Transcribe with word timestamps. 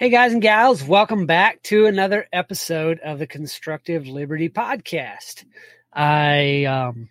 Hey, 0.00 0.08
guys 0.08 0.32
and 0.32 0.40
gals, 0.40 0.82
welcome 0.82 1.26
back 1.26 1.62
to 1.64 1.84
another 1.84 2.26
episode 2.32 3.00
of 3.00 3.18
the 3.18 3.26
Constructive 3.26 4.06
Liberty 4.06 4.48
Podcast. 4.48 5.44
I 5.92 6.64
um, 6.64 7.10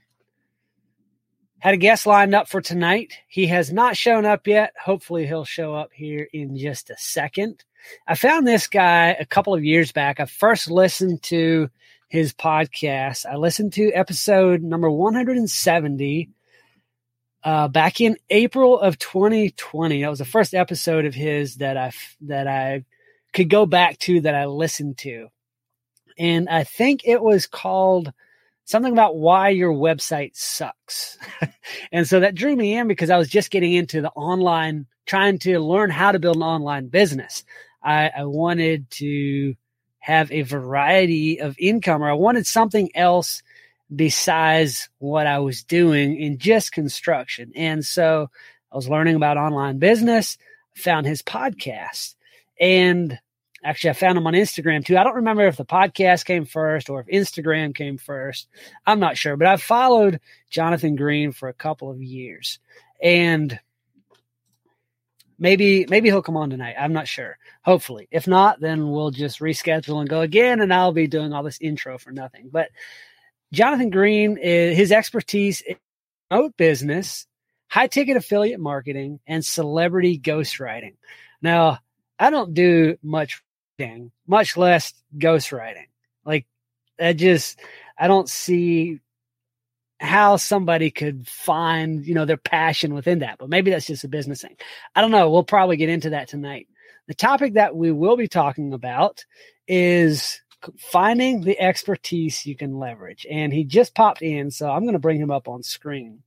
had 1.59 1.75
a 1.75 1.77
guest 1.77 2.07
lined 2.07 2.34
up 2.34 2.48
for 2.48 2.62
tonight. 2.62 3.13
He 3.27 3.45
has 3.45 3.71
not 3.71 3.95
shown 3.95 4.25
up 4.25 4.48
yet. 4.48 4.73
Hopefully, 4.84 5.27
he'll 5.27 5.45
show 5.45 5.75
up 5.75 5.91
here 5.93 6.27
in 6.34 6.57
just 6.57 6.89
a 6.89 6.98
second. 6.98 7.63
I 8.07 8.15
found 8.15 8.48
this 8.48 8.65
guy 8.65 9.09
a 9.09 9.23
couple 9.23 9.53
of 9.53 9.63
years 9.63 9.91
back. 9.91 10.20
I 10.20 10.26
first 10.26 10.71
listened 10.71 11.21
to 11.26 11.70
his 12.07 12.34
podcast. 12.34 13.23
I 13.27 13.35
listened 13.35 13.73
to 13.73 13.91
episode 13.91 14.63
number 14.63 14.90
170 14.90 16.27
uh, 17.43 17.67
back 17.67 18.02
in 18.02 18.17
April 18.29 18.79
of 18.79 18.99
2020. 18.99 20.02
That 20.02 20.09
was 20.09 20.20
the 20.20 20.25
first 20.25 20.53
episode 20.53 21.05
of 21.05 21.16
his 21.16 21.57
that 21.57 21.77
I 21.77 21.91
that 22.21 22.48
I 22.48 22.85
could 23.34 23.49
go 23.49 23.65
back 23.65 23.98
to 23.99 24.21
that 24.21 24.35
I 24.35 24.45
listened 24.45 24.98
to, 24.99 25.29
and 26.17 26.49
I 26.49 26.63
think 26.63 27.01
it 27.05 27.21
was 27.21 27.48
called 27.48 28.12
something 28.65 28.93
about 28.93 29.15
why 29.15 29.49
your 29.49 29.73
website 29.73 30.35
sucks. 30.35 31.17
and 31.91 32.07
so 32.07 32.20
that 32.20 32.35
drew 32.35 32.55
me 32.55 32.77
in 32.77 32.87
because 32.87 33.10
I 33.10 33.17
was 33.17 33.27
just 33.27 33.49
getting 33.49 33.73
into 33.73 34.01
the 34.01 34.12
online, 34.12 34.85
trying 35.07 35.40
to 35.40 35.60
learn 35.60 35.90
how 35.90 36.12
to 36.12 36.20
build 36.20 36.35
an 36.35 36.43
online 36.43 36.87
business. 36.87 37.43
I, 37.82 38.12
I 38.15 38.26
wanted 38.26 38.91
to 38.91 39.55
have 39.99 40.32
a 40.32 40.43
variety 40.43 41.41
of 41.41 41.55
income, 41.57 42.04
or 42.04 42.10
I 42.10 42.13
wanted 42.13 42.45
something 42.45 42.90
else 42.95 43.41
besides 43.93 44.90
what 44.99 45.27
I 45.27 45.40
was 45.40 45.63
doing 45.63 46.20
in 46.20 46.37
just 46.37 46.71
construction. 46.71 47.51
And 47.55 47.84
so 47.84 48.29
I 48.71 48.76
was 48.76 48.90
learning 48.90 49.15
about 49.15 49.37
online 49.37 49.79
business, 49.79 50.37
found 50.76 51.05
his 51.05 51.21
podcast, 51.21 52.15
and 52.60 53.17
actually 53.63 53.90
I 53.91 53.93
found 53.93 54.17
him 54.17 54.27
on 54.27 54.34
Instagram 54.34 54.85
too. 54.85 54.98
I 54.98 55.04
don't 55.04 55.15
remember 55.15 55.48
if 55.48 55.57
the 55.57 55.65
podcast 55.65 56.26
came 56.26 56.45
first 56.45 56.90
or 56.90 57.01
if 57.01 57.07
Instagram 57.07 57.73
came 57.73 57.98
first. 57.98 58.48
I'm 58.85 58.99
not 58.99 59.17
sure, 59.17 59.35
but 59.37 59.48
I've 59.48 59.62
followed 59.62 60.20
Jonathan 60.49 60.95
Green 60.95 61.32
for 61.32 61.49
a 61.49 61.54
couple 61.54 61.90
of 61.90 62.01
years. 62.01 62.60
And 63.01 63.60
maybe 65.40 65.85
maybe 65.90 66.09
he'll 66.09 66.22
come 66.22 66.38
on 66.38 66.50
tonight. 66.50 66.75
I'm 66.78 66.94
not 66.94 67.07
sure. 67.07 67.38
Hopefully. 67.63 68.07
If 68.12 68.28
not, 68.28 68.59
then 68.59 68.91
we'll 68.91 69.12
just 69.12 69.40
reschedule 69.40 70.00
and 70.00 70.09
go 70.09 70.22
again 70.22 70.62
and 70.62 70.73
I'll 70.73 70.91
be 70.91 71.07
doing 71.07 71.34
all 71.34 71.44
this 71.44 71.59
intro 71.62 71.97
for 71.97 72.12
nothing. 72.12 72.50
But 72.51 72.69
Jonathan 73.51 73.89
Green, 73.89 74.38
is, 74.38 74.78
his 74.78 74.91
expertise 74.91 75.61
in 75.61 75.75
remote 76.31 76.55
business, 76.57 77.25
high 77.67 77.88
ticket 77.88 78.17
affiliate 78.17 78.59
marketing, 78.59 79.19
and 79.28 79.44
celebrity 79.44 80.19
ghostwriting. 80.19 80.95
Now, 81.41 81.79
I 82.17 82.29
don't 82.29 82.53
do 82.53 82.97
much 83.01 83.41
writing, 83.79 84.11
much 84.27 84.57
less 84.57 84.94
ghostwriting. 85.17 85.88
Like, 86.25 86.45
I 87.00 87.13
just, 87.13 87.59
I 87.97 88.07
don't 88.07 88.29
see 88.29 88.99
how 89.99 90.38
somebody 90.38 90.91
could 90.91 91.27
find, 91.27 92.05
you 92.05 92.13
know, 92.13 92.25
their 92.25 92.38
passion 92.38 92.93
within 92.93 93.19
that. 93.19 93.38
But 93.38 93.49
maybe 93.49 93.71
that's 93.71 93.88
just 93.88 94.03
a 94.03 94.09
business 94.09 94.41
thing. 94.41 94.55
I 94.95 95.01
don't 95.01 95.11
know. 95.11 95.29
We'll 95.29 95.43
probably 95.43 95.77
get 95.77 95.89
into 95.89 96.11
that 96.11 96.29
tonight. 96.29 96.67
The 97.07 97.13
topic 97.13 97.53
that 97.55 97.75
we 97.75 97.91
will 97.91 98.15
be 98.15 98.27
talking 98.27 98.73
about 98.73 99.25
is 99.67 100.41
finding 100.77 101.41
the 101.41 101.59
expertise 101.59 102.45
you 102.45 102.55
can 102.55 102.77
leverage. 102.77 103.25
And 103.29 103.53
he 103.53 103.63
just 103.63 103.95
popped 103.95 104.21
in, 104.21 104.51
so 104.51 104.69
I'm 104.69 104.83
going 104.83 104.93
to 104.93 104.99
bring 104.99 105.19
him 105.19 105.31
up 105.31 105.47
on 105.47 105.63
screen. 105.63 106.23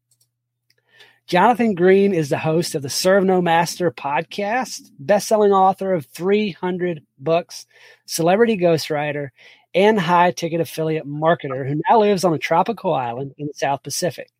Jonathan 1.26 1.74
Green 1.74 2.12
is 2.12 2.28
the 2.28 2.38
host 2.38 2.74
of 2.74 2.82
the 2.82 2.90
Serve 2.90 3.24
No 3.24 3.40
Master 3.40 3.90
podcast, 3.90 4.90
best-selling 4.98 5.52
author 5.52 5.94
of 5.94 6.06
300 6.06 7.06
books, 7.18 7.64
celebrity 8.06 8.58
ghostwriter, 8.58 9.28
and 9.74 9.98
high-ticket 9.98 10.60
affiliate 10.60 11.06
marketer 11.06 11.66
who 11.66 11.80
now 11.88 12.00
lives 12.00 12.24
on 12.24 12.34
a 12.34 12.38
tropical 12.38 12.92
island 12.92 13.32
in 13.38 13.46
the 13.46 13.54
South 13.54 13.82
Pacific. 13.82 14.30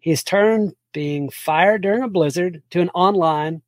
He 0.00 0.10
has 0.10 0.22
turned 0.22 0.74
being 0.92 1.30
fired 1.30 1.82
during 1.82 2.02
a 2.02 2.08
blizzard 2.08 2.62
to 2.70 2.80
an 2.80 2.90
online 2.90 3.62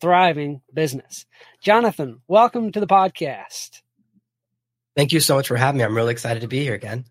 thriving 0.00 0.62
business. 0.72 1.26
Jonathan, 1.62 2.22
welcome 2.26 2.72
to 2.72 2.80
the 2.80 2.86
podcast. 2.86 3.82
Thank 4.96 5.12
you 5.12 5.20
so 5.20 5.36
much 5.36 5.48
for 5.48 5.56
having 5.56 5.78
me. 5.78 5.84
I'm 5.84 5.96
really 5.96 6.12
excited 6.12 6.40
to 6.40 6.48
be 6.48 6.62
here 6.62 6.74
again. 6.74 7.04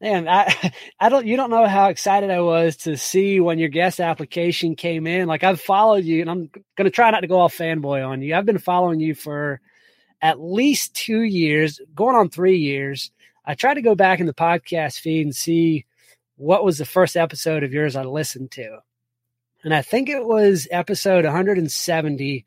Man, 0.00 0.28
I 0.28 0.72
I 1.00 1.08
don't 1.08 1.26
you 1.26 1.36
don't 1.36 1.50
know 1.50 1.66
how 1.66 1.88
excited 1.88 2.30
I 2.30 2.40
was 2.40 2.76
to 2.78 2.96
see 2.96 3.40
when 3.40 3.58
your 3.58 3.68
guest 3.68 4.00
application 4.00 4.76
came 4.76 5.06
in. 5.06 5.28
Like 5.28 5.44
I've 5.44 5.60
followed 5.60 6.04
you 6.04 6.20
and 6.20 6.30
I'm 6.30 6.50
gonna 6.76 6.90
try 6.90 7.10
not 7.10 7.20
to 7.20 7.26
go 7.26 7.38
all 7.38 7.50
fanboy 7.50 8.06
on 8.06 8.22
you. 8.22 8.34
I've 8.34 8.46
been 8.46 8.58
following 8.58 9.00
you 9.00 9.14
for 9.14 9.60
at 10.22 10.40
least 10.40 10.94
two 10.94 11.22
years, 11.22 11.80
going 11.94 12.16
on 12.16 12.28
three 12.28 12.58
years. 12.58 13.10
I 13.44 13.54
tried 13.54 13.74
to 13.74 13.82
go 13.82 13.94
back 13.94 14.20
in 14.20 14.26
the 14.26 14.34
podcast 14.34 15.00
feed 15.00 15.26
and 15.26 15.34
see 15.34 15.86
what 16.36 16.64
was 16.64 16.78
the 16.78 16.86
first 16.86 17.16
episode 17.16 17.62
of 17.62 17.72
yours 17.72 17.96
I 17.96 18.04
listened 18.04 18.50
to. 18.52 18.78
And 19.64 19.74
I 19.74 19.82
think 19.82 20.08
it 20.08 20.24
was 20.24 20.68
episode 20.70 21.24
170 21.24 22.46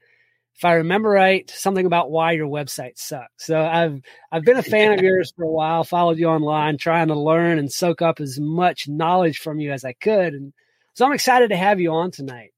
if 0.55 0.65
I 0.65 0.73
remember 0.73 1.09
right, 1.09 1.49
something 1.49 1.85
about 1.85 2.11
why 2.11 2.33
your 2.33 2.47
website 2.47 2.97
sucks. 2.97 3.45
So 3.45 3.59
I've 3.59 4.01
I've 4.31 4.43
been 4.43 4.57
a 4.57 4.63
fan 4.63 4.93
of 4.93 5.01
yours 5.03 5.33
for 5.35 5.43
a 5.43 5.51
while, 5.51 5.83
followed 5.83 6.19
you 6.19 6.27
online, 6.27 6.77
trying 6.77 7.07
to 7.07 7.19
learn 7.19 7.57
and 7.57 7.71
soak 7.71 8.01
up 8.01 8.19
as 8.19 8.39
much 8.39 8.87
knowledge 8.87 9.39
from 9.39 9.59
you 9.59 9.71
as 9.71 9.83
I 9.83 9.93
could. 9.93 10.33
And 10.33 10.53
so 10.93 11.05
I'm 11.05 11.13
excited 11.13 11.49
to 11.49 11.57
have 11.57 11.79
you 11.79 11.91
on 11.91 12.11
tonight. 12.11 12.53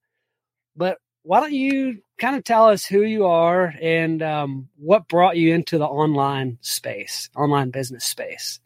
But 0.75 0.97
why 1.23 1.39
don't 1.39 1.53
you 1.53 2.01
kind 2.19 2.35
of 2.35 2.43
tell 2.43 2.67
us 2.67 2.85
who 2.85 3.01
you 3.01 3.25
are 3.25 3.73
and 3.81 4.21
um, 4.21 4.69
what 4.77 5.07
brought 5.07 5.37
you 5.37 5.53
into 5.53 5.77
the 5.77 5.85
online 5.85 6.57
space, 6.61 7.29
online 7.35 7.71
business 7.71 8.03
space? 8.03 8.59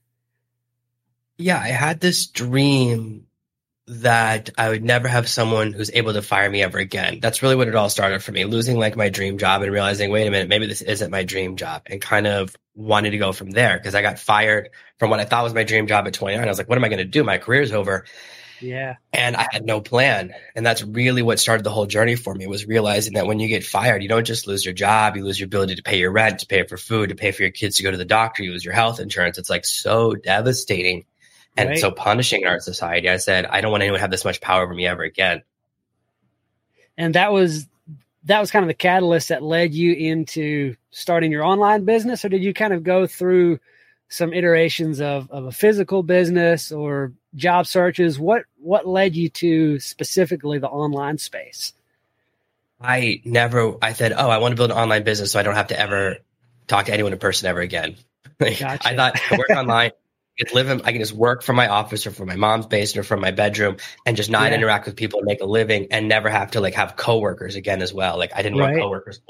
Yeah, 1.37 1.57
I 1.57 1.67
had 1.67 2.01
this 2.01 2.27
dream 2.27 3.28
that 3.89 4.51
I 4.55 4.69
would 4.69 4.83
never 4.83 5.07
have 5.07 5.27
someone 5.27 5.73
who's 5.73 5.89
able 5.91 6.13
to 6.13 6.21
fire 6.21 6.47
me 6.47 6.61
ever 6.61 6.77
again. 6.77 7.19
That's 7.19 7.41
really 7.41 7.55
what 7.55 7.67
it 7.67 7.73
all 7.73 7.89
started 7.89 8.21
for 8.21 8.31
me, 8.31 8.45
losing 8.45 8.77
like 8.77 8.95
my 8.95 9.09
dream 9.09 9.39
job 9.39 9.63
and 9.63 9.71
realizing, 9.71 10.11
wait 10.11 10.27
a 10.27 10.31
minute, 10.31 10.47
maybe 10.47 10.67
this 10.67 10.83
isn't 10.83 11.09
my 11.09 11.23
dream 11.23 11.55
job 11.55 11.81
and 11.87 11.99
kind 11.99 12.27
of 12.27 12.55
wanting 12.75 13.13
to 13.13 13.17
go 13.17 13.31
from 13.31 13.49
there 13.49 13.77
because 13.77 13.95
I 13.95 14.03
got 14.03 14.19
fired 14.19 14.69
from 14.99 15.09
what 15.09 15.19
I 15.19 15.25
thought 15.25 15.43
was 15.43 15.55
my 15.55 15.63
dream 15.63 15.87
job 15.87 16.05
at 16.05 16.13
29. 16.13 16.43
I 16.43 16.47
was 16.47 16.59
like, 16.59 16.69
what 16.69 16.77
am 16.77 16.83
I 16.83 16.89
going 16.89 16.99
to 16.99 17.05
do? 17.05 17.23
My 17.23 17.39
career's 17.39 17.71
over. 17.71 18.05
Yeah. 18.61 18.97
And 19.11 19.35
I 19.35 19.47
had 19.49 19.65
no 19.65 19.81
plan. 19.81 20.35
And 20.55 20.63
that's 20.63 20.83
really 20.83 21.23
what 21.23 21.39
started 21.39 21.63
the 21.63 21.71
whole 21.71 21.87
journey 21.87 22.15
for 22.15 22.35
me 22.35 22.45
was 22.45 22.67
realizing 22.67 23.13
that 23.13 23.25
when 23.25 23.39
you 23.39 23.47
get 23.47 23.65
fired, 23.65 24.03
you 24.03 24.09
don't 24.09 24.25
just 24.25 24.45
lose 24.45 24.63
your 24.63 24.73
job, 24.75 25.17
you 25.17 25.23
lose 25.23 25.39
your 25.39 25.47
ability 25.47 25.75
to 25.75 25.83
pay 25.83 25.97
your 25.97 26.11
rent, 26.11 26.41
to 26.41 26.45
pay 26.45 26.61
for 26.67 26.77
food, 26.77 27.09
to 27.09 27.15
pay 27.15 27.31
for 27.31 27.41
your 27.41 27.51
kids 27.51 27.77
to 27.77 27.83
go 27.83 27.89
to 27.89 27.97
the 27.97 28.05
doctor, 28.05 28.43
you 28.43 28.51
lose 28.51 28.65
your 28.65 28.75
health 28.75 28.99
insurance. 28.99 29.39
It's 29.39 29.49
like 29.49 29.65
so 29.65 30.13
devastating 30.13 31.05
and 31.59 31.69
right. 31.69 31.79
so 31.79 31.91
punishing 31.91 32.41
in 32.41 32.47
our 32.47 32.59
society. 32.59 33.09
I 33.09 33.17
said, 33.17 33.45
I 33.45 33.61
don't 33.61 33.71
want 33.71 33.83
anyone 33.83 33.97
to 33.97 34.01
have 34.01 34.11
this 34.11 34.25
much 34.25 34.39
power 34.41 34.63
over 34.63 34.73
me 34.73 34.87
ever 34.87 35.03
again. 35.03 35.43
And 36.97 37.15
that 37.15 37.31
was 37.31 37.67
that 38.25 38.39
was 38.39 38.51
kind 38.51 38.63
of 38.63 38.67
the 38.67 38.73
catalyst 38.73 39.29
that 39.29 39.43
led 39.43 39.73
you 39.73 39.93
into 39.93 40.75
starting 40.91 41.31
your 41.31 41.43
online 41.43 41.85
business, 41.85 42.25
or 42.25 42.29
did 42.29 42.43
you 42.43 42.53
kind 42.53 42.73
of 42.73 42.83
go 42.83 43.07
through 43.07 43.59
some 44.09 44.33
iterations 44.33 44.99
of, 44.99 45.29
of 45.31 45.45
a 45.45 45.51
physical 45.51 46.03
business 46.03 46.71
or 46.71 47.13
job 47.35 47.67
searches? 47.67 48.19
What 48.19 48.43
what 48.57 48.87
led 48.87 49.15
you 49.15 49.29
to 49.29 49.79
specifically 49.79 50.59
the 50.59 50.67
online 50.67 51.17
space? 51.17 51.73
I 52.81 53.21
never 53.25 53.75
I 53.81 53.93
said, 53.93 54.13
Oh, 54.15 54.29
I 54.29 54.37
want 54.37 54.53
to 54.53 54.55
build 54.55 54.71
an 54.71 54.77
online 54.77 55.03
business 55.03 55.31
so 55.31 55.39
I 55.39 55.43
don't 55.43 55.55
have 55.55 55.67
to 55.67 55.79
ever 55.79 56.17
talk 56.67 56.85
to 56.85 56.93
anyone 56.93 57.13
in 57.13 57.19
person 57.19 57.47
ever 57.47 57.61
again. 57.61 57.95
Gotcha. 58.39 58.87
I 58.87 58.95
thought 58.95 59.19
I 59.31 59.37
work 59.37 59.49
online 59.55 59.91
live 60.53 60.69
in, 60.69 60.81
I 60.81 60.91
can 60.91 61.01
just 61.01 61.13
work 61.13 61.43
from 61.43 61.55
my 61.55 61.67
office 61.67 62.07
or 62.07 62.11
from 62.11 62.27
my 62.27 62.35
mom's 62.35 62.65
basement 62.65 63.05
or 63.05 63.07
from 63.07 63.21
my 63.21 63.31
bedroom 63.31 63.77
and 64.05 64.17
just 64.17 64.29
not 64.29 64.49
yeah. 64.49 64.57
interact 64.57 64.85
with 64.85 64.95
people 64.95 65.19
and 65.19 65.27
make 65.27 65.41
a 65.41 65.45
living 65.45 65.87
and 65.91 66.07
never 66.07 66.29
have 66.29 66.51
to 66.51 66.61
like 66.61 66.75
have 66.75 66.95
coworkers 66.95 67.55
again 67.55 67.81
as 67.81 67.93
well. 67.93 68.17
Like 68.17 68.31
I 68.33 68.41
didn't 68.41 68.57
right. 68.57 68.71
want 68.71 68.81
coworkers. 68.81 69.21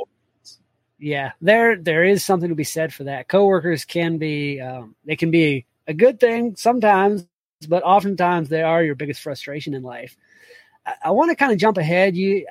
Yeah, 0.99 1.31
there 1.41 1.77
there 1.77 2.03
is 2.03 2.23
something 2.23 2.49
to 2.49 2.55
be 2.55 2.65
said 2.65 2.93
for 2.93 3.05
that. 3.05 3.27
Coworkers 3.27 3.85
can 3.85 4.17
be 4.17 4.59
um, 4.59 4.95
they 5.05 5.15
can 5.15 5.31
be 5.31 5.65
a 5.87 5.93
good 5.93 6.19
thing 6.19 6.55
sometimes, 6.57 7.25
but 7.67 7.83
oftentimes 7.83 8.49
they 8.49 8.61
are 8.61 8.83
your 8.83 8.95
biggest 8.95 9.21
frustration 9.21 9.73
in 9.73 9.81
life. 9.81 10.17
I, 10.85 10.93
I 11.05 11.11
want 11.11 11.31
to 11.31 11.35
kind 11.35 11.53
of 11.53 11.57
jump 11.57 11.77
ahead. 11.77 12.15
You 12.15 12.45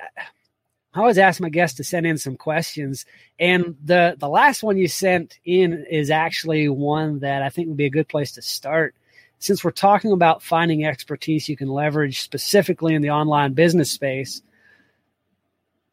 I 0.99 1.01
always 1.01 1.17
ask 1.17 1.39
my 1.39 1.47
guests 1.47 1.77
to 1.77 1.85
send 1.85 2.05
in 2.05 2.17
some 2.17 2.35
questions, 2.35 3.05
and 3.39 3.77
the 3.85 4.17
the 4.19 4.27
last 4.27 4.63
one 4.63 4.77
you 4.77 4.89
sent 4.89 5.39
in 5.45 5.85
is 5.89 6.11
actually 6.11 6.67
one 6.67 7.19
that 7.19 7.41
I 7.41 7.47
think 7.47 7.69
would 7.69 7.77
be 7.77 7.85
a 7.85 7.89
good 7.89 8.09
place 8.09 8.33
to 8.33 8.41
start. 8.41 8.95
Since 9.37 9.63
we're 9.63 9.71
talking 9.71 10.11
about 10.11 10.43
finding 10.43 10.83
expertise 10.83 11.47
you 11.47 11.55
can 11.55 11.69
leverage 11.69 12.19
specifically 12.19 12.95
in 12.95 13.01
the 13.01 13.11
online 13.11 13.53
business 13.53 13.89
space, 13.89 14.41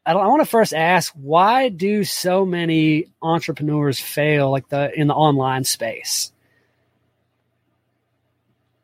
I, 0.05 0.15
I 0.15 0.27
want 0.27 0.43
to 0.43 0.47
first 0.47 0.75
ask 0.75 1.13
why 1.15 1.69
do 1.69 2.03
so 2.03 2.45
many 2.45 3.07
entrepreneurs 3.23 4.01
fail, 4.01 4.51
like 4.51 4.69
the 4.71 4.93
in 4.93 5.07
the 5.07 5.15
online 5.15 5.63
space? 5.63 6.33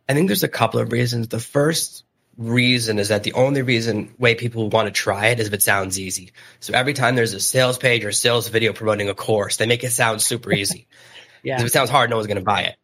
I 0.08 0.14
think 0.14 0.28
there's 0.28 0.44
a 0.44 0.48
couple 0.48 0.78
of 0.78 0.92
reasons. 0.92 1.26
The 1.26 1.40
first 1.40 2.04
reason 2.36 2.98
is 2.98 3.08
that 3.08 3.22
the 3.24 3.32
only 3.34 3.62
reason 3.62 4.14
way 4.18 4.34
people 4.34 4.68
want 4.68 4.86
to 4.86 4.92
try 4.92 5.28
it 5.28 5.40
is 5.40 5.48
if 5.48 5.52
it 5.52 5.62
sounds 5.62 5.98
easy. 5.98 6.32
So 6.60 6.72
every 6.72 6.94
time 6.94 7.14
there's 7.14 7.34
a 7.34 7.40
sales 7.40 7.78
page 7.78 8.04
or 8.04 8.12
sales 8.12 8.48
video 8.48 8.72
promoting 8.72 9.08
a 9.08 9.14
course, 9.14 9.56
they 9.56 9.66
make 9.66 9.84
it 9.84 9.90
sound 9.90 10.22
super 10.22 10.52
easy. 10.52 10.86
Yeah. 11.44 11.58
If 11.58 11.66
it 11.66 11.72
sounds 11.72 11.90
hard, 11.90 12.08
no 12.08 12.14
one's 12.14 12.28
going 12.28 12.36
to 12.36 12.44
buy 12.44 12.60
it. 12.62 12.76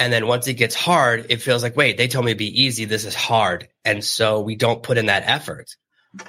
And 0.00 0.12
then 0.12 0.26
once 0.26 0.48
it 0.48 0.54
gets 0.54 0.74
hard, 0.74 1.26
it 1.28 1.36
feels 1.40 1.62
like, 1.62 1.76
wait, 1.76 1.96
they 1.96 2.08
told 2.08 2.24
me 2.24 2.32
to 2.32 2.36
be 2.36 2.62
easy. 2.62 2.84
This 2.84 3.04
is 3.04 3.14
hard. 3.14 3.68
And 3.84 4.04
so 4.04 4.40
we 4.40 4.56
don't 4.56 4.82
put 4.82 4.98
in 4.98 5.06
that 5.06 5.22
effort. 5.24 5.76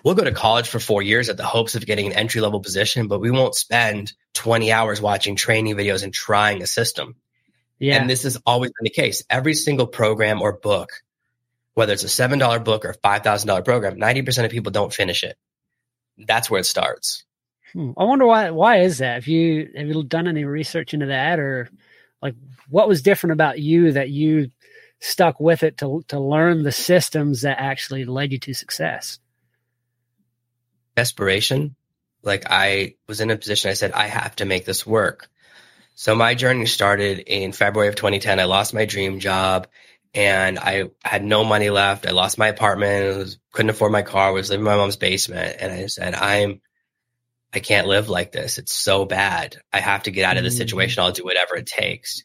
We'll 0.04 0.14
go 0.14 0.24
to 0.24 0.32
college 0.32 0.68
for 0.68 0.80
four 0.80 1.02
years 1.02 1.30
at 1.30 1.38
the 1.38 1.44
hopes 1.44 1.74
of 1.74 1.84
getting 1.84 2.06
an 2.06 2.14
entry 2.14 2.42
level 2.42 2.60
position, 2.60 3.08
but 3.08 3.22
we 3.22 3.32
won't 3.32 3.56
spend 3.56 4.14
20 4.36 4.72
hours 4.72 5.02
watching 5.02 5.36
training 5.36 5.76
videos 5.76 6.04
and 6.04 6.14
trying 6.14 6.62
a 6.62 6.68
system. 6.68 7.16
Yeah. 7.80 8.00
And 8.00 8.08
this 8.08 8.22
has 8.22 8.38
always 8.46 8.70
been 8.70 8.84
the 8.84 8.92
case. 8.92 9.24
Every 9.30 9.56
single 9.56 9.88
program 9.88 10.44
or 10.44 10.54
book, 10.54 10.92
whether 11.74 11.94
it's 11.94 12.04
a 12.04 12.08
$7 12.08 12.64
book 12.64 12.86
or 12.86 12.90
a 12.90 12.98
$5,000 12.98 13.66
program, 13.66 13.98
90% 13.98 14.46
of 14.46 14.52
people 14.52 14.72
don't 14.72 14.94
finish 14.94 15.24
it. 15.24 15.38
That's 16.18 16.50
where 16.50 16.60
it 16.60 16.66
starts. 16.66 17.24
Hmm. 17.74 17.92
I 17.98 18.04
wonder 18.04 18.26
why. 18.26 18.52
Why 18.52 18.82
is 18.82 19.00
that? 19.00 19.16
Have 19.16 19.28
you 19.28 19.70
have 19.76 19.88
you 19.88 20.04
done 20.04 20.28
any 20.28 20.46
research 20.46 20.94
into 20.94 21.08
that, 21.08 21.40
or 21.40 21.70
like 22.22 22.36
what 22.70 22.88
was 22.88 23.02
different 23.02 23.34
about 23.34 23.60
you 23.60 23.94
that 23.94 24.10
you 24.10 24.52
stuck 25.00 25.40
with 25.40 25.64
it 25.64 25.78
to 25.80 26.04
to 26.10 26.20
learn 26.20 26.64
the 26.64 26.72
systems 26.72 27.42
that 27.42 27.60
actually 27.60 28.06
led 28.06 28.32
you 28.32 28.38
to 28.40 28.54
success? 28.54 29.20
Desperation. 30.96 31.76
Like 32.22 32.46
I 32.48 32.96
was 33.08 33.22
in 33.22 33.32
a 33.32 33.38
position. 33.38 33.72
I 33.72 33.74
said 33.74 33.92
I 33.92 34.06
have 34.06 34.36
to 34.38 34.46
make 34.46 34.66
this 34.66 34.86
work. 34.86 35.30
So 35.96 36.16
my 36.16 36.36
journey 36.36 36.66
started 36.68 37.20
in 37.20 37.52
February 37.52 37.90
of 37.90 37.96
2010. 37.96 38.40
I 38.40 38.46
lost 38.46 38.74
my 38.74 38.86
dream 38.86 39.20
job 39.20 39.68
and 40.14 40.60
I 40.60 40.92
had 41.04 41.24
no 41.24 41.44
money 41.44 41.70
left. 41.70 42.08
I 42.08 42.12
lost 42.12 42.38
my 42.38 42.48
apartment, 42.48 43.18
was, 43.18 43.40
couldn't 43.52 43.72
afford 43.72 43.92
my 43.92 44.04
car, 44.04 44.32
was 44.32 44.50
living 44.50 44.62
in 44.62 44.72
my 44.72 44.76
mom's 44.76 44.96
basement. 44.96 45.58
And 45.60 45.72
I 45.72 45.88
said, 45.88 46.14
I'm 46.14 46.62
I 47.54 47.60
can't 47.60 47.88
live 47.88 48.10
like 48.10 48.32
this. 48.32 48.58
It's 48.58 48.74
so 48.74 49.06
bad. 49.06 49.58
I 49.72 49.80
have 49.80 50.04
to 50.04 50.12
get 50.12 50.26
out 50.26 50.38
of 50.38 50.44
this 50.44 50.56
mm-hmm. 50.56 50.62
situation. 50.62 51.04
I'll 51.04 51.12
do 51.12 51.24
whatever 51.24 51.56
it 51.56 51.68
takes. 51.68 52.24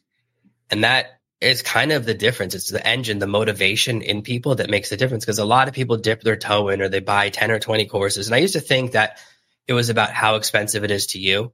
And 0.71 0.83
that 0.83 1.19
is 1.39 1.61
kind 1.61 1.91
of 1.91 2.03
the 2.05 2.15
difference. 2.15 2.55
It's 2.55 2.71
the 2.71 2.85
engine, 2.85 3.19
the 3.19 3.27
motivation 3.27 4.01
in 4.01 4.23
people 4.23 4.55
that 4.55 4.71
makes 4.71 4.89
the 4.89 4.97
difference. 4.97 5.23
Because 5.23 5.39
a 5.39 5.45
lot 5.45 5.67
of 5.67 5.75
people 5.75 5.97
dip 5.97 6.21
their 6.21 6.35
toe 6.35 6.69
in 6.69 6.81
or 6.81 6.89
they 6.89 6.99
buy 6.99 7.29
10 7.29 7.51
or 7.51 7.59
20 7.59 7.85
courses. 7.85 8.27
And 8.27 8.35
I 8.35 8.39
used 8.39 8.55
to 8.55 8.59
think 8.59 8.93
that 8.93 9.19
it 9.67 9.73
was 9.73 9.89
about 9.89 10.11
how 10.11 10.35
expensive 10.35 10.83
it 10.83 10.91
is 10.91 11.07
to 11.07 11.19
you. 11.19 11.53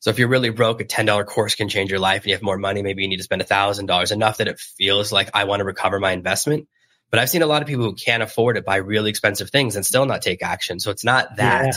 So 0.00 0.10
if 0.10 0.18
you're 0.18 0.28
really 0.28 0.50
broke, 0.50 0.80
a 0.80 0.84
$10 0.84 1.26
course 1.26 1.54
can 1.54 1.68
change 1.68 1.90
your 1.90 2.00
life 2.00 2.22
and 2.22 2.28
you 2.28 2.34
have 2.34 2.42
more 2.42 2.58
money. 2.58 2.82
Maybe 2.82 3.02
you 3.02 3.08
need 3.08 3.18
to 3.18 3.22
spend 3.22 3.42
$1,000 3.42 4.12
enough 4.12 4.38
that 4.38 4.48
it 4.48 4.58
feels 4.58 5.12
like 5.12 5.30
I 5.34 5.44
want 5.44 5.60
to 5.60 5.64
recover 5.64 6.00
my 6.00 6.12
investment. 6.12 6.68
But 7.10 7.20
I've 7.20 7.30
seen 7.30 7.42
a 7.42 7.46
lot 7.46 7.60
of 7.60 7.68
people 7.68 7.84
who 7.84 7.94
can't 7.94 8.22
afford 8.22 8.56
it 8.56 8.64
buy 8.64 8.76
really 8.76 9.10
expensive 9.10 9.50
things 9.50 9.76
and 9.76 9.84
still 9.84 10.06
not 10.06 10.22
take 10.22 10.42
action. 10.42 10.80
So 10.80 10.90
it's 10.90 11.04
not 11.04 11.36
that. 11.36 11.66
Yeah 11.66 11.72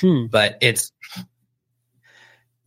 Hmm. 0.00 0.26
But 0.26 0.58
it's 0.60 0.92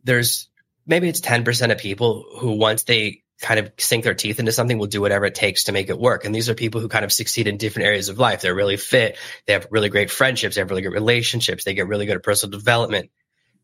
there's 0.04 0.50
maybe 0.86 1.08
it's 1.08 1.22
10% 1.22 1.72
of 1.72 1.78
people 1.78 2.26
who 2.40 2.54
once 2.54 2.84
they 2.84 3.24
kind 3.40 3.60
of 3.60 3.72
sink 3.78 4.04
their 4.04 4.14
teeth 4.14 4.40
into 4.40 4.52
something 4.52 4.78
will 4.78 4.88
do 4.88 5.02
whatever 5.02 5.26
it 5.26 5.36
takes 5.36 5.64
to 5.64 5.72
make 5.72 5.90
it 5.90 6.00
work. 6.00 6.26
And 6.26 6.36
these 6.36 6.50
are 6.50 6.56
people 6.56 6.82
who 6.82 6.88
kind 6.88 7.06
of 7.06 7.12
succeed 7.12 7.48
in 7.48 7.58
different 7.58 7.88
areas 7.88 8.10
of 8.10 8.20
life. 8.20 8.42
They're 8.42 8.54
really 8.54 8.78
fit. 8.78 9.18
They 9.48 9.54
have 9.54 9.68
really 9.72 9.90
great 9.90 10.12
friendships. 10.12 10.56
They 10.56 10.62
have 10.62 10.70
really 10.70 10.84
good 10.84 10.94
relationships. 10.94 11.64
They 11.64 11.74
get 11.74 11.88
really 11.88 12.06
good 12.06 12.18
at 12.18 12.24
personal 12.24 12.52
development. 12.52 13.10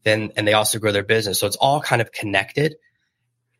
Then, 0.07 0.31
and 0.35 0.47
they 0.47 0.53
also 0.53 0.79
grow 0.79 0.91
their 0.91 1.03
business. 1.03 1.39
So 1.39 1.47
it's 1.47 1.55
all 1.57 1.81
kind 1.81 2.01
of 2.01 2.11
connected. 2.11 2.75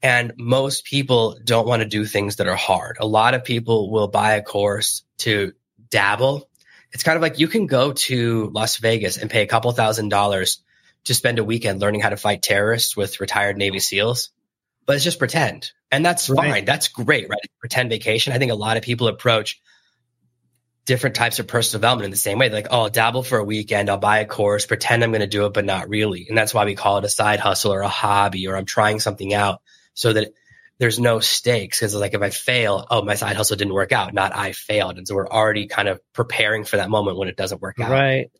And 0.01 0.33
most 0.37 0.85
people 0.85 1.37
don't 1.43 1.67
want 1.67 1.81
to 1.81 1.87
do 1.87 2.05
things 2.05 2.37
that 2.37 2.47
are 2.47 2.55
hard. 2.55 2.97
A 2.99 3.05
lot 3.07 3.33
of 3.33 3.43
people 3.43 3.91
will 3.91 4.07
buy 4.07 4.33
a 4.33 4.41
course 4.41 5.03
to 5.19 5.53
dabble 5.89 6.47
it's 6.93 7.03
kind 7.03 7.15
of 7.15 7.21
like 7.21 7.39
you 7.39 7.47
can 7.47 7.67
go 7.67 7.93
to 7.93 8.49
Las 8.53 8.77
Vegas 8.77 9.17
and 9.17 9.29
pay 9.29 9.41
a 9.41 9.47
couple 9.47 9.71
thousand 9.71 10.09
dollars 10.09 10.63
to 11.05 11.13
spend 11.13 11.39
a 11.39 11.43
weekend 11.43 11.79
learning 11.79 12.01
how 12.01 12.09
to 12.09 12.17
fight 12.17 12.41
terrorists 12.41 12.95
with 12.95 13.19
retired 13.19 13.57
Navy 13.57 13.79
SEALs, 13.79 14.31
but 14.85 14.95
it's 14.95 15.05
just 15.05 15.19
pretend. 15.19 15.71
And 15.91 16.05
that's 16.05 16.29
right. 16.29 16.49
fine. 16.49 16.65
That's 16.65 16.87
great, 16.87 17.29
right? 17.29 17.39
Pretend 17.59 17.89
vacation. 17.89 18.33
I 18.33 18.39
think 18.39 18.51
a 18.51 18.55
lot 18.55 18.77
of 18.77 18.83
people 18.83 19.07
approach 19.07 19.61
different 20.87 21.17
types 21.17 21.37
of 21.37 21.47
personal 21.47 21.79
development 21.79 22.05
in 22.05 22.11
the 22.11 22.17
same 22.17 22.39
way. 22.39 22.49
like, 22.49 22.67
oh, 22.71 22.83
I'll 22.83 22.89
dabble 22.89 23.21
for 23.21 23.37
a 23.37 23.43
weekend. 23.43 23.89
I'll 23.89 23.97
buy 23.97 24.19
a 24.19 24.25
course, 24.25 24.65
pretend 24.65 25.03
I'm 25.03 25.11
going 25.11 25.21
to 25.21 25.27
do 25.27 25.45
it, 25.45 25.53
but 25.53 25.65
not 25.65 25.89
really. 25.89 26.25
And 26.29 26.37
that's 26.37 26.53
why 26.53 26.65
we 26.65 26.75
call 26.75 26.97
it 26.97 27.03
a 27.03 27.09
side 27.09 27.39
hustle 27.39 27.73
or 27.73 27.81
a 27.81 27.89
hobby, 27.89 28.47
or 28.47 28.55
I'm 28.55 28.65
trying 28.65 28.99
something 28.99 29.33
out 29.33 29.61
so 29.93 30.13
that 30.13 30.33
there's 30.79 30.99
no 30.99 31.19
stakes 31.19 31.79
because 31.79 31.93
it's 31.93 31.99
like 31.99 32.13
if 32.13 32.21
I 32.21 32.29
fail, 32.29 32.87
oh, 32.89 33.01
my 33.01 33.15
side 33.15 33.35
hustle 33.35 33.57
didn't 33.57 33.73
work 33.73 33.91
out, 33.91 34.13
not 34.13 34.35
I 34.35 34.53
failed. 34.53 34.97
And 34.97 35.07
so 35.07 35.15
we're 35.15 35.27
already 35.27 35.67
kind 35.67 35.89
of 35.89 35.99
preparing 36.13 36.63
for 36.63 36.77
that 36.77 36.89
moment 36.89 37.17
when 37.17 37.27
it 37.27 37.35
doesn't 37.35 37.61
work 37.61 37.79
out. 37.79 37.91
Right. 37.91 38.31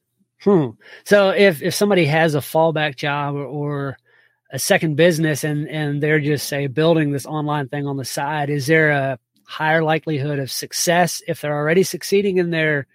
Hmm. 0.44 0.70
So 1.04 1.32
if 1.32 1.62
if 1.62 1.74
somebody 1.74 2.06
has 2.06 2.36
a 2.36 2.40
fallback 2.40 2.96
job 2.96 3.36
or, 3.36 3.46
or 3.46 3.98
a 4.52 4.60
second 4.60 4.96
business 4.96 5.44
and 5.44 5.68
and 5.68 6.02
they're 6.02 6.20
just 6.20 6.48
say 6.48 6.68
building 6.68 7.12
this 7.12 7.26
online 7.26 7.68
thing 7.68 7.88
on 7.88 7.98
the 7.98 8.06
side, 8.06 8.52
is 8.52 8.68
there 8.68 8.92
a 8.92 9.20
higher 9.48 9.82
likelihood 9.82 10.40
of 10.40 10.52
success 10.52 11.22
if 11.26 11.40
they're 11.40 11.56
already 11.56 11.84
succeeding 11.84 12.38
in 12.38 12.52
their 12.52 12.86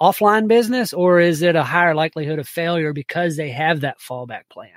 offline 0.00 0.46
business, 0.48 0.92
or 0.92 1.20
is 1.20 1.42
it 1.42 1.56
a 1.56 1.64
higher 1.64 1.94
likelihood 1.94 2.38
of 2.38 2.48
failure 2.48 2.92
because 2.92 3.36
they 3.36 3.50
have 3.50 3.80
that 3.80 3.98
fallback 3.98 4.48
plan? 4.48 4.70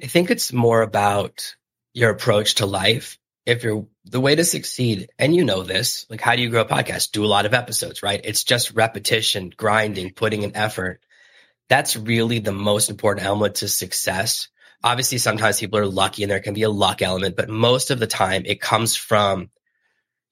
I 0.00 0.06
think 0.06 0.30
it's 0.30 0.52
more 0.52 0.82
about 0.82 1.56
your 1.92 2.10
approach 2.10 2.56
to 2.56 2.66
life. 2.66 3.18
If 3.44 3.64
you're 3.64 3.86
the 4.04 4.20
way 4.20 4.36
to 4.36 4.44
succeed, 4.44 5.10
and 5.18 5.34
you 5.34 5.44
know 5.44 5.62
this, 5.62 6.06
like 6.08 6.20
how 6.20 6.36
do 6.36 6.42
you 6.42 6.50
grow 6.50 6.60
a 6.60 6.64
podcast? 6.64 7.10
Do 7.10 7.24
a 7.24 7.26
lot 7.26 7.44
of 7.46 7.54
episodes, 7.54 8.02
right? 8.02 8.20
It's 8.22 8.44
just 8.44 8.74
repetition, 8.74 9.52
grinding, 9.56 10.12
putting 10.12 10.42
in 10.42 10.54
effort. 10.54 11.00
That's 11.68 11.96
really 11.96 12.38
the 12.38 12.52
most 12.52 12.88
important 12.88 13.26
element 13.26 13.56
to 13.56 13.68
success. 13.68 14.48
Obviously, 14.82 15.18
sometimes 15.18 15.58
people 15.58 15.78
are 15.78 15.86
lucky 15.86 16.22
and 16.22 16.30
there 16.30 16.40
can 16.40 16.54
be 16.54 16.62
a 16.62 16.70
luck 16.70 17.02
element, 17.02 17.36
but 17.36 17.48
most 17.48 17.90
of 17.90 17.98
the 17.98 18.06
time 18.06 18.42
it 18.46 18.60
comes 18.60 18.94
from 18.94 19.50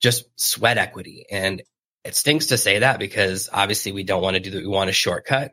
just 0.00 0.24
sweat 0.36 0.78
equity. 0.78 1.26
And 1.30 1.62
it 2.04 2.14
stinks 2.14 2.46
to 2.46 2.58
say 2.58 2.80
that 2.80 2.98
because 2.98 3.48
obviously 3.52 3.92
we 3.92 4.04
don't 4.04 4.22
want 4.22 4.34
to 4.34 4.40
do 4.40 4.50
that. 4.50 4.62
We 4.62 4.68
want 4.68 4.90
a 4.90 4.92
shortcut. 4.92 5.52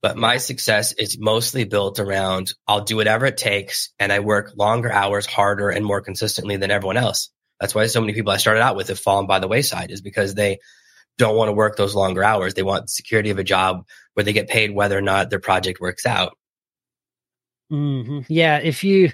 But 0.00 0.16
my 0.16 0.36
success 0.36 0.92
is 0.92 1.18
mostly 1.18 1.64
built 1.64 1.98
around 1.98 2.52
I'll 2.68 2.84
do 2.84 2.96
whatever 2.96 3.26
it 3.26 3.36
takes 3.36 3.92
and 3.98 4.12
I 4.12 4.20
work 4.20 4.52
longer 4.56 4.92
hours, 4.92 5.26
harder 5.26 5.70
and 5.70 5.84
more 5.84 6.00
consistently 6.00 6.56
than 6.56 6.70
everyone 6.70 6.96
else. 6.96 7.30
That's 7.60 7.74
why 7.74 7.86
so 7.86 8.00
many 8.00 8.12
people 8.12 8.30
I 8.30 8.36
started 8.36 8.62
out 8.62 8.76
with 8.76 8.88
have 8.88 9.00
fallen 9.00 9.26
by 9.26 9.40
the 9.40 9.48
wayside 9.48 9.90
is 9.90 10.00
because 10.00 10.34
they 10.34 10.58
don't 11.16 11.36
want 11.36 11.48
to 11.48 11.52
work 11.52 11.76
those 11.76 11.96
longer 11.96 12.22
hours. 12.22 12.54
They 12.54 12.62
want 12.62 12.90
security 12.90 13.30
of 13.30 13.38
a 13.38 13.44
job 13.44 13.84
where 14.14 14.22
they 14.22 14.32
get 14.32 14.48
paid 14.48 14.70
whether 14.72 14.96
or 14.96 15.02
not 15.02 15.30
their 15.30 15.40
project 15.40 15.80
works 15.80 16.06
out. 16.06 16.37
Mm-hmm. 17.70 18.20
Yeah. 18.28 18.58
If 18.58 18.84
you 18.84 19.10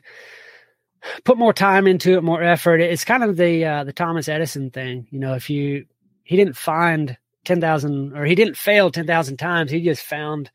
put 1.24 1.38
more 1.38 1.52
time 1.52 1.86
into 1.86 2.16
it, 2.16 2.22
more 2.22 2.42
effort, 2.42 2.80
it's 2.80 3.04
kind 3.04 3.22
of 3.24 3.36
the, 3.36 3.64
uh, 3.64 3.84
the 3.84 3.92
Thomas 3.92 4.28
Edison 4.28 4.70
thing. 4.70 5.06
You 5.10 5.20
know, 5.20 5.34
if 5.34 5.50
you, 5.50 5.86
he 6.22 6.36
didn't 6.36 6.56
find 6.56 7.16
10,000 7.44 8.16
or 8.16 8.24
he 8.24 8.34
didn't 8.34 8.56
fail 8.56 8.90
10,000 8.90 9.36
times. 9.36 9.70
He 9.70 9.82
just 9.82 10.02
found 10.02 10.50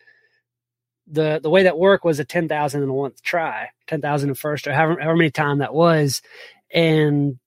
the 1.11 1.39
the 1.41 1.49
way 1.49 1.63
that 1.63 1.77
worked 1.77 2.05
was 2.05 2.19
a 2.19 2.25
10,000 2.25 2.83
in 2.83 2.93
one 2.93 3.11
try, 3.23 3.69
10,000 3.87 4.29
in 4.29 4.35
first 4.35 4.67
or 4.67 4.73
however, 4.73 4.99
however 5.01 5.17
many 5.17 5.31
time 5.31 5.59
that 5.59 5.73
was. 5.73 6.21
And 6.71 7.39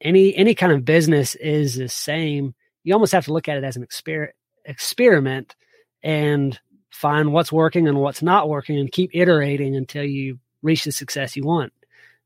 any 0.00 0.34
any 0.36 0.54
kind 0.54 0.72
of 0.72 0.84
business 0.84 1.34
is 1.36 1.76
the 1.76 1.88
same. 1.88 2.54
You 2.84 2.94
almost 2.94 3.12
have 3.12 3.24
to 3.26 3.32
look 3.32 3.48
at 3.48 3.56
it 3.56 3.64
as 3.64 3.76
an 3.76 3.86
exper- 3.86 4.30
experiment 4.64 5.56
and 6.02 6.58
find 6.90 7.32
what's 7.32 7.52
working 7.52 7.88
and 7.88 7.98
what's 7.98 8.22
not 8.22 8.48
working 8.48 8.78
and 8.78 8.90
keep 8.90 9.10
iterating 9.14 9.76
until 9.76 10.04
you 10.04 10.38
reach 10.62 10.84
the 10.84 10.92
success 10.92 11.36
you 11.36 11.42
want. 11.42 11.72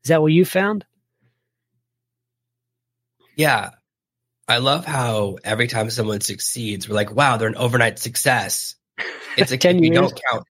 Is 0.03 0.09
that 0.09 0.21
what 0.21 0.31
you 0.31 0.45
found? 0.45 0.85
Yeah. 3.35 3.71
I 4.47 4.57
love 4.57 4.85
how 4.85 5.37
every 5.43 5.67
time 5.67 5.89
someone 5.89 6.21
succeeds, 6.21 6.87
we're 6.87 6.95
like, 6.95 7.13
wow, 7.13 7.37
they're 7.37 7.47
an 7.47 7.55
overnight 7.55 7.99
success. 7.99 8.75
It's 9.37 9.51
like 9.51 9.59
10 9.59 9.79
we 9.79 9.89
don't 9.89 10.19
count 10.29 10.45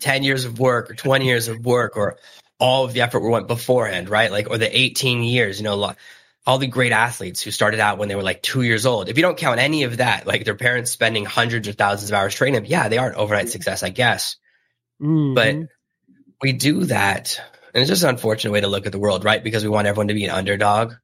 10 0.00 0.24
years 0.24 0.44
of 0.44 0.58
work 0.58 0.90
or 0.90 0.94
20 0.94 1.24
years 1.24 1.48
of 1.48 1.64
work 1.64 1.96
or 1.96 2.18
all 2.58 2.84
of 2.84 2.92
the 2.92 3.00
effort 3.00 3.20
we 3.20 3.30
went 3.30 3.48
beforehand, 3.48 4.10
right? 4.10 4.30
Like, 4.30 4.50
or 4.50 4.58
the 4.58 4.78
18 4.78 5.22
years, 5.22 5.58
you 5.58 5.64
know, 5.64 5.76
all 6.46 6.58
the 6.58 6.66
great 6.66 6.92
athletes 6.92 7.42
who 7.42 7.50
started 7.50 7.80
out 7.80 7.98
when 7.98 8.08
they 8.08 8.16
were 8.16 8.22
like 8.22 8.42
two 8.42 8.62
years 8.62 8.86
old. 8.86 9.08
If 9.08 9.16
you 9.18 9.22
don't 9.22 9.36
count 9.36 9.60
any 9.60 9.84
of 9.84 9.98
that, 9.98 10.26
like 10.26 10.44
their 10.44 10.54
parents 10.54 10.90
spending 10.90 11.24
hundreds 11.24 11.68
of 11.68 11.76
thousands 11.76 12.10
of 12.10 12.14
hours 12.14 12.34
training 12.34 12.54
them, 12.54 12.64
yeah, 12.64 12.88
they 12.88 12.98
aren't 12.98 13.16
overnight 13.16 13.50
success, 13.50 13.82
I 13.82 13.90
guess. 13.90 14.36
Mm-hmm. 15.00 15.34
But 15.34 15.68
we 16.40 16.52
do 16.52 16.84
that. 16.86 17.40
And 17.74 17.82
it's 17.82 17.90
just 17.90 18.02
an 18.02 18.08
unfortunate 18.08 18.52
way 18.52 18.62
to 18.62 18.68
look 18.68 18.86
at 18.86 18.92
the 18.92 18.98
world, 18.98 19.24
right? 19.24 19.42
Because 19.42 19.62
we 19.62 19.68
want 19.68 19.86
everyone 19.86 20.08
to 20.08 20.14
be 20.14 20.24
an 20.24 20.30
underdog. 20.30 20.94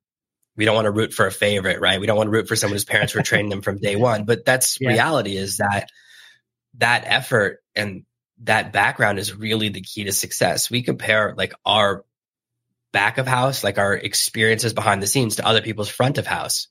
We 0.56 0.64
don't 0.64 0.74
want 0.74 0.86
to 0.86 0.90
root 0.90 1.12
for 1.12 1.26
a 1.26 1.32
favorite, 1.32 1.80
right? 1.80 2.00
We 2.00 2.06
don't 2.06 2.16
want 2.16 2.28
to 2.28 2.32
root 2.32 2.48
for 2.48 2.56
someone 2.56 2.74
whose 2.74 2.84
parents 2.84 3.14
were 3.14 3.22
training 3.24 3.50
them 3.50 3.62
from 3.62 3.78
day 3.78 3.96
one. 3.96 4.24
But 4.24 4.44
that's 4.44 4.80
yeah. 4.80 4.88
reality 4.88 5.36
is 5.36 5.58
that 5.58 5.90
that 6.78 7.04
effort 7.06 7.62
and 7.74 8.04
that 8.42 8.72
background 8.72 9.18
is 9.18 9.34
really 9.34 9.68
the 9.68 9.82
key 9.82 10.04
to 10.04 10.12
success. 10.12 10.70
We 10.70 10.82
compare 10.82 11.34
like 11.36 11.54
our 11.64 12.04
back 12.92 13.18
of 13.18 13.26
house, 13.26 13.62
like 13.64 13.78
our 13.78 13.94
experiences 13.94 14.72
behind 14.72 15.02
the 15.02 15.06
scenes 15.06 15.36
to 15.36 15.46
other 15.46 15.62
people's 15.62 15.88
front 15.88 16.18
of 16.18 16.26
house. 16.26 16.68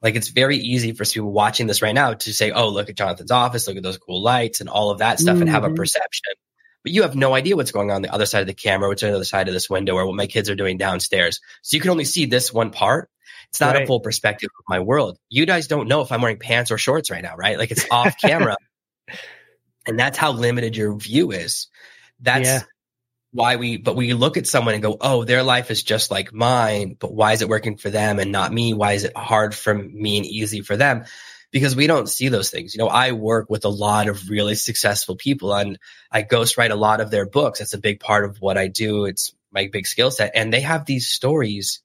Like 0.00 0.16
it's 0.16 0.28
very 0.28 0.56
easy 0.56 0.92
for 0.92 1.04
people 1.04 1.30
watching 1.30 1.66
this 1.66 1.82
right 1.82 1.94
now 1.94 2.14
to 2.14 2.34
say, 2.34 2.50
"Oh, 2.50 2.68
look 2.68 2.88
at 2.88 2.96
Jonathan's 2.96 3.30
office, 3.30 3.68
look 3.68 3.76
at 3.76 3.82
those 3.82 3.98
cool 3.98 4.22
lights 4.22 4.60
and 4.60 4.68
all 4.68 4.90
of 4.90 4.98
that 4.98 5.20
stuff," 5.20 5.34
mm-hmm. 5.34 5.42
and 5.42 5.50
have 5.50 5.62
a 5.62 5.68
mm-hmm. 5.68 5.76
perception. 5.76 6.34
But 6.82 6.92
you 6.92 7.02
have 7.02 7.14
no 7.14 7.34
idea 7.34 7.54
what's 7.54 7.70
going 7.70 7.92
on, 7.92 8.02
the 8.02 8.12
other 8.12 8.26
side 8.26 8.40
of 8.40 8.48
the 8.48 8.54
camera, 8.54 8.88
what's 8.88 9.04
on 9.04 9.10
the 9.10 9.16
other 9.16 9.24
side 9.24 9.46
of 9.46 9.54
this 9.54 9.70
window, 9.70 9.94
or 9.94 10.06
what 10.06 10.16
my 10.16 10.26
kids 10.26 10.50
are 10.50 10.56
doing 10.56 10.78
downstairs. 10.78 11.40
So 11.62 11.76
you 11.76 11.80
can 11.80 11.90
only 11.90 12.04
see 12.04 12.26
this 12.26 12.52
one 12.52 12.72
part. 12.72 13.08
It's 13.50 13.60
not 13.60 13.74
right. 13.74 13.84
a 13.84 13.86
full 13.86 14.00
perspective 14.00 14.50
of 14.58 14.64
my 14.68 14.80
world. 14.80 15.18
You 15.28 15.46
guys 15.46 15.68
don't 15.68 15.86
know 15.86 16.00
if 16.00 16.10
I'm 16.10 16.22
wearing 16.22 16.38
pants 16.38 16.72
or 16.72 16.78
shorts 16.78 17.10
right 17.10 17.22
now, 17.22 17.36
right? 17.36 17.58
Like 17.58 17.70
it's 17.70 17.86
off 17.90 18.16
camera. 18.18 18.56
and 19.86 19.98
that's 19.98 20.18
how 20.18 20.32
limited 20.32 20.76
your 20.76 20.96
view 20.96 21.30
is. 21.30 21.68
That's 22.18 22.48
yeah 22.48 22.62
why 23.32 23.56
we 23.56 23.78
but 23.78 23.96
we 23.96 24.12
look 24.12 24.36
at 24.36 24.46
someone 24.46 24.74
and 24.74 24.82
go 24.82 24.96
oh 25.00 25.24
their 25.24 25.42
life 25.42 25.70
is 25.70 25.82
just 25.82 26.10
like 26.10 26.32
mine 26.32 26.96
but 26.98 27.12
why 27.12 27.32
is 27.32 27.42
it 27.42 27.48
working 27.48 27.76
for 27.76 27.90
them 27.90 28.18
and 28.18 28.30
not 28.30 28.52
me? 28.52 28.74
Why 28.74 28.92
is 28.92 29.04
it 29.04 29.16
hard 29.16 29.54
for 29.54 29.74
me 29.74 30.18
and 30.18 30.26
easy 30.26 30.60
for 30.60 30.76
them? 30.76 31.04
Because 31.50 31.76
we 31.76 31.86
don't 31.86 32.08
see 32.08 32.28
those 32.28 32.50
things. 32.50 32.74
You 32.74 32.78
know 32.78 32.88
i 32.88 33.12
work 33.12 33.48
with 33.48 33.64
a 33.64 33.70
lot 33.70 34.08
of 34.08 34.28
really 34.28 34.54
successful 34.54 35.16
people 35.16 35.54
and 35.54 35.78
i 36.10 36.22
ghostwrite 36.22 36.70
a 36.70 36.76
lot 36.76 37.00
of 37.00 37.10
their 37.10 37.26
books. 37.26 37.58
That's 37.58 37.74
a 37.74 37.78
big 37.78 38.00
part 38.00 38.24
of 38.24 38.38
what 38.38 38.58
i 38.58 38.68
do. 38.68 39.06
It's 39.06 39.34
my 39.50 39.68
big 39.72 39.86
skill 39.86 40.10
set. 40.10 40.32
And 40.34 40.52
they 40.52 40.60
have 40.60 40.84
these 40.84 41.08
stories 41.08 41.80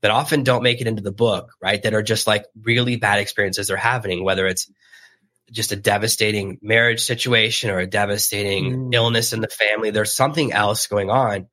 that 0.00 0.10
often 0.10 0.44
don't 0.44 0.62
make 0.62 0.80
it 0.80 0.86
into 0.88 1.02
the 1.02 1.12
book 1.12 1.52
right? 1.62 1.82
That 1.82 1.94
are 1.94 2.02
just 2.02 2.26
like 2.26 2.44
really 2.60 2.96
bad 2.96 3.20
experiences 3.20 3.68
they're 3.68 3.76
having 3.76 4.24
whether 4.24 4.46
it's 4.46 4.68
just 5.50 5.72
a 5.72 5.76
devastating 5.76 6.58
marriage 6.62 7.00
situation 7.00 7.70
or 7.70 7.78
a 7.78 7.86
devastating 7.86 8.90
mm. 8.90 8.94
illness 8.94 9.32
in 9.32 9.40
the 9.40 9.48
family. 9.48 9.90
There's 9.90 10.12
something 10.12 10.52
else 10.52 10.86
going 10.86 11.10
on. 11.10 11.48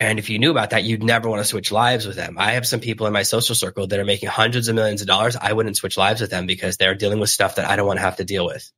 And 0.00 0.18
if 0.18 0.30
you 0.30 0.38
knew 0.38 0.50
about 0.50 0.70
that, 0.70 0.82
you'd 0.82 1.02
never 1.02 1.28
want 1.28 1.40
to 1.40 1.48
switch 1.48 1.70
lives 1.70 2.06
with 2.06 2.16
them. 2.16 2.36
I 2.38 2.52
have 2.52 2.66
some 2.66 2.80
people 2.80 3.06
in 3.06 3.12
my 3.12 3.22
social 3.22 3.54
circle 3.54 3.86
that 3.86 4.00
are 4.00 4.04
making 4.04 4.30
hundreds 4.30 4.68
of 4.68 4.74
millions 4.74 5.00
of 5.00 5.06
dollars. 5.06 5.36
I 5.36 5.52
wouldn't 5.52 5.76
switch 5.76 5.96
lives 5.96 6.20
with 6.20 6.30
them 6.30 6.46
because 6.46 6.76
they're 6.76 6.96
dealing 6.96 7.20
with 7.20 7.30
stuff 7.30 7.54
that 7.56 7.70
I 7.70 7.76
don't 7.76 7.86
want 7.86 7.98
to 7.98 8.04
have 8.04 8.16
to 8.16 8.24
deal 8.24 8.44
with. 8.44 8.68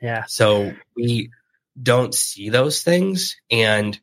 Yeah. 0.00 0.24
So 0.28 0.72
we 0.96 1.30
don't 1.80 2.14
see 2.14 2.50
those 2.50 2.82
things. 2.82 3.36
And 3.50 3.98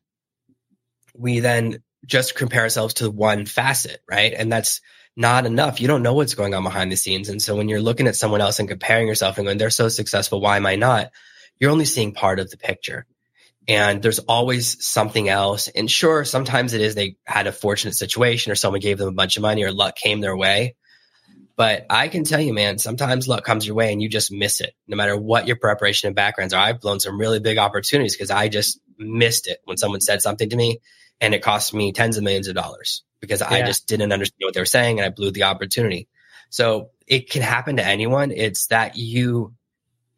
we 1.15 1.39
then 1.39 1.83
just 2.05 2.35
compare 2.35 2.63
ourselves 2.63 2.95
to 2.95 3.09
one 3.09 3.45
facet, 3.45 4.01
right? 4.09 4.33
And 4.33 4.51
that's 4.51 4.81
not 5.17 5.47
enough. 5.47 5.81
You 5.81 5.87
don't 5.87 6.03
know 6.03 6.13
what's 6.13 6.35
going 6.35 6.53
on 6.53 6.63
behind 6.63 6.91
the 6.91 6.95
scenes. 6.95 7.27
And 7.27 7.41
so 7.41 7.55
when 7.55 7.67
you're 7.67 7.81
looking 7.81 8.07
at 8.07 8.15
someone 8.15 8.39
else 8.39 8.59
and 8.59 8.69
comparing 8.69 9.07
yourself 9.07 9.37
and 9.37 9.47
going, 9.47 9.57
they're 9.57 9.71
so 9.71 9.89
successful, 9.89 10.39
why 10.39 10.57
am 10.57 10.67
I 10.67 10.75
not? 10.75 11.11
You're 11.59 11.71
only 11.71 11.85
seeing 11.85 12.13
part 12.13 12.39
of 12.39 12.51
the 12.51 12.57
picture. 12.57 13.07
And 13.67 14.01
there's 14.01 14.19
always 14.19 14.85
something 14.85 15.27
else. 15.27 15.69
And 15.69 15.89
sure, 15.89 16.23
sometimes 16.23 16.73
it 16.73 16.81
is 16.81 16.93
they 16.93 17.17
had 17.25 17.47
a 17.47 17.51
fortunate 17.51 17.95
situation 17.95 18.51
or 18.51 18.55
someone 18.55 18.79
gave 18.79 18.99
them 18.99 19.09
a 19.09 19.13
bunch 19.13 19.37
of 19.37 19.41
money 19.41 19.63
or 19.63 19.71
luck 19.71 19.95
came 19.95 20.21
their 20.21 20.37
way. 20.37 20.75
But 21.55 21.87
I 21.89 22.09
can 22.09 22.23
tell 22.23 22.39
you, 22.39 22.53
man, 22.53 22.77
sometimes 22.77 23.27
luck 23.27 23.43
comes 23.43 23.65
your 23.65 23.75
way 23.75 23.91
and 23.91 23.99
you 23.99 24.09
just 24.09 24.31
miss 24.31 24.61
it. 24.61 24.75
No 24.87 24.95
matter 24.95 25.17
what 25.17 25.47
your 25.47 25.55
preparation 25.55 26.05
and 26.05 26.15
backgrounds 26.15 26.53
are. 26.53 26.63
I've 26.63 26.79
blown 26.79 26.99
some 26.99 27.19
really 27.19 27.39
big 27.39 27.57
opportunities 27.57 28.15
because 28.15 28.29
I 28.29 28.49
just 28.49 28.79
missed 28.99 29.47
it 29.47 29.57
when 29.65 29.77
someone 29.77 29.99
said 29.99 30.21
something 30.21 30.51
to 30.51 30.55
me 30.55 30.79
and 31.19 31.33
it 31.33 31.41
cost 31.41 31.73
me 31.73 31.91
tens 31.91 32.17
of 32.17 32.23
millions 32.23 32.47
of 32.47 32.53
dollars 32.53 33.03
because 33.19 33.41
yeah. 33.41 33.49
I 33.49 33.61
just 33.63 33.87
didn't 33.87 34.11
understand 34.11 34.47
what 34.47 34.53
they 34.53 34.61
were 34.61 34.65
saying 34.65 34.99
and 34.99 35.05
I 35.05 35.09
blew 35.09 35.31
the 35.31 35.43
opportunity. 35.43 36.07
So 36.49 36.91
it 37.05 37.29
can 37.29 37.41
happen 37.41 37.77
to 37.77 37.85
anyone. 37.85 38.31
It's 38.31 38.67
that 38.67 38.95
you 38.95 39.53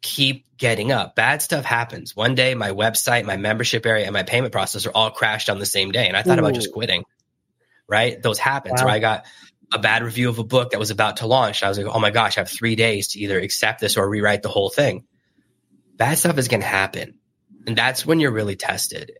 keep 0.02 0.46
getting 0.56 0.92
up. 0.92 1.14
Bad 1.14 1.42
stuff 1.42 1.64
happens. 1.64 2.14
One 2.14 2.34
day, 2.34 2.54
my 2.54 2.70
website, 2.70 3.24
my 3.24 3.36
membership 3.36 3.86
area, 3.86 4.04
and 4.04 4.12
my 4.12 4.22
payment 4.22 4.52
processor 4.52 4.90
all 4.94 5.10
crashed 5.10 5.50
on 5.50 5.58
the 5.58 5.66
same 5.66 5.90
day. 5.92 6.06
And 6.06 6.16
I 6.16 6.22
thought 6.22 6.38
Ooh. 6.38 6.42
about 6.42 6.54
just 6.54 6.72
quitting, 6.72 7.04
right? 7.88 8.22
Those 8.22 8.38
happen. 8.38 8.72
Wow. 8.76 8.84
Or 8.84 8.88
I 8.88 8.98
got 8.98 9.24
a 9.72 9.78
bad 9.78 10.02
review 10.02 10.28
of 10.28 10.38
a 10.38 10.44
book 10.44 10.70
that 10.70 10.80
was 10.80 10.90
about 10.90 11.18
to 11.18 11.26
launch. 11.26 11.62
I 11.62 11.68
was 11.68 11.78
like, 11.78 11.86
oh 11.86 12.00
my 12.00 12.10
gosh, 12.10 12.36
I 12.36 12.40
have 12.40 12.50
three 12.50 12.76
days 12.76 13.08
to 13.08 13.20
either 13.20 13.38
accept 13.38 13.80
this 13.80 13.96
or 13.96 14.08
rewrite 14.08 14.42
the 14.42 14.48
whole 14.48 14.70
thing. 14.70 15.04
Bad 15.96 16.18
stuff 16.18 16.38
is 16.38 16.48
going 16.48 16.62
to 16.62 16.66
happen. 16.66 17.18
And 17.66 17.76
that's 17.76 18.06
when 18.06 18.20
you're 18.20 18.32
really 18.32 18.56
tested. 18.56 19.12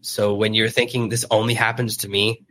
So 0.00 0.34
when 0.34 0.54
you're 0.54 0.70
thinking 0.70 1.08
this 1.08 1.26
only 1.30 1.54
happens 1.54 1.98
to 1.98 2.08
me, 2.08 2.45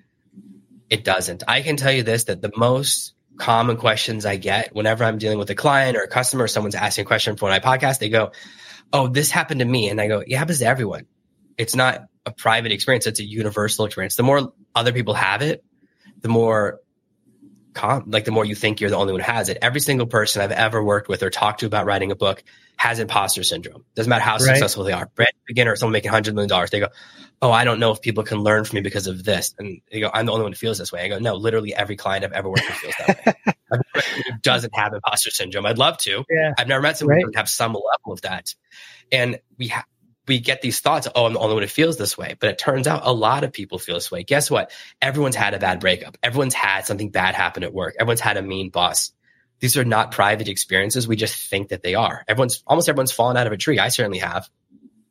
it 0.89 1.04
doesn't. 1.04 1.44
I 1.48 1.62
can 1.62 1.77
tell 1.77 1.92
you 1.92 2.04
this 2.04 2.25
that 2.25 2.42
the 2.42 2.51
most 2.56 3.13
common 3.38 3.77
questions 3.77 4.25
I 4.25 4.38
get 4.38 4.74
whenever 4.74 5.04
I'm 5.04 5.18
dealing 5.18 5.38
with 5.38 5.50
a 5.50 5.56
client 5.56 5.98
or 5.98 6.01
a 6.01 6.08
customer, 6.08 6.46
or 6.46 6.48
someone's 6.48 6.75
asking 6.75 7.04
a 7.04 7.08
question 7.08 7.36
for 7.38 7.50
my 7.50 7.60
podcast, 7.60 8.00
they 8.00 8.10
go, 8.10 8.32
Oh, 8.94 9.08
this 9.08 9.32
happened 9.32 9.60
to 9.60 9.65
me. 9.65 9.89
And 9.89 10.00
I 10.00 10.08
go, 10.08 10.20
It 10.20 10.36
happens 10.36 10.60
to 10.60 10.65
everyone. 10.65 11.08
It's 11.58 11.75
not 11.75 12.06
a 12.25 12.32
private 12.32 12.72
experience, 12.72 13.08
it's 13.08 13.20
a 13.20 13.25
universal 13.25 13.86
experience. 13.86 14.15
The 14.15 14.24
more 14.24 14.54
other 14.74 14.94
people 14.94 15.13
have 15.13 15.42
it, 15.42 15.63
the 16.22 16.30
more 16.30 16.80
com- 17.75 18.05
like 18.08 18.25
the 18.25 18.32
more 18.32 18.46
you 18.46 18.55
think 18.55 18.82
you're 18.82 18.89
the 18.89 18.98
only 18.98 19.13
one 19.13 19.22
who 19.22 19.32
has 19.32 19.50
it. 19.50 19.60
Every 19.62 19.82
single 19.82 20.08
person 20.08 20.41
I've 20.41 20.51
ever 20.51 20.84
worked 20.84 21.08
with 21.08 21.22
or 21.22 21.29
talked 21.29 21.60
to 21.60 21.67
about 21.67 21.86
writing 21.86 22.12
a 22.12 22.15
book 22.15 22.44
has 22.77 23.00
imposter 23.00 23.44
syndrome. 23.44 23.86
Doesn't 23.96 24.10
matter 24.10 24.24
how 24.24 24.34
right. 24.34 24.41
successful 24.41 24.84
they 24.84 24.94
are. 24.94 25.12
Brand 25.13 25.32
beginner, 25.46 25.75
someone 25.75 25.94
making 25.94 26.12
hundred 26.12 26.34
million 26.34 26.50
dollars, 26.50 26.72
they 26.72 26.79
go, 26.79 26.88
"Oh, 27.41 27.51
I 27.51 27.63
don't 27.63 27.79
know 27.79 27.91
if 27.91 28.01
people 28.01 28.24
can 28.24 28.39
learn 28.39 28.63
from 28.63 28.77
me 28.77 28.82
because 28.82 29.08
of 29.08 29.24
this." 29.24 29.53
And 29.60 29.82
they 29.91 30.00
go, 30.00 30.10
"I'm 30.12 30.25
the 30.25 30.32
only 30.32 30.44
one 30.44 30.53
who 30.53 30.58
feels 30.58 30.77
this 30.79 30.91
way." 30.91 31.01
I 31.01 31.08
go, 31.10 31.20
"No, 31.20 31.36
literally 31.36 31.75
every 31.75 31.96
client 31.96 32.25
I've 32.25 32.34
ever 32.34 32.50
worked 32.50 32.67
with 32.67 32.77
feels 32.77 32.96
that 32.98 33.25
way." 33.25 33.34
Who 33.96 34.38
doesn't 34.41 34.75
have 34.75 34.94
imposter 34.94 35.32
syndrome. 35.32 35.65
I'd 35.65 35.77
love 35.77 35.98
to. 36.00 36.24
Yeah. 36.29 36.53
I've 36.58 36.67
never 36.67 36.82
met 36.82 36.98
someone 36.98 37.15
right. 37.15 37.25
who 37.25 37.32
have 37.36 37.50
some 37.50 37.74
level 37.74 38.13
of 38.13 38.22
that. 38.22 38.53
And 39.12 39.39
we 39.58 39.67
have 39.70 39.86
we 40.27 40.39
get 40.39 40.62
these 40.62 40.79
thoughts, 40.79 41.08
oh, 41.13 41.25
I'm 41.25 41.34
the 41.34 41.39
only 41.39 41.53
one 41.53 41.63
who 41.63 41.70
feels 41.70 41.98
this 41.98 42.17
way. 42.17 42.36
But 42.39 42.50
it 42.50 42.58
turns 42.58 42.88
out 42.88 43.01
a 43.05 43.13
lot 43.13 43.44
of 43.44 43.53
people 43.53 43.79
feel 43.79 43.96
this 43.96 44.12
way. 44.12 44.24
Guess 44.24 44.50
what? 44.50 44.72
Everyone's 45.01 45.36
had 45.36 45.53
a 45.53 45.60
bad 45.60 45.79
breakup. 45.79 46.17
Everyone's 46.24 46.53
had 46.53 46.86
something 46.86 47.10
bad 47.10 47.36
happen 47.36 47.63
at 47.63 47.74
work. 47.74 47.96
Everyone's 48.00 48.22
had 48.22 48.38
a 48.38 48.41
mean 48.41 48.70
boss. 48.70 49.12
These 49.60 49.77
are 49.77 49.86
not 49.86 50.12
private 50.12 50.48
experiences. 50.48 51.08
We 51.08 51.15
just 51.15 51.50
think 51.50 51.70
that 51.70 51.84
they 51.84 51.96
are. 51.96 52.24
Everyone's 52.27 52.63
almost 52.67 52.89
everyone's 52.89 53.12
fallen 53.12 53.38
out 53.38 53.48
of 53.48 53.53
a 53.53 53.58
tree. 53.58 53.79
I 53.79 53.89
certainly 53.89 54.20
have. 54.20 54.50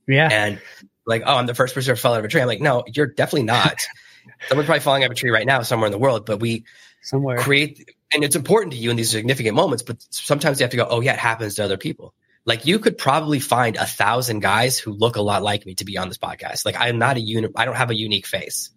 Yeah. 0.06 0.28
And 0.30 0.60
like, 1.06 1.22
oh, 1.24 1.36
I'm 1.36 1.46
the 1.46 1.54
first 1.54 1.74
person 1.74 1.94
to 1.94 2.00
fall 2.00 2.14
out 2.14 2.18
of 2.18 2.24
a 2.24 2.28
tree. 2.28 2.40
I'm 2.40 2.46
like, 2.46 2.60
no, 2.60 2.84
you're 2.86 3.06
definitely 3.06 3.44
not. 3.44 3.86
Someone's 4.48 4.66
probably 4.66 4.80
falling 4.80 5.02
out 5.02 5.06
of 5.06 5.12
a 5.12 5.16
tree 5.16 5.30
right 5.30 5.46
now 5.46 5.62
somewhere 5.62 5.86
in 5.86 5.92
the 5.92 5.98
world, 5.98 6.26
but 6.26 6.40
we 6.40 6.64
somewhere 7.02 7.38
create 7.38 7.94
and 8.12 8.24
it's 8.24 8.36
important 8.36 8.72
to 8.72 8.78
you 8.78 8.90
in 8.90 8.96
these 8.96 9.10
significant 9.10 9.56
moments, 9.56 9.82
but 9.82 10.04
sometimes 10.10 10.60
you 10.60 10.64
have 10.64 10.70
to 10.70 10.76
go, 10.76 10.86
oh 10.88 11.00
yeah, 11.00 11.12
it 11.12 11.18
happens 11.18 11.56
to 11.56 11.64
other 11.64 11.76
people. 11.76 12.14
Like 12.46 12.66
you 12.66 12.78
could 12.78 12.98
probably 12.98 13.40
find 13.40 13.76
a 13.76 13.86
thousand 13.86 14.40
guys 14.40 14.78
who 14.78 14.92
look 14.92 15.16
a 15.16 15.22
lot 15.22 15.42
like 15.42 15.64
me 15.64 15.74
to 15.76 15.84
be 15.84 15.96
on 15.96 16.08
this 16.08 16.18
podcast. 16.18 16.64
Like 16.64 16.76
I'm 16.78 16.98
not 16.98 17.16
a 17.16 17.20
uni- 17.20 17.48
I 17.56 17.64
don't 17.64 17.76
have 17.76 17.90
a 17.90 17.94
unique 17.94 18.26
face. 18.26 18.70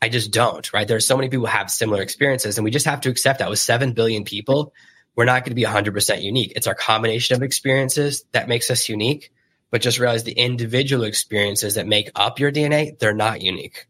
I 0.00 0.08
just 0.08 0.30
don't, 0.30 0.72
right? 0.72 0.86
There's 0.86 1.06
so 1.06 1.16
many 1.16 1.28
people 1.28 1.46
who 1.46 1.52
have 1.52 1.70
similar 1.70 2.02
experiences 2.02 2.58
and 2.58 2.64
we 2.64 2.70
just 2.70 2.86
have 2.86 3.00
to 3.02 3.10
accept 3.10 3.40
that 3.40 3.50
with 3.50 3.58
7 3.58 3.92
billion 3.92 4.24
people, 4.24 4.72
we're 5.16 5.24
not 5.24 5.42
going 5.42 5.50
to 5.50 5.54
be 5.54 5.64
100% 5.64 6.22
unique. 6.22 6.52
It's 6.54 6.66
our 6.66 6.74
combination 6.74 7.34
of 7.34 7.42
experiences 7.42 8.24
that 8.32 8.48
makes 8.48 8.70
us 8.70 8.88
unique, 8.88 9.32
but 9.70 9.80
just 9.80 9.98
realize 9.98 10.24
the 10.24 10.32
individual 10.32 11.04
experiences 11.04 11.74
that 11.74 11.86
make 11.86 12.10
up 12.14 12.38
your 12.38 12.52
DNA, 12.52 12.98
they're 12.98 13.14
not 13.14 13.40
unique. 13.40 13.86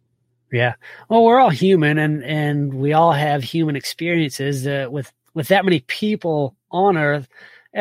Yeah. 0.52 0.74
Well, 1.08 1.24
we're 1.24 1.40
all 1.40 1.50
human 1.50 1.98
and 1.98 2.24
and 2.24 2.72
we 2.74 2.92
all 2.92 3.12
have 3.12 3.42
human 3.42 3.74
experiences 3.76 4.66
uh, 4.66 4.86
with 4.88 5.12
with 5.34 5.48
that 5.48 5.64
many 5.64 5.80
people 5.80 6.56
on 6.70 6.96
earth 6.96 7.28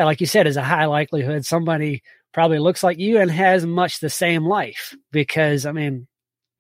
like 0.03 0.19
you 0.19 0.27
said, 0.27 0.47
is 0.47 0.57
a 0.57 0.63
high 0.63 0.85
likelihood 0.85 1.45
somebody 1.45 2.03
probably 2.33 2.59
looks 2.59 2.83
like 2.83 2.99
you 2.99 3.19
and 3.19 3.31
has 3.31 3.65
much 3.65 3.99
the 3.99 4.09
same 4.09 4.45
life 4.45 4.95
because, 5.11 5.65
I 5.65 5.71
mean, 5.71 6.07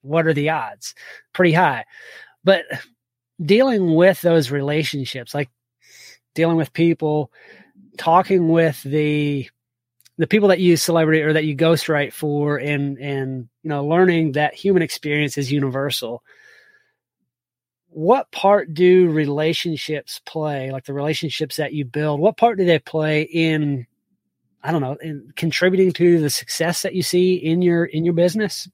what 0.01 0.25
are 0.25 0.33
the 0.33 0.51
odds? 0.51 0.95
Pretty 1.33 1.51
high. 1.51 1.85
But 2.43 2.63
dealing 3.43 3.93
with 3.95 4.21
those 4.21 4.51
relationships, 4.51 5.33
like 5.33 5.49
dealing 6.33 6.57
with 6.57 6.71
people, 6.71 7.31
talking 7.97 8.49
with 8.49 8.81
the 8.83 9.49
the 10.17 10.27
people 10.27 10.49
that 10.49 10.59
you 10.59 10.77
celebrity 10.77 11.21
or 11.21 11.33
that 11.33 11.43
you 11.43 11.55
ghostwrite 11.57 12.13
for 12.13 12.57
and 12.57 12.97
and 12.99 13.49
you 13.63 13.69
know 13.69 13.85
learning 13.85 14.33
that 14.33 14.53
human 14.53 14.81
experience 14.81 15.37
is 15.37 15.51
universal 15.51 16.23
what 17.95 18.29
part 18.29 18.73
do 18.73 19.09
relationships 19.09 20.19
play? 20.25 20.69
Like 20.69 20.83
the 20.83 20.93
relationships 20.93 21.55
that 21.55 21.71
you 21.71 21.85
build 21.85 22.19
what 22.19 22.35
part 22.35 22.57
do 22.57 22.65
they 22.65 22.77
play 22.77 23.21
in 23.21 23.87
i 24.61 24.71
don't 24.71 24.81
know 24.81 24.97
in 25.01 25.31
contributing 25.37 25.93
to 25.93 26.19
the 26.19 26.29
success 26.29 26.81
that 26.81 26.93
you 26.93 27.01
see 27.01 27.35
in 27.35 27.61
your 27.61 27.85
in 27.85 28.03
your 28.03 28.13
business? 28.13 28.67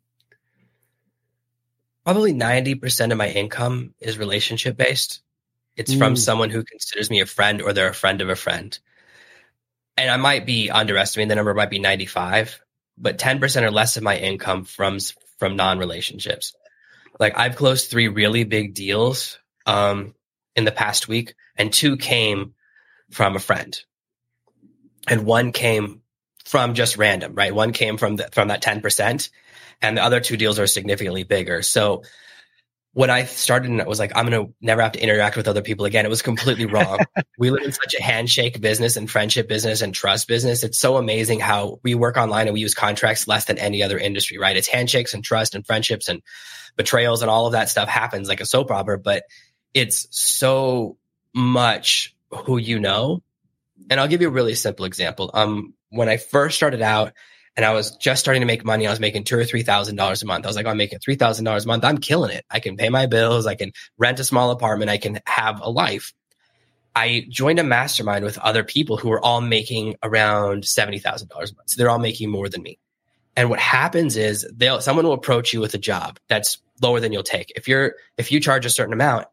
Probably 2.03 2.33
90% 2.33 3.11
of 3.11 3.17
my 3.19 3.29
income 3.29 3.93
is 3.99 4.17
relationship 4.17 4.75
based. 4.75 5.21
It's 5.77 5.93
mm. 5.93 5.99
from 5.99 6.15
someone 6.15 6.49
who 6.49 6.63
considers 6.63 7.11
me 7.11 7.21
a 7.21 7.27
friend 7.27 7.61
or 7.61 7.73
they're 7.73 7.89
a 7.89 7.93
friend 7.93 8.21
of 8.21 8.29
a 8.29 8.35
friend. 8.35 8.77
And 9.97 10.09
i 10.09 10.17
might 10.17 10.47
be 10.47 10.71
underestimating 10.71 11.29
the 11.29 11.35
number 11.35 11.53
might 11.53 11.69
be 11.69 11.79
95 11.79 12.59
but 12.97 13.17
10% 13.17 13.61
or 13.61 13.71
less 13.71 13.97
of 13.97 14.03
my 14.03 14.17
income 14.17 14.65
from 14.65 14.97
from 15.37 15.55
non-relationships 15.55 16.53
like 17.19 17.37
I've 17.37 17.55
closed 17.55 17.89
three 17.89 18.07
really 18.07 18.43
big 18.43 18.73
deals 18.73 19.39
um, 19.65 20.15
in 20.55 20.65
the 20.65 20.71
past 20.71 21.07
week, 21.07 21.35
and 21.55 21.71
two 21.71 21.97
came 21.97 22.53
from 23.11 23.35
a 23.35 23.39
friend, 23.39 23.79
and 25.07 25.25
one 25.25 25.51
came 25.51 26.01
from 26.45 26.73
just 26.73 26.97
random. 26.97 27.33
Right, 27.35 27.53
one 27.53 27.73
came 27.73 27.97
from 27.97 28.17
the, 28.17 28.29
from 28.31 28.47
that 28.49 28.61
ten 28.61 28.81
percent, 28.81 29.29
and 29.81 29.97
the 29.97 30.03
other 30.03 30.19
two 30.19 30.37
deals 30.37 30.59
are 30.59 30.67
significantly 30.67 31.23
bigger. 31.23 31.61
So 31.61 32.03
when 32.93 33.09
I 33.09 33.23
started 33.23 33.71
and 33.71 33.79
it 33.79 33.87
was 33.87 33.99
like, 33.99 34.11
I'm 34.15 34.27
going 34.27 34.47
to 34.47 34.53
never 34.59 34.81
have 34.81 34.91
to 34.93 35.01
interact 35.01 35.37
with 35.37 35.47
other 35.47 35.61
people 35.61 35.85
again. 35.85 36.05
It 36.05 36.09
was 36.09 36.21
completely 36.21 36.65
wrong. 36.65 36.99
we 37.37 37.49
live 37.49 37.63
in 37.63 37.71
such 37.71 37.95
a 37.97 38.03
handshake 38.03 38.59
business 38.59 38.97
and 38.97 39.09
friendship 39.09 39.47
business 39.47 39.81
and 39.81 39.93
trust 39.95 40.27
business. 40.27 40.63
It's 40.63 40.79
so 40.79 40.97
amazing 40.97 41.39
how 41.39 41.79
we 41.83 41.95
work 41.95 42.17
online 42.17 42.47
and 42.47 42.53
we 42.53 42.59
use 42.59 42.73
contracts 42.73 43.29
less 43.29 43.45
than 43.45 43.57
any 43.57 43.81
other 43.81 43.97
industry, 43.97 44.37
right? 44.37 44.57
It's 44.57 44.67
handshakes 44.67 45.13
and 45.13 45.23
trust 45.23 45.55
and 45.55 45.65
friendships 45.65 46.09
and 46.09 46.21
betrayals 46.75 47.21
and 47.21 47.31
all 47.31 47.45
of 47.45 47.53
that 47.53 47.69
stuff 47.69 47.87
happens 47.87 48.27
like 48.27 48.41
a 48.41 48.45
soap 48.45 48.71
opera, 48.71 48.99
but 48.99 49.23
it's 49.73 50.07
so 50.11 50.97
much 51.33 52.13
who 52.29 52.57
you 52.57 52.79
know. 52.79 53.23
And 53.89 54.01
I'll 54.01 54.09
give 54.09 54.21
you 54.21 54.27
a 54.27 54.31
really 54.31 54.55
simple 54.55 54.83
example. 54.85 55.31
Um, 55.33 55.73
when 55.89 56.09
I 56.09 56.17
first 56.17 56.57
started 56.57 56.81
out, 56.81 57.13
and 57.57 57.65
I 57.65 57.73
was 57.73 57.91
just 57.97 58.21
starting 58.21 58.41
to 58.41 58.45
make 58.45 58.63
money. 58.63 58.87
I 58.87 58.89
was 58.89 58.99
making 58.99 59.25
two 59.25 59.37
or 59.37 59.43
three 59.43 59.63
thousand 59.63 59.95
dollars 59.95 60.23
a 60.23 60.25
month. 60.25 60.45
I 60.45 60.49
was 60.49 60.55
like, 60.55 60.65
I'm 60.65 60.77
making 60.77 60.99
three 60.99 61.15
thousand 61.15 61.45
dollars 61.45 61.65
a 61.65 61.67
month. 61.67 61.83
I'm 61.83 61.97
killing 61.97 62.31
it. 62.31 62.45
I 62.49 62.59
can 62.59 62.77
pay 62.77 62.89
my 62.89 63.05
bills. 63.05 63.45
I 63.45 63.55
can 63.55 63.71
rent 63.97 64.19
a 64.19 64.23
small 64.23 64.51
apartment. 64.51 64.89
I 64.89 64.97
can 64.97 65.19
have 65.25 65.61
a 65.61 65.69
life. 65.69 66.13
I 66.95 67.25
joined 67.29 67.59
a 67.59 67.63
mastermind 67.63 68.25
with 68.25 68.37
other 68.37 68.63
people 68.63 68.97
who 68.97 69.09
were 69.09 69.23
all 69.23 69.41
making 69.41 69.95
around 70.03 70.65
seventy 70.65 70.99
thousand 70.99 71.27
dollars 71.27 71.51
a 71.51 71.55
month. 71.55 71.69
So 71.69 71.77
they're 71.77 71.89
all 71.89 71.99
making 71.99 72.29
more 72.29 72.49
than 72.49 72.63
me. 72.63 72.79
And 73.35 73.49
what 73.49 73.59
happens 73.59 74.17
is 74.17 74.49
they'll 74.53 74.81
someone 74.81 75.05
will 75.05 75.13
approach 75.13 75.53
you 75.53 75.59
with 75.59 75.73
a 75.73 75.77
job 75.77 76.19
that's 76.27 76.57
lower 76.81 76.99
than 76.99 77.11
you'll 77.11 77.23
take. 77.23 77.51
If 77.55 77.67
you're 77.67 77.95
if 78.17 78.31
you 78.31 78.39
charge 78.39 78.65
a 78.65 78.69
certain 78.69 78.93
amount, 78.93 79.27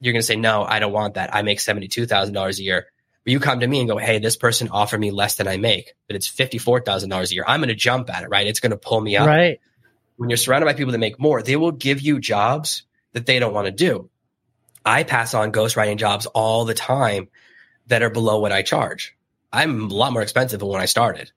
you're 0.00 0.12
going 0.12 0.20
to 0.20 0.26
say 0.26 0.36
no, 0.36 0.62
I 0.62 0.78
don't 0.78 0.92
want 0.92 1.14
that. 1.14 1.34
I 1.34 1.42
make 1.42 1.60
seventy 1.60 1.88
two 1.88 2.06
thousand 2.06 2.34
dollars 2.34 2.58
a 2.58 2.62
year 2.62 2.86
you 3.26 3.40
come 3.40 3.60
to 3.60 3.66
me 3.66 3.80
and 3.80 3.88
go, 3.88 3.98
Hey, 3.98 4.18
this 4.18 4.36
person 4.36 4.68
offered 4.70 5.00
me 5.00 5.10
less 5.10 5.36
than 5.36 5.48
I 5.48 5.56
make, 5.56 5.94
but 6.06 6.16
it's 6.16 6.30
$54,000 6.30 7.30
a 7.30 7.34
year. 7.34 7.44
I'm 7.46 7.60
going 7.60 7.68
to 7.68 7.74
jump 7.74 8.08
at 8.10 8.22
it, 8.22 8.28
right? 8.28 8.46
It's 8.46 8.60
going 8.60 8.70
to 8.70 8.76
pull 8.76 9.00
me 9.00 9.16
up. 9.16 9.26
Right. 9.26 9.60
When 10.16 10.30
you're 10.30 10.36
surrounded 10.36 10.66
by 10.66 10.74
people 10.74 10.92
that 10.92 10.98
make 10.98 11.18
more, 11.18 11.42
they 11.42 11.56
will 11.56 11.72
give 11.72 12.00
you 12.00 12.20
jobs 12.20 12.84
that 13.12 13.26
they 13.26 13.38
don't 13.38 13.52
want 13.52 13.66
to 13.66 13.72
do. 13.72 14.08
I 14.84 15.02
pass 15.02 15.34
on 15.34 15.52
ghostwriting 15.52 15.96
jobs 15.96 16.26
all 16.26 16.64
the 16.64 16.74
time 16.74 17.28
that 17.88 18.02
are 18.02 18.10
below 18.10 18.40
what 18.40 18.52
I 18.52 18.62
charge. 18.62 19.16
I'm 19.52 19.90
a 19.90 19.94
lot 19.94 20.12
more 20.12 20.22
expensive 20.22 20.60
than 20.60 20.68
when 20.68 20.80
I 20.80 20.86
started. 20.86 21.32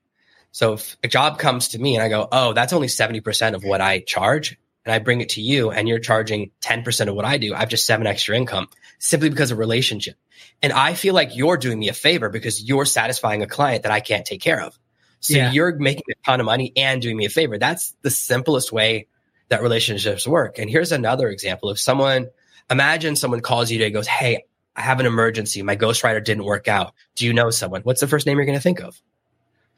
So 0.51 0.74
if 0.74 0.98
a 1.03 1.08
job 1.08 1.39
comes 1.39 1.69
to 1.69 1.79
me 1.79 1.96
and 1.96 2.03
I 2.03 2.10
go, 2.10 2.27
Oh, 2.31 2.53
that's 2.53 2.74
only 2.74 2.88
70% 2.88 3.53
of 3.55 3.63
what 3.63 3.81
I 3.81 4.00
charge. 4.00 4.58
And 4.86 4.94
I 4.94 5.00
bring 5.00 5.22
it 5.22 5.30
to 5.30 5.42
you 5.42 5.72
and 5.72 5.88
you're 5.88 6.00
charging 6.00 6.52
10% 6.62 7.08
of 7.08 7.16
what 7.16 7.26
I 7.26 7.38
do. 7.38 7.54
I've 7.54 7.70
just 7.70 7.86
seven 7.86 8.08
extra 8.08 8.36
income 8.36 8.70
simply 8.98 9.30
because 9.30 9.52
of 9.52 9.58
relationship. 9.58 10.16
And 10.62 10.74
I 10.74 10.94
feel 10.94 11.14
like 11.14 11.36
you're 11.36 11.58
doing 11.58 11.80
me 11.80 11.90
a 11.90 11.94
favor 11.94 12.30
because 12.30 12.64
you're 12.64 12.86
satisfying 12.86 13.42
a 13.42 13.48
client 13.48 13.84
that 13.84 13.92
I 13.92 14.00
can't 14.00 14.26
take 14.26 14.42
care 14.42 14.62
of. 14.62 14.78
So 15.20 15.36
yeah. 15.36 15.52
you're 15.52 15.76
making 15.76 16.04
a 16.10 16.26
ton 16.26 16.40
of 16.40 16.46
money 16.46 16.72
and 16.76 17.02
doing 17.02 17.18
me 17.18 17.26
a 17.26 17.30
favor. 17.30 17.58
That's 17.58 17.94
the 18.02 18.10
simplest 18.10 18.72
way 18.72 19.08
that 19.50 19.62
relationships 19.62 20.28
work. 20.28 20.60
And 20.60 20.70
here's 20.70 20.92
another 20.92 21.28
example 21.30 21.72
If 21.72 21.80
someone, 21.80 22.30
imagine 22.70 23.16
someone 23.16 23.42
calls 23.42 23.70
you 23.70 23.80
today 23.80 23.92
goes, 23.92 24.08
Hey, 24.08 24.46
I 24.76 24.82
have 24.82 25.00
an 25.02 25.06
emergency. 25.06 25.62
My 25.62 25.76
ghostwriter 25.76 26.24
didn't 26.24 26.46
work 26.46 26.68
out. 26.68 26.94
Do 27.16 27.26
you 27.26 27.34
know 27.34 27.50
someone? 27.50 27.82
What's 27.82 28.00
the 28.00 28.08
first 28.08 28.26
name 28.26 28.38
you're 28.38 28.46
going 28.46 28.58
to 28.58 28.62
think 28.62 28.80
of? 28.80 29.00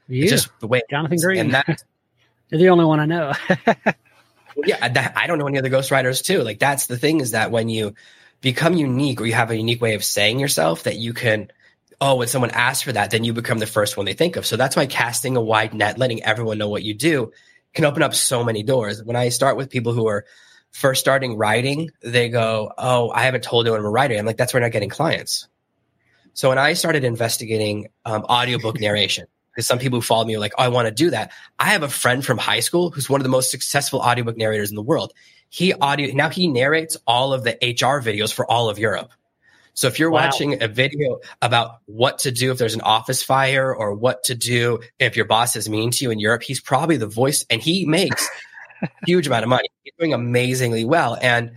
You. 0.07 0.23
It's 0.23 0.31
just 0.31 0.49
the 0.59 0.67
way 0.67 0.81
Jonathan 0.89 1.17
Green. 1.17 1.39
And 1.39 1.53
that, 1.53 1.83
You're 2.49 2.59
the 2.59 2.69
only 2.69 2.85
one 2.85 2.99
I 2.99 3.05
know. 3.05 3.33
yeah, 4.57 4.87
that, 4.87 5.13
I 5.15 5.27
don't 5.27 5.37
know 5.37 5.47
any 5.47 5.57
other 5.57 5.69
ghostwriters 5.69 6.23
too. 6.23 6.43
Like 6.43 6.59
that's 6.59 6.87
the 6.87 6.97
thing 6.97 7.19
is 7.19 7.31
that 7.31 7.51
when 7.51 7.69
you 7.69 7.93
become 8.41 8.73
unique 8.73 9.21
or 9.21 9.25
you 9.25 9.33
have 9.33 9.51
a 9.51 9.57
unique 9.57 9.81
way 9.81 9.93
of 9.93 10.03
saying 10.03 10.39
yourself 10.39 10.83
that 10.83 10.97
you 10.97 11.13
can 11.13 11.51
oh 11.99 12.15
when 12.15 12.27
someone 12.27 12.49
asks 12.49 12.81
for 12.81 12.91
that 12.91 13.11
then 13.11 13.23
you 13.23 13.33
become 13.33 13.59
the 13.59 13.67
first 13.67 13.95
one 13.95 14.05
they 14.05 14.13
think 14.13 14.35
of. 14.35 14.45
So 14.45 14.57
that's 14.57 14.75
why 14.75 14.87
casting 14.87 15.37
a 15.37 15.41
wide 15.41 15.73
net 15.73 15.97
letting 15.97 16.23
everyone 16.23 16.57
know 16.57 16.69
what 16.69 16.83
you 16.83 16.93
do 16.93 17.31
can 17.73 17.85
open 17.85 18.03
up 18.03 18.13
so 18.13 18.43
many 18.43 18.63
doors. 18.63 19.03
When 19.03 19.15
i 19.15 19.29
start 19.29 19.57
with 19.57 19.69
people 19.69 19.93
who 19.93 20.07
are 20.07 20.25
first 20.71 21.01
starting 21.01 21.37
writing 21.37 21.91
they 22.01 22.29
go 22.29 22.71
oh 22.77 23.11
i 23.11 23.23
haven't 23.23 23.43
told 23.43 23.65
anyone 23.65 23.81
i'm 23.81 23.85
a 23.85 23.89
writer. 23.89 24.15
I'm 24.15 24.25
like 24.25 24.37
that's 24.37 24.53
where 24.53 24.61
I'm 24.61 24.67
not 24.67 24.73
getting 24.73 24.89
clients. 24.89 25.47
So 26.33 26.49
when 26.49 26.57
i 26.57 26.73
started 26.73 27.03
investigating 27.03 27.89
um, 28.05 28.23
audiobook 28.23 28.79
narration 28.79 29.27
because 29.53 29.67
some 29.67 29.79
people 29.79 29.97
who 29.97 30.01
follow 30.01 30.25
me 30.25 30.35
are 30.35 30.39
like 30.39 30.53
oh 30.57 30.63
i 30.63 30.67
want 30.67 30.87
to 30.87 30.93
do 30.93 31.09
that 31.09 31.31
i 31.59 31.65
have 31.65 31.83
a 31.83 31.89
friend 31.89 32.25
from 32.25 32.37
high 32.37 32.59
school 32.59 32.91
who's 32.91 33.09
one 33.09 33.21
of 33.21 33.23
the 33.23 33.29
most 33.29 33.51
successful 33.51 33.99
audiobook 33.99 34.37
narrators 34.37 34.69
in 34.69 34.75
the 34.75 34.81
world 34.81 35.13
he 35.51 35.73
audio 35.73 36.15
now 36.15 36.29
he 36.29 36.47
narrates 36.47 36.97
all 37.05 37.33
of 37.33 37.43
the 37.43 37.51
HR 37.61 38.01
videos 38.01 38.33
for 38.33 38.49
all 38.49 38.69
of 38.69 38.79
Europe. 38.79 39.11
So 39.73 39.87
if 39.87 39.99
you're 39.99 40.09
wow. 40.09 40.25
watching 40.25 40.63
a 40.63 40.67
video 40.69 41.19
about 41.41 41.79
what 41.85 42.19
to 42.19 42.31
do 42.31 42.51
if 42.51 42.57
there's 42.57 42.73
an 42.73 42.81
office 42.81 43.21
fire 43.21 43.73
or 43.75 43.93
what 43.93 44.23
to 44.25 44.35
do 44.35 44.79
if 44.97 45.17
your 45.17 45.25
boss 45.25 45.57
is 45.57 45.69
mean 45.69 45.91
to 45.91 46.05
you 46.05 46.11
in 46.11 46.19
Europe, 46.19 46.43
he's 46.43 46.61
probably 46.61 46.95
the 46.95 47.07
voice 47.07 47.45
and 47.49 47.61
he 47.61 47.85
makes 47.85 48.29
huge 49.05 49.27
amount 49.27 49.43
of 49.43 49.49
money. 49.49 49.67
He's 49.83 49.93
doing 49.99 50.13
amazingly 50.13 50.85
well. 50.85 51.17
And 51.21 51.51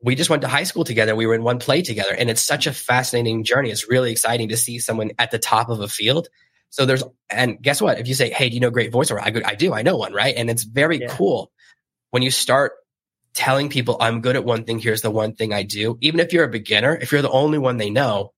we 0.00 0.14
just 0.14 0.30
went 0.30 0.42
to 0.42 0.48
high 0.48 0.62
school 0.62 0.84
together. 0.84 1.16
We 1.16 1.26
were 1.26 1.34
in 1.34 1.42
one 1.42 1.58
play 1.58 1.82
together 1.82 2.14
and 2.14 2.30
it's 2.30 2.42
such 2.42 2.68
a 2.68 2.72
fascinating 2.72 3.42
journey. 3.42 3.70
It's 3.70 3.88
really 3.88 4.12
exciting 4.12 4.50
to 4.50 4.56
see 4.56 4.78
someone 4.78 5.10
at 5.18 5.32
the 5.32 5.40
top 5.40 5.70
of 5.70 5.80
a 5.80 5.88
field. 5.88 6.28
So 6.70 6.86
there's, 6.86 7.02
and 7.30 7.60
guess 7.60 7.80
what? 7.80 7.98
If 7.98 8.08
you 8.08 8.14
say, 8.14 8.30
Hey, 8.30 8.48
do 8.48 8.54
you 8.54 8.60
know 8.60 8.70
great 8.70 8.92
voiceover? 8.92 9.20
I, 9.20 9.50
I 9.50 9.54
do. 9.54 9.72
I 9.72 9.82
know 9.82 9.96
one, 9.96 10.12
right? 10.12 10.34
And 10.36 10.50
it's 10.50 10.64
very 10.64 11.00
yeah. 11.00 11.08
cool 11.08 11.50
when 12.10 12.22
you 12.22 12.30
start 12.30 12.72
telling 13.34 13.68
people 13.68 13.96
I'm 14.00 14.20
good 14.20 14.36
at 14.36 14.44
one 14.44 14.64
thing, 14.64 14.78
here's 14.78 15.02
the 15.02 15.10
one 15.10 15.34
thing 15.34 15.52
I 15.52 15.62
do. 15.62 15.98
Even 16.00 16.20
if 16.20 16.32
you're 16.32 16.44
a 16.44 16.48
beginner, 16.48 16.96
if 16.96 17.12
you're 17.12 17.22
the 17.22 17.30
only 17.30 17.58
one 17.58 17.76
they 17.76 17.90
know, 17.90 18.32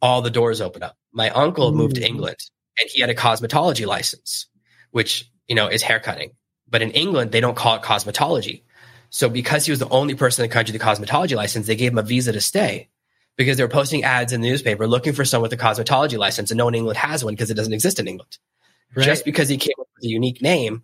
all 0.00 0.22
the 0.22 0.30
doors 0.30 0.60
open 0.60 0.82
up. 0.82 0.96
My 1.12 1.30
uncle 1.30 1.72
moved 1.72 1.96
to 1.96 2.00
mm. 2.00 2.06
England 2.06 2.38
and 2.78 2.88
he 2.90 3.00
had 3.00 3.10
a 3.10 3.14
cosmetology 3.14 3.86
license, 3.86 4.46
which, 4.90 5.30
you 5.46 5.54
know, 5.54 5.68
is 5.68 5.82
haircutting. 5.82 6.32
But 6.68 6.82
in 6.82 6.92
England, 6.92 7.32
they 7.32 7.40
don't 7.40 7.56
call 7.56 7.76
it 7.76 7.82
cosmetology. 7.82 8.62
So 9.10 9.28
because 9.28 9.66
he 9.66 9.72
was 9.72 9.80
the 9.80 9.88
only 9.88 10.14
person 10.14 10.44
in 10.44 10.48
the 10.48 10.54
country 10.54 10.72
with 10.72 10.80
a 10.80 10.84
cosmetology 10.84 11.36
license, 11.36 11.66
they 11.66 11.76
gave 11.76 11.92
him 11.92 11.98
a 11.98 12.02
visa 12.02 12.32
to 12.32 12.40
stay 12.40 12.88
because 13.40 13.56
they 13.56 13.64
were 13.64 13.68
posting 13.68 14.04
ads 14.04 14.32
in 14.32 14.40
the 14.40 14.48
newspaper 14.48 14.86
looking 14.86 15.12
for 15.12 15.24
someone 15.24 15.50
with 15.50 15.58
a 15.58 15.62
cosmetology 15.62 16.18
license 16.18 16.50
and 16.50 16.58
no 16.58 16.66
one 16.66 16.74
in 16.74 16.78
England 16.78 16.98
has 16.98 17.24
one 17.24 17.34
because 17.34 17.50
it 17.50 17.54
doesn't 17.54 17.72
exist 17.72 17.98
in 17.98 18.06
England. 18.06 18.38
Right. 18.94 19.04
Just 19.04 19.24
because 19.24 19.48
he 19.48 19.56
came 19.56 19.74
up 19.78 19.86
with 19.96 20.04
a 20.04 20.08
unique 20.08 20.42
name 20.42 20.82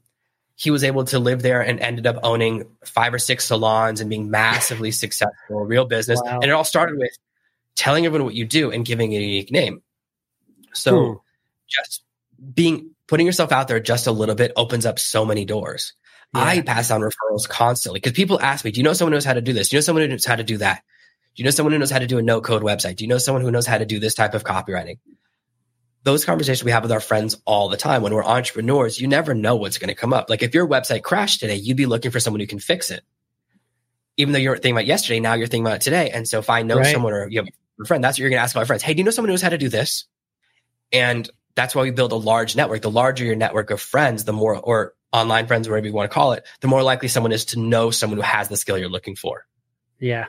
he 0.56 0.70
was 0.70 0.82
able 0.82 1.04
to 1.04 1.18
live 1.18 1.42
there 1.42 1.60
and 1.60 1.78
ended 1.80 2.06
up 2.06 2.16
owning 2.22 2.64
five 2.84 3.12
or 3.12 3.18
six 3.18 3.44
salons 3.44 4.00
and 4.00 4.08
being 4.08 4.30
massively 4.30 4.90
successful, 5.04 5.64
real 5.64 5.84
business. 5.84 6.20
Wow. 6.24 6.36
And 6.36 6.44
it 6.44 6.50
all 6.50 6.64
started 6.64 6.96
with 6.98 7.10
telling 7.74 8.06
everyone 8.06 8.24
what 8.24 8.34
you 8.34 8.46
do 8.46 8.72
and 8.72 8.84
giving 8.84 9.12
it 9.12 9.18
a 9.18 9.20
unique 9.20 9.52
name. 9.52 9.82
So 10.72 11.04
hmm. 11.04 11.12
just 11.68 12.02
being 12.54 12.92
putting 13.06 13.26
yourself 13.26 13.52
out 13.52 13.68
there 13.68 13.80
just 13.80 14.06
a 14.06 14.12
little 14.12 14.34
bit 14.34 14.52
opens 14.56 14.86
up 14.86 14.98
so 14.98 15.26
many 15.26 15.44
doors. 15.44 15.92
Yeah. 16.34 16.42
I 16.42 16.60
pass 16.62 16.90
on 16.90 17.02
referrals 17.02 17.46
constantly 17.46 18.00
because 18.00 18.12
people 18.12 18.40
ask 18.40 18.64
me, 18.64 18.70
do 18.70 18.80
you 18.80 18.84
know 18.84 18.94
someone 18.94 19.12
who 19.12 19.16
knows 19.16 19.24
how 19.24 19.34
to 19.34 19.42
do 19.42 19.52
this? 19.52 19.68
Do 19.68 19.76
you 19.76 19.78
know 19.78 19.82
someone 19.82 20.02
who 20.02 20.08
knows 20.08 20.24
how 20.24 20.36
to 20.36 20.42
do 20.42 20.56
that? 20.58 20.82
Do 21.36 21.42
you 21.42 21.44
know 21.44 21.50
someone 21.50 21.72
who 21.72 21.78
knows 21.78 21.90
how 21.90 21.98
to 21.98 22.06
do 22.06 22.18
a 22.18 22.22
no 22.22 22.40
code 22.40 22.62
website? 22.62 22.96
Do 22.96 23.04
you 23.04 23.08
know 23.08 23.18
someone 23.18 23.42
who 23.42 23.50
knows 23.50 23.66
how 23.66 23.78
to 23.78 23.86
do 23.86 24.00
this 24.00 24.14
type 24.14 24.34
of 24.34 24.42
copywriting? 24.42 24.98
those 26.06 26.24
conversations 26.24 26.62
we 26.62 26.70
have 26.70 26.84
with 26.84 26.92
our 26.92 27.00
friends 27.00 27.36
all 27.44 27.68
the 27.68 27.76
time. 27.76 28.00
When 28.00 28.14
we're 28.14 28.24
entrepreneurs, 28.24 29.00
you 29.00 29.08
never 29.08 29.34
know 29.34 29.56
what's 29.56 29.78
going 29.78 29.88
to 29.88 29.94
come 29.96 30.12
up. 30.12 30.30
Like 30.30 30.40
if 30.40 30.54
your 30.54 30.66
website 30.68 31.02
crashed 31.02 31.40
today, 31.40 31.56
you'd 31.56 31.76
be 31.76 31.86
looking 31.86 32.12
for 32.12 32.20
someone 32.20 32.38
who 32.38 32.46
can 32.46 32.60
fix 32.60 32.92
it. 32.92 33.02
Even 34.16 34.32
though 34.32 34.38
you're 34.38 34.54
thinking 34.54 34.76
about 34.76 34.86
yesterday, 34.86 35.18
now 35.18 35.34
you're 35.34 35.48
thinking 35.48 35.66
about 35.66 35.80
today. 35.80 36.10
And 36.10 36.28
so 36.28 36.38
if 36.38 36.48
I 36.48 36.62
know 36.62 36.76
right. 36.76 36.92
someone 36.92 37.12
or 37.12 37.28
you 37.28 37.40
have 37.40 37.48
a 37.82 37.84
friend, 37.86 38.04
that's 38.04 38.14
what 38.14 38.20
you're 38.20 38.30
going 38.30 38.38
to 38.38 38.44
ask 38.44 38.54
my 38.54 38.64
friends. 38.64 38.84
Hey, 38.84 38.94
do 38.94 38.98
you 38.98 39.04
know 39.04 39.10
someone 39.10 39.30
who 39.30 39.32
knows 39.32 39.42
how 39.42 39.48
to 39.48 39.58
do 39.58 39.68
this? 39.68 40.04
And 40.92 41.28
that's 41.56 41.74
why 41.74 41.82
we 41.82 41.90
build 41.90 42.12
a 42.12 42.16
large 42.16 42.54
network. 42.54 42.82
The 42.82 42.90
larger 42.90 43.24
your 43.24 43.34
network 43.34 43.72
of 43.72 43.80
friends, 43.80 44.24
the 44.24 44.32
more, 44.32 44.56
or 44.56 44.94
online 45.12 45.48
friends, 45.48 45.68
whatever 45.68 45.88
you 45.88 45.92
want 45.92 46.08
to 46.08 46.14
call 46.14 46.34
it, 46.34 46.46
the 46.60 46.68
more 46.68 46.84
likely 46.84 47.08
someone 47.08 47.32
is 47.32 47.46
to 47.46 47.58
know 47.58 47.90
someone 47.90 48.18
who 48.18 48.22
has 48.22 48.46
the 48.46 48.56
skill 48.56 48.78
you're 48.78 48.88
looking 48.88 49.16
for. 49.16 49.44
Yeah. 49.98 50.26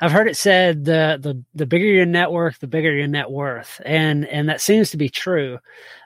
I've 0.00 0.12
heard 0.12 0.28
it 0.28 0.36
said 0.36 0.84
the 0.84 1.18
the 1.20 1.42
the 1.54 1.66
bigger 1.66 1.86
your 1.86 2.06
network, 2.06 2.58
the 2.58 2.66
bigger 2.66 2.92
your 2.94 3.06
net 3.06 3.30
worth, 3.30 3.80
and 3.84 4.26
and 4.26 4.48
that 4.48 4.60
seems 4.60 4.90
to 4.90 4.96
be 4.96 5.08
true. 5.08 5.58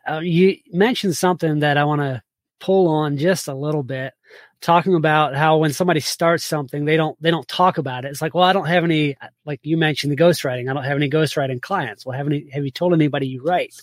Uh, 0.09 0.21
you 0.21 0.59
mentioned 0.73 1.17
something 1.17 1.61
that 1.61 1.77
I 1.77 1.85
want 1.85 2.01
to 2.01 2.23
pull 2.61 2.89
on 2.89 3.17
just 3.17 3.49
a 3.49 3.55
little 3.55 3.83
bit, 3.83 4.13
talking 4.61 4.95
about 4.95 5.35
how 5.35 5.57
when 5.59 5.73
somebody 5.73 6.01
starts 6.01 6.45
something, 6.45 6.85
they 6.85 6.97
don't 6.97 7.21
they 7.23 7.31
don't 7.31 7.49
talk 7.49 7.79
about 7.79 8.05
it. 8.05 8.09
It's 8.09 8.23
like, 8.23 8.35
well, 8.35 8.45
I 8.45 8.53
don't 8.53 8.67
have 8.67 8.85
any, 8.85 9.17
like 9.45 9.61
you 9.63 9.77
mentioned 9.77 10.13
the 10.13 10.17
ghostwriting. 10.17 10.71
I 10.71 10.75
don't 10.75 10.85
have 10.85 10.97
any 10.97 11.11
ghostwriting 11.11 11.63
clients. 11.63 12.05
Well, 12.05 12.17
have 12.17 12.27
any 12.27 12.49
have 12.51 12.65
you 12.65 12.71
told 12.71 12.93
anybody 12.93 13.27
you 13.27 13.43
write? 13.43 13.75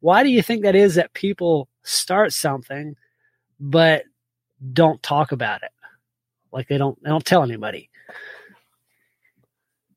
Why 0.00 0.22
do 0.22 0.28
you 0.30 0.42
think 0.42 0.62
that 0.62 0.74
is 0.74 0.94
that 0.96 1.12
people 1.14 1.68
start 1.82 2.32
something, 2.32 2.96
but 3.58 4.04
don't 4.72 5.02
talk 5.02 5.32
about 5.32 5.62
it? 5.62 5.72
Like 6.52 6.68
they 6.68 6.78
don't 6.78 7.00
they 7.02 7.10
don't 7.10 7.24
tell 7.24 7.42
anybody 7.42 7.90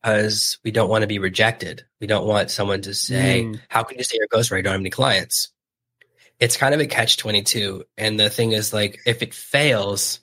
because 0.08 0.58
we 0.64 0.72
don't 0.72 0.90
want 0.90 1.02
to 1.02 1.08
be 1.08 1.20
rejected. 1.20 1.86
We 2.00 2.08
don't 2.08 2.26
want 2.26 2.50
someone 2.50 2.82
to 2.84 2.94
say, 2.94 3.44
mm. 3.44 3.60
How 3.68 3.84
can 3.84 3.98
you 3.98 4.06
say 4.06 4.18
you're 4.18 4.28
a 4.32 4.36
ghostwriter? 4.36 4.58
You 4.58 4.64
don't 4.64 4.74
have 4.74 4.80
any 4.80 4.90
clients. 4.90 5.52
It's 6.40 6.56
kind 6.56 6.74
of 6.74 6.80
a 6.80 6.86
catch 6.86 7.18
22. 7.18 7.84
And 7.98 8.18
the 8.18 8.30
thing 8.30 8.54
is, 8.54 8.72
like, 8.72 9.00
if 9.06 9.22
it 9.22 9.34
fails 9.34 10.22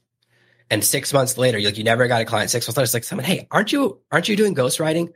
and 0.71 0.83
six 0.83 1.13
months 1.13 1.37
later, 1.37 1.59
you're 1.59 1.71
like, 1.71 1.77
you 1.77 1.85
never 1.85 2.09
got 2.09 2.23
a 2.23 2.25
client, 2.25 2.51
six 2.51 2.67
months 2.67 2.79
later, 2.79 2.85
it's 2.85 2.95
like, 2.95 3.05
someone, 3.05 3.27
hey, 3.27 3.47
aren't 3.51 3.73
you, 3.73 4.01
aren't 4.11 4.27
you 4.27 4.37
doing 4.37 4.55
ghostwriting? 4.55 5.13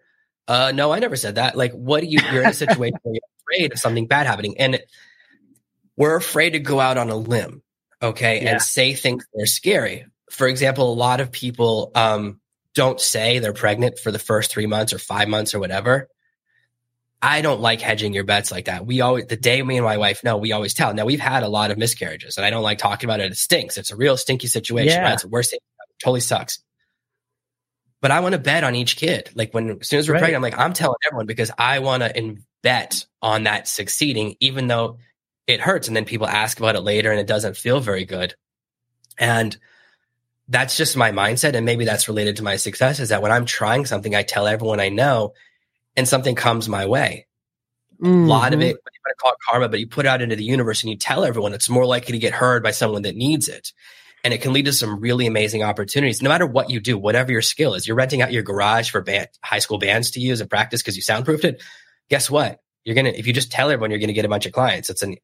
Uh, 0.47 0.71
no, 0.75 0.93
I 0.93 0.99
never 0.99 1.17
said 1.17 1.37
that. 1.37 1.57
Like, 1.57 1.73
what 1.73 2.01
do 2.03 2.07
you, 2.07 2.19
you're 2.31 2.43
in 2.43 2.51
a 2.51 2.55
situation 2.55 2.99
where 3.05 3.15
you're 3.15 3.23
afraid 3.49 3.73
of 3.73 3.79
something 3.79 4.07
bad 4.07 4.27
happening. 4.27 4.59
And 4.59 4.83
we're 5.97 6.17
afraid 6.17 6.51
to 6.51 6.59
go 6.59 6.79
out 6.79 6.99
on 6.99 7.09
a 7.09 7.17
limb. 7.17 7.63
Okay. 8.03 8.43
Yeah. 8.43 8.51
And 8.51 8.63
say 8.63 8.93
things 8.93 9.25
that 9.33 9.43
are 9.43 9.47
scary. 9.47 10.05
For 10.31 10.47
example, 10.47 10.93
a 10.93 10.95
lot 10.95 11.21
of 11.21 11.33
people, 11.33 11.91
um, 11.95 12.41
don't 12.79 13.01
say 13.01 13.41
they're 13.41 13.53
pregnant 13.53 13.99
for 13.99 14.13
the 14.13 14.21
first 14.21 14.53
three 14.53 14.67
months 14.67 14.93
or 14.93 15.01
five 15.01 15.27
months 15.27 15.53
or 15.53 15.59
whatever. 15.59 16.09
I 17.21 17.41
don't 17.41 17.61
like 17.61 17.81
hedging 17.81 18.15
your 18.15 18.23
bets 18.23 18.53
like 18.53 18.67
that. 18.67 18.87
We 18.87 19.01
always, 19.01 19.27
the 19.27 19.37
day 19.37 19.61
me 19.61 19.79
and 19.79 19.85
my 19.85 19.97
wife 19.97 20.23
know, 20.23 20.37
we 20.37 20.53
always 20.53 20.75
tell. 20.75 20.95
Now 20.95 21.05
we've 21.05 21.19
had 21.19 21.43
a 21.43 21.49
lot 21.49 21.73
of 21.73 21.77
miscarriages 21.77 22.37
and 22.37 22.47
I 22.47 22.51
don't 22.51 22.63
like 22.63 22.79
talking 22.79 23.11
about 23.11 23.19
it. 23.19 23.33
It 23.33 23.37
stinks. 23.37 23.79
It's 23.79 23.91
a 23.91 23.97
real 23.97 24.17
stinky 24.17 24.47
situation, 24.47 24.93
yeah. 24.93 25.03
right? 25.03 25.15
It's 25.15 25.25
the 25.25 25.29
worst 25.29 25.51
thing. 25.51 25.59
It 25.59 26.05
totally 26.05 26.21
sucks. 26.21 26.61
But 28.01 28.13
I 28.13 28.21
want 28.21 28.35
to 28.35 28.39
bet 28.39 28.63
on 28.63 28.77
each 28.77 28.97
kid. 28.97 29.31
Like 29.35 29.53
when, 29.53 29.79
as 29.81 29.89
soon 29.89 29.99
as 29.99 30.09
we're 30.09 30.15
right. 30.15 30.21
pregnant, 30.21 30.37
I'm 30.37 30.43
like, 30.53 30.61
I'm 30.61 30.73
telling 30.73 30.99
everyone 31.05 31.27
because 31.27 31.51
I 31.59 31.81
want 31.81 32.05
to 32.05 32.37
bet 32.63 33.07
on 33.21 33.43
that 33.43 33.67
succeeding, 33.67 34.37
even 34.39 34.69
though 34.69 34.99
it 35.49 35.61
hurts. 35.61 35.89
And 35.89 35.97
then 35.97 36.05
people 36.05 36.29
ask 36.29 36.57
about 36.61 36.77
it 36.77 36.83
later 36.83 37.11
and 37.11 37.19
it 37.19 37.27
doesn't 37.27 37.57
feel 37.57 37.81
very 37.81 38.05
good. 38.05 38.37
And 39.19 39.59
that's 40.49 40.77
just 40.77 40.97
my 40.97 41.13
mindset. 41.13 41.55
And 41.55 41.67
maybe 41.67 41.85
that's 41.85 42.09
related 42.09 42.37
to 42.37 42.43
my 42.43 42.57
success 42.57 43.01
is 43.01 43.11
that 43.11 43.23
when 43.23 43.33
I'm 43.33 43.45
trying 43.45 43.85
something, 43.87 44.15
I 44.15 44.23
tell 44.23 44.47
everyone 44.47 44.81
I 44.81 44.89
know 44.89 45.35
and 45.97 46.09
something 46.09 46.35
comes 46.35 46.69
my 46.69 46.87
way. 46.87 47.27
Mm-hmm. 48.01 48.25
A 48.25 48.27
lot 48.27 48.55
of 48.55 48.61
it, 48.61 48.69
you 48.69 48.73
want 48.73 48.83
to 49.09 49.15
call 49.21 49.33
it 49.33 49.39
karma, 49.49 49.69
but 49.69 49.81
you 49.81 49.87
put 49.87 50.07
it 50.07 50.09
out 50.09 50.23
into 50.23 50.37
the 50.37 50.45
universe 50.45 50.83
and 50.83 50.91
you 50.91 50.97
tell 50.97 51.25
everyone 51.25 51.53
it's 51.53 51.69
more 51.69 51.87
likely 51.87 52.13
to 52.13 52.19
get 52.19 52.33
heard 52.33 52.63
by 52.63 52.71
someone 52.71 53.03
that 53.03 53.17
needs 53.17 53.49
it. 53.49 53.73
And 54.25 54.35
it 54.35 54.41
can 54.43 54.53
lead 54.53 54.65
to 54.65 54.73
some 54.73 55.01
really 55.01 55.27
amazing 55.27 55.63
opportunities. 55.63 56.23
No 56.23 56.29
matter 56.29 56.47
what 56.47 56.71
you 56.71 56.81
do, 56.81 56.99
whatever 56.99 57.31
your 57.31 57.43
skill 57.43 57.75
is, 57.75 57.87
you're 57.87 57.97
renting 57.97 58.23
out 58.23 58.33
your 58.33 58.43
garage 58.43 58.91
for 58.91 59.01
band, 59.01 59.29
high 59.45 59.61
school 59.61 59.79
bands 59.79 60.13
to 60.13 60.21
use 60.21 60.41
and 60.41 60.51
practice 60.51 60.83
because 60.83 60.97
you 60.97 61.03
soundproofed 61.03 61.45
it. 61.45 61.63
Guess 62.09 62.31
what? 62.31 62.61
You're 62.85 62.95
going 62.95 63.05
to, 63.05 63.19
if 63.19 63.27
you 63.27 63.33
just 63.33 63.53
tell 63.53 63.71
everyone, 63.71 63.91
you're 63.91 64.01
going 64.01 64.09
to 64.09 64.15
get 64.15 64.25
a 64.25 64.29
bunch 64.29 64.47
of 64.47 64.53
clients. 64.53 64.91
It's 64.91 65.03
a 65.03 65.15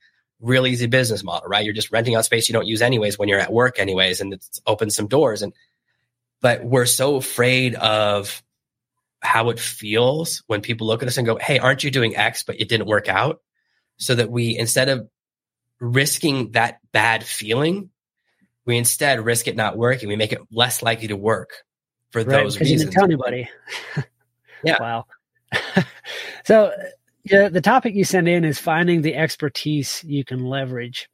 real 0.44 0.66
easy 0.66 0.86
business 0.86 1.24
model, 1.24 1.48
right? 1.48 1.64
You're 1.64 1.74
just 1.74 1.90
renting 1.90 2.14
out 2.14 2.24
space 2.24 2.48
you 2.48 2.52
don't 2.52 2.66
use 2.66 2.82
anyways 2.82 3.18
when 3.18 3.28
you're 3.28 3.40
at 3.40 3.52
work 3.52 3.78
anyways. 3.78 4.20
And 4.20 4.34
it's 4.34 4.60
opened 4.66 4.92
some 4.92 5.08
doors. 5.08 5.42
And, 5.42 5.52
but 6.40 6.64
we're 6.64 6.86
so 6.86 7.16
afraid 7.16 7.74
of 7.74 8.42
how 9.20 9.48
it 9.50 9.58
feels 9.58 10.42
when 10.46 10.60
people 10.60 10.86
look 10.86 11.02
at 11.02 11.08
us 11.08 11.16
and 11.16 11.26
go, 11.26 11.36
Hey, 11.36 11.58
aren't 11.58 11.82
you 11.82 11.90
doing 11.90 12.16
X, 12.16 12.42
but 12.42 12.60
it 12.60 12.68
didn't 12.68 12.86
work 12.86 13.08
out? 13.08 13.40
So 13.96 14.14
that 14.14 14.30
we, 14.30 14.56
instead 14.56 14.88
of 14.88 15.08
risking 15.80 16.52
that 16.52 16.80
bad 16.92 17.24
feeling, 17.24 17.90
we 18.66 18.76
instead 18.76 19.24
risk 19.24 19.48
it 19.48 19.56
not 19.56 19.76
working. 19.76 20.08
We 20.08 20.16
make 20.16 20.32
it 20.32 20.40
less 20.50 20.82
likely 20.82 21.08
to 21.08 21.16
work 21.16 21.52
for 22.10 22.22
right, 22.22 22.44
those 22.44 22.58
reasons. 22.58 22.70
You 22.70 22.86
didn't 22.86 22.92
tell 22.92 23.04
anybody. 23.04 23.48
yeah. 24.62 24.76
Wow. 24.80 25.06
so 26.44 26.72
yeah, 27.24 27.48
the 27.48 27.60
topic 27.60 27.94
you 27.94 28.04
send 28.04 28.28
in 28.28 28.44
is 28.44 28.58
finding 28.58 29.02
the 29.02 29.14
expertise 29.14 30.04
you 30.04 30.24
can 30.24 30.44
leverage. 30.44 31.08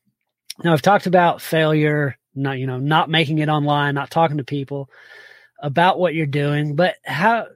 Now 0.63 0.73
I've 0.73 0.83
talked 0.83 1.07
about 1.07 1.41
failure, 1.41 2.19
not 2.35 2.59
you 2.59 2.67
know, 2.67 2.79
not 2.79 3.09
making 3.09 3.39
it 3.39 3.49
online, 3.49 3.95
not 3.95 4.11
talking 4.11 4.39
to 4.39 4.45
people 4.45 4.91
about 5.63 5.99
what 5.99 6.15
you're 6.15 6.27
doing, 6.27 6.75
but 6.75 6.97
how 7.05 7.47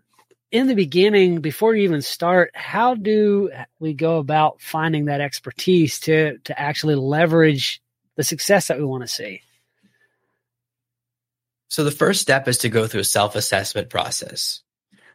in 0.52 0.68
the 0.68 0.74
beginning, 0.74 1.40
before 1.40 1.74
you 1.74 1.82
even 1.82 2.00
start, 2.00 2.52
how 2.54 2.94
do 2.94 3.50
we 3.80 3.92
go 3.92 4.18
about 4.18 4.60
finding 4.60 5.06
that 5.06 5.20
expertise 5.20 5.98
to 6.00 6.38
to 6.44 6.58
actually 6.58 6.94
leverage 6.94 7.82
the 8.16 8.22
success 8.22 8.68
that 8.68 8.78
we 8.78 8.84
want 8.84 9.02
to 9.02 9.08
see? 9.08 9.42
So 11.66 11.82
the 11.82 11.90
first 11.90 12.20
step 12.20 12.46
is 12.46 12.58
to 12.58 12.68
go 12.68 12.86
through 12.86 13.00
a 13.00 13.04
self-assessment 13.04 13.90
process. 13.90 14.62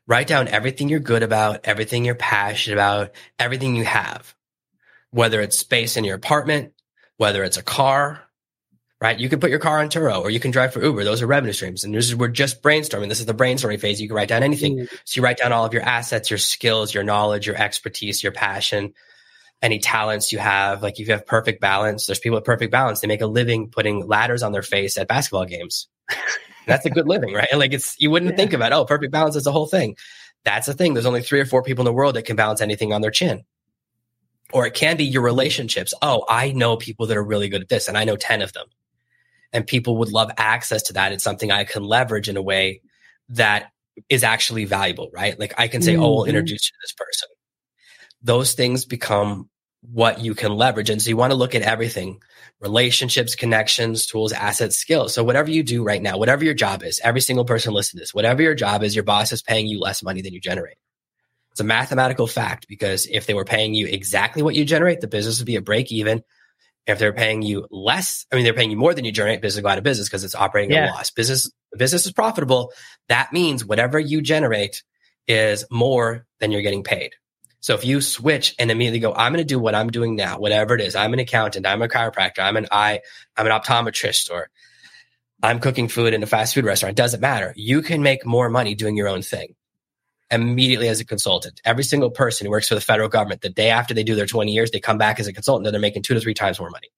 Write 0.10 0.26
down 0.26 0.48
everything 0.48 0.90
you're 0.90 1.00
good 1.00 1.22
about, 1.22 1.62
everything 1.66 2.04
you're 2.04 2.16
passionate 2.16 2.78
about, 2.78 3.12
everything 3.38 3.76
you 3.76 3.86
have. 3.86 4.34
Whether 5.12 5.40
it's 5.40 5.56
space 5.56 5.98
in 5.98 6.04
your 6.04 6.16
apartment, 6.16 6.74
whether 7.18 7.44
it's 7.44 7.58
a 7.58 7.62
car, 7.64 8.20
right? 9.00 9.20
You 9.20 9.30
can 9.30 9.40
put 9.40 9.52
your 9.52 9.60
car 9.60 9.78
on 9.78 9.90
Turo 9.90 10.20
or 10.22 10.32
you 10.32 10.40
can 10.40 10.50
drive 10.50 10.74
for 10.74 10.84
Uber. 10.84 11.04
Those 11.04 11.22
are 11.22 11.28
revenue 11.28 11.54
streams. 11.54 11.84
And 11.84 11.94
this 11.94 12.08
is, 12.08 12.16
we're 12.16 12.28
just 12.28 12.64
brainstorming. 12.64 13.08
This 13.08 13.20
is 13.20 13.28
the 13.28 13.36
brainstorming 13.36 13.80
phase. 13.80 14.02
You 14.02 14.08
can 14.08 14.16
write 14.16 14.30
down 14.30 14.42
anything. 14.42 14.78
Mm-hmm. 14.78 14.96
So 15.06 15.20
you 15.20 15.24
write 15.24 15.38
down 15.38 15.52
all 15.52 15.64
of 15.64 15.74
your 15.74 15.84
assets, 15.84 16.32
your 16.32 16.40
skills, 16.40 16.92
your 16.92 17.04
knowledge, 17.04 17.46
your 17.46 17.56
expertise, 17.56 18.24
your 18.24 18.32
passion, 18.32 18.96
any 19.62 19.78
talents 19.78 20.32
you 20.32 20.40
have. 20.40 20.82
Like 20.82 21.00
if 21.00 21.08
you 21.08 21.14
have 21.14 21.28
perfect 21.28 21.62
balance, 21.62 22.08
there's 22.08 22.20
people 22.20 22.38
with 22.38 22.46
perfect 22.46 22.72
balance. 22.72 23.00
They 23.00 23.08
make 23.08 23.22
a 23.22 23.28
living 23.28 23.70
putting 23.70 24.08
ladders 24.08 24.42
on 24.42 24.54
their 24.54 24.64
face 24.64 24.98
at 24.98 25.08
basketball 25.08 25.46
games. 25.46 25.88
That's 26.70 26.86
a 26.86 26.90
good 26.90 27.08
living, 27.08 27.34
right? 27.34 27.48
Like 27.56 27.74
it's, 27.74 28.00
you 28.00 28.12
wouldn't 28.12 28.32
yeah. 28.32 28.38
think 28.38 28.54
of 28.54 28.62
it. 28.62 28.72
Oh, 28.72 28.86
perfect 28.86 29.12
balance 29.12 29.36
is 29.36 29.48
a 29.48 29.52
whole 29.52 29.68
thing. 29.68 29.96
That's 30.46 30.68
the 30.68 30.74
thing. 30.74 30.94
There's 30.94 31.06
only 31.06 31.22
three 31.22 31.40
or 31.40 31.46
four 31.46 31.64
people 31.64 31.82
in 31.82 31.86
the 31.86 31.94
world 31.94 32.16
that 32.16 32.24
can 32.24 32.36
balance 32.36 32.62
anything 32.62 32.94
on 32.94 33.02
their 33.02 33.12
chin. 33.12 33.44
Or 34.54 34.66
it 34.66 34.74
can 34.74 34.98
be 34.98 35.04
your 35.04 35.22
relationships. 35.22 35.94
Oh, 36.02 36.26
I 36.28 36.52
know 36.54 36.78
people 36.78 37.08
that 37.08 37.18
are 37.18 37.24
really 37.24 37.50
good 37.50 37.62
at 37.62 37.70
this 37.70 37.88
and 37.88 37.98
I 37.98 38.04
know 38.04 38.16
10 38.16 38.42
of 38.42 38.54
them 38.54 38.68
and 39.54 39.66
people 39.66 39.98
would 39.98 40.12
love 40.12 40.32
access 40.38 40.84
to 40.84 40.94
that. 40.94 41.12
It's 41.12 41.24
something 41.24 41.52
I 41.52 41.66
can 41.66 41.84
leverage 41.84 42.30
in 42.30 42.38
a 42.38 42.42
way 42.42 42.82
that 43.30 43.72
is 44.08 44.24
actually 44.24 44.66
valuable, 44.66 45.10
right? 45.14 45.40
Like 45.40 45.54
I 45.58 45.68
can 45.68 45.82
say, 45.82 45.94
mm-hmm. 45.94 46.04
oh, 46.04 46.06
I'll 46.06 46.20
mm-hmm. 46.22 46.30
introduce 46.30 46.70
you 46.70 46.74
to 46.74 46.78
this 46.82 46.94
person. 46.94 47.30
Those 48.22 48.54
things 48.54 48.86
become 48.86 49.50
what 49.82 50.20
you 50.20 50.36
can 50.36 50.54
leverage. 50.54 50.90
And 50.90 51.02
so 51.02 51.10
you 51.10 51.18
want 51.18 51.32
to 51.32 51.38
look 51.38 51.56
at 51.56 51.62
everything 51.62 52.22
relationships, 52.60 53.36
connections, 53.36 54.06
tools, 54.06 54.34
assets, 54.34 54.78
skills. 54.78 55.14
So 55.14 55.24
whatever 55.24 55.50
you 55.50 55.64
do 55.64 55.82
right 55.82 56.02
now, 56.02 56.18
whatever 56.18 56.44
your 56.44 56.54
job 56.54 56.84
is, 56.84 57.00
every 57.02 57.22
single 57.22 57.46
person 57.46 57.74
listening 57.74 58.00
to 58.00 58.02
this, 58.02 58.14
whatever 58.14 58.42
your 58.42 58.56
job 58.56 58.84
is, 58.84 58.94
your 58.94 59.06
boss 59.06 59.32
is 59.32 59.42
paying 59.42 59.68
you 59.68 59.80
less 59.80 60.04
money 60.04 60.22
than 60.22 60.34
you 60.34 60.42
generate. 60.42 60.76
It's 61.52 61.62
a 61.62 61.64
mathematical 61.64 62.28
fact 62.28 62.68
because 62.68 63.08
if 63.08 63.26
they 63.26 63.34
were 63.34 63.46
paying 63.46 63.74
you 63.74 63.88
exactly 63.88 64.44
what 64.44 64.56
you 64.56 64.66
generate, 64.66 65.00
the 65.00 65.08
business 65.08 65.40
would 65.40 65.46
be 65.46 65.56
a 65.56 65.62
break 65.62 65.92
even 65.92 66.22
if 66.90 66.98
they're 66.98 67.14
paying 67.14 67.44
you 67.44 67.68
less, 67.70 68.26
I 68.32 68.36
mean, 68.36 68.44
they're 68.44 68.54
paying 68.54 68.72
you 68.72 68.78
more 68.78 68.94
than 68.94 69.06
you 69.06 69.12
generate, 69.12 69.42
business 69.42 69.62
go 69.62 69.70
out 69.70 69.78
of 69.78 69.84
business 69.84 70.10
because 70.10 70.24
it's 70.24 70.36
operating 70.36 70.72
yeah. 70.72 70.86
at 70.86 70.90
a 70.90 70.94
loss. 70.94 71.12
Business, 71.12 71.52
business 71.78 72.06
is 72.06 72.12
profitable. 72.12 72.74
That 73.10 73.32
means 73.32 73.64
whatever 73.64 74.00
you 74.00 74.22
generate 74.22 74.84
is 75.28 75.66
more 75.70 76.26
than 76.40 76.52
you're 76.52 76.64
getting 76.64 76.84
paid. 76.84 77.14
So 77.62 77.76
if 77.76 77.84
you 77.84 78.00
switch 78.02 78.56
and 78.58 78.72
immediately 78.72 79.00
go, 79.00 79.14
I'm 79.14 79.34
going 79.34 79.44
to 79.44 79.48
do 79.48 79.60
what 79.60 79.76
I'm 79.76 79.90
doing 79.90 80.16
now, 80.16 80.40
whatever 80.40 80.76
it 80.76 80.82
is. 80.82 80.96
I'm 80.96 81.14
an 81.14 81.20
accountant. 81.20 81.66
I'm 81.66 81.82
a 81.82 81.88
chiropractor. 81.88 82.40
I'm 82.40 82.56
an 82.58 82.68
eye, 82.72 83.02
I'm 83.36 83.46
an 83.46 83.52
optometrist 83.52 84.32
or 84.32 84.50
I'm 85.42 85.60
cooking 85.60 85.88
food 85.88 86.14
in 86.14 86.24
a 86.24 86.26
fast 86.26 86.54
food 86.54 86.66
restaurant. 86.66 86.96
Doesn't 86.96 87.22
matter. 87.22 87.54
You 87.56 87.82
can 87.82 88.02
make 88.02 88.26
more 88.26 88.50
money 88.50 88.76
doing 88.76 88.96
your 88.96 89.08
own 89.08 89.22
thing 89.22 89.56
immediately 90.32 90.88
as 90.88 91.00
a 91.00 91.06
consultant. 91.06 91.60
Every 91.66 91.84
single 91.84 92.12
person 92.12 92.46
who 92.46 92.52
works 92.52 92.68
for 92.68 92.76
the 92.76 92.82
federal 92.82 93.10
government, 93.10 93.42
the 93.42 93.50
day 93.50 93.70
after 93.70 93.94
they 93.94 94.04
do 94.04 94.16
their 94.16 94.26
20 94.26 94.52
years, 94.52 94.72
they 94.72 94.80
come 94.80 94.98
back 94.98 95.20
as 95.20 95.28
a 95.28 95.34
consultant 95.34 95.68
and 95.68 95.74
they're 95.74 95.82
making 95.82 96.04
two 96.04 96.14
to 96.14 96.20
three 96.20 96.34
times 96.34 96.60
more 96.60 96.70
money. 96.70 96.90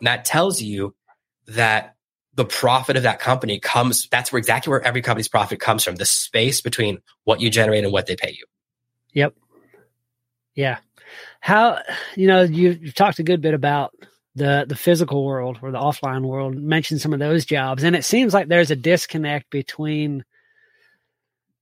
And 0.00 0.06
that 0.06 0.24
tells 0.24 0.62
you 0.62 0.94
that 1.48 1.94
the 2.34 2.44
profit 2.44 2.96
of 2.96 3.04
that 3.04 3.20
company 3.20 3.60
comes, 3.60 4.08
that's 4.10 4.32
where 4.32 4.38
exactly 4.38 4.70
where 4.70 4.80
every 4.80 5.02
company's 5.02 5.28
profit 5.28 5.60
comes 5.60 5.84
from, 5.84 5.96
the 5.96 6.06
space 6.06 6.60
between 6.60 6.98
what 7.24 7.40
you 7.40 7.50
generate 7.50 7.84
and 7.84 7.92
what 7.92 8.06
they 8.06 8.16
pay 8.16 8.30
you. 8.30 8.44
Yep. 9.12 9.34
Yeah. 10.54 10.78
How, 11.40 11.80
you 12.16 12.26
know, 12.26 12.42
you, 12.42 12.78
you've 12.80 12.94
talked 12.94 13.18
a 13.18 13.24
good 13.24 13.40
bit 13.40 13.54
about 13.54 13.94
the 14.34 14.64
the 14.68 14.76
physical 14.76 15.24
world 15.24 15.58
or 15.62 15.70
the 15.70 15.78
offline 15.78 16.26
world 16.26 16.56
mentioned 16.56 17.00
some 17.00 17.12
of 17.12 17.20
those 17.20 17.44
jobs 17.44 17.84
and 17.84 17.94
it 17.94 18.04
seems 18.04 18.34
like 18.34 18.48
there's 18.48 18.72
a 18.72 18.76
disconnect 18.76 19.48
between 19.48 20.24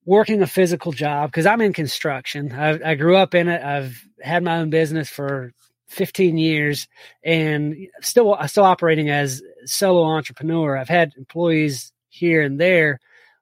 working 0.04 0.42
a 0.42 0.46
physical 0.46 0.92
job 0.92 1.30
because 1.30 1.46
I'm 1.46 1.60
in 1.60 1.72
construction. 1.72 2.52
I, 2.52 2.92
I, 2.92 2.94
grew 2.94 3.16
up 3.16 3.34
in 3.34 3.48
it. 3.48 3.62
I've 3.62 4.02
had 4.20 4.42
my 4.42 4.58
own 4.58 4.70
business 4.70 5.08
for 5.08 5.52
15 5.88 6.38
years 6.38 6.88
and 7.22 7.76
still 8.00 8.36
still 8.46 8.64
operating 8.64 9.10
as 9.10 9.42
solo 9.64 10.04
entrepreneur. 10.04 10.76
I've 10.76 10.88
had 10.88 11.12
employees 11.16 11.92
here 12.08 12.42
and 12.42 12.58
there, 12.58 12.98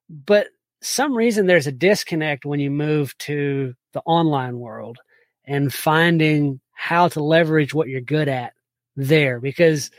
but 0.09 0.49
some 0.83 1.15
reason 1.15 1.47
there's 1.47 1.67
a 1.67 1.73
disconnect 1.73 2.45
when 2.45 2.61
you 2.61 2.71
move 2.71 3.17
to 3.19 3.75
the 3.93 4.01
online 4.01 4.59
world 4.59 4.99
and 5.45 5.73
finding 5.73 6.61
how 6.73 7.09
to 7.09 7.23
leverage 7.23 7.75
what 7.75 7.89
you're 7.89 8.01
good 8.01 8.29
at 8.29 8.53
there 8.97 9.41
because 9.41 9.91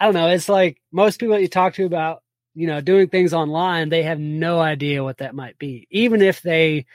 I 0.00 0.04
don't 0.04 0.14
know, 0.14 0.28
it's 0.28 0.48
like 0.48 0.80
most 0.90 1.20
people 1.20 1.34
that 1.34 1.42
you 1.42 1.48
talk 1.48 1.74
to 1.74 1.84
about 1.84 2.22
you 2.58 2.66
know, 2.66 2.80
doing 2.80 3.08
things 3.08 3.32
online, 3.32 3.88
they 3.88 4.02
have 4.02 4.18
no 4.18 4.58
idea 4.58 5.04
what 5.04 5.18
that 5.18 5.32
might 5.32 5.56
be. 5.60 5.86
Even 5.92 6.20
if 6.20 6.42
they 6.42 6.86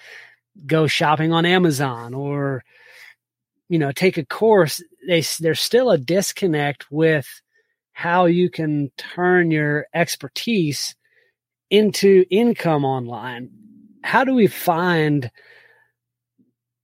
go 0.65 0.87
shopping 0.87 1.31
on 1.31 1.45
Amazon 1.45 2.13
or, 2.13 2.65
you 3.69 3.79
know, 3.79 3.93
take 3.93 4.17
a 4.17 4.25
course, 4.25 4.83
they, 5.07 5.23
there's 5.39 5.61
still 5.61 5.89
a 5.89 5.97
disconnect 5.97 6.91
with 6.91 7.25
how 7.93 8.25
you 8.25 8.49
can 8.49 8.91
turn 8.97 9.51
your 9.51 9.85
expertise 9.93 10.97
into 11.69 12.25
income 12.29 12.83
online. 12.83 13.49
How 14.03 14.25
do 14.25 14.33
we 14.33 14.47
find 14.47 15.31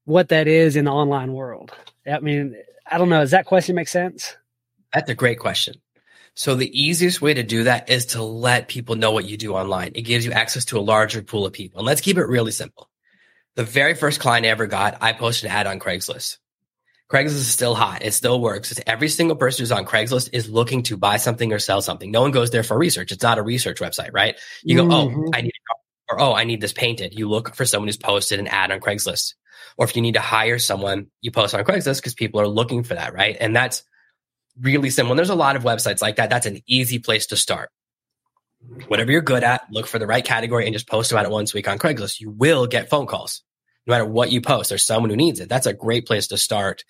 what 0.10 0.30
that 0.30 0.48
is 0.48 0.76
in 0.76 0.86
the 0.86 0.92
online 0.92 1.34
world? 1.34 1.72
I 2.12 2.20
mean, 2.20 2.56
I 2.86 2.98
don't 2.98 3.10
know. 3.10 3.20
Does 3.20 3.32
that 3.32 3.46
question 3.46 3.76
make 3.76 3.88
sense? 3.88 4.36
That's 4.92 5.10
a 5.10 5.16
great 5.16 5.38
question. 5.38 5.76
So 6.34 6.56
the 6.56 6.72
easiest 6.80 7.22
way 7.22 7.36
to 7.36 7.44
do 7.44 7.66
that 7.66 7.90
is 7.90 8.08
to 8.08 8.24
let 8.24 8.68
people 8.68 8.96
know 8.96 9.12
what 9.12 9.26
you 9.26 9.38
do 9.38 9.54
online. 9.54 9.92
It 9.94 10.02
gives 10.02 10.26
you 10.26 10.32
access 10.32 10.66
to 10.66 10.80
a 10.80 10.82
larger 10.82 11.22
pool 11.22 11.46
of 11.46 11.54
people. 11.54 11.80
And 11.80 11.86
let's 11.86 12.02
keep 12.02 12.18
it 12.18 12.26
really 12.26 12.52
simple. 12.52 12.90
The 13.56 13.64
very 13.64 13.94
first 13.94 14.20
client 14.20 14.46
I 14.46 14.50
ever 14.50 14.66
got, 14.66 14.98
I 15.02 15.14
posted 15.14 15.50
an 15.50 15.56
ad 15.56 15.68
on 15.68 15.80
Craigslist. 15.80 16.38
Craigslist 17.12 17.42
is 17.42 17.48
still 17.48 17.76
hot. 17.76 18.04
It 18.04 18.14
still 18.14 18.40
works. 18.40 18.72
It's 18.72 18.82
every 18.88 19.10
single 19.10 19.36
person 19.36 19.62
who's 19.62 19.72
on 19.72 19.86
Craigslist 19.86 20.30
is 20.34 20.50
looking 20.50 20.84
to 20.84 20.98
buy 20.98 21.18
something 21.18 21.52
or 21.54 21.60
sell 21.60 21.82
something. 21.82 22.10
No 22.10 22.22
one 22.22 22.32
goes 22.32 22.50
there 22.50 22.64
for 22.64 22.78
research. 22.78 23.12
It's 23.12 23.24
not 23.24 23.38
a 23.38 23.44
research 23.44 23.80
website, 23.80 24.12
right? 24.14 24.36
You 24.64 24.78
go, 24.78 24.86
oh, 24.86 25.08
mm-hmm. 25.08 25.24
oh, 25.26 25.32
I 25.34 25.42
need 25.42 25.50
a 25.50 25.66
car. 25.68 25.79
Or 26.10 26.20
oh, 26.20 26.34
I 26.34 26.44
need 26.44 26.62
this 26.62 26.74
painted. 26.74 27.18
You 27.18 27.30
look 27.30 27.56
for 27.56 27.66
someone 27.66 27.88
who's 27.88 27.98
posted 27.98 28.40
an 28.40 28.48
ad 28.48 28.72
on 28.72 28.80
Craigslist. 28.80 29.36
Or 29.78 29.86
if 29.86 29.96
you 29.96 30.02
need 30.02 30.16
to 30.16 30.22
hire 30.22 30.60
someone, 30.60 31.08
you 31.22 31.32
post 31.32 31.54
on 31.54 31.64
Craigslist 31.64 31.98
because 31.98 32.14
people 32.14 32.42
are 32.42 32.48
looking 32.48 32.84
for 32.84 32.96
that, 32.96 33.14
right? 33.14 33.38
And 33.40 33.56
that's 33.56 33.84
really 34.60 34.90
simple. 34.90 35.12
And 35.12 35.20
there's 35.20 35.30
a 35.30 35.36
lot 35.36 35.56
of 35.56 35.64
websites 35.64 36.02
like 36.02 36.18
that. 36.18 36.30
That's 36.30 36.46
an 36.46 36.62
easy 36.68 37.00
place 37.00 37.28
to 37.28 37.38
start. 37.38 37.70
Whatever 38.88 39.12
you're 39.12 39.22
good 39.22 39.44
at, 39.44 39.62
look 39.72 39.88
for 39.88 40.00
the 40.00 40.08
right 40.08 40.24
category 40.24 40.66
and 40.66 40.74
just 40.74 40.90
post 40.90 41.12
about 41.12 41.26
it 41.26 41.32
once 41.32 41.54
a 41.54 41.58
week 41.58 41.68
on 41.68 41.78
Craigslist. 41.78 42.20
You 42.20 42.32
will 42.32 42.68
get 42.68 42.90
phone 42.90 43.06
calls 43.06 43.42
no 43.88 43.94
matter 43.94 44.06
what 44.06 44.32
you 44.32 44.42
post. 44.42 44.70
There's 44.70 44.86
someone 44.86 45.10
who 45.10 45.16
needs 45.16 45.40
it. 45.40 45.50
That's 45.50 45.66
a 45.66 45.74
great 45.74 46.06
place 46.06 46.28
to 46.28 46.38
start. 46.38 46.84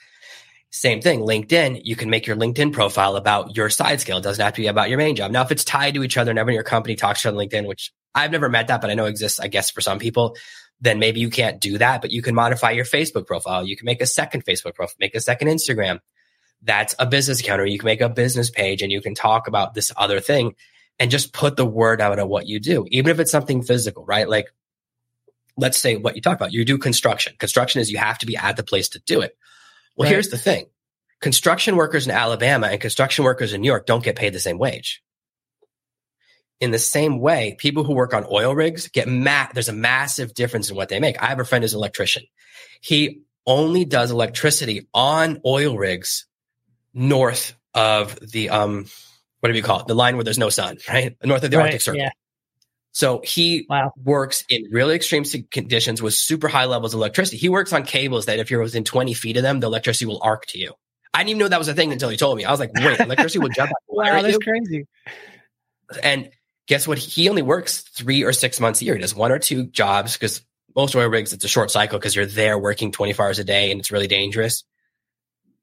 Same 0.72 1.02
thing, 1.02 1.22
LinkedIn, 1.22 1.82
you 1.84 1.96
can 1.96 2.12
make 2.12 2.28
your 2.28 2.36
LinkedIn 2.36 2.74
profile 2.74 3.16
about 3.16 3.56
your 3.56 3.72
side 3.72 4.02
skill. 4.02 4.18
It 4.18 4.24
doesn't 4.24 4.44
have 4.44 4.54
to 4.54 4.62
be 4.62 4.68
about 4.68 4.90
your 4.90 5.00
main 5.00 5.16
job. 5.16 5.32
Now, 5.32 5.42
if 5.42 5.52
it's 5.52 5.64
tied 5.64 5.96
to 5.96 6.04
each 6.04 6.18
other 6.18 6.30
and 6.30 6.38
everyone 6.38 6.54
in 6.54 6.58
your 6.58 6.64
company 6.64 6.96
talks 6.96 7.24
to 7.24 7.30
you 7.30 7.36
on 7.36 7.44
LinkedIn, 7.44 7.68
which 7.68 7.92
I've 8.14 8.32
never 8.32 8.50
met 8.50 8.68
that, 8.68 8.82
but 8.82 8.90
I 8.90 8.96
know 8.96 9.06
exists, 9.06 9.40
I 9.40 9.48
guess, 9.48 9.70
for 9.70 9.82
some 9.82 10.00
people, 10.00 10.36
then 10.82 11.00
maybe 11.00 11.20
you 11.20 11.30
can't 11.30 11.60
do 11.60 11.78
that, 11.78 12.02
but 12.02 12.12
you 12.12 12.22
can 12.22 12.36
modify 12.36 12.72
your 12.72 12.86
Facebook 12.86 13.28
profile. 13.28 13.66
You 13.66 13.76
can 13.76 13.86
make 13.86 14.02
a 14.02 14.06
second 14.06 14.46
Facebook 14.46 14.76
profile, 14.76 14.96
make 15.00 15.16
a 15.16 15.22
second 15.22 15.48
Instagram. 15.48 16.00
That's 16.62 16.96
a 17.00 17.06
business 17.06 17.40
account, 17.40 17.62
or 17.62 17.66
you 17.66 17.78
can 17.78 17.86
make 17.86 18.02
a 18.02 18.10
business 18.10 18.50
page 18.50 18.82
and 18.82 18.92
you 18.92 19.02
can 19.02 19.16
talk 19.16 19.48
about 19.48 19.74
this 19.74 19.92
other 19.96 20.20
thing 20.20 20.56
and 21.00 21.12
just 21.12 21.32
put 21.34 21.56
the 21.56 21.66
word 21.66 22.02
out 22.02 22.20
of 22.20 22.28
what 22.28 22.48
you 22.48 22.60
do, 22.60 22.86
even 22.90 23.12
if 23.12 23.20
it's 23.20 23.32
something 23.32 23.62
physical, 23.62 24.06
right? 24.06 24.28
Like, 24.28 24.48
let's 25.56 25.78
say 25.78 25.96
what 25.96 26.16
you 26.16 26.22
talk 26.22 26.36
about. 26.36 26.54
You 26.54 26.66
do 26.66 26.78
construction. 26.78 27.34
Construction 27.40 27.82
is 27.82 27.92
you 27.92 27.98
have 27.98 28.18
to 28.20 28.26
be 28.26 28.36
at 28.36 28.58
the 28.58 28.64
place 28.64 28.90
to 28.90 29.00
do 29.00 29.22
it. 29.22 29.38
Well, 29.96 30.06
right. 30.06 30.12
here's 30.12 30.30
the 30.30 30.38
thing. 30.38 30.66
Construction 31.22 31.76
workers 31.76 32.06
in 32.06 32.12
Alabama 32.12 32.68
and 32.68 32.80
construction 32.80 33.26
workers 33.26 33.54
in 33.54 33.62
New 33.62 33.68
York 33.68 33.86
don't 33.86 34.04
get 34.04 34.16
paid 34.16 34.34
the 34.34 34.40
same 34.40 34.58
wage. 34.58 35.02
In 36.60 36.72
the 36.72 36.80
same 36.80 37.20
way, 37.20 37.56
people 37.58 37.84
who 37.84 37.94
work 37.94 38.14
on 38.14 38.26
oil 38.30 38.54
rigs 38.54 38.90
get 38.90 39.08
ma- 39.08 39.48
there's 39.54 39.70
a 39.70 39.74
massive 39.74 40.34
difference 40.34 40.70
in 40.70 40.76
what 40.76 40.90
they 40.90 41.00
make. 41.00 41.22
I 41.22 41.28
have 41.28 41.40
a 41.40 41.46
friend 41.46 41.64
who's 41.64 41.74
an 41.74 41.80
electrician. 41.80 42.24
He 42.82 43.22
only 43.46 43.86
does 43.86 44.12
electricity 44.12 44.88
on 44.94 45.42
oil 45.46 45.78
rigs 45.78 46.26
north 46.94 47.56
of 47.74 48.18
the 48.20 48.50
um 48.50 48.86
what 49.40 49.50
do 49.50 49.56
you 49.56 49.64
call 49.64 49.80
it? 49.80 49.88
The 49.88 49.96
line 49.96 50.18
where 50.18 50.24
there's 50.24 50.38
no 50.38 50.50
sun, 50.50 50.78
right? 50.90 51.16
North 51.24 51.44
of 51.44 51.52
the 51.52 51.58
right, 51.58 51.64
Arctic 51.66 51.82
Circle. 51.82 52.02
Yeah. 52.02 52.12
So 52.92 53.22
he 53.24 53.66
wow. 53.70 53.94
works 54.04 54.44
in 54.50 54.66
really 54.72 54.96
extreme 54.96 55.24
conditions 55.52 56.02
with 56.02 56.14
super 56.14 56.48
high 56.48 56.66
levels 56.66 56.94
of 56.94 56.98
electricity. 56.98 57.38
He 57.38 57.48
works 57.48 57.72
on 57.72 57.84
cables 57.84 58.26
that 58.26 58.40
if 58.40 58.52
you're 58.52 58.62
within 58.62 58.84
20 58.84 59.14
feet 59.14 59.38
of 59.38 59.44
them, 59.44 59.60
the 59.60 59.68
electricity 59.68 60.06
will 60.06 60.20
arc 60.22 60.46
to 60.48 60.60
you. 60.60 60.74
I 61.14 61.20
didn't 61.20 61.30
even 61.30 61.40
know 61.40 61.48
that 61.48 61.60
was 61.60 61.68
a 61.68 61.74
thing 61.74 61.92
until 61.92 62.10
he 62.10 62.18
told 62.18 62.38
me. 62.38 62.46
I 62.46 62.52
was 62.52 62.60
like, 62.60 62.72
wait, 62.74 63.00
electricity 63.00 63.40
will 63.40 63.50
jump 63.50 63.72
out. 63.72 63.78
wow, 63.88 64.22
that's 64.22 64.34
you? 64.34 64.40
crazy. 64.40 64.88
And 66.04 66.30
guess 66.70 66.88
what? 66.88 67.00
He 67.00 67.28
only 67.30 67.42
works 67.42 67.82
three 67.82 68.24
or 68.24 68.32
six 68.32 68.60
months 68.60 68.82
a 68.82 68.86
year. 68.86 68.94
He 68.94 69.02
does 69.02 69.16
one 69.16 69.32
or 69.32 69.40
two 69.40 69.66
jobs 69.66 70.14
because 70.14 70.46
most 70.76 70.96
oil 70.96 71.10
rigs, 71.10 71.34
it's 71.34 71.44
a 71.44 71.50
short 71.50 71.72
cycle 71.72 71.98
because 71.98 72.16
you're 72.16 72.28
there 72.28 72.58
working 72.60 72.92
24 72.92 73.26
hours 73.26 73.40
a 73.40 73.44
day 73.44 73.72
and 73.72 73.80
it's 73.80 73.92
really 73.92 74.08
dangerous. 74.08 74.64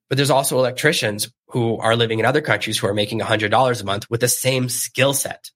But 0.09 0.17
there's 0.19 0.31
also 0.31 0.59
electricians 0.59 1.33
who 1.47 1.79
are 1.79 1.95
living 1.97 2.19
in 2.19 2.27
other 2.27 2.41
countries 2.41 2.77
who 2.77 2.89
are 2.89 2.95
making 2.95 3.21
$100 3.21 3.81
a 3.81 3.85
month 3.85 4.11
with 4.11 4.21
the 4.21 4.29
same 4.29 4.69
skill 4.69 5.15
set. 5.15 5.51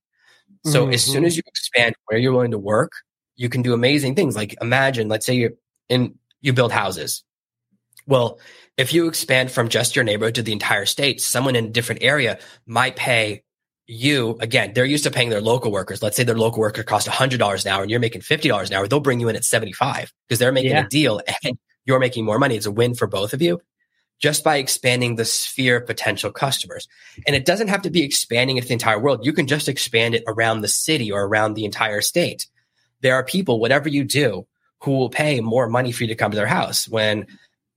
So 0.65 0.85
mm-hmm. 0.85 0.95
as 0.95 1.03
soon 1.03 1.25
as 1.25 1.37
you 1.37 1.43
expand 1.47 1.97
where 2.07 2.19
you're 2.19 2.33
willing 2.33 2.53
to 2.53 2.59
work, 2.59 2.93
you 3.35 3.49
can 3.49 3.63
do 3.63 3.75
amazing 3.75 4.15
things. 4.15 4.37
Like 4.37 4.57
imagine, 4.61 5.09
let's 5.09 5.27
say 5.27 5.35
you're 5.35 5.53
in, 5.89 6.15
you 6.41 6.53
build 6.53 6.71
houses. 6.71 7.25
Well, 8.07 8.39
if 8.77 8.93
you 8.93 9.09
expand 9.09 9.51
from 9.51 9.69
just 9.69 9.97
your 9.97 10.05
neighborhood 10.05 10.37
to 10.37 10.43
the 10.43 10.53
entire 10.53 10.87
state, 10.87 11.21
someone 11.21 11.57
in 11.57 11.67
a 11.67 11.71
different 11.71 12.03
area 12.03 12.39
might 12.67 12.95
pay 12.95 13.43
you 13.91 14.37
again. 14.41 14.73
They're 14.75 14.85
used 14.85 15.05
to 15.05 15.11
paying 15.11 15.31
their 15.31 15.41
local 15.41 15.73
workers. 15.73 16.03
Let's 16.03 16.17
say 16.17 16.23
their 16.23 16.39
local 16.39 16.61
worker 16.61 16.83
costs 16.83 17.09
hundred 17.09 17.39
dollars 17.39 17.65
an 17.65 17.73
hour 17.73 17.83
and 17.83 17.91
you're 17.91 18.01
making 18.01 18.23
fifty 18.23 18.49
dollars 18.49 18.71
an 18.71 18.77
hour. 18.77 18.87
They'll 18.87 19.01
bring 19.01 19.21
you 19.21 19.29
in 19.29 19.37
at 19.37 19.45
seventy 19.45 19.73
five 19.73 20.13
because 20.29 20.39
they're 20.39 20.53
making 20.53 20.73
yeah. 20.73 20.85
a 20.85 20.89
deal 20.89 21.21
and 21.45 21.59
you're 21.85 21.99
making 21.99 22.25
more 22.25 22.39
money. 22.39 22.57
It's 22.57 22.67
a 22.67 22.71
win 22.71 22.95
for 22.95 23.07
both 23.07 23.33
of 23.33 23.43
you 23.43 23.61
just 24.21 24.45
by 24.45 24.57
expanding 24.57 25.17
the 25.17 25.25
sphere 25.25 25.79
of 25.79 25.87
potential 25.87 26.31
customers. 26.31 26.87
And 27.27 27.35
it 27.35 27.47
doesn't 27.47 27.69
have 27.69 27.83
to 27.83 27.91
be 27.91 28.03
expanding 28.03 28.59
it 28.59 28.63
to 28.63 28.69
the 28.69 28.75
entire 28.75 29.01
world. 29.01 29.25
You 29.25 29.33
can 29.33 29.47
just 29.47 29.69
expand 29.69 30.15
it 30.15 30.25
around 30.29 30.61
the 30.61 30.69
city 30.69 31.11
or 31.11 31.25
around 31.25 31.55
the 31.55 31.65
entire 31.65 32.03
state. 32.03 32.47
There 33.01 33.15
are 33.15 33.25
people, 33.25 33.61
whatever 33.61 33.89
you 33.89 34.05
do, 34.05 34.47
who 34.83 34.99
will 34.99 35.09
pay 35.09 35.41
more 35.41 35.69
money 35.69 35.91
for 35.91 36.05
you 36.05 36.09
to 36.09 36.15
come 36.15 36.33
to 36.33 36.37
their 36.37 36.47
house. 36.47 36.87
When 36.87 37.27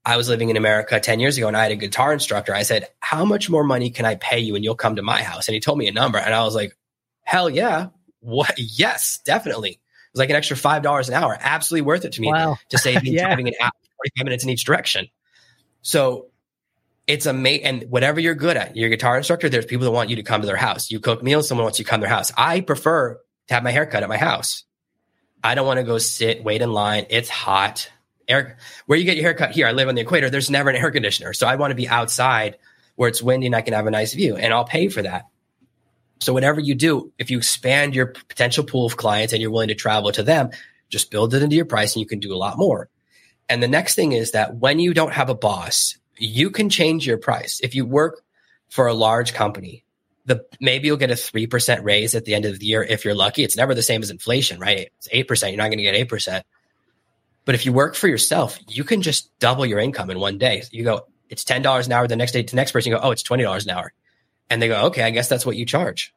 I 0.05 0.17
was 0.17 0.27
living 0.27 0.49
in 0.49 0.57
America 0.57 0.99
10 0.99 1.19
years 1.19 1.37
ago 1.37 1.47
and 1.47 1.55
I 1.55 1.63
had 1.63 1.71
a 1.71 1.77
guitar 1.77 2.11
instructor, 2.11 2.53
I 2.53 2.63
said, 2.63 2.87
How 2.99 3.23
much 3.23 3.49
more 3.49 3.63
money 3.63 3.89
can 3.89 4.05
I 4.05 4.15
pay 4.15 4.39
you 4.39 4.55
and 4.55 4.63
you'll 4.63 4.75
come 4.75 4.97
to 4.97 5.01
my 5.01 5.23
house? 5.23 5.47
And 5.47 5.53
he 5.53 5.61
told 5.61 5.77
me 5.77 5.87
a 5.87 5.93
number. 5.93 6.17
And 6.17 6.33
I 6.33 6.43
was 6.43 6.55
like, 6.55 6.75
Hell 7.21 7.49
yeah. 7.49 7.87
What? 8.19 8.53
Yes, 8.57 9.19
definitely. 9.25 9.71
It 9.71 9.79
was 10.13 10.19
like 10.19 10.29
an 10.29 10.35
extra 10.35 10.57
$5 10.57 11.07
an 11.07 11.13
hour. 11.13 11.37
Absolutely 11.39 11.85
worth 11.85 12.05
it 12.05 12.13
to 12.13 12.21
me 12.21 12.27
wow. 12.27 12.57
to 12.69 12.77
save 12.77 13.03
me 13.03 13.11
yeah. 13.11 13.27
driving 13.27 13.47
an 13.47 13.53
hour, 13.61 13.71
45 13.97 14.25
minutes 14.25 14.43
in 14.43 14.49
each 14.49 14.65
direction. 14.65 15.07
So 15.81 16.27
it's 17.07 17.25
a 17.25 17.33
mate 17.33 17.61
and 17.63 17.83
whatever 17.89 18.19
you're 18.19 18.35
good 18.35 18.57
at, 18.57 18.75
you're 18.75 18.89
guitar 18.89 19.17
instructor, 19.17 19.49
there's 19.49 19.65
people 19.65 19.85
that 19.85 19.91
want 19.91 20.09
you 20.09 20.17
to 20.17 20.23
come 20.23 20.41
to 20.41 20.47
their 20.47 20.55
house. 20.55 20.91
You 20.91 20.99
cook 20.99 21.23
meals, 21.23 21.47
someone 21.47 21.63
wants 21.63 21.79
you 21.79 21.85
to 21.85 21.89
come 21.89 22.01
to 22.01 22.07
their 22.07 22.15
house. 22.15 22.31
I 22.37 22.61
prefer 22.61 23.19
to 23.47 23.53
have 23.53 23.63
my 23.63 23.71
hair 23.71 23.85
cut 23.85 24.03
at 24.03 24.09
my 24.09 24.17
house. 24.17 24.63
I 25.43 25.55
don't 25.55 25.67
want 25.67 25.79
to 25.79 25.83
go 25.83 25.97
sit, 25.97 26.43
wait 26.43 26.61
in 26.61 26.71
line. 26.71 27.07
It's 27.09 27.29
hot. 27.29 27.91
Air, 28.27 28.57
where 28.85 28.97
you 28.97 29.05
get 29.05 29.17
your 29.17 29.23
haircut 29.23 29.51
here, 29.51 29.67
I 29.67 29.71
live 29.71 29.87
on 29.87 29.95
the 29.95 30.01
equator. 30.01 30.29
There's 30.29 30.49
never 30.49 30.69
an 30.69 30.75
air 30.75 30.91
conditioner. 30.91 31.33
So 31.33 31.47
I 31.47 31.55
want 31.55 31.71
to 31.71 31.75
be 31.75 31.87
outside 31.87 32.57
where 32.95 33.09
it's 33.09 33.21
windy 33.21 33.47
and 33.47 33.55
I 33.55 33.61
can 33.61 33.73
have 33.73 33.87
a 33.87 33.91
nice 33.91 34.13
view 34.13 34.35
and 34.35 34.53
I'll 34.53 34.65
pay 34.65 34.87
for 34.89 35.01
that. 35.01 35.27
So 36.19 36.31
whatever 36.31 36.61
you 36.61 36.75
do, 36.75 37.11
if 37.17 37.31
you 37.31 37.37
expand 37.37 37.95
your 37.95 38.07
potential 38.07 38.63
pool 38.63 38.85
of 38.85 38.97
clients 38.97 39.33
and 39.33 39.41
you're 39.41 39.51
willing 39.51 39.67
to 39.69 39.75
travel 39.75 40.11
to 40.13 40.23
them, 40.23 40.51
just 40.89 41.11
build 41.11 41.33
it 41.33 41.43
into 41.43 41.55
your 41.55 41.65
price 41.65 41.95
and 41.95 42.01
you 42.01 42.07
can 42.07 42.19
do 42.19 42.33
a 42.33 42.37
lot 42.37 42.57
more. 42.57 42.89
And 43.49 43.61
the 43.61 43.67
next 43.67 43.95
thing 43.95 44.13
is 44.13 44.31
that 44.31 44.55
when 44.55 44.79
you 44.79 44.93
don't 44.93 45.11
have 45.11 45.29
a 45.29 45.35
boss 45.35 45.97
you 46.17 46.49
can 46.49 46.69
change 46.69 47.05
your 47.05 47.17
price. 47.17 47.59
If 47.63 47.75
you 47.75 47.85
work 47.85 48.21
for 48.69 48.87
a 48.87 48.93
large 48.93 49.33
company, 49.33 49.83
the 50.25 50.45
maybe 50.61 50.87
you'll 50.87 50.97
get 50.97 51.11
a 51.11 51.15
3% 51.15 51.83
raise 51.83 52.15
at 52.15 52.25
the 52.25 52.33
end 52.33 52.45
of 52.45 52.59
the 52.59 52.65
year 52.65 52.83
if 52.83 53.03
you're 53.03 53.15
lucky. 53.15 53.43
It's 53.43 53.57
never 53.57 53.75
the 53.75 53.83
same 53.83 54.01
as 54.01 54.09
inflation, 54.09 54.59
right? 54.59 54.89
It's 54.97 55.09
8%. 55.09 55.49
You're 55.49 55.57
not 55.57 55.67
going 55.67 55.79
to 55.79 55.83
get 55.83 56.09
8%. 56.09 56.43
But 57.45 57.55
if 57.55 57.65
you 57.65 57.73
work 57.73 57.95
for 57.95 58.07
yourself, 58.07 58.57
you 58.67 58.83
can 58.83 59.01
just 59.01 59.37
double 59.39 59.65
your 59.65 59.79
income 59.79 60.09
in 60.09 60.19
one 60.19 60.37
day. 60.37 60.63
You 60.71 60.83
go, 60.83 61.07
it's 61.29 61.43
$10 61.43 61.85
an 61.85 61.91
hour. 61.91 62.07
The 62.07 62.15
next 62.15 62.31
day 62.31 62.43
to 62.43 62.51
the 62.51 62.55
next 62.55 62.71
person, 62.71 62.91
you 62.91 62.97
go, 62.97 63.03
oh, 63.03 63.11
it's 63.11 63.23
$20 63.23 63.63
an 63.63 63.69
hour. 63.69 63.93
And 64.49 64.61
they 64.61 64.67
go, 64.67 64.85
okay, 64.87 65.03
I 65.03 65.09
guess 65.09 65.27
that's 65.27 65.45
what 65.45 65.55
you 65.55 65.65
charge. 65.65 66.13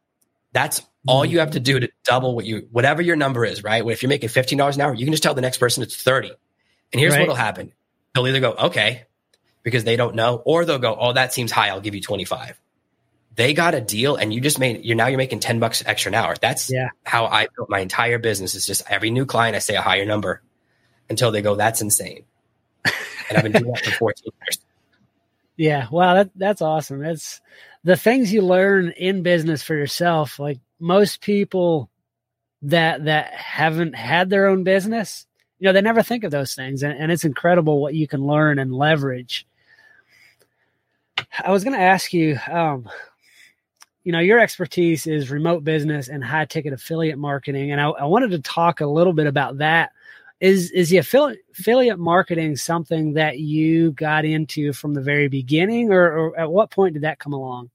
That's 0.52 0.82
all 1.06 1.22
mm-hmm. 1.22 1.32
you 1.32 1.38
have 1.40 1.52
to 1.52 1.60
do 1.60 1.80
to 1.80 1.90
double 2.04 2.34
what 2.34 2.44
you, 2.44 2.68
whatever 2.70 3.02
your 3.02 3.16
number 3.16 3.44
is, 3.44 3.64
right? 3.64 3.84
If 3.86 4.02
you're 4.02 4.08
making 4.08 4.28
$15 4.28 4.74
an 4.74 4.80
hour, 4.80 4.94
you 4.94 5.04
can 5.04 5.12
just 5.12 5.22
tell 5.22 5.34
the 5.34 5.40
next 5.40 5.58
person 5.58 5.82
it's 5.82 5.96
30. 5.96 6.32
And 6.92 7.00
here's 7.00 7.12
right. 7.12 7.20
what'll 7.20 7.34
happen. 7.34 7.72
They'll 8.14 8.26
either 8.26 8.40
go, 8.40 8.52
okay, 8.52 9.06
because 9.66 9.82
they 9.82 9.96
don't 9.96 10.14
know, 10.14 10.40
or 10.44 10.64
they'll 10.64 10.78
go, 10.78 10.96
"Oh, 10.98 11.12
that 11.12 11.34
seems 11.34 11.50
high. 11.50 11.70
I'll 11.70 11.80
give 11.80 11.96
you 11.96 12.00
25." 12.00 12.56
They 13.34 13.52
got 13.52 13.74
a 13.74 13.80
deal, 13.80 14.14
and 14.14 14.32
you 14.32 14.40
just 14.40 14.60
made 14.60 14.84
you're 14.84 14.96
now 14.96 15.08
you're 15.08 15.18
making 15.18 15.40
10 15.40 15.58
bucks 15.58 15.82
extra 15.84 16.10
an 16.10 16.14
hour. 16.14 16.36
That's 16.40 16.70
yeah. 16.70 16.90
how 17.02 17.26
I 17.26 17.48
built 17.54 17.68
my 17.68 17.80
entire 17.80 18.20
business. 18.20 18.54
Is 18.54 18.64
just 18.64 18.88
every 18.88 19.10
new 19.10 19.26
client 19.26 19.56
I 19.56 19.58
say 19.58 19.74
a 19.74 19.82
higher 19.82 20.04
number 20.04 20.40
until 21.08 21.30
they 21.30 21.42
go, 21.42 21.54
"That's 21.54 21.80
insane," 21.80 22.24
and 22.84 23.36
I've 23.36 23.42
been 23.42 23.52
doing 23.52 23.72
that 23.72 23.84
for 23.84 23.92
14 23.92 24.24
years. 24.24 24.58
Yeah, 25.56 25.88
wow, 25.90 26.14
that 26.14 26.30
that's 26.36 26.62
awesome. 26.62 27.00
That's 27.00 27.40
the 27.84 27.96
things 27.96 28.32
you 28.32 28.42
learn 28.42 28.90
in 28.90 29.22
business 29.22 29.62
for 29.62 29.74
yourself. 29.74 30.38
Like 30.38 30.58
most 30.78 31.20
people 31.20 31.90
that 32.62 33.04
that 33.04 33.32
haven't 33.32 33.94
had 33.94 34.28
their 34.28 34.46
own 34.46 34.64
business, 34.64 35.26
you 35.58 35.66
know, 35.66 35.72
they 35.72 35.80
never 35.80 36.02
think 36.02 36.24
of 36.24 36.30
those 36.30 36.54
things, 36.54 36.82
and, 36.82 36.98
and 36.98 37.10
it's 37.10 37.24
incredible 37.24 37.80
what 37.80 37.94
you 37.94 38.06
can 38.06 38.26
learn 38.26 38.58
and 38.58 38.74
leverage 38.74 39.46
I 41.44 41.50
was 41.50 41.64
going 41.64 41.76
to 41.76 41.82
ask 41.82 42.12
you, 42.12 42.38
um, 42.50 42.88
you 44.04 44.12
know, 44.12 44.20
your 44.20 44.38
expertise 44.38 45.06
is 45.06 45.30
remote 45.30 45.64
business 45.64 46.08
and 46.08 46.24
high 46.24 46.44
ticket 46.44 46.72
affiliate 46.72 47.18
marketing, 47.18 47.72
and 47.72 47.80
I, 47.80 47.88
I 47.88 48.04
wanted 48.04 48.30
to 48.32 48.40
talk 48.40 48.80
a 48.80 48.86
little 48.86 49.12
bit 49.12 49.26
about 49.26 49.58
that. 49.58 49.92
Is 50.38 50.70
is 50.70 50.90
the 50.90 50.98
affiliate 50.98 51.38
affiliate 51.58 51.98
marketing 51.98 52.56
something 52.56 53.14
that 53.14 53.38
you 53.38 53.92
got 53.92 54.24
into 54.26 54.74
from 54.74 54.92
the 54.92 55.00
very 55.00 55.28
beginning, 55.28 55.90
or, 55.90 56.02
or 56.02 56.38
at 56.38 56.50
what 56.50 56.70
point 56.70 56.94
did 56.94 57.04
that 57.04 57.18
come 57.18 57.32
along? 57.32 57.70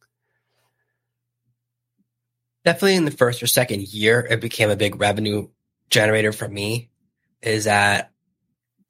Definitely 2.63 2.95
in 2.95 3.05
the 3.05 3.11
first 3.11 3.41
or 3.41 3.47
second 3.47 3.87
year, 3.87 4.27
it 4.29 4.39
became 4.39 4.69
a 4.69 4.75
big 4.75 5.01
revenue 5.01 5.47
generator 5.89 6.31
for 6.31 6.47
me. 6.47 6.91
Is 7.41 7.63
that 7.63 8.11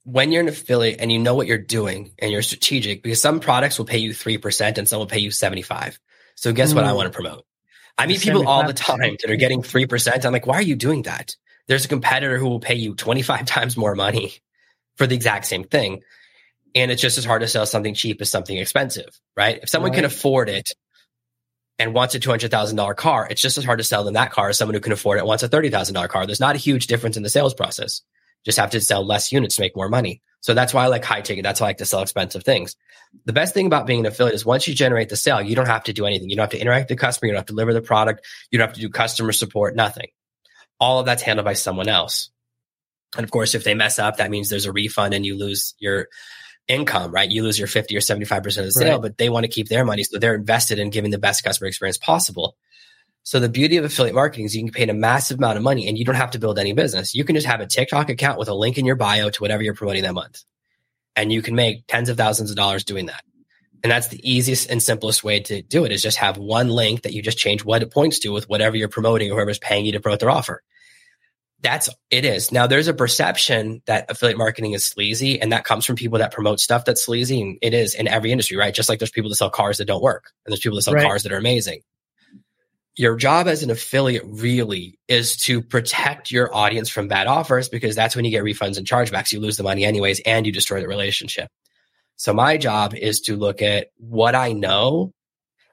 when 0.03 0.31
you're 0.31 0.41
an 0.41 0.49
affiliate 0.49 0.99
and 0.99 1.11
you 1.11 1.19
know 1.19 1.35
what 1.35 1.47
you're 1.47 1.57
doing 1.57 2.11
and 2.19 2.31
you're 2.31 2.41
strategic, 2.41 3.03
because 3.03 3.21
some 3.21 3.39
products 3.39 3.77
will 3.77 3.85
pay 3.85 3.99
you 3.99 4.11
3% 4.11 4.77
and 4.77 4.89
some 4.89 4.99
will 4.99 5.05
pay 5.05 5.19
you 5.19 5.31
75. 5.31 5.99
So 6.35 6.51
guess 6.51 6.73
mm. 6.73 6.75
what 6.75 6.85
I 6.85 6.91
mm. 6.91 6.95
want 6.95 7.11
to 7.11 7.15
promote? 7.15 7.45
I 7.97 8.07
meet 8.07 8.21
people 8.21 8.47
all 8.47 8.65
the 8.65 8.73
time 8.73 9.17
that 9.21 9.29
are 9.29 9.35
getting 9.35 9.61
3%. 9.61 10.25
I'm 10.25 10.33
like, 10.33 10.47
why 10.47 10.55
are 10.55 10.61
you 10.61 10.75
doing 10.75 11.03
that? 11.03 11.35
There's 11.67 11.85
a 11.85 11.89
competitor 11.89 12.37
who 12.37 12.49
will 12.49 12.59
pay 12.59 12.75
you 12.75 12.95
25 12.95 13.45
times 13.45 13.77
more 13.77 13.95
money 13.95 14.33
for 14.95 15.07
the 15.07 15.15
exact 15.15 15.45
same 15.45 15.63
thing. 15.63 16.01
And 16.73 16.91
it's 16.91 17.01
just 17.01 17.17
as 17.17 17.25
hard 17.25 17.41
to 17.41 17.47
sell 17.47 17.65
something 17.65 17.93
cheap 17.93 18.21
as 18.21 18.29
something 18.29 18.57
expensive, 18.57 19.19
right? 19.35 19.59
If 19.61 19.69
someone 19.69 19.91
right. 19.91 19.97
can 19.97 20.05
afford 20.05 20.47
it 20.47 20.71
and 21.77 21.93
wants 21.93 22.15
a 22.15 22.19
$200,000 22.19 22.95
car, 22.95 23.27
it's 23.29 23.41
just 23.41 23.57
as 23.57 23.65
hard 23.65 23.79
to 23.79 23.83
sell 23.83 24.03
them 24.03 24.13
that 24.13 24.31
car 24.31 24.49
as 24.49 24.57
someone 24.57 24.75
who 24.75 24.79
can 24.79 24.93
afford 24.93 25.17
it 25.17 25.25
wants 25.25 25.43
a 25.43 25.49
$30,000 25.49 26.07
car. 26.07 26.25
There's 26.25 26.39
not 26.39 26.55
a 26.55 26.59
huge 26.59 26.87
difference 26.87 27.17
in 27.17 27.23
the 27.23 27.29
sales 27.29 27.53
process. 27.53 28.01
Just 28.45 28.57
have 28.57 28.71
to 28.71 28.81
sell 28.81 29.05
less 29.05 29.31
units 29.31 29.55
to 29.55 29.61
make 29.61 29.75
more 29.75 29.89
money. 29.89 30.21
So 30.39 30.53
that's 30.53 30.73
why 30.73 30.83
I 30.83 30.87
like 30.87 31.03
high 31.03 31.21
ticket. 31.21 31.43
That's 31.43 31.59
why 31.59 31.67
I 31.67 31.69
like 31.69 31.77
to 31.77 31.85
sell 31.85 32.01
expensive 32.01 32.43
things. 32.43 32.75
The 33.25 33.33
best 33.33 33.53
thing 33.53 33.67
about 33.67 33.85
being 33.85 33.99
an 33.99 34.05
affiliate 34.07 34.35
is 34.35 34.45
once 34.45 34.67
you 34.67 34.73
generate 34.73 35.09
the 35.09 35.15
sale, 35.15 35.41
you 35.41 35.55
don't 35.55 35.67
have 35.67 35.83
to 35.83 35.93
do 35.93 36.05
anything. 36.05 36.29
You 36.29 36.35
don't 36.35 36.43
have 36.43 36.51
to 36.51 36.59
interact 36.59 36.89
with 36.89 36.97
the 36.97 37.01
customer. 37.01 37.27
You 37.27 37.33
don't 37.33 37.39
have 37.39 37.47
to 37.47 37.53
deliver 37.53 37.73
the 37.73 37.81
product. 37.81 38.25
You 38.49 38.57
don't 38.57 38.67
have 38.67 38.75
to 38.75 38.81
do 38.81 38.89
customer 38.89 39.33
support, 39.33 39.75
nothing. 39.75 40.07
All 40.81 40.99
of 40.99 41.05
that's 41.05 41.23
handled 41.23 41.45
by 41.45 41.53
someone 41.53 41.87
else. 41.87 42.29
And 43.15 43.23
of 43.23 43.31
course, 43.31 43.55
if 43.55 43.63
they 43.63 43.73
mess 43.73 43.99
up, 43.99 44.17
that 44.17 44.31
means 44.31 44.49
there's 44.49 44.65
a 44.65 44.71
refund 44.73 45.13
and 45.13 45.25
you 45.25 45.37
lose 45.37 45.75
your 45.79 46.09
income, 46.67 47.11
right? 47.11 47.29
You 47.29 47.43
lose 47.43 47.57
your 47.57 47.67
50 47.67 47.95
or 47.95 47.99
75% 47.99 48.45
of 48.45 48.65
the 48.65 48.71
sale, 48.71 48.93
right. 48.93 49.01
but 49.01 49.17
they 49.17 49.29
want 49.29 49.45
to 49.45 49.51
keep 49.51 49.69
their 49.69 49.85
money. 49.85 50.03
So 50.03 50.19
they're 50.19 50.35
invested 50.35 50.79
in 50.79 50.89
giving 50.89 51.11
the 51.11 51.17
best 51.17 51.43
customer 51.43 51.67
experience 51.67 51.97
possible. 51.97 52.57
So 53.23 53.39
the 53.39 53.49
beauty 53.49 53.77
of 53.77 53.85
affiliate 53.85 54.15
marketing 54.15 54.45
is 54.45 54.55
you 54.55 54.63
can 54.63 54.71
pay 54.71 54.89
a 54.89 54.93
massive 54.93 55.37
amount 55.37 55.57
of 55.57 55.63
money 55.63 55.87
and 55.87 55.97
you 55.97 56.05
don't 56.05 56.15
have 56.15 56.31
to 56.31 56.39
build 56.39 56.57
any 56.57 56.73
business. 56.73 57.13
You 57.13 57.23
can 57.23 57.35
just 57.35 57.47
have 57.47 57.61
a 57.61 57.67
TikTok 57.67 58.09
account 58.09 58.39
with 58.39 58.49
a 58.49 58.53
link 58.53 58.77
in 58.77 58.85
your 58.85 58.95
bio 58.95 59.29
to 59.29 59.41
whatever 59.41 59.61
you're 59.61 59.75
promoting 59.75 60.03
that 60.03 60.13
month. 60.13 60.43
And 61.15 61.31
you 61.31 61.41
can 61.41 61.55
make 61.55 61.85
tens 61.87 62.09
of 62.09 62.17
thousands 62.17 62.49
of 62.49 62.55
dollars 62.55 62.83
doing 62.83 63.07
that. 63.07 63.23
And 63.83 63.91
that's 63.91 64.09
the 64.09 64.19
easiest 64.29 64.69
and 64.69 64.81
simplest 64.81 65.23
way 65.23 65.39
to 65.41 65.61
do 65.61 65.85
it 65.85 65.91
is 65.91 66.03
just 66.03 66.17
have 66.17 66.37
one 66.37 66.69
link 66.69 67.01
that 67.01 67.13
you 67.13 67.21
just 67.21 67.37
change 67.37 67.65
what 67.65 67.81
it 67.81 67.91
points 67.91 68.19
to 68.19 68.29
with 68.29 68.47
whatever 68.47 68.77
you're 68.77 68.87
promoting 68.87 69.31
or 69.31 69.35
whoever's 69.35 69.59
paying 69.59 69.85
you 69.85 69.93
to 69.93 69.99
promote 69.99 70.19
their 70.19 70.29
offer. 70.29 70.61
That's 71.61 71.89
it 72.09 72.25
is. 72.25 72.51
Now 72.51 72.67
there's 72.67 72.87
a 72.87 72.93
perception 72.93 73.81
that 73.85 74.09
affiliate 74.09 74.37
marketing 74.37 74.73
is 74.73 74.85
sleazy 74.85 75.39
and 75.39 75.51
that 75.51 75.63
comes 75.63 75.85
from 75.85 75.95
people 75.95 76.19
that 76.19 76.33
promote 76.33 76.59
stuff 76.59 76.85
that's 76.85 77.03
sleazy. 77.03 77.41
And 77.41 77.57
it 77.61 77.73
is 77.73 77.93
in 77.93 78.07
every 78.07 78.31
industry, 78.31 78.57
right? 78.57 78.73
Just 78.73 78.89
like 78.89 78.99
there's 78.99 79.11
people 79.11 79.29
that 79.29 79.35
sell 79.35 79.49
cars 79.49 79.77
that 79.77 79.85
don't 79.85 80.01
work 80.01 80.31
and 80.45 80.51
there's 80.51 80.59
people 80.59 80.75
that 80.77 80.83
sell 80.83 80.95
right. 80.95 81.05
cars 81.05 81.23
that 81.23 81.31
are 81.31 81.37
amazing 81.37 81.81
your 82.95 83.15
job 83.15 83.47
as 83.47 83.63
an 83.63 83.71
affiliate 83.71 84.23
really 84.25 84.99
is 85.07 85.37
to 85.37 85.61
protect 85.61 86.31
your 86.31 86.53
audience 86.53 86.89
from 86.89 87.07
bad 87.07 87.27
offers 87.27 87.69
because 87.69 87.95
that's 87.95 88.15
when 88.15 88.25
you 88.25 88.31
get 88.31 88.43
refunds 88.43 88.77
and 88.77 88.85
chargebacks. 88.85 89.31
You 89.31 89.39
lose 89.39 89.57
the 89.57 89.63
money 89.63 89.85
anyways, 89.85 90.19
and 90.25 90.45
you 90.45 90.51
destroy 90.51 90.81
the 90.81 90.87
relationship. 90.87 91.49
So 92.21 92.35
my 92.35 92.57
job 92.57 92.93
is 92.93 93.21
to 93.21 93.35
look 93.35 93.63
at 93.63 93.87
what 93.97 94.35
I 94.35 94.53
know 94.53 95.11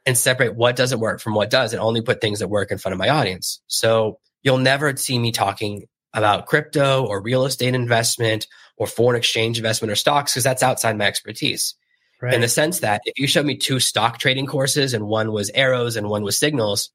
and 0.06 0.16
separate 0.16 0.56
what 0.56 0.76
doesn't 0.76 0.98
work 0.98 1.20
from 1.20 1.34
what 1.34 1.50
does 1.50 1.74
and 1.74 1.82
only 1.82 2.00
put 2.00 2.22
things 2.22 2.38
that 2.38 2.48
work 2.48 2.70
in 2.70 2.78
front 2.78 2.94
of 2.94 2.98
my 2.98 3.10
audience. 3.10 3.60
So 3.66 4.18
you'll 4.42 4.56
never 4.56 4.96
see 4.96 5.18
me 5.18 5.30
talking 5.30 5.88
about 6.14 6.46
crypto 6.46 7.04
or 7.04 7.20
real 7.20 7.44
estate 7.44 7.74
investment 7.74 8.46
or 8.78 8.86
foreign 8.86 9.18
exchange 9.18 9.58
investment 9.58 9.92
or 9.92 9.94
stocks 9.94 10.32
because 10.32 10.42
that's 10.42 10.62
outside 10.62 10.96
my 10.96 11.04
expertise. 11.04 11.74
Right. 12.22 12.32
In 12.32 12.40
the 12.40 12.48
sense 12.48 12.80
that 12.80 13.02
if 13.04 13.18
you 13.18 13.26
showed 13.26 13.44
me 13.44 13.58
two 13.58 13.78
stock 13.78 14.16
trading 14.16 14.46
courses 14.46 14.94
and 14.94 15.06
one 15.06 15.32
was 15.32 15.50
arrows 15.50 15.96
and 15.96 16.08
one 16.08 16.22
was 16.22 16.38
signals, 16.38 16.88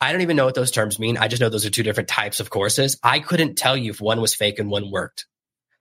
I 0.00 0.10
don't 0.10 0.22
even 0.22 0.38
know 0.38 0.46
what 0.46 0.54
those 0.54 0.70
terms 0.70 0.98
mean. 0.98 1.18
I 1.18 1.28
just 1.28 1.42
know 1.42 1.50
those 1.50 1.66
are 1.66 1.70
two 1.70 1.82
different 1.82 2.08
types 2.08 2.40
of 2.40 2.48
courses. 2.48 2.98
I 3.02 3.20
couldn't 3.20 3.56
tell 3.56 3.76
you 3.76 3.90
if 3.90 4.00
one 4.00 4.22
was 4.22 4.34
fake 4.34 4.58
and 4.58 4.70
one 4.70 4.90
worked. 4.90 5.26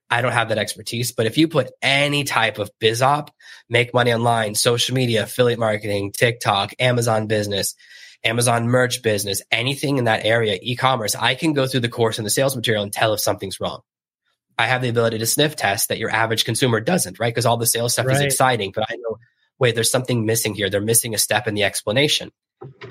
I 0.10 0.22
don't 0.22 0.32
have 0.32 0.50
that 0.50 0.58
expertise. 0.58 1.12
But 1.12 1.26
if 1.26 1.38
you 1.38 1.48
put 1.48 1.72
any 1.82 2.24
type 2.24 2.58
of 2.58 2.72
biz 2.80 3.02
op, 3.02 3.32
make 3.70 3.94
money 3.94 4.14
online, 4.14 4.56
social 4.56 4.96
media, 4.96 5.24
affiliate 5.24 5.60
marketing, 5.60 6.12
TikTok, 6.12 6.74
Amazon 6.80 7.28
business, 7.28 7.76
Amazon 8.24 8.68
merch 8.68 9.02
business, 9.02 9.42
anything 9.52 9.98
in 9.98 10.06
that 10.06 10.26
area, 10.26 10.58
e-commerce, 10.62 11.16
I 11.16 11.36
can 11.36 11.54
go 11.54 11.68
through 11.68 11.82
the 11.82 11.90
course 11.90 12.18
and 12.18 12.26
the 12.26 12.32
sales 12.32 12.56
material 12.56 12.84
and 12.84 12.92
tell 12.92 13.14
if 13.14 13.22
something's 13.22 13.60
wrong. 13.60 13.82
I 14.58 14.66
have 14.66 14.82
the 14.82 14.90
ability 14.90 15.20
to 15.20 15.26
sniff 15.26 15.56
test 15.56 15.88
that 15.88 16.00
your 16.00 16.10
average 16.10 16.44
consumer 16.44 16.82
doesn't, 16.82 17.20
right? 17.20 17.34
Because 17.34 17.46
all 17.46 17.58
the 17.58 17.66
sales 17.66 17.94
stuff 17.94 18.08
right. 18.08 18.16
is 18.16 18.22
exciting, 18.22 18.74
but 18.76 18.86
I 18.90 18.96
know, 18.96 19.18
wait, 19.58 19.76
there's 19.76 19.92
something 19.92 20.26
missing 20.26 20.54
here. 20.54 20.70
They're 20.70 20.82
missing 20.82 21.14
a 21.14 21.18
step 21.18 21.48
in 21.48 21.56
the 21.56 21.64
explanation 21.64 22.32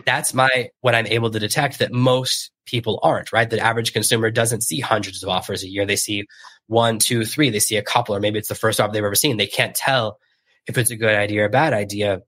that's 0.04 0.34
my 0.34 0.70
what 0.80 0.94
I'm 0.94 1.06
able 1.06 1.30
to 1.30 1.38
detect 1.38 1.78
that 1.78 1.92
most 1.92 2.50
people 2.66 3.00
aren't, 3.02 3.32
right? 3.32 3.48
The 3.48 3.60
average 3.60 3.92
consumer 3.92 4.30
doesn't 4.30 4.62
see 4.62 4.80
hundreds 4.80 5.22
of 5.22 5.28
offers 5.28 5.62
a 5.62 5.68
year. 5.68 5.86
They 5.86 5.96
see 5.96 6.26
one, 6.66 6.98
two, 6.98 7.24
three. 7.24 7.50
They 7.50 7.60
see 7.60 7.76
a 7.76 7.82
couple, 7.82 8.14
or 8.14 8.20
maybe 8.20 8.38
it's 8.38 8.48
the 8.48 8.54
first 8.54 8.80
offer 8.80 8.92
they've 8.92 9.04
ever 9.04 9.14
seen. 9.14 9.36
They 9.36 9.46
can't 9.46 9.74
tell 9.74 10.18
if 10.66 10.78
it's 10.78 10.90
a 10.90 10.96
good 10.96 11.14
idea 11.14 11.42
or 11.42 11.46
a 11.46 11.50
bad 11.50 11.72
idea. 11.72 12.22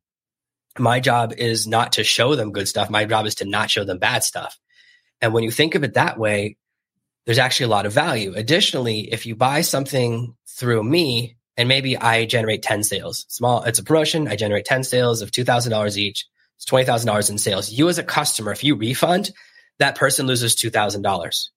My 0.79 1.00
job 1.00 1.33
is 1.37 1.66
not 1.66 1.92
to 1.92 2.05
show 2.05 2.35
them 2.35 2.53
good 2.53 2.68
stuff. 2.68 2.90
My 2.90 3.05
job 3.05 3.26
is 3.26 3.37
to 3.37 3.44
not 3.44 3.70
show 3.70 3.85
them 3.85 3.98
bad 3.98 4.24
stuff. 4.24 4.59
And 5.20 5.35
when 5.35 5.44
you 5.44 5.50
think 5.50 5.74
of 5.74 5.85
it 5.85 5.94
that 5.94 6.18
way, 6.18 6.57
there's 7.26 7.38
actually 7.38 7.66
a 7.66 7.70
lot 7.70 7.87
of 7.87 7.92
value. 7.92 8.33
Additionally, 8.35 9.12
if 9.12 9.26
you 9.26 9.37
buy 9.37 9.61
something 9.61 10.35
through 10.48 10.83
me 10.83 11.37
and 11.57 11.68
maybe 11.68 11.96
I 11.96 12.24
generate 12.24 12.62
10 12.62 12.83
sales, 12.83 13.26
small, 13.29 13.62
it's 13.64 13.79
a 13.79 13.85
promotion. 13.85 14.29
I 14.29 14.37
generate 14.37 14.64
10 14.64 14.85
sales 14.85 15.20
of 15.20 15.31
$2,000 15.31 15.96
each 15.96 16.26
it's 16.61 16.70
$20,000 16.70 17.31
in 17.31 17.38
sales. 17.38 17.73
You 17.73 17.88
as 17.88 17.99
a 17.99 18.03
customer, 18.03 18.53
if 18.53 18.62
you 18.62 18.75
refund, 18.75 19.31
that 19.79 19.96
person 19.96 20.27
loses 20.27 20.55
$2,000. 20.57 21.49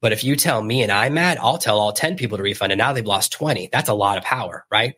But 0.00 0.12
if 0.12 0.22
you 0.22 0.36
tell 0.36 0.62
me 0.62 0.82
and 0.82 0.92
I'm 0.92 1.14
mad, 1.14 1.38
I'll 1.40 1.58
tell 1.58 1.80
all 1.80 1.92
10 1.92 2.16
people 2.16 2.36
to 2.36 2.44
refund 2.44 2.72
and 2.72 2.78
now 2.78 2.92
they've 2.92 3.04
lost 3.04 3.32
20. 3.32 3.70
That's 3.72 3.88
a 3.88 3.94
lot 3.94 4.18
of 4.18 4.24
power, 4.24 4.64
right? 4.70 4.94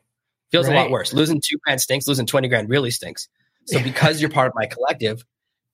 Feels 0.51 0.69
right. 0.69 0.77
a 0.77 0.81
lot 0.81 0.91
worse. 0.91 1.15
Losing 1.15 1.41
two 1.43 1.57
grand 1.65 1.81
stinks, 1.81 2.07
losing 2.07 2.27
20 2.27 2.49
grand 2.49 2.69
really 2.69 2.91
stinks. 2.91 3.29
So 3.67 3.83
because 3.83 4.21
you're 4.21 4.31
part 4.31 4.49
of 4.49 4.55
my 4.55 4.67
collective, 4.67 5.25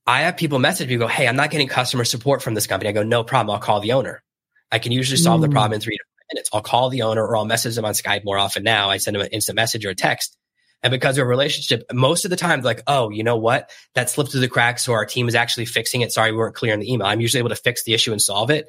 I 0.06 0.22
have 0.22 0.36
people 0.36 0.60
message 0.60 0.88
me 0.88 0.96
go, 0.96 1.08
Hey, 1.08 1.26
I'm 1.26 1.36
not 1.36 1.50
getting 1.50 1.66
customer 1.66 2.04
support 2.04 2.42
from 2.42 2.54
this 2.54 2.68
company. 2.68 2.90
I 2.90 2.92
go, 2.92 3.02
no 3.02 3.24
problem. 3.24 3.54
I'll 3.54 3.60
call 3.60 3.80
the 3.80 3.92
owner. 3.92 4.22
I 4.70 4.78
can 4.78 4.92
usually 4.92 5.16
solve 5.16 5.40
mm. 5.40 5.44
the 5.44 5.48
problem 5.50 5.74
in 5.74 5.80
three 5.80 5.96
to 5.96 6.04
five 6.04 6.34
minutes. 6.34 6.50
I'll 6.52 6.62
call 6.62 6.90
the 6.90 7.02
owner 7.02 7.26
or 7.26 7.36
I'll 7.36 7.44
message 7.44 7.74
them 7.74 7.84
on 7.84 7.92
Skype 7.92 8.24
more 8.24 8.38
often 8.38 8.62
now. 8.62 8.88
I 8.88 8.98
send 8.98 9.16
them 9.16 9.22
an 9.22 9.28
instant 9.32 9.56
message 9.56 9.84
or 9.84 9.90
a 9.90 9.94
text 9.96 10.36
and 10.82 10.90
because 10.90 11.18
of 11.18 11.22
a 11.22 11.26
relationship, 11.26 11.84
most 11.92 12.24
of 12.24 12.30
the 12.30 12.36
time, 12.36 12.62
like, 12.62 12.82
oh, 12.86 13.10
you 13.10 13.22
know 13.22 13.36
what? 13.36 13.70
That 13.94 14.08
slipped 14.08 14.32
through 14.32 14.40
the 14.40 14.48
cracks. 14.48 14.84
So 14.84 14.92
our 14.92 15.04
team 15.04 15.28
is 15.28 15.34
actually 15.34 15.66
fixing 15.66 16.00
it. 16.00 16.12
Sorry, 16.12 16.32
we 16.32 16.38
weren't 16.38 16.54
clear 16.54 16.72
in 16.72 16.80
the 16.80 16.90
email. 16.90 17.06
I'm 17.06 17.20
usually 17.20 17.40
able 17.40 17.50
to 17.50 17.56
fix 17.56 17.84
the 17.84 17.92
issue 17.92 18.12
and 18.12 18.20
solve 18.20 18.50
it 18.50 18.68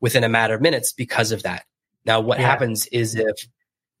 within 0.00 0.24
a 0.24 0.28
matter 0.28 0.54
of 0.54 0.62
minutes 0.62 0.92
because 0.92 1.32
of 1.32 1.42
that. 1.42 1.64
Now, 2.06 2.20
what 2.20 2.40
yeah. 2.40 2.46
happens 2.46 2.86
is 2.86 3.14
if 3.14 3.46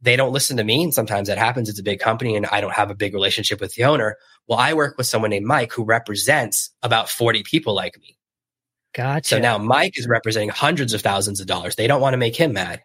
they 0.00 0.16
don't 0.16 0.32
listen 0.32 0.56
to 0.56 0.64
me, 0.64 0.82
and 0.82 0.94
sometimes 0.94 1.28
that 1.28 1.36
happens, 1.36 1.68
it's 1.68 1.78
a 1.78 1.82
big 1.82 2.00
company 2.00 2.34
and 2.34 2.46
I 2.46 2.62
don't 2.62 2.72
have 2.72 2.90
a 2.90 2.94
big 2.94 3.12
relationship 3.12 3.60
with 3.60 3.74
the 3.74 3.84
owner. 3.84 4.16
Well, 4.46 4.58
I 4.58 4.72
work 4.72 4.96
with 4.96 5.06
someone 5.06 5.30
named 5.30 5.46
Mike 5.46 5.72
who 5.72 5.84
represents 5.84 6.70
about 6.82 7.10
40 7.10 7.42
people 7.42 7.74
like 7.74 7.98
me. 8.00 8.16
Gotcha. 8.94 9.28
So 9.28 9.38
now 9.38 9.58
Mike 9.58 9.98
is 9.98 10.08
representing 10.08 10.48
hundreds 10.48 10.94
of 10.94 11.02
thousands 11.02 11.40
of 11.40 11.46
dollars. 11.46 11.76
They 11.76 11.86
don't 11.86 12.00
want 12.00 12.14
to 12.14 12.18
make 12.18 12.34
him 12.34 12.54
mad. 12.54 12.82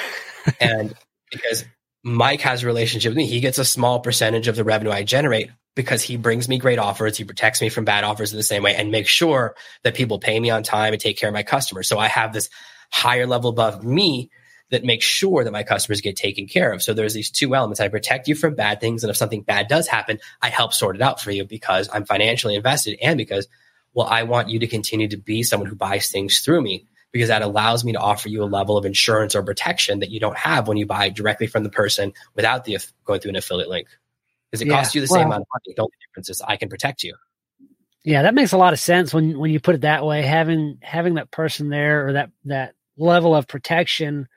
and 0.60 0.94
because 1.30 1.64
Mike 2.04 2.40
has 2.42 2.62
a 2.62 2.66
relationship 2.66 3.10
with 3.10 3.16
me. 3.16 3.26
He 3.26 3.40
gets 3.40 3.58
a 3.58 3.64
small 3.64 4.00
percentage 4.00 4.48
of 4.48 4.56
the 4.56 4.64
revenue 4.64 4.90
I 4.90 5.02
generate 5.02 5.50
because 5.74 6.02
he 6.02 6.16
brings 6.16 6.48
me 6.48 6.58
great 6.58 6.78
offers. 6.78 7.16
He 7.16 7.24
protects 7.24 7.60
me 7.60 7.68
from 7.68 7.84
bad 7.84 8.04
offers 8.04 8.32
in 8.32 8.36
the 8.36 8.42
same 8.42 8.62
way 8.62 8.74
and 8.74 8.90
makes 8.90 9.10
sure 9.10 9.54
that 9.82 9.94
people 9.94 10.18
pay 10.18 10.38
me 10.38 10.50
on 10.50 10.62
time 10.62 10.92
and 10.92 11.00
take 11.00 11.18
care 11.18 11.28
of 11.28 11.34
my 11.34 11.42
customers. 11.42 11.88
So 11.88 11.98
I 11.98 12.08
have 12.08 12.32
this 12.32 12.50
higher 12.90 13.26
level 13.26 13.50
above 13.50 13.84
me 13.84 14.30
that 14.70 14.84
makes 14.84 15.06
sure 15.06 15.44
that 15.44 15.52
my 15.52 15.62
customers 15.62 16.00
get 16.00 16.16
taken 16.16 16.46
care 16.46 16.72
of. 16.72 16.82
So 16.82 16.92
there's 16.92 17.14
these 17.14 17.30
two 17.30 17.54
elements. 17.54 17.80
I 17.80 17.88
protect 17.88 18.28
you 18.28 18.34
from 18.34 18.54
bad 18.54 18.80
things. 18.80 19.02
And 19.02 19.10
if 19.10 19.16
something 19.16 19.42
bad 19.42 19.68
does 19.68 19.88
happen, 19.88 20.18
I 20.42 20.50
help 20.50 20.74
sort 20.74 20.96
it 20.96 21.02
out 21.02 21.20
for 21.20 21.30
you 21.30 21.44
because 21.44 21.88
I'm 21.92 22.04
financially 22.04 22.54
invested 22.54 22.98
and 23.02 23.16
because, 23.16 23.48
well, 23.94 24.06
I 24.06 24.24
want 24.24 24.50
you 24.50 24.58
to 24.60 24.66
continue 24.66 25.08
to 25.08 25.16
be 25.16 25.42
someone 25.42 25.68
who 25.68 25.76
buys 25.76 26.10
things 26.10 26.40
through 26.40 26.60
me 26.60 26.86
because 27.12 27.28
that 27.28 27.42
allows 27.42 27.84
me 27.84 27.92
to 27.92 27.98
offer 27.98 28.28
you 28.28 28.42
a 28.42 28.46
level 28.46 28.76
of 28.76 28.84
insurance 28.84 29.34
or 29.34 29.42
protection 29.42 30.00
that 30.00 30.10
you 30.10 30.20
don't 30.20 30.36
have 30.36 30.68
when 30.68 30.76
you 30.76 30.86
buy 30.86 31.08
directly 31.08 31.46
from 31.46 31.62
the 31.62 31.70
person 31.70 32.12
without 32.34 32.64
the 32.64 32.78
going 33.04 33.20
through 33.20 33.30
an 33.30 33.36
affiliate 33.36 33.68
link. 33.68 33.88
Because 34.50 34.62
it 34.62 34.68
yeah, 34.68 34.74
costs 34.74 34.94
you 34.94 35.00
the 35.00 35.08
well, 35.10 35.20
same 35.20 35.26
amount 35.26 35.42
of 35.42 35.46
money. 35.52 35.74
The 35.76 35.82
only 35.82 35.92
difference 36.06 36.30
is 36.30 36.42
I 36.42 36.56
can 36.56 36.68
protect 36.68 37.02
you. 37.02 37.14
Yeah, 38.04 38.22
that 38.22 38.34
makes 38.34 38.52
a 38.52 38.58
lot 38.58 38.72
of 38.72 38.80
sense 38.80 39.12
when 39.12 39.38
when 39.38 39.50
you 39.50 39.60
put 39.60 39.74
it 39.74 39.80
that 39.82 40.04
way. 40.04 40.22
Having 40.22 40.78
having 40.82 41.14
that 41.14 41.30
person 41.30 41.68
there 41.68 42.08
or 42.08 42.12
that 42.14 42.30
that 42.44 42.74
level 42.96 43.34
of 43.34 43.46
protection 43.46 44.28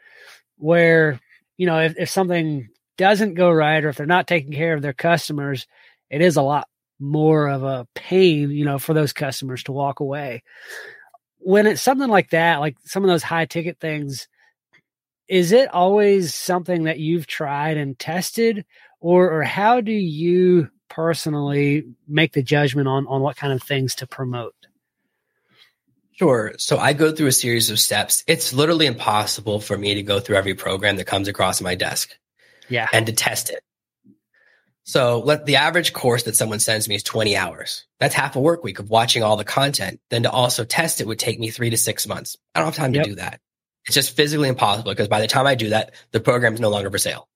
where 0.58 1.20
you 1.58 1.66
know 1.66 1.80
if, 1.80 1.96
if 1.98 2.10
something 2.10 2.70
doesn't 2.98 3.36
go 3.36 3.50
right 3.50 3.84
or 3.84 3.90
if 3.90 3.98
they're 3.98 4.06
not 4.06 4.28
taking 4.28 4.52
care 4.52 4.74
of 4.74 4.82
their 4.82 4.94
customers, 4.94 5.66
it 6.10 6.22
is 6.22 6.36
a 6.36 6.42
lot 6.42 6.68
more 7.00 7.48
of 7.48 7.64
a 7.64 7.88
pain, 7.96 8.52
you 8.52 8.64
know, 8.64 8.78
for 8.78 8.94
those 8.94 9.14
customers 9.14 9.64
to 9.64 9.72
walk 9.72 10.02
away 10.02 10.44
when 11.44 11.68
it's 11.68 11.82
something 11.82 12.10
like 12.10 12.32
that, 12.32 12.60
like 12.60 12.78
some 12.86 13.04
of 13.04 13.10
those 13.10 13.24
high 13.24 13.46
ticket 13.46 13.80
things, 13.80 14.28
is 15.28 15.52
it 15.52 15.74
always 15.74 16.34
something 16.36 16.84
that 16.84 17.00
you've 17.00 17.28
tried 17.28 17.78
and 17.78 17.98
tested, 17.98 18.66
or 19.00 19.32
or 19.32 19.44
how 19.44 19.82
do 19.82 19.92
you 19.92 20.70
personally 20.90 21.86
make 22.08 22.34
the 22.34 22.44
judgment 22.44 22.88
on 22.88 23.08
on 23.08 23.22
what 23.22 23.38
kind 23.38 23.54
of 23.54 23.64
things 23.64 23.96
to 23.96 24.08
promote? 24.08 24.56
Sure. 26.14 26.54
So 26.58 26.78
I 26.78 26.94
go 26.94 27.12
through 27.12 27.28
a 27.28 27.32
series 27.32 27.72
of 27.72 27.80
steps. 27.80 28.24
It's 28.28 28.54
literally 28.54 28.86
impossible 28.86 29.60
for 29.60 29.78
me 29.78 29.96
to 29.96 30.04
go 30.04 30.20
through 30.20 30.36
every 30.36 30.54
program 30.54 30.98
that 30.98 31.08
comes 31.08 31.28
across 31.28 31.62
my 31.62 31.74
desk. 31.74 32.16
Yeah. 32.70 32.88
And 32.94 33.08
to 33.08 33.14
test 33.14 33.50
it. 33.50 33.64
So 34.84 35.20
let 35.20 35.46
the 35.46 35.58
average 35.58 35.94
course 35.94 36.24
that 36.24 36.36
someone 36.36 36.60
sends 36.60 36.88
me 36.90 36.96
is 36.96 37.04
20 37.04 37.36
hours. 37.38 37.86
That's 38.00 38.16
half 38.16 38.36
a 38.36 38.42
work 38.42 38.64
week 38.64 38.80
of 38.80 38.90
watching 38.90 39.24
all 39.24 39.38
the 39.38 39.44
content. 39.44 40.00
Then 40.10 40.24
to 40.24 40.32
also 40.32 40.66
test 40.66 41.02
it 41.02 41.08
would 41.08 41.20
take 41.20 41.40
me 41.40 41.50
three 41.50 41.70
to 41.70 41.78
six 41.78 42.08
months. 42.08 42.36
I 42.56 42.60
don't 42.60 42.68
have 42.68 42.76
time 42.76 42.94
yep. 42.94 43.04
to 43.04 43.10
do 43.12 43.16
that. 43.18 43.40
It's 43.86 43.96
just 43.96 44.16
physically 44.16 44.50
impossible 44.50 44.92
because 44.92 45.08
by 45.08 45.22
the 45.22 45.28
time 45.28 45.48
I 45.48 45.56
do 45.56 45.70
that, 45.70 45.94
the 46.12 46.20
program 46.20 46.54
is 46.54 46.60
no 46.60 46.70
longer 46.70 46.90
for 46.90 46.98
sale. 46.98 47.28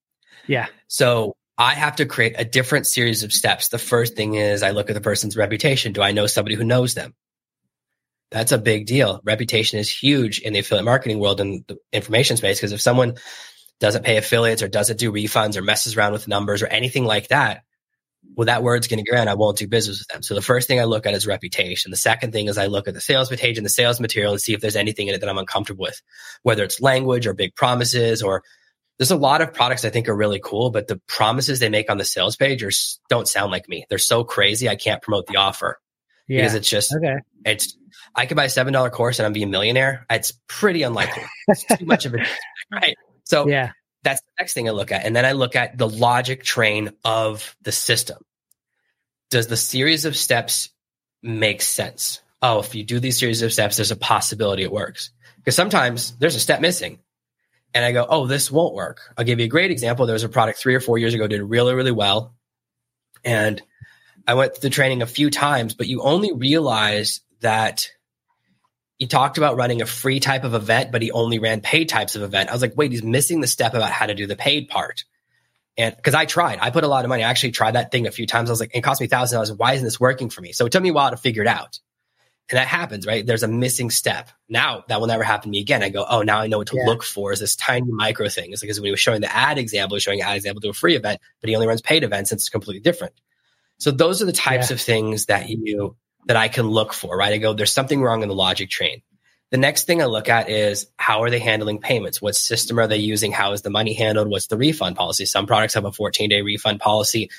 Yeah. 0.47 0.67
So 0.87 1.35
I 1.57 1.73
have 1.73 1.97
to 1.97 2.05
create 2.05 2.35
a 2.37 2.45
different 2.45 2.87
series 2.87 3.23
of 3.23 3.31
steps. 3.31 3.69
The 3.69 3.77
first 3.77 4.15
thing 4.15 4.35
is 4.35 4.61
I 4.61 4.71
look 4.71 4.89
at 4.89 4.93
the 4.93 5.01
person's 5.01 5.37
reputation. 5.37 5.93
Do 5.93 6.01
I 6.01 6.11
know 6.11 6.27
somebody 6.27 6.55
who 6.55 6.63
knows 6.63 6.93
them? 6.93 7.13
That's 8.31 8.51
a 8.51 8.57
big 8.57 8.85
deal. 8.85 9.21
Reputation 9.23 9.79
is 9.79 9.89
huge 9.89 10.39
in 10.39 10.53
the 10.53 10.59
affiliate 10.59 10.85
marketing 10.85 11.19
world 11.19 11.39
and 11.39 11.63
the 11.67 11.77
information 11.93 12.37
space 12.37 12.57
because 12.57 12.73
if 12.73 12.81
someone 12.81 13.15
doesn't 13.79 14.05
pay 14.05 14.17
affiliates 14.17 14.61
or 14.61 14.67
doesn't 14.67 14.99
do 14.99 15.11
refunds 15.11 15.57
or 15.57 15.61
messes 15.61 15.97
around 15.97 16.13
with 16.13 16.27
numbers 16.27 16.61
or 16.61 16.67
anything 16.67 17.05
like 17.05 17.27
that, 17.29 17.63
well, 18.35 18.45
that 18.45 18.63
word's 18.63 18.87
going 18.87 19.03
to 19.03 19.15
and 19.15 19.29
I 19.29 19.35
won't 19.35 19.57
do 19.57 19.67
business 19.67 19.99
with 19.99 20.07
them. 20.07 20.23
So 20.23 20.33
the 20.33 20.41
first 20.41 20.67
thing 20.67 20.79
I 20.79 20.85
look 20.85 21.05
at 21.05 21.13
is 21.13 21.27
reputation. 21.27 21.91
The 21.91 21.97
second 21.97 22.31
thing 22.31 22.47
is 22.47 22.57
I 22.57 22.67
look 22.67 22.87
at 22.87 22.93
the 22.93 23.01
sales 23.01 23.29
page 23.29 23.57
and 23.57 23.65
the 23.65 23.69
sales 23.69 23.99
material 23.99 24.33
and 24.33 24.41
see 24.41 24.53
if 24.53 24.61
there's 24.61 24.75
anything 24.75 25.07
in 25.07 25.15
it 25.15 25.19
that 25.19 25.29
I'm 25.29 25.37
uncomfortable 25.37 25.83
with, 25.83 26.01
whether 26.43 26.63
it's 26.63 26.81
language 26.81 27.27
or 27.27 27.33
big 27.33 27.55
promises 27.55 28.21
or 28.21 28.43
there's 28.97 29.11
a 29.11 29.17
lot 29.17 29.41
of 29.41 29.53
products 29.53 29.83
I 29.83 29.89
think 29.89 30.07
are 30.07 30.15
really 30.15 30.39
cool, 30.43 30.69
but 30.69 30.87
the 30.87 31.01
promises 31.07 31.59
they 31.59 31.69
make 31.69 31.89
on 31.89 31.97
the 31.97 32.05
sales 32.05 32.35
page 32.35 32.63
are, 32.63 32.71
don't 33.09 33.27
sound 33.27 33.51
like 33.51 33.67
me. 33.67 33.85
They're 33.89 33.97
so 33.97 34.23
crazy. 34.23 34.69
I 34.69 34.75
can't 34.75 35.01
promote 35.01 35.27
the 35.27 35.37
offer 35.37 35.79
yeah. 36.27 36.41
because 36.41 36.55
it's 36.55 36.69
just, 36.69 36.95
okay. 36.95 37.17
it's, 37.45 37.77
I 38.15 38.25
could 38.25 38.37
buy 38.37 38.45
a 38.45 38.47
$7 38.47 38.91
course 38.91 39.19
and 39.19 39.25
I'm 39.25 39.33
being 39.33 39.47
a 39.47 39.51
millionaire. 39.51 40.05
It's 40.09 40.33
pretty 40.47 40.83
unlikely. 40.83 41.23
it's 41.47 41.65
too 41.65 41.85
much 41.85 42.05
of 42.05 42.15
a, 42.15 42.25
right? 42.71 42.95
So 43.25 43.47
yeah. 43.47 43.71
that's 44.03 44.21
the 44.21 44.31
next 44.39 44.53
thing 44.53 44.67
I 44.67 44.71
look 44.71 44.91
at. 44.91 45.05
And 45.05 45.15
then 45.15 45.25
I 45.25 45.33
look 45.33 45.55
at 45.55 45.77
the 45.77 45.89
logic 45.89 46.43
train 46.43 46.91
of 47.03 47.55
the 47.61 47.71
system. 47.71 48.17
Does 49.29 49.47
the 49.47 49.57
series 49.57 50.05
of 50.05 50.15
steps 50.15 50.69
make 51.21 51.61
sense? 51.61 52.21
Oh, 52.41 52.59
if 52.59 52.75
you 52.75 52.83
do 52.83 52.99
these 52.99 53.19
series 53.19 53.41
of 53.41 53.51
steps, 53.51 53.77
there's 53.77 53.91
a 53.91 53.95
possibility 53.95 54.63
it 54.63 54.71
works. 54.71 55.09
Because 55.37 55.55
sometimes 55.55 56.15
there's 56.17 56.35
a 56.35 56.39
step 56.39 56.61
missing. 56.61 56.99
And 57.73 57.83
I 57.83 57.91
go, 57.91 58.05
oh, 58.07 58.25
this 58.25 58.49
won't 58.49 58.73
work. 58.73 59.13
I'll 59.17 59.25
give 59.25 59.39
you 59.39 59.45
a 59.45 59.49
great 59.49 59.71
example. 59.71 60.05
There 60.05 60.13
was 60.13 60.23
a 60.23 60.29
product 60.29 60.59
three 60.59 60.75
or 60.75 60.79
four 60.79 60.97
years 60.97 61.13
ago, 61.13 61.27
did 61.27 61.41
really, 61.41 61.73
really 61.73 61.91
well. 61.91 62.33
And 63.25 63.61
I 64.27 64.35
went 64.35 64.53
through 64.53 64.69
the 64.69 64.73
training 64.73 65.01
a 65.01 65.07
few 65.07 65.29
times, 65.29 65.73
but 65.73 65.87
you 65.87 66.01
only 66.01 66.31
realize 66.31 67.21
that 67.41 67.89
he 68.97 69.07
talked 69.07 69.37
about 69.37 69.57
running 69.57 69.81
a 69.81 69.85
free 69.85 70.19
type 70.19 70.43
of 70.43 70.53
event, 70.53 70.91
but 70.91 71.01
he 71.01 71.11
only 71.11 71.39
ran 71.39 71.61
paid 71.61 71.89
types 71.89 72.15
of 72.15 72.21
event. 72.21 72.49
I 72.49 72.53
was 72.53 72.61
like, 72.61 72.77
wait, 72.77 72.91
he's 72.91 73.03
missing 73.03 73.41
the 73.41 73.47
step 73.47 73.73
about 73.73 73.91
how 73.91 74.05
to 74.05 74.15
do 74.15 74.25
the 74.25 74.35
paid 74.35 74.69
part. 74.69 75.03
And 75.77 75.93
because 75.95 76.13
I 76.13 76.25
tried, 76.25 76.59
I 76.61 76.69
put 76.69 76.85
a 76.85 76.87
lot 76.87 77.03
of 77.03 77.09
money. 77.09 77.23
I 77.23 77.29
actually 77.29 77.51
tried 77.51 77.75
that 77.75 77.91
thing 77.91 78.07
a 78.07 78.11
few 78.11 78.25
times. 78.25 78.49
I 78.49 78.53
was 78.53 78.61
like, 78.61 78.73
it 78.73 78.81
cost 78.81 79.01
me 79.01 79.07
thousand 79.07 79.35
dollars. 79.35 79.51
Why 79.51 79.73
isn't 79.73 79.83
this 79.83 79.99
working 79.99 80.29
for 80.29 80.39
me? 80.39 80.53
So 80.53 80.65
it 80.65 80.71
took 80.71 80.81
me 80.81 80.89
a 80.89 80.93
while 80.93 81.11
to 81.11 81.17
figure 81.17 81.41
it 81.41 81.47
out. 81.47 81.79
And 82.49 82.57
that 82.57 82.67
happens, 82.67 83.07
right? 83.07 83.25
There's 83.25 83.43
a 83.43 83.47
missing 83.47 83.89
step. 83.89 84.29
Now 84.47 84.85
that 84.87 84.99
will 84.99 85.07
never 85.07 85.23
happen 85.23 85.45
to 85.45 85.49
me 85.49 85.59
again. 85.59 85.83
I 85.83 85.89
go, 85.89 86.05
oh, 86.07 86.21
now 86.21 86.39
I 86.39 86.47
know 86.47 86.59
what 86.59 86.67
to 86.67 86.77
yeah. 86.77 86.85
look 86.85 87.03
for 87.03 87.33
is 87.33 87.39
this 87.39 87.55
tiny 87.55 87.91
micro 87.91 88.29
thing. 88.29 88.51
It's 88.51 88.61
because 88.61 88.79
when 88.79 88.85
he 88.85 88.91
was 88.91 88.99
showing 88.99 89.21
the 89.21 89.35
ad 89.35 89.57
example, 89.57 89.95
he 89.95 89.97
was 89.97 90.03
showing 90.03 90.21
an 90.21 90.27
ad 90.27 90.37
example 90.37 90.61
to 90.61 90.69
a 90.69 90.73
free 90.73 90.95
event, 90.95 91.19
but 91.41 91.49
he 91.49 91.55
only 91.55 91.67
runs 91.67 91.81
paid 91.81 92.03
events. 92.03 92.31
And 92.31 92.37
it's 92.37 92.49
completely 92.49 92.81
different. 92.81 93.13
So 93.79 93.91
those 93.91 94.21
are 94.21 94.25
the 94.25 94.31
types 94.31 94.69
yeah. 94.69 94.75
of 94.75 94.81
things 94.81 95.25
that 95.25 95.49
you 95.49 95.97
that 96.25 96.37
I 96.37 96.47
can 96.47 96.67
look 96.67 96.93
for, 96.93 97.15
right? 97.17 97.33
I 97.33 97.37
go, 97.37 97.53
there's 97.53 97.73
something 97.73 98.01
wrong 98.01 98.21
in 98.21 98.29
the 98.29 98.35
logic 98.35 98.69
train. 98.69 99.01
The 99.51 99.57
next 99.57 99.85
thing 99.85 100.01
I 100.01 100.05
look 100.05 100.27
at 100.27 100.49
is 100.49 100.87
how 100.97 101.21
are 101.21 101.29
they 101.29 101.39
handling 101.39 101.79
payments? 101.79 102.21
What 102.21 102.35
system 102.35 102.79
are 102.79 102.87
they 102.87 102.97
using? 102.97 103.31
How 103.31 103.53
is 103.53 103.61
the 103.61 103.69
money 103.69 103.93
handled? 103.93 104.27
What's 104.27 104.47
the 104.47 104.57
refund 104.57 104.95
policy? 104.95 105.25
Some 105.25 105.45
products 105.45 105.75
have 105.75 105.85
a 105.85 105.91
14 105.91 106.29
day 106.29 106.41
refund 106.41 106.79
policy 106.79 107.29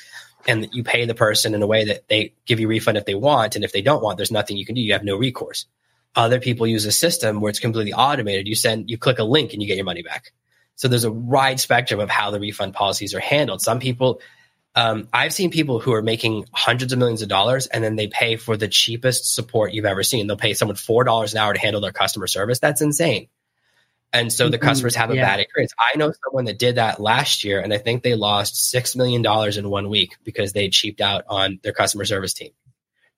and 0.47 0.68
you 0.72 0.84
pay 0.84 1.05
the 1.05 1.14
person 1.14 1.55
in 1.55 1.62
a 1.62 1.66
way 1.66 1.87
that 1.87 2.09
they 2.09 2.32
give 2.47 2.61
you 2.61 2.68
refund 2.68 2.97
if 2.97 3.05
they 3.05 3.14
want. 3.14 3.57
And 3.57 3.64
if 3.64 3.72
they 3.72 3.82
don't 3.82 4.03
want, 4.03 4.16
there's 4.16 4.30
nothing 4.30 4.57
you 4.57 4.64
can 4.64 4.76
do. 4.76 4.80
You 4.80 4.93
have 4.93 5.05
no 5.05 5.16
recourse. 5.16 5.66
Other 6.14 6.41
people 6.41 6.66
use 6.66 6.87
a 6.87 6.93
system 6.93 7.41
where 7.41 7.51
it's 7.51 7.59
completely 7.59 7.93
automated. 7.93 8.47
You 8.47 8.55
send, 8.55 8.89
you 8.89 8.97
click 8.97 9.18
a 9.18 9.24
link 9.24 9.53
and 9.53 9.61
you 9.61 9.68
get 9.68 9.76
your 9.76 9.84
money 9.84 10.03
back. 10.03 10.32
So 10.76 10.89
there's 10.89 11.05
a 11.05 11.12
wide 11.12 11.59
spectrum 11.59 12.01
of 12.01 12.09
how 12.09 12.30
the 12.30 12.41
refund 12.41 12.74
policies 12.74 13.14
are 13.14 13.20
handled. 13.20 13.62
Some 13.62 13.80
people 13.80 14.20
um, 14.77 15.09
I've 15.11 15.33
seen 15.33 15.51
people 15.51 15.81
who 15.81 15.95
are 15.95 16.03
making 16.03 16.45
hundreds 16.53 16.93
of 16.93 16.99
millions 16.99 17.22
of 17.22 17.29
dollars 17.29 17.66
and 17.66 17.83
then 17.83 17.97
they 17.97 18.09
pay 18.09 18.37
for 18.37 18.59
the 18.59 18.68
cheapest 18.68 19.35
support 19.35 19.72
you've 19.72 19.87
ever 19.87 20.03
seen. 20.03 20.27
They'll 20.27 20.37
pay 20.37 20.53
someone 20.53 20.77
four 20.77 21.03
dollars 21.03 21.33
an 21.33 21.39
hour 21.39 21.55
to 21.55 21.59
handle 21.59 21.81
their 21.81 21.93
customer 21.93 22.27
service. 22.27 22.59
That's 22.59 22.83
insane. 22.83 23.29
And 24.12 24.33
so 24.33 24.49
the 24.49 24.59
mm-hmm. 24.59 24.66
customers 24.66 24.95
have 24.95 25.11
a 25.11 25.16
yeah. 25.16 25.24
bad 25.24 25.41
experience. 25.41 25.72
I 25.79 25.97
know 25.97 26.12
someone 26.24 26.45
that 26.45 26.59
did 26.59 26.77
that 26.77 27.01
last 27.01 27.43
year, 27.43 27.61
and 27.61 27.72
I 27.72 27.79
think 27.79 28.03
they 28.03 28.14
lost 28.14 28.70
six 28.70 28.95
million 28.95 29.22
dollars 29.22 29.57
in 29.57 29.68
one 29.68 29.89
week 29.89 30.16
because 30.24 30.53
they 30.53 30.68
cheaped 30.68 31.01
out 31.01 31.24
on 31.29 31.59
their 31.62 31.72
customer 31.72 32.05
service 32.05 32.35
team. 32.35 32.53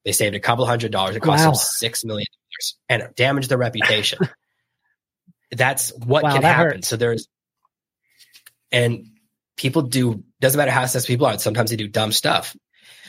They 0.04 0.12
saved 0.12 0.34
a 0.34 0.40
couple 0.40 0.64
hundred 0.64 0.92
dollars. 0.92 1.16
It 1.16 1.20
cost 1.20 1.40
wow. 1.40 1.50
them 1.50 1.54
six 1.56 2.04
million 2.04 2.26
dollars 2.26 2.76
and 2.88 3.14
damaged 3.16 3.50
their 3.50 3.58
reputation. 3.58 4.20
That's 5.50 5.92
what 5.92 6.22
wow, 6.22 6.32
can 6.32 6.42
that 6.42 6.56
happen. 6.56 6.72
Hurts. 6.76 6.88
So 6.88 6.96
there's 6.96 7.28
and 8.72 9.06
people 9.58 9.82
do 9.82 10.24
doesn't 10.40 10.56
matter 10.56 10.70
how 10.70 10.86
successful 10.86 11.12
people 11.12 11.26
are. 11.26 11.38
Sometimes 11.38 11.70
they 11.70 11.76
do 11.76 11.88
dumb 11.88 12.12
stuff. 12.12 12.56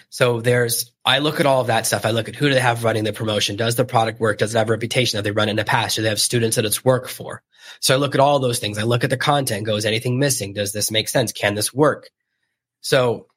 So 0.10 0.42
there's, 0.42 0.92
I 1.06 1.20
look 1.20 1.40
at 1.40 1.46
all 1.46 1.62
of 1.62 1.68
that 1.68 1.86
stuff. 1.86 2.04
I 2.04 2.10
look 2.12 2.28
at 2.28 2.36
who 2.36 2.48
do 2.48 2.56
they 2.56 2.60
have 2.60 2.84
running 2.84 3.04
the 3.04 3.14
promotion? 3.14 3.56
Does 3.56 3.76
the 3.76 3.86
product 3.86 4.20
work? 4.20 4.40
Does 4.40 4.56
it 4.56 4.58
have 4.58 4.68
a 4.68 4.72
reputation? 4.72 5.18
Have 5.18 5.24
they 5.24 5.32
run 5.32 5.50
it 5.50 5.52
in 5.52 5.58
the 5.58 5.64
past? 5.64 5.96
Do 5.96 6.02
they 6.02 6.10
have 6.10 6.20
students 6.20 6.56
that 6.56 6.66
it's 6.66 6.84
worked 6.84 7.12
for? 7.12 7.44
So 7.80 7.94
I 7.94 7.98
look 7.98 8.16
at 8.16 8.22
all 8.22 8.40
those 8.40 8.58
things. 8.58 8.80
I 8.80 8.84
look 8.84 9.04
at 9.04 9.12
the 9.12 9.18
content. 9.18 9.68
Goes 9.68 9.86
anything 9.86 10.18
missing? 10.18 10.54
Does 10.54 10.74
this 10.74 10.90
make 10.90 11.10
sense? 11.10 11.32
Can 11.32 11.54
this 11.54 11.72
work? 11.72 12.10
So, 12.82 13.28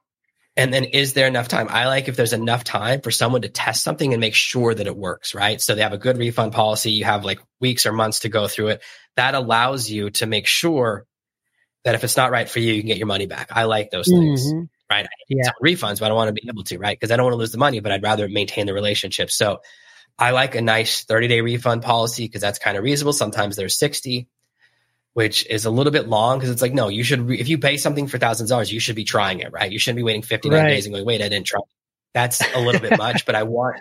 and 0.56 0.72
then 0.72 0.84
is 0.84 1.12
there 1.12 1.26
enough 1.26 1.48
time? 1.48 1.66
I 1.68 1.88
like 1.88 2.08
if 2.08 2.16
there's 2.16 2.32
enough 2.32 2.64
time 2.64 3.02
for 3.02 3.10
someone 3.10 3.42
to 3.42 3.50
test 3.50 3.84
something 3.84 4.14
and 4.14 4.20
make 4.20 4.34
sure 4.34 4.74
that 4.74 4.86
it 4.86 4.96
works, 4.96 5.34
right? 5.34 5.60
So 5.60 5.74
they 5.74 5.82
have 5.82 5.92
a 5.92 5.98
good 5.98 6.16
refund 6.16 6.52
policy. 6.52 6.92
You 6.92 7.04
have 7.04 7.24
like 7.24 7.40
weeks 7.60 7.84
or 7.84 7.92
months 7.92 8.20
to 8.20 8.30
go 8.30 8.48
through 8.48 8.68
it. 8.68 8.82
That 9.16 9.34
allows 9.34 9.90
you 9.90 10.08
to 10.10 10.26
make 10.26 10.46
sure 10.46 11.06
that 11.84 11.94
if 11.94 12.04
it's 12.04 12.16
not 12.16 12.30
right 12.30 12.48
for 12.48 12.60
you, 12.60 12.72
you 12.72 12.80
can 12.80 12.88
get 12.88 12.98
your 12.98 13.06
money 13.06 13.26
back. 13.26 13.48
I 13.50 13.64
like 13.64 13.90
those 13.90 14.06
things, 14.08 14.46
mm-hmm. 14.46 14.64
right? 14.90 15.06
yeah. 15.28 15.50
refunds, 15.62 15.98
but 15.98 16.06
I 16.06 16.08
don't 16.08 16.16
want 16.16 16.28
to 16.28 16.40
be 16.40 16.48
able 16.48 16.64
to, 16.64 16.78
right? 16.78 16.98
Because 16.98 17.10
I 17.10 17.16
don't 17.16 17.24
want 17.24 17.34
to 17.34 17.38
lose 17.38 17.52
the 17.52 17.58
money, 17.58 17.80
but 17.80 17.92
I'd 17.92 18.02
rather 18.02 18.28
maintain 18.28 18.66
the 18.66 18.74
relationship. 18.74 19.30
So 19.30 19.60
I 20.18 20.30
like 20.30 20.54
a 20.54 20.60
nice 20.60 21.04
30 21.04 21.28
day 21.28 21.40
refund 21.40 21.82
policy 21.82 22.24
because 22.24 22.40
that's 22.40 22.58
kind 22.58 22.76
of 22.76 22.84
reasonable. 22.84 23.12
Sometimes 23.12 23.56
there's 23.56 23.76
60, 23.78 24.28
which 25.14 25.46
is 25.46 25.64
a 25.64 25.70
little 25.70 25.92
bit 25.92 26.08
long 26.08 26.38
because 26.38 26.50
it's 26.50 26.62
like, 26.62 26.74
no, 26.74 26.88
you 26.88 27.02
should, 27.02 27.20
re- 27.20 27.40
if 27.40 27.48
you 27.48 27.58
pay 27.58 27.76
something 27.76 28.06
for 28.06 28.18
thousands 28.18 28.50
of 28.50 28.54
dollars, 28.54 28.72
you 28.72 28.80
should 28.80 28.96
be 28.96 29.04
trying 29.04 29.40
it, 29.40 29.52
right? 29.52 29.70
You 29.70 29.78
shouldn't 29.78 29.96
be 29.96 30.04
waiting 30.04 30.22
59 30.22 30.58
right. 30.58 30.68
days 30.68 30.86
and 30.86 30.94
going, 30.94 31.04
wait, 31.04 31.22
I 31.22 31.28
didn't 31.28 31.46
try. 31.46 31.60
That's 32.14 32.42
a 32.54 32.60
little 32.60 32.80
bit 32.80 32.98
much, 32.98 33.26
but 33.26 33.34
I 33.34 33.42
want, 33.44 33.76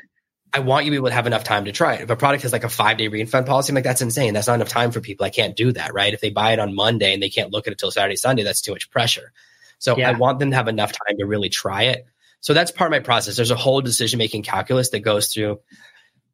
I 0.53 0.59
want 0.59 0.85
you 0.85 0.91
to 0.91 0.95
be 0.95 0.97
able 0.97 1.07
to 1.07 1.13
have 1.13 1.27
enough 1.27 1.43
time 1.45 1.65
to 1.65 1.71
try 1.71 1.95
it. 1.95 2.01
If 2.01 2.09
a 2.09 2.15
product 2.15 2.43
has 2.43 2.51
like 2.51 2.65
a 2.65 2.69
five 2.69 2.97
day 2.97 3.07
refund 3.07 3.45
policy, 3.45 3.71
I'm 3.71 3.75
like, 3.75 3.85
that's 3.85 4.01
insane. 4.01 4.33
That's 4.33 4.47
not 4.47 4.55
enough 4.55 4.69
time 4.69 4.91
for 4.91 4.99
people. 4.99 5.25
I 5.25 5.29
can't 5.29 5.55
do 5.55 5.71
that, 5.71 5.93
right? 5.93 6.13
If 6.13 6.19
they 6.19 6.29
buy 6.29 6.51
it 6.51 6.59
on 6.59 6.75
Monday 6.75 7.13
and 7.13 7.23
they 7.23 7.29
can't 7.29 7.51
look 7.51 7.67
at 7.67 7.73
it 7.73 7.79
till 7.79 7.91
Saturday, 7.91 8.17
Sunday, 8.17 8.43
that's 8.43 8.61
too 8.61 8.73
much 8.73 8.89
pressure. 8.89 9.31
So 9.79 9.97
yeah. 9.97 10.09
I 10.09 10.13
want 10.13 10.39
them 10.39 10.51
to 10.51 10.55
have 10.57 10.67
enough 10.67 10.91
time 10.91 11.17
to 11.17 11.25
really 11.25 11.49
try 11.49 11.83
it. 11.83 12.05
So 12.41 12.53
that's 12.53 12.71
part 12.71 12.89
of 12.89 12.91
my 12.91 12.99
process. 12.99 13.35
There's 13.35 13.51
a 13.51 13.55
whole 13.55 13.81
decision 13.81 14.17
making 14.17 14.43
calculus 14.43 14.89
that 14.89 14.99
goes 14.99 15.33
through 15.33 15.61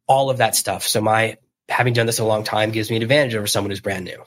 all 0.06 0.30
of 0.30 0.38
that 0.38 0.56
stuff. 0.56 0.86
So 0.86 1.00
my 1.00 1.36
having 1.68 1.92
done 1.92 2.06
this 2.06 2.18
a 2.18 2.24
long 2.24 2.44
time 2.44 2.70
gives 2.70 2.90
me 2.90 2.96
an 2.96 3.02
advantage 3.02 3.34
over 3.34 3.46
someone 3.46 3.70
who's 3.70 3.80
brand 3.80 4.04
new. 4.04 4.22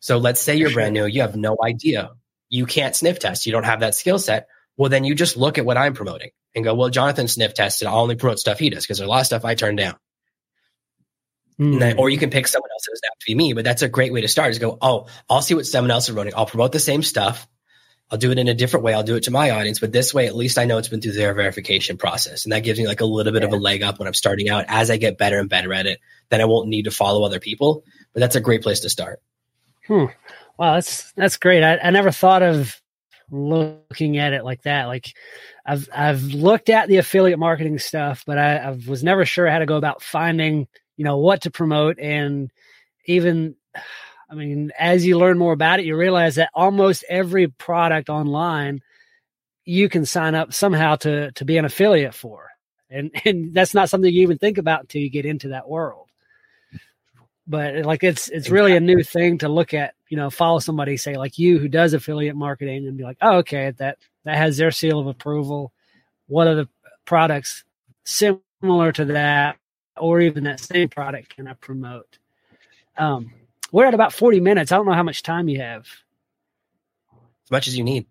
So 0.00 0.18
let's 0.18 0.40
say 0.40 0.56
you're 0.56 0.72
brand 0.72 0.94
new, 0.94 1.06
you 1.06 1.22
have 1.22 1.36
no 1.36 1.56
idea. 1.64 2.10
You 2.48 2.66
can't 2.66 2.94
sniff 2.94 3.20
test. 3.20 3.46
You 3.46 3.52
don't 3.52 3.64
have 3.64 3.80
that 3.80 3.94
skill 3.94 4.18
set. 4.18 4.48
Well, 4.76 4.90
then 4.90 5.04
you 5.04 5.14
just 5.14 5.36
look 5.36 5.58
at 5.58 5.64
what 5.64 5.76
I'm 5.76 5.94
promoting 5.94 6.30
and 6.54 6.64
go, 6.64 6.74
well, 6.74 6.90
Jonathan 6.90 7.28
sniff 7.28 7.54
tested. 7.54 7.88
I'll 7.88 8.00
only 8.00 8.16
promote 8.16 8.38
stuff 8.38 8.58
he 8.58 8.70
does 8.70 8.84
because 8.84 8.98
there's 8.98 9.06
a 9.06 9.10
lot 9.10 9.20
of 9.20 9.26
stuff 9.26 9.44
I 9.44 9.54
turn 9.54 9.76
down. 9.76 9.96
Mm. 11.58 11.78
Then, 11.78 11.98
or 11.98 12.10
you 12.10 12.18
can 12.18 12.30
pick 12.30 12.48
someone 12.48 12.70
else 12.72 12.84
that 12.84 12.92
doesn't 12.92 13.04
have 13.04 13.18
to 13.18 13.26
be 13.26 13.34
me, 13.34 13.52
but 13.52 13.64
that's 13.64 13.82
a 13.82 13.88
great 13.88 14.12
way 14.12 14.22
to 14.22 14.28
start 14.28 14.50
is 14.50 14.58
go, 14.58 14.78
oh, 14.80 15.06
I'll 15.28 15.42
see 15.42 15.54
what 15.54 15.66
someone 15.66 15.90
else 15.90 16.08
is 16.08 16.14
running. 16.14 16.32
I'll 16.36 16.46
promote 16.46 16.72
the 16.72 16.80
same 16.80 17.02
stuff. 17.02 17.46
I'll 18.10 18.18
do 18.18 18.30
it 18.30 18.38
in 18.38 18.48
a 18.48 18.54
different 18.54 18.84
way. 18.84 18.92
I'll 18.92 19.02
do 19.02 19.16
it 19.16 19.22
to 19.24 19.30
my 19.30 19.50
audience, 19.50 19.78
but 19.78 19.92
this 19.92 20.12
way, 20.12 20.26
at 20.26 20.36
least 20.36 20.58
I 20.58 20.66
know 20.66 20.76
it's 20.76 20.88
been 20.88 21.00
through 21.00 21.12
their 21.12 21.32
verification 21.32 21.96
process. 21.96 22.44
And 22.44 22.52
that 22.52 22.60
gives 22.60 22.78
me 22.78 22.86
like 22.86 23.00
a 23.00 23.06
little 23.06 23.32
bit 23.32 23.42
yeah. 23.42 23.48
of 23.48 23.54
a 23.54 23.56
leg 23.56 23.82
up 23.82 23.98
when 23.98 24.06
I'm 24.06 24.14
starting 24.14 24.50
out. 24.50 24.66
As 24.68 24.90
I 24.90 24.98
get 24.98 25.16
better 25.16 25.38
and 25.38 25.48
better 25.48 25.72
at 25.72 25.86
it, 25.86 25.98
then 26.28 26.42
I 26.42 26.44
won't 26.44 26.68
need 26.68 26.84
to 26.84 26.90
follow 26.90 27.24
other 27.24 27.40
people, 27.40 27.84
but 28.12 28.20
that's 28.20 28.36
a 28.36 28.40
great 28.40 28.62
place 28.62 28.80
to 28.80 28.90
start. 28.90 29.20
Hmm. 29.86 30.06
Wow. 30.58 30.74
That's, 30.74 31.12
that's 31.12 31.38
great. 31.38 31.62
I, 31.62 31.78
I 31.78 31.90
never 31.90 32.10
thought 32.10 32.42
of 32.42 32.78
looking 33.30 34.18
at 34.18 34.34
it 34.34 34.44
like 34.44 34.62
that. 34.62 34.86
Like 34.86 35.14
I've 35.64 35.88
I've 35.94 36.22
looked 36.24 36.70
at 36.70 36.88
the 36.88 36.96
affiliate 36.96 37.38
marketing 37.38 37.78
stuff, 37.78 38.24
but 38.26 38.38
I, 38.38 38.56
I 38.56 38.78
was 38.88 39.04
never 39.04 39.24
sure 39.24 39.48
how 39.48 39.58
to 39.60 39.66
go 39.66 39.76
about 39.76 40.02
finding 40.02 40.66
you 40.96 41.04
know 41.04 41.18
what 41.18 41.42
to 41.42 41.50
promote 41.50 41.98
and 41.98 42.50
even 43.06 43.56
I 44.30 44.34
mean, 44.34 44.72
as 44.78 45.04
you 45.04 45.18
learn 45.18 45.38
more 45.38 45.52
about 45.52 45.78
it, 45.78 45.84
you 45.84 45.94
realize 45.94 46.36
that 46.36 46.50
almost 46.54 47.04
every 47.08 47.48
product 47.48 48.08
online 48.08 48.80
you 49.64 49.88
can 49.88 50.06
sign 50.06 50.34
up 50.34 50.54
somehow 50.54 50.96
to 50.96 51.32
to 51.32 51.44
be 51.44 51.58
an 51.58 51.64
affiliate 51.64 52.14
for. 52.14 52.48
And 52.90 53.10
and 53.24 53.54
that's 53.54 53.74
not 53.74 53.90
something 53.90 54.12
you 54.12 54.22
even 54.22 54.38
think 54.38 54.58
about 54.58 54.82
until 54.82 55.02
you 55.02 55.10
get 55.10 55.26
into 55.26 55.48
that 55.48 55.68
world. 55.68 56.08
But 57.46 57.84
like 57.84 58.04
it's 58.04 58.28
it's 58.28 58.50
really 58.50 58.76
a 58.76 58.80
new 58.80 59.02
thing 59.02 59.38
to 59.38 59.48
look 59.48 59.74
at, 59.74 59.94
you 60.08 60.16
know, 60.16 60.30
follow 60.30 60.60
somebody 60.60 60.96
say 60.96 61.16
like 61.16 61.38
you 61.38 61.58
who 61.58 61.68
does 61.68 61.92
affiliate 61.92 62.36
marketing 62.36 62.86
and 62.86 62.96
be 62.96 63.02
like, 63.02 63.18
"Oh, 63.20 63.38
okay, 63.38 63.72
that 63.78 63.98
that 64.24 64.36
has 64.36 64.56
their 64.56 64.70
seal 64.70 65.00
of 65.00 65.06
approval. 65.08 65.72
What 66.28 66.46
are 66.46 66.54
the 66.54 66.68
products 67.04 67.64
similar 68.04 68.92
to 68.92 69.06
that, 69.06 69.56
or 69.96 70.20
even 70.20 70.44
that 70.44 70.60
same 70.60 70.88
product 70.88 71.34
can 71.34 71.48
I 71.48 71.54
promote? 71.54 72.18
Um, 72.96 73.32
we're 73.72 73.86
at 73.86 73.94
about 73.94 74.12
40 74.12 74.40
minutes. 74.40 74.70
I 74.70 74.76
don't 74.76 74.86
know 74.86 74.92
how 74.92 75.02
much 75.02 75.22
time 75.22 75.48
you 75.48 75.60
have. 75.60 75.86
As 77.44 77.50
much 77.50 77.66
as 77.66 77.76
you 77.76 77.84
need. 77.84 78.06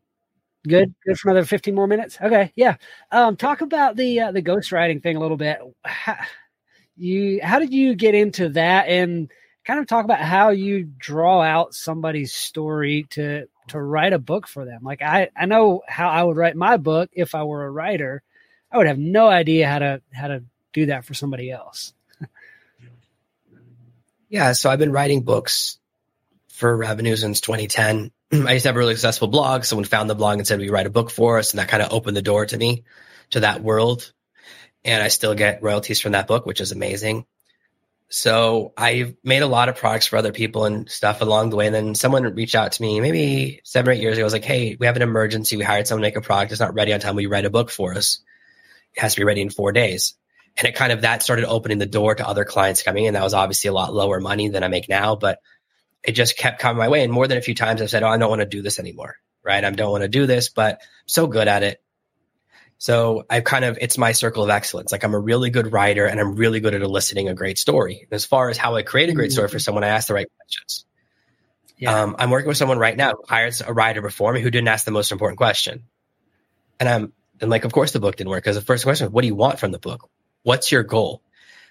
Good. 0.68 0.94
Good 1.06 1.18
for 1.18 1.32
another 1.32 1.46
15 1.46 1.74
more 1.74 1.88
minutes. 1.88 2.18
Okay. 2.22 2.52
Yeah. 2.56 2.76
Um, 3.12 3.36
talk 3.36 3.62
about 3.62 3.96
the 3.96 4.20
uh, 4.20 4.32
the 4.32 4.44
ghostwriting 4.44 5.02
thing 5.02 5.16
a 5.16 5.20
little 5.20 5.38
bit. 5.38 5.60
You 7.02 7.39
how 7.41 7.58
did 7.58 7.74
you 7.74 7.95
get 7.95 8.14
into 8.14 8.49
that 8.49 8.88
and 8.88 9.32
kind 9.66 9.80
of 9.80 9.88
talk 9.88 10.06
about 10.06 10.20
how 10.20 10.49
you 10.49 10.84
draw 10.84 11.41
out 11.41 11.74
somebody's 11.74 12.32
story 12.32 13.08
to 13.12 13.47
to 13.70 13.82
write 13.82 14.14
a 14.14 14.20
book 14.20 14.47
for 14.47 14.66
them? 14.66 14.84
Like 14.84 15.02
I 15.02 15.30
I 15.36 15.47
know 15.47 15.82
how 15.88 16.10
I 16.10 16.22
would 16.22 16.38
write 16.38 16.56
my 16.56 16.78
book 16.78 17.10
if 17.14 17.34
I 17.34 17.43
were 17.43 17.66
a 17.66 17.72
writer. 17.72 18.22
I 18.72 18.78
would 18.78 18.86
have 18.86 18.99
no 18.99 19.28
idea 19.28 19.68
how 19.68 19.80
to 19.80 20.02
how 20.14 20.28
to 20.28 20.43
do 20.74 20.86
that 20.88 21.04
for 21.04 21.16
somebody 21.16 21.49
else. 21.49 21.93
yeah, 24.30 24.52
so 24.54 24.70
I've 24.70 24.78
been 24.78 24.91
writing 24.91 25.24
books 25.24 25.80
for 26.49 26.78
revenue 26.78 27.16
since 27.16 27.41
2010. 27.41 28.12
I 28.32 28.54
used 28.54 28.64
to 28.64 28.70
have 28.70 28.76
a 28.76 28.80
really 28.80 28.93
successful 28.93 29.28
blog. 29.28 29.64
Someone 29.64 29.86
found 29.86 30.08
the 30.08 30.14
blog 30.14 30.38
and 30.38 30.47
said, 30.47 30.60
"We 30.60 30.70
write 30.70 30.86
a 30.86 30.91
book 30.91 31.10
for 31.10 31.39
us?" 31.39 31.52
And 31.52 31.60
that 31.60 31.68
kind 31.68 31.82
of 31.82 31.93
opened 31.93 32.16
the 32.16 32.22
door 32.22 32.45
to 32.45 32.58
me 32.58 32.84
to 33.32 33.39
that 33.39 33.64
world. 33.64 34.14
And 34.84 35.02
I 35.02 35.10
still 35.10 35.36
get 35.36 35.62
royalties 35.62 36.02
from 36.02 36.14
that 36.14 36.28
book, 36.28 36.46
which 36.46 36.62
is 36.62 36.72
amazing. 36.72 37.26
So 38.14 38.74
I've 38.76 39.16
made 39.24 39.42
a 39.42 39.48
lot 39.48 39.70
of 39.70 39.78
products 39.78 40.06
for 40.06 40.18
other 40.18 40.34
people 40.34 40.66
and 40.66 40.90
stuff 40.90 41.22
along 41.22 41.50
the 41.50 41.56
way. 41.56 41.66
And 41.66 41.74
then 41.74 41.96
someone 41.96 42.24
reached 42.36 42.56
out 42.56 42.74
to 42.74 42.82
me 42.82 43.00
maybe 43.00 43.62
seven 43.64 43.90
or 43.90 43.94
eight 43.94 44.02
years 44.02 44.18
ago. 44.18 44.24
I 44.24 44.26
was 44.26 44.34
like, 44.34 44.44
Hey, 44.44 44.76
we 44.78 44.86
have 44.86 44.98
an 44.98 45.02
emergency. 45.02 45.56
We 45.56 45.64
hired 45.64 45.88
someone 45.88 46.02
to 46.02 46.08
make 46.08 46.18
a 46.18 46.22
product. 46.22 46.52
It's 46.52 46.60
not 46.60 46.74
ready 46.74 46.92
on 46.92 47.00
time. 47.00 47.18
You 47.22 47.30
write 47.30 47.46
a 47.46 47.50
book 47.50 47.70
for 47.70 47.94
us? 47.94 48.20
It 48.96 49.02
has 49.02 49.14
to 49.14 49.22
be 49.22 49.24
ready 49.24 49.42
in 49.42 49.50
four 49.50 49.72
days. 49.72 50.16
And 50.58 50.68
it 50.68 50.76
kind 50.76 50.92
of 50.92 51.04
that 51.04 51.24
started 51.24 51.46
opening 51.46 51.78
the 51.78 51.86
door 51.86 52.14
to 52.14 52.28
other 52.28 52.44
clients 52.44 52.84
coming 52.84 53.06
in. 53.06 53.14
That 53.14 53.24
was 53.24 53.34
obviously 53.34 53.70
a 53.70 53.74
lot 53.74 53.94
lower 53.94 54.20
money 54.20 54.50
than 54.50 54.64
I 54.66 54.68
make 54.68 54.90
now, 54.90 55.16
but 55.16 55.40
it 56.04 56.12
just 56.12 56.38
kept 56.38 56.60
coming 56.60 56.80
my 56.80 56.90
way. 56.90 57.06
And 57.06 57.14
more 57.14 57.30
than 57.30 57.38
a 57.38 57.42
few 57.42 57.56
times 57.56 57.82
I've 57.82 57.90
said, 57.90 58.04
Oh, 58.04 58.10
I 58.10 58.18
don't 58.18 58.30
want 58.30 58.42
to 58.42 58.46
do 58.46 58.62
this 58.62 58.78
anymore. 58.78 59.16
Right. 59.42 59.64
I 59.64 59.70
don't 59.70 59.92
want 59.92 60.04
to 60.04 60.10
do 60.10 60.26
this, 60.26 60.50
but 60.50 60.74
I'm 60.82 61.08
so 61.08 61.28
good 61.28 61.48
at 61.48 61.64
it. 61.64 61.82
So 62.82 63.28
I 63.30 63.42
kind 63.42 63.64
of, 63.64 63.78
it's 63.80 64.00
my 64.00 64.12
circle 64.12 64.44
of 64.44 64.50
excellence. 64.50 64.92
Like 64.92 65.04
I'm 65.04 65.14
a 65.14 65.20
really 65.20 65.52
good 65.52 65.72
writer 65.72 66.08
and 66.08 66.20
I'm 66.20 66.36
really 66.36 66.60
good 66.62 66.74
at 66.74 66.82
eliciting 66.82 67.30
a 67.30 67.36
great 67.36 67.60
story. 67.60 68.08
And 68.10 68.12
as 68.12 68.26
far 68.26 68.50
as 68.50 68.58
how 68.58 68.76
I 68.76 68.82
create 68.82 69.08
a 69.08 69.14
great 69.14 69.32
story 69.32 69.50
for 69.50 69.58
mm-hmm. 69.58 69.62
someone, 69.62 69.84
I 69.84 69.90
ask 69.90 70.08
the 70.08 70.16
right 70.16 70.26
questions. 70.40 70.86
Yeah. 71.78 72.02
Um, 72.02 72.16
I'm 72.18 72.32
working 72.32 72.48
with 72.48 72.58
someone 72.58 72.80
right 72.80 72.98
now 72.98 73.12
who 73.12 73.24
hires 73.28 73.62
a 73.62 73.72
writer 73.72 74.02
before 74.02 74.34
me 74.34 74.42
who 74.42 74.50
didn't 74.50 74.68
ask 74.68 74.84
the 74.84 74.90
most 74.90 75.12
important 75.12 75.38
question. 75.38 75.84
And 76.80 76.90
I'm, 76.90 77.14
and 77.40 77.52
like, 77.52 77.66
of 77.66 77.72
course 77.72 77.92
the 77.92 78.00
book 78.00 78.16
didn't 78.16 78.32
work 78.32 78.44
because 78.44 78.56
the 78.56 78.64
first 78.64 78.84
question 78.84 79.06
was, 79.06 79.14
what 79.14 79.22
do 79.22 79.28
you 79.28 79.36
want 79.36 79.60
from 79.60 79.72
the 79.72 79.78
book? 79.78 80.10
What's 80.42 80.72
your 80.72 80.82
goal? 80.82 81.22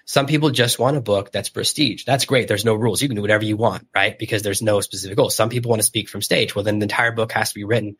Some 0.05 0.27
people 0.27 0.49
just 0.49 0.79
want 0.79 0.95
a 0.95 1.01
book 1.01 1.33
that's 1.33 1.49
prestige. 1.49 2.05
That's 2.05 2.23
great. 2.23 2.47
There's 2.47 2.63
no 2.63 2.75
rules. 2.75 3.01
You 3.01 3.09
can 3.09 3.17
do 3.17 3.21
whatever 3.21 3.43
you 3.43 3.57
want, 3.57 3.85
right? 3.93 4.17
Because 4.17 4.43
there's 4.43 4.61
no 4.61 4.79
specific 4.79 5.17
goal. 5.17 5.29
Some 5.29 5.49
people 5.49 5.71
want 5.71 5.81
to 5.81 5.85
speak 5.87 6.07
from 6.07 6.21
stage. 6.21 6.55
Well, 6.55 6.63
then 6.63 6.79
the 6.79 6.85
entire 6.85 7.11
book 7.11 7.33
has 7.33 7.49
to 7.49 7.55
be 7.55 7.65
written 7.65 7.97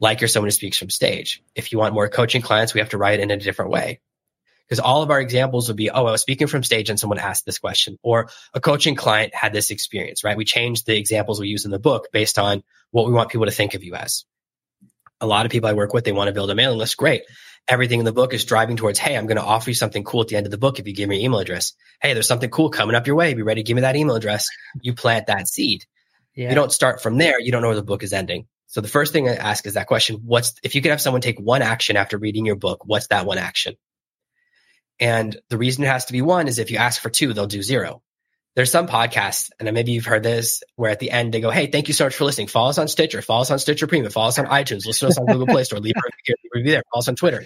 like 0.00 0.20
you're 0.20 0.28
someone 0.28 0.48
who 0.48 0.52
speaks 0.52 0.78
from 0.78 0.90
stage. 0.90 1.42
If 1.54 1.72
you 1.72 1.78
want 1.78 1.94
more 1.94 2.08
coaching 2.08 2.42
clients, 2.42 2.74
we 2.74 2.80
have 2.80 2.90
to 2.90 2.98
write 2.98 3.20
it 3.20 3.22
in 3.22 3.30
a 3.30 3.36
different 3.36 3.70
way. 3.70 4.00
Because 4.66 4.80
all 4.80 5.02
of 5.02 5.10
our 5.10 5.20
examples 5.20 5.68
would 5.68 5.76
be, 5.76 5.90
oh, 5.90 6.06
I 6.06 6.12
was 6.12 6.22
speaking 6.22 6.46
from 6.46 6.62
stage 6.62 6.88
and 6.88 6.98
someone 6.98 7.18
asked 7.18 7.44
this 7.44 7.58
question, 7.58 7.98
or 8.02 8.30
a 8.54 8.60
coaching 8.60 8.94
client 8.94 9.34
had 9.34 9.52
this 9.52 9.70
experience, 9.70 10.24
right? 10.24 10.36
We 10.36 10.46
changed 10.46 10.86
the 10.86 10.96
examples 10.96 11.38
we 11.38 11.48
use 11.48 11.66
in 11.66 11.70
the 11.70 11.78
book 11.78 12.08
based 12.12 12.38
on 12.38 12.62
what 12.90 13.06
we 13.06 13.12
want 13.12 13.30
people 13.30 13.46
to 13.46 13.52
think 13.52 13.74
of 13.74 13.84
you 13.84 13.94
as. 13.94 14.24
A 15.20 15.26
lot 15.26 15.44
of 15.44 15.52
people 15.52 15.68
I 15.68 15.74
work 15.74 15.92
with, 15.92 16.04
they 16.04 16.12
want 16.12 16.28
to 16.28 16.34
build 16.34 16.50
a 16.50 16.54
mailing 16.54 16.78
list. 16.78 16.96
Great 16.96 17.22
everything 17.68 17.98
in 17.98 18.04
the 18.04 18.12
book 18.12 18.34
is 18.34 18.44
driving 18.44 18.76
towards, 18.76 18.98
hey, 18.98 19.16
I'm 19.16 19.26
going 19.26 19.36
to 19.36 19.42
offer 19.42 19.70
you 19.70 19.74
something 19.74 20.04
cool 20.04 20.22
at 20.22 20.28
the 20.28 20.36
end 20.36 20.46
of 20.46 20.50
the 20.50 20.58
book 20.58 20.78
if 20.78 20.86
you 20.86 20.94
give 20.94 21.08
me 21.08 21.16
your 21.16 21.24
email 21.24 21.40
address. 21.40 21.72
Hey, 22.00 22.12
there's 22.12 22.28
something 22.28 22.50
cool 22.50 22.70
coming 22.70 22.94
up 22.94 23.06
your 23.06 23.16
way. 23.16 23.34
Be 23.34 23.42
ready 23.42 23.62
to 23.62 23.66
give 23.66 23.74
me 23.74 23.82
that 23.82 23.96
email 23.96 24.16
address. 24.16 24.48
You 24.80 24.94
plant 24.94 25.28
that 25.28 25.48
seed. 25.48 25.84
Yeah. 26.34 26.50
You 26.50 26.54
don't 26.54 26.72
start 26.72 27.02
from 27.02 27.16
there. 27.16 27.40
You 27.40 27.52
don't 27.52 27.62
know 27.62 27.68
where 27.68 27.76
the 27.76 27.82
book 27.82 28.02
is 28.02 28.12
ending. 28.12 28.46
So 28.66 28.80
the 28.80 28.88
first 28.88 29.12
thing 29.12 29.28
I 29.28 29.34
ask 29.34 29.66
is 29.66 29.74
that 29.74 29.86
question, 29.86 30.22
what's, 30.24 30.54
if 30.62 30.74
you 30.74 30.82
could 30.82 30.90
have 30.90 31.00
someone 31.00 31.20
take 31.20 31.38
one 31.38 31.62
action 31.62 31.96
after 31.96 32.18
reading 32.18 32.46
your 32.46 32.56
book, 32.56 32.82
what's 32.84 33.08
that 33.08 33.26
one 33.26 33.38
action? 33.38 33.76
And 34.98 35.36
the 35.48 35.58
reason 35.58 35.84
it 35.84 35.88
has 35.88 36.06
to 36.06 36.12
be 36.12 36.22
one 36.22 36.48
is 36.48 36.58
if 36.58 36.70
you 36.70 36.78
ask 36.78 37.00
for 37.00 37.10
two, 37.10 37.32
they'll 37.32 37.46
do 37.46 37.62
zero. 37.62 38.02
There's 38.56 38.70
some 38.70 38.86
podcasts, 38.86 39.50
and 39.58 39.72
maybe 39.72 39.92
you've 39.92 40.04
heard 40.04 40.22
this, 40.22 40.62
where 40.76 40.90
at 40.90 41.00
the 41.00 41.10
end 41.10 41.34
they 41.34 41.40
go, 41.40 41.50
Hey, 41.50 41.66
thank 41.66 41.88
you 41.88 41.94
so 41.94 42.04
much 42.04 42.14
for 42.14 42.24
listening. 42.24 42.46
Follow 42.46 42.70
us 42.70 42.78
on 42.78 42.86
Stitcher, 42.86 43.20
follow 43.20 43.40
us 43.42 43.50
on 43.50 43.58
Stitcher 43.58 43.88
Premium, 43.88 44.12
follow 44.12 44.28
us 44.28 44.38
on 44.38 44.46
iTunes, 44.46 44.86
listen 44.86 45.08
to 45.08 45.12
us 45.12 45.18
on 45.18 45.26
Google 45.26 45.48
Play 45.48 45.64
Store, 45.64 45.80
leave 45.80 45.94
a 45.96 46.34
review 46.54 46.70
there, 46.72 46.82
follow 46.92 47.00
us 47.00 47.08
on 47.08 47.16
Twitter. 47.16 47.44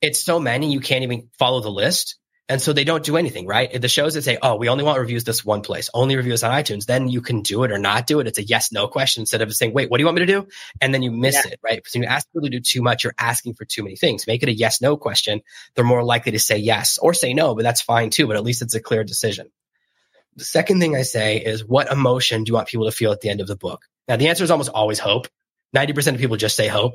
It's 0.00 0.22
so 0.22 0.40
many, 0.40 0.72
you 0.72 0.80
can't 0.80 1.02
even 1.02 1.28
follow 1.38 1.60
the 1.60 1.70
list. 1.70 2.16
And 2.48 2.60
so 2.60 2.72
they 2.72 2.84
don't 2.84 3.04
do 3.04 3.16
anything, 3.16 3.46
right? 3.46 3.80
The 3.80 3.88
shows 3.88 4.14
that 4.14 4.22
say, 4.22 4.36
oh, 4.42 4.56
we 4.56 4.68
only 4.68 4.82
want 4.84 4.98
reviews 4.98 5.24
this 5.24 5.44
one 5.44 5.62
place, 5.62 5.88
only 5.94 6.16
reviews 6.16 6.42
on 6.42 6.50
iTunes, 6.50 6.86
then 6.86 7.08
you 7.08 7.20
can 7.20 7.42
do 7.42 7.62
it 7.62 7.70
or 7.70 7.78
not 7.78 8.06
do 8.06 8.20
it. 8.20 8.26
It's 8.26 8.38
a 8.38 8.42
yes, 8.42 8.72
no 8.72 8.88
question 8.88 9.22
instead 9.22 9.42
of 9.42 9.52
saying, 9.54 9.72
wait, 9.72 9.90
what 9.90 9.98
do 9.98 10.02
you 10.02 10.06
want 10.06 10.16
me 10.18 10.26
to 10.26 10.32
do? 10.32 10.48
And 10.80 10.92
then 10.92 11.02
you 11.02 11.12
miss 11.12 11.36
yeah. 11.36 11.52
it, 11.52 11.60
right? 11.62 11.82
So 11.86 11.98
when 11.98 12.08
you 12.08 12.12
ask 12.12 12.26
people 12.28 12.42
to 12.42 12.50
do 12.50 12.60
too 12.60 12.82
much, 12.82 13.04
you're 13.04 13.14
asking 13.18 13.54
for 13.54 13.64
too 13.64 13.84
many 13.84 13.96
things. 13.96 14.26
Make 14.26 14.42
it 14.42 14.48
a 14.48 14.52
yes, 14.52 14.80
no 14.80 14.96
question. 14.96 15.42
They're 15.74 15.84
more 15.84 16.02
likely 16.04 16.32
to 16.32 16.40
say 16.40 16.58
yes 16.58 16.98
or 16.98 17.14
say 17.14 17.32
no, 17.32 17.54
but 17.54 17.62
that's 17.62 17.80
fine 17.80 18.10
too. 18.10 18.26
But 18.26 18.36
at 18.36 18.44
least 18.44 18.60
it's 18.60 18.74
a 18.74 18.80
clear 18.80 19.04
decision. 19.04 19.50
The 20.36 20.44
second 20.44 20.80
thing 20.80 20.96
I 20.96 21.02
say 21.02 21.38
is, 21.38 21.64
what 21.64 21.92
emotion 21.92 22.44
do 22.44 22.50
you 22.50 22.54
want 22.54 22.68
people 22.68 22.86
to 22.86 22.92
feel 22.92 23.12
at 23.12 23.20
the 23.20 23.28
end 23.28 23.40
of 23.40 23.46
the 23.46 23.56
book? 23.56 23.84
Now, 24.08 24.16
the 24.16 24.28
answer 24.28 24.42
is 24.42 24.50
almost 24.50 24.70
always 24.70 24.98
hope. 24.98 25.28
90% 25.76 26.14
of 26.14 26.18
people 26.18 26.36
just 26.36 26.56
say 26.56 26.68
hope. 26.68 26.94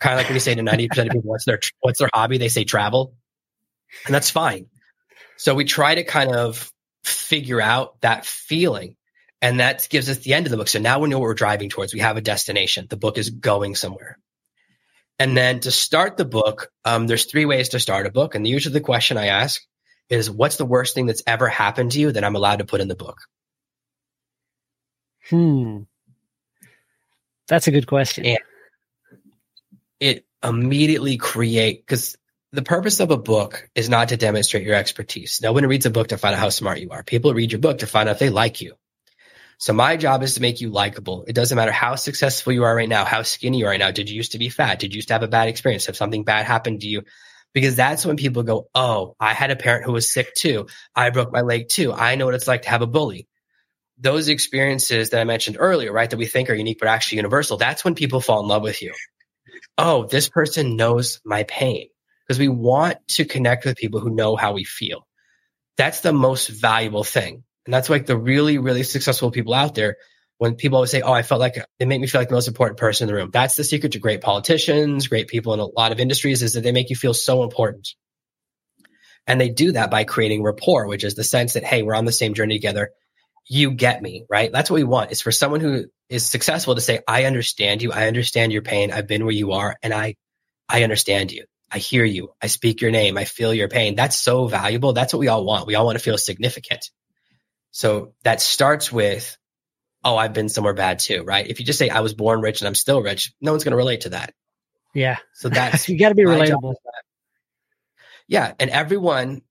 Kind 0.00 0.14
of 0.14 0.18
like 0.18 0.28
when 0.28 0.34
you 0.34 0.40
say 0.40 0.54
to 0.54 0.62
90% 0.62 1.06
of 1.06 1.12
people, 1.12 1.20
what's 1.22 1.44
their, 1.46 1.60
what's 1.80 1.98
their 1.98 2.10
hobby? 2.12 2.38
They 2.38 2.48
say 2.48 2.64
travel. 2.64 3.14
And 4.06 4.14
that's 4.14 4.30
fine. 4.30 4.66
So 5.36 5.54
we 5.54 5.64
try 5.64 5.94
to 5.94 6.04
kind 6.04 6.32
of 6.32 6.72
figure 7.02 7.60
out 7.60 8.00
that 8.00 8.24
feeling. 8.24 8.96
And 9.42 9.60
that 9.60 9.88
gives 9.90 10.08
us 10.08 10.18
the 10.18 10.32
end 10.32 10.46
of 10.46 10.50
the 10.50 10.56
book. 10.56 10.68
So 10.68 10.78
now 10.78 11.00
we 11.00 11.08
know 11.08 11.18
what 11.18 11.26
we're 11.26 11.34
driving 11.34 11.68
towards. 11.68 11.92
We 11.92 12.00
have 12.00 12.16
a 12.16 12.22
destination. 12.22 12.86
The 12.88 12.96
book 12.96 13.18
is 13.18 13.28
going 13.28 13.74
somewhere. 13.74 14.18
And 15.18 15.36
then 15.36 15.60
to 15.60 15.70
start 15.70 16.16
the 16.16 16.24
book, 16.24 16.70
um, 16.84 17.06
there's 17.06 17.26
three 17.26 17.44
ways 17.44 17.70
to 17.70 17.80
start 17.80 18.06
a 18.06 18.10
book. 18.10 18.34
And 18.34 18.46
usually 18.46 18.72
the 18.72 18.80
question 18.80 19.16
I 19.16 19.26
ask 19.26 19.62
is, 20.08 20.30
what's 20.30 20.56
the 20.56 20.64
worst 20.64 20.94
thing 20.94 21.06
that's 21.06 21.22
ever 21.26 21.48
happened 21.48 21.92
to 21.92 22.00
you 22.00 22.10
that 22.10 22.24
I'm 22.24 22.36
allowed 22.36 22.60
to 22.60 22.64
put 22.64 22.80
in 22.80 22.88
the 22.88 22.96
book? 22.96 23.18
Hmm. 25.28 25.82
That's 27.46 27.66
a 27.66 27.70
good 27.70 27.86
question. 27.86 28.24
And 28.24 28.38
it 30.00 30.26
immediately 30.42 31.16
create, 31.16 31.86
because 31.86 32.16
the 32.54 32.62
purpose 32.62 33.00
of 33.00 33.10
a 33.10 33.16
book 33.16 33.68
is 33.74 33.88
not 33.88 34.10
to 34.10 34.16
demonstrate 34.16 34.64
your 34.64 34.76
expertise. 34.76 35.40
No 35.42 35.52
one 35.52 35.66
reads 35.66 35.86
a 35.86 35.90
book 35.90 36.08
to 36.08 36.18
find 36.18 36.36
out 36.36 36.40
how 36.40 36.50
smart 36.50 36.78
you 36.78 36.90
are. 36.90 37.02
People 37.02 37.34
read 37.34 37.50
your 37.50 37.60
book 37.60 37.78
to 37.78 37.88
find 37.88 38.08
out 38.08 38.12
if 38.12 38.18
they 38.20 38.30
like 38.30 38.60
you. 38.60 38.74
So 39.58 39.72
my 39.72 39.96
job 39.96 40.22
is 40.22 40.34
to 40.34 40.40
make 40.40 40.60
you 40.60 40.70
likable. 40.70 41.24
It 41.26 41.32
doesn't 41.32 41.56
matter 41.56 41.72
how 41.72 41.96
successful 41.96 42.52
you 42.52 42.62
are 42.62 42.74
right 42.74 42.88
now, 42.88 43.04
how 43.04 43.22
skinny 43.22 43.58
you 43.58 43.66
are 43.66 43.70
right 43.70 43.80
now. 43.80 43.90
Did 43.90 44.08
you 44.08 44.14
used 44.14 44.32
to 44.32 44.38
be 44.38 44.50
fat? 44.50 44.78
Did 44.78 44.92
you 44.92 44.98
used 44.98 45.08
to 45.08 45.14
have 45.14 45.24
a 45.24 45.28
bad 45.28 45.48
experience? 45.48 45.86
Have 45.86 45.96
something 45.96 46.22
bad 46.22 46.46
happened 46.46 46.82
to 46.82 46.86
you? 46.86 47.02
Because 47.54 47.74
that's 47.74 48.06
when 48.06 48.16
people 48.16 48.44
go, 48.44 48.68
Oh, 48.72 49.16
I 49.18 49.34
had 49.34 49.50
a 49.50 49.56
parent 49.56 49.84
who 49.84 49.92
was 49.92 50.12
sick 50.12 50.32
too. 50.34 50.68
I 50.94 51.10
broke 51.10 51.32
my 51.32 51.40
leg 51.40 51.68
too. 51.68 51.92
I 51.92 52.14
know 52.14 52.26
what 52.26 52.34
it's 52.34 52.48
like 52.48 52.62
to 52.62 52.70
have 52.70 52.82
a 52.82 52.86
bully. 52.86 53.26
Those 53.98 54.28
experiences 54.28 55.10
that 55.10 55.20
I 55.20 55.24
mentioned 55.24 55.56
earlier, 55.58 55.92
right? 55.92 56.08
That 56.08 56.18
we 56.18 56.26
think 56.26 56.50
are 56.50 56.54
unique, 56.54 56.78
but 56.78 56.88
actually 56.88 57.16
universal. 57.16 57.56
That's 57.56 57.84
when 57.84 57.96
people 57.96 58.20
fall 58.20 58.42
in 58.42 58.48
love 58.48 58.62
with 58.62 58.80
you. 58.80 58.92
Oh, 59.76 60.06
this 60.06 60.28
person 60.28 60.76
knows 60.76 61.20
my 61.24 61.42
pain 61.42 61.88
because 62.26 62.38
we 62.38 62.48
want 62.48 62.98
to 63.08 63.24
connect 63.24 63.64
with 63.64 63.76
people 63.76 64.00
who 64.00 64.14
know 64.14 64.36
how 64.36 64.52
we 64.52 64.64
feel. 64.64 65.06
That's 65.76 66.00
the 66.00 66.12
most 66.12 66.48
valuable 66.48 67.04
thing. 67.04 67.44
And 67.66 67.74
that's 67.74 67.90
like 67.90 68.06
the 68.06 68.16
really, 68.16 68.58
really 68.58 68.82
successful 68.82 69.30
people 69.30 69.54
out 69.54 69.74
there. 69.74 69.96
When 70.38 70.56
people 70.56 70.76
always 70.76 70.90
say, 70.90 71.00
Oh, 71.00 71.12
I 71.12 71.22
felt 71.22 71.40
like 71.40 71.56
they 71.78 71.86
make 71.86 72.00
me 72.00 72.06
feel 72.06 72.20
like 72.20 72.28
the 72.28 72.34
most 72.34 72.48
important 72.48 72.78
person 72.78 73.08
in 73.08 73.14
the 73.14 73.20
room. 73.20 73.30
That's 73.32 73.56
the 73.56 73.64
secret 73.64 73.92
to 73.92 73.98
great 73.98 74.20
politicians, 74.20 75.06
great 75.06 75.28
people 75.28 75.54
in 75.54 75.60
a 75.60 75.64
lot 75.64 75.92
of 75.92 76.00
industries 76.00 76.42
is 76.42 76.54
that 76.54 76.62
they 76.62 76.72
make 76.72 76.90
you 76.90 76.96
feel 76.96 77.14
so 77.14 77.44
important. 77.44 77.88
And 79.26 79.40
they 79.40 79.48
do 79.48 79.72
that 79.72 79.90
by 79.90 80.04
creating 80.04 80.42
rapport, 80.42 80.86
which 80.86 81.04
is 81.04 81.14
the 81.14 81.24
sense 81.24 81.54
that, 81.54 81.64
Hey, 81.64 81.82
we're 81.82 81.94
on 81.94 82.04
the 82.04 82.12
same 82.12 82.34
journey 82.34 82.56
together. 82.56 82.90
You 83.46 83.70
get 83.70 84.02
me, 84.02 84.24
right? 84.28 84.50
That's 84.50 84.70
what 84.70 84.76
we 84.76 84.84
want 84.84 85.12
is 85.12 85.20
for 85.20 85.32
someone 85.32 85.60
who 85.60 85.84
is 86.08 86.28
successful 86.28 86.74
to 86.74 86.80
say, 86.80 87.00
I 87.06 87.24
understand 87.24 87.82
you. 87.82 87.92
I 87.92 88.08
understand 88.08 88.52
your 88.52 88.62
pain. 88.62 88.90
I've 88.90 89.06
been 89.06 89.24
where 89.24 89.34
you 89.34 89.52
are 89.52 89.76
and 89.82 89.94
I, 89.94 90.16
I 90.68 90.82
understand 90.82 91.30
you. 91.30 91.44
I 91.74 91.78
hear 91.78 92.04
you. 92.04 92.32
I 92.40 92.46
speak 92.46 92.80
your 92.80 92.92
name. 92.92 93.18
I 93.18 93.24
feel 93.24 93.52
your 93.52 93.68
pain. 93.68 93.96
That's 93.96 94.16
so 94.18 94.46
valuable. 94.46 94.92
That's 94.92 95.12
what 95.12 95.18
we 95.18 95.26
all 95.26 95.44
want. 95.44 95.66
We 95.66 95.74
all 95.74 95.84
want 95.84 95.98
to 95.98 96.04
feel 96.04 96.16
significant. 96.16 96.88
So 97.72 98.14
that 98.22 98.40
starts 98.40 98.92
with, 98.92 99.36
oh, 100.04 100.16
I've 100.16 100.32
been 100.32 100.48
somewhere 100.48 100.74
bad 100.74 101.00
too, 101.00 101.24
right? 101.24 101.44
If 101.44 101.58
you 101.58 101.66
just 101.66 101.80
say 101.80 101.88
I 101.88 101.98
was 101.98 102.14
born 102.14 102.40
rich 102.40 102.60
and 102.60 102.68
I'm 102.68 102.76
still 102.76 103.02
rich, 103.02 103.32
no 103.40 103.50
one's 103.50 103.64
going 103.64 103.72
to 103.72 103.76
relate 103.76 104.02
to 104.02 104.10
that. 104.10 104.34
Yeah. 104.94 105.16
So 105.32 105.48
that's 105.48 105.88
you 105.88 105.98
got 105.98 106.10
to 106.10 106.14
be 106.14 106.22
relatable. 106.22 106.74
Yeah, 108.28 108.52
and 108.60 108.70
everyone 108.70 109.42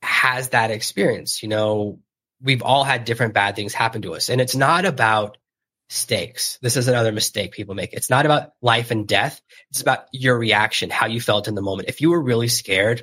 has 0.00 0.48
that 0.48 0.70
experience. 0.70 1.42
You 1.42 1.50
know, 1.50 2.00
we've 2.40 2.62
all 2.62 2.84
had 2.84 3.04
different 3.04 3.34
bad 3.34 3.54
things 3.54 3.74
happen 3.74 4.00
to 4.02 4.14
us, 4.14 4.30
and 4.30 4.40
it's 4.40 4.56
not 4.56 4.86
about 4.86 5.36
stakes. 5.88 6.58
This 6.62 6.76
is 6.76 6.88
another 6.88 7.12
mistake 7.12 7.52
people 7.52 7.74
make. 7.74 7.92
It's 7.92 8.10
not 8.10 8.26
about 8.26 8.50
life 8.60 8.90
and 8.90 9.06
death. 9.06 9.40
It's 9.70 9.82
about 9.82 10.06
your 10.12 10.38
reaction, 10.38 10.90
how 10.90 11.06
you 11.06 11.20
felt 11.20 11.48
in 11.48 11.54
the 11.54 11.62
moment. 11.62 11.88
If 11.88 12.00
you 12.00 12.10
were 12.10 12.20
really 12.20 12.48
scared 12.48 13.02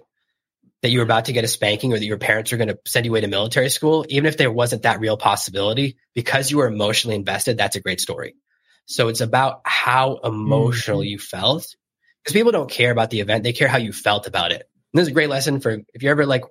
that 0.82 0.90
you 0.90 1.00
were 1.00 1.06
about 1.06 1.26
to 1.26 1.34
get 1.34 1.46
a 1.46 1.48
spanking 1.48 1.94
or 1.94 2.00
that 2.00 2.06
your 2.06 2.18
parents 2.18 2.52
were 2.52 2.58
going 2.58 2.68
to 2.68 2.80
send 2.86 3.06
you 3.06 3.12
away 3.12 3.22
to 3.22 3.28
military 3.28 3.70
school, 3.70 4.06
even 4.10 4.26
if 4.26 4.38
there 4.38 4.52
wasn't 4.52 4.84
that 4.84 5.00
real 5.00 5.16
possibility, 5.16 5.98
because 6.14 6.52
you 6.52 6.58
were 6.58 6.68
emotionally 6.68 7.16
invested, 7.16 7.58
that's 7.58 7.78
a 7.78 7.82
great 7.82 8.02
story. 8.02 8.36
So 8.86 9.08
it's 9.08 9.22
about 9.22 9.62
how 9.64 10.18
emotional 10.24 11.00
mm-hmm. 11.00 11.08
you 11.08 11.20
felt 11.20 11.66
because 12.22 12.34
people 12.34 12.52
don't 12.52 12.70
care 12.70 12.92
about 12.92 13.10
the 13.10 13.22
event. 13.22 13.44
They 13.44 13.54
care 13.54 13.70
how 13.70 13.78
you 13.78 13.94
felt 13.94 14.28
about 14.28 14.52
it. 14.52 14.70
And 14.94 15.00
this 15.00 15.04
is 15.04 15.12
a 15.12 15.14
great 15.14 15.30
lesson 15.30 15.62
for 15.62 15.80
if 15.94 16.04
you're 16.04 16.12
ever 16.12 16.26
like, 16.26 16.44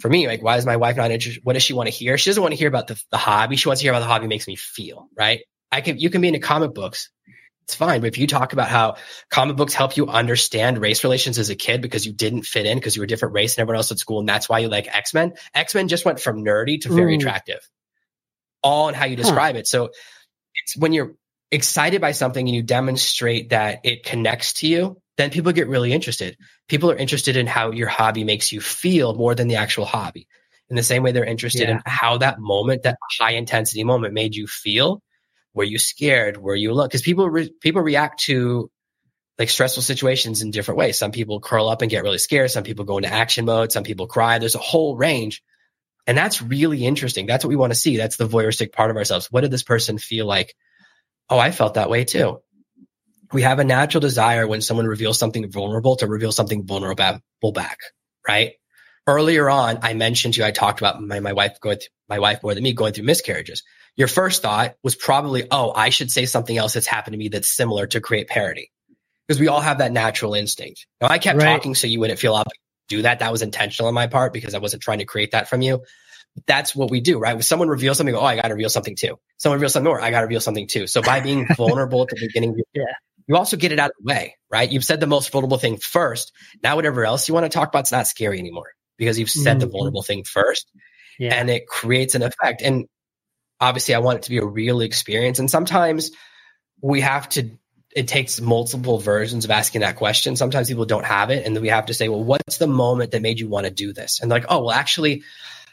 for 0.00 0.08
me, 0.08 0.26
like, 0.26 0.42
why 0.42 0.56
is 0.56 0.66
my 0.66 0.76
wife 0.76 0.96
not 0.96 1.10
interested? 1.10 1.44
What 1.44 1.54
does 1.54 1.62
she 1.62 1.72
want 1.72 1.86
to 1.88 1.94
hear? 1.94 2.18
She 2.18 2.30
doesn't 2.30 2.42
want 2.42 2.52
to 2.52 2.58
hear 2.58 2.68
about 2.68 2.88
the, 2.88 3.02
the 3.10 3.16
hobby. 3.16 3.56
She 3.56 3.68
wants 3.68 3.80
to 3.80 3.84
hear 3.84 3.92
about 3.92 4.00
the 4.00 4.06
hobby 4.06 4.26
makes 4.26 4.46
me 4.46 4.56
feel, 4.56 5.08
right? 5.16 5.40
I 5.70 5.80
can, 5.80 5.98
you 5.98 6.10
can 6.10 6.20
be 6.20 6.28
into 6.28 6.40
comic 6.40 6.74
books. 6.74 7.10
It's 7.64 7.74
fine. 7.74 8.02
But 8.02 8.08
if 8.08 8.18
you 8.18 8.26
talk 8.26 8.52
about 8.52 8.68
how 8.68 8.96
comic 9.30 9.56
books 9.56 9.72
help 9.72 9.96
you 9.96 10.08
understand 10.08 10.78
race 10.78 11.02
relations 11.02 11.38
as 11.38 11.48
a 11.48 11.54
kid 11.54 11.80
because 11.80 12.04
you 12.04 12.12
didn't 12.12 12.42
fit 12.42 12.66
in 12.66 12.76
because 12.76 12.94
you 12.94 13.00
were 13.00 13.04
a 13.04 13.08
different 13.08 13.34
race 13.34 13.54
than 13.54 13.62
everyone 13.62 13.78
else 13.78 13.90
at 13.90 13.98
school, 13.98 14.20
and 14.20 14.28
that's 14.28 14.48
why 14.48 14.58
you 14.58 14.68
like 14.68 14.94
X 14.94 15.14
Men, 15.14 15.32
X 15.54 15.74
Men 15.74 15.88
just 15.88 16.04
went 16.04 16.20
from 16.20 16.44
nerdy 16.44 16.80
to 16.82 16.90
very 16.90 17.14
Ooh. 17.14 17.16
attractive, 17.16 17.66
all 18.62 18.88
in 18.88 18.94
how 18.94 19.06
you 19.06 19.16
describe 19.16 19.54
huh. 19.54 19.60
it. 19.60 19.66
So 19.66 19.90
it's 20.54 20.76
when 20.76 20.92
you're 20.92 21.14
excited 21.50 22.02
by 22.02 22.12
something 22.12 22.46
and 22.46 22.54
you 22.54 22.62
demonstrate 22.62 23.50
that 23.50 23.80
it 23.84 24.04
connects 24.04 24.54
to 24.54 24.66
you, 24.66 25.00
then 25.16 25.30
people 25.30 25.52
get 25.52 25.68
really 25.68 25.92
interested. 25.92 26.36
People 26.68 26.90
are 26.90 26.96
interested 26.96 27.36
in 27.36 27.46
how 27.46 27.70
your 27.70 27.88
hobby 27.88 28.24
makes 28.24 28.52
you 28.52 28.60
feel 28.60 29.14
more 29.14 29.34
than 29.34 29.48
the 29.48 29.56
actual 29.56 29.84
hobby. 29.84 30.26
In 30.70 30.76
the 30.76 30.82
same 30.82 31.02
way, 31.02 31.12
they're 31.12 31.24
interested 31.24 31.68
yeah. 31.68 31.76
in 31.76 31.80
how 31.86 32.18
that 32.18 32.40
moment, 32.40 32.82
that 32.82 32.98
high 33.18 33.32
intensity 33.32 33.84
moment, 33.84 34.14
made 34.14 34.34
you 34.34 34.46
feel 34.46 35.02
were 35.54 35.64
you 35.64 35.78
scared? 35.78 36.36
Were 36.36 36.56
you 36.56 36.72
look? 36.74 36.90
Because 36.90 37.02
people 37.02 37.30
re- 37.30 37.52
people 37.60 37.80
react 37.80 38.24
to 38.24 38.70
like 39.38 39.48
stressful 39.48 39.82
situations 39.82 40.42
in 40.42 40.50
different 40.50 40.78
ways. 40.78 40.98
Some 40.98 41.12
people 41.12 41.40
curl 41.40 41.68
up 41.68 41.82
and 41.82 41.90
get 41.90 42.02
really 42.02 42.18
scared. 42.18 42.50
Some 42.50 42.64
people 42.64 42.84
go 42.84 42.98
into 42.98 43.12
action 43.12 43.44
mode. 43.44 43.72
Some 43.72 43.84
people 43.84 44.06
cry. 44.06 44.38
There's 44.38 44.54
a 44.54 44.58
whole 44.60 44.96
range. 44.96 45.42
And 46.06 46.18
that's 46.18 46.42
really 46.42 46.84
interesting. 46.84 47.26
That's 47.26 47.44
what 47.44 47.48
we 47.48 47.56
want 47.56 47.72
to 47.72 47.78
see. 47.78 47.96
That's 47.96 48.16
the 48.16 48.28
voyeuristic 48.28 48.72
part 48.72 48.90
of 48.90 48.96
ourselves. 48.96 49.28
What 49.30 49.40
did 49.40 49.50
this 49.50 49.62
person 49.62 49.96
feel 49.96 50.26
like? 50.26 50.54
Oh, 51.30 51.38
I 51.38 51.50
felt 51.50 51.74
that 51.74 51.88
way 51.88 52.04
too. 52.04 52.40
We 53.32 53.42
have 53.42 53.58
a 53.58 53.64
natural 53.64 54.00
desire 54.00 54.46
when 54.46 54.60
someone 54.60 54.86
reveals 54.86 55.18
something 55.18 55.50
vulnerable 55.50 55.96
to 55.96 56.06
reveal 56.06 56.32
something 56.32 56.66
vulnerable 56.66 57.52
back, 57.52 57.78
right? 58.26 58.52
Earlier 59.06 59.50
on, 59.50 59.80
I 59.82 59.94
mentioned 59.94 60.34
to 60.34 60.40
you, 60.40 60.46
I 60.46 60.50
talked 60.50 60.80
about 60.80 61.02
my, 61.02 61.20
my 61.20 61.32
wife 61.32 61.60
going 61.60 61.78
through, 61.78 61.88
my 62.08 62.18
wife 62.18 62.42
more 62.42 62.54
than 62.54 62.62
me 62.62 62.72
going 62.72 62.92
through 62.92 63.04
miscarriages 63.04 63.62
your 63.96 64.08
first 64.08 64.42
thought 64.42 64.74
was 64.82 64.96
probably, 64.96 65.46
oh, 65.50 65.72
I 65.72 65.90
should 65.90 66.10
say 66.10 66.26
something 66.26 66.56
else 66.56 66.74
that's 66.74 66.86
happened 66.86 67.12
to 67.12 67.18
me 67.18 67.28
that's 67.28 67.48
similar 67.48 67.86
to 67.88 68.00
create 68.00 68.28
parody. 68.28 68.70
Because 69.26 69.40
we 69.40 69.48
all 69.48 69.60
have 69.60 69.78
that 69.78 69.92
natural 69.92 70.34
instinct. 70.34 70.86
Now, 71.00 71.08
I 71.08 71.18
kept 71.18 71.38
right. 71.38 71.46
talking 71.46 71.74
so 71.74 71.86
you 71.86 72.00
wouldn't 72.00 72.18
feel 72.18 72.36
to 72.36 72.44
do 72.88 73.02
that. 73.02 73.20
That 73.20 73.32
was 73.32 73.40
intentional 73.40 73.88
on 73.88 73.94
my 73.94 74.06
part 74.06 74.32
because 74.34 74.54
I 74.54 74.58
wasn't 74.58 74.82
trying 74.82 74.98
to 74.98 75.06
create 75.06 75.30
that 75.30 75.48
from 75.48 75.62
you. 75.62 75.82
That's 76.46 76.74
what 76.74 76.90
we 76.90 77.00
do, 77.00 77.18
right? 77.18 77.32
When 77.32 77.42
someone 77.42 77.68
reveals 77.68 77.96
something, 77.96 78.14
oh, 78.14 78.20
I 78.20 78.36
got 78.36 78.48
to 78.48 78.54
reveal 78.54 78.68
something 78.68 78.96
too. 78.96 79.18
Someone 79.38 79.58
reveals 79.58 79.72
something 79.72 79.88
more, 79.88 80.00
I 80.00 80.10
got 80.10 80.20
to 80.20 80.26
reveal 80.26 80.40
something 80.40 80.66
too. 80.66 80.86
So 80.86 81.00
by 81.00 81.20
being 81.20 81.46
vulnerable 81.56 82.02
at 82.02 82.08
the 82.08 82.16
beginning, 82.20 82.60
yeah. 82.74 82.84
You 83.26 83.36
also 83.36 83.56
get 83.56 83.72
it 83.72 83.78
out 83.78 83.90
of 83.90 83.96
the 83.98 84.12
way, 84.12 84.36
right? 84.50 84.70
You've 84.70 84.84
said 84.84 85.00
the 85.00 85.06
most 85.06 85.30
vulnerable 85.30 85.58
thing 85.58 85.78
first. 85.78 86.32
Now, 86.62 86.76
whatever 86.76 87.04
else 87.04 87.28
you 87.28 87.34
want 87.34 87.44
to 87.44 87.50
talk 87.50 87.68
about, 87.68 87.80
it's 87.80 87.92
not 87.92 88.06
scary 88.06 88.38
anymore 88.38 88.72
because 88.98 89.18
you've 89.18 89.30
said 89.30 89.58
mm-hmm. 89.58 89.60
the 89.60 89.66
vulnerable 89.66 90.02
thing 90.02 90.24
first. 90.24 90.70
Yeah. 91.18 91.34
And 91.34 91.48
it 91.48 91.66
creates 91.66 92.14
an 92.14 92.22
effect. 92.22 92.62
And 92.62 92.86
obviously 93.60 93.94
I 93.94 93.98
want 93.98 94.18
it 94.18 94.22
to 94.24 94.30
be 94.30 94.38
a 94.38 94.44
real 94.44 94.80
experience. 94.80 95.38
And 95.38 95.50
sometimes 95.50 96.10
we 96.80 97.00
have 97.00 97.28
to, 97.30 97.50
it 97.94 98.08
takes 98.08 98.40
multiple 98.40 98.98
versions 98.98 99.44
of 99.44 99.50
asking 99.50 99.82
that 99.82 99.96
question. 99.96 100.36
Sometimes 100.36 100.68
people 100.68 100.84
don't 100.84 101.04
have 101.04 101.30
it. 101.30 101.46
And 101.46 101.54
then 101.54 101.62
we 101.62 101.68
have 101.68 101.86
to 101.86 101.94
say, 101.94 102.08
well, 102.08 102.24
what's 102.24 102.58
the 102.58 102.66
moment 102.66 103.12
that 103.12 103.22
made 103.22 103.38
you 103.38 103.48
want 103.48 103.66
to 103.66 103.72
do 103.72 103.92
this? 103.92 104.20
And 104.20 104.30
like, 104.30 104.46
oh, 104.48 104.64
well, 104.64 104.72
actually, 104.72 105.22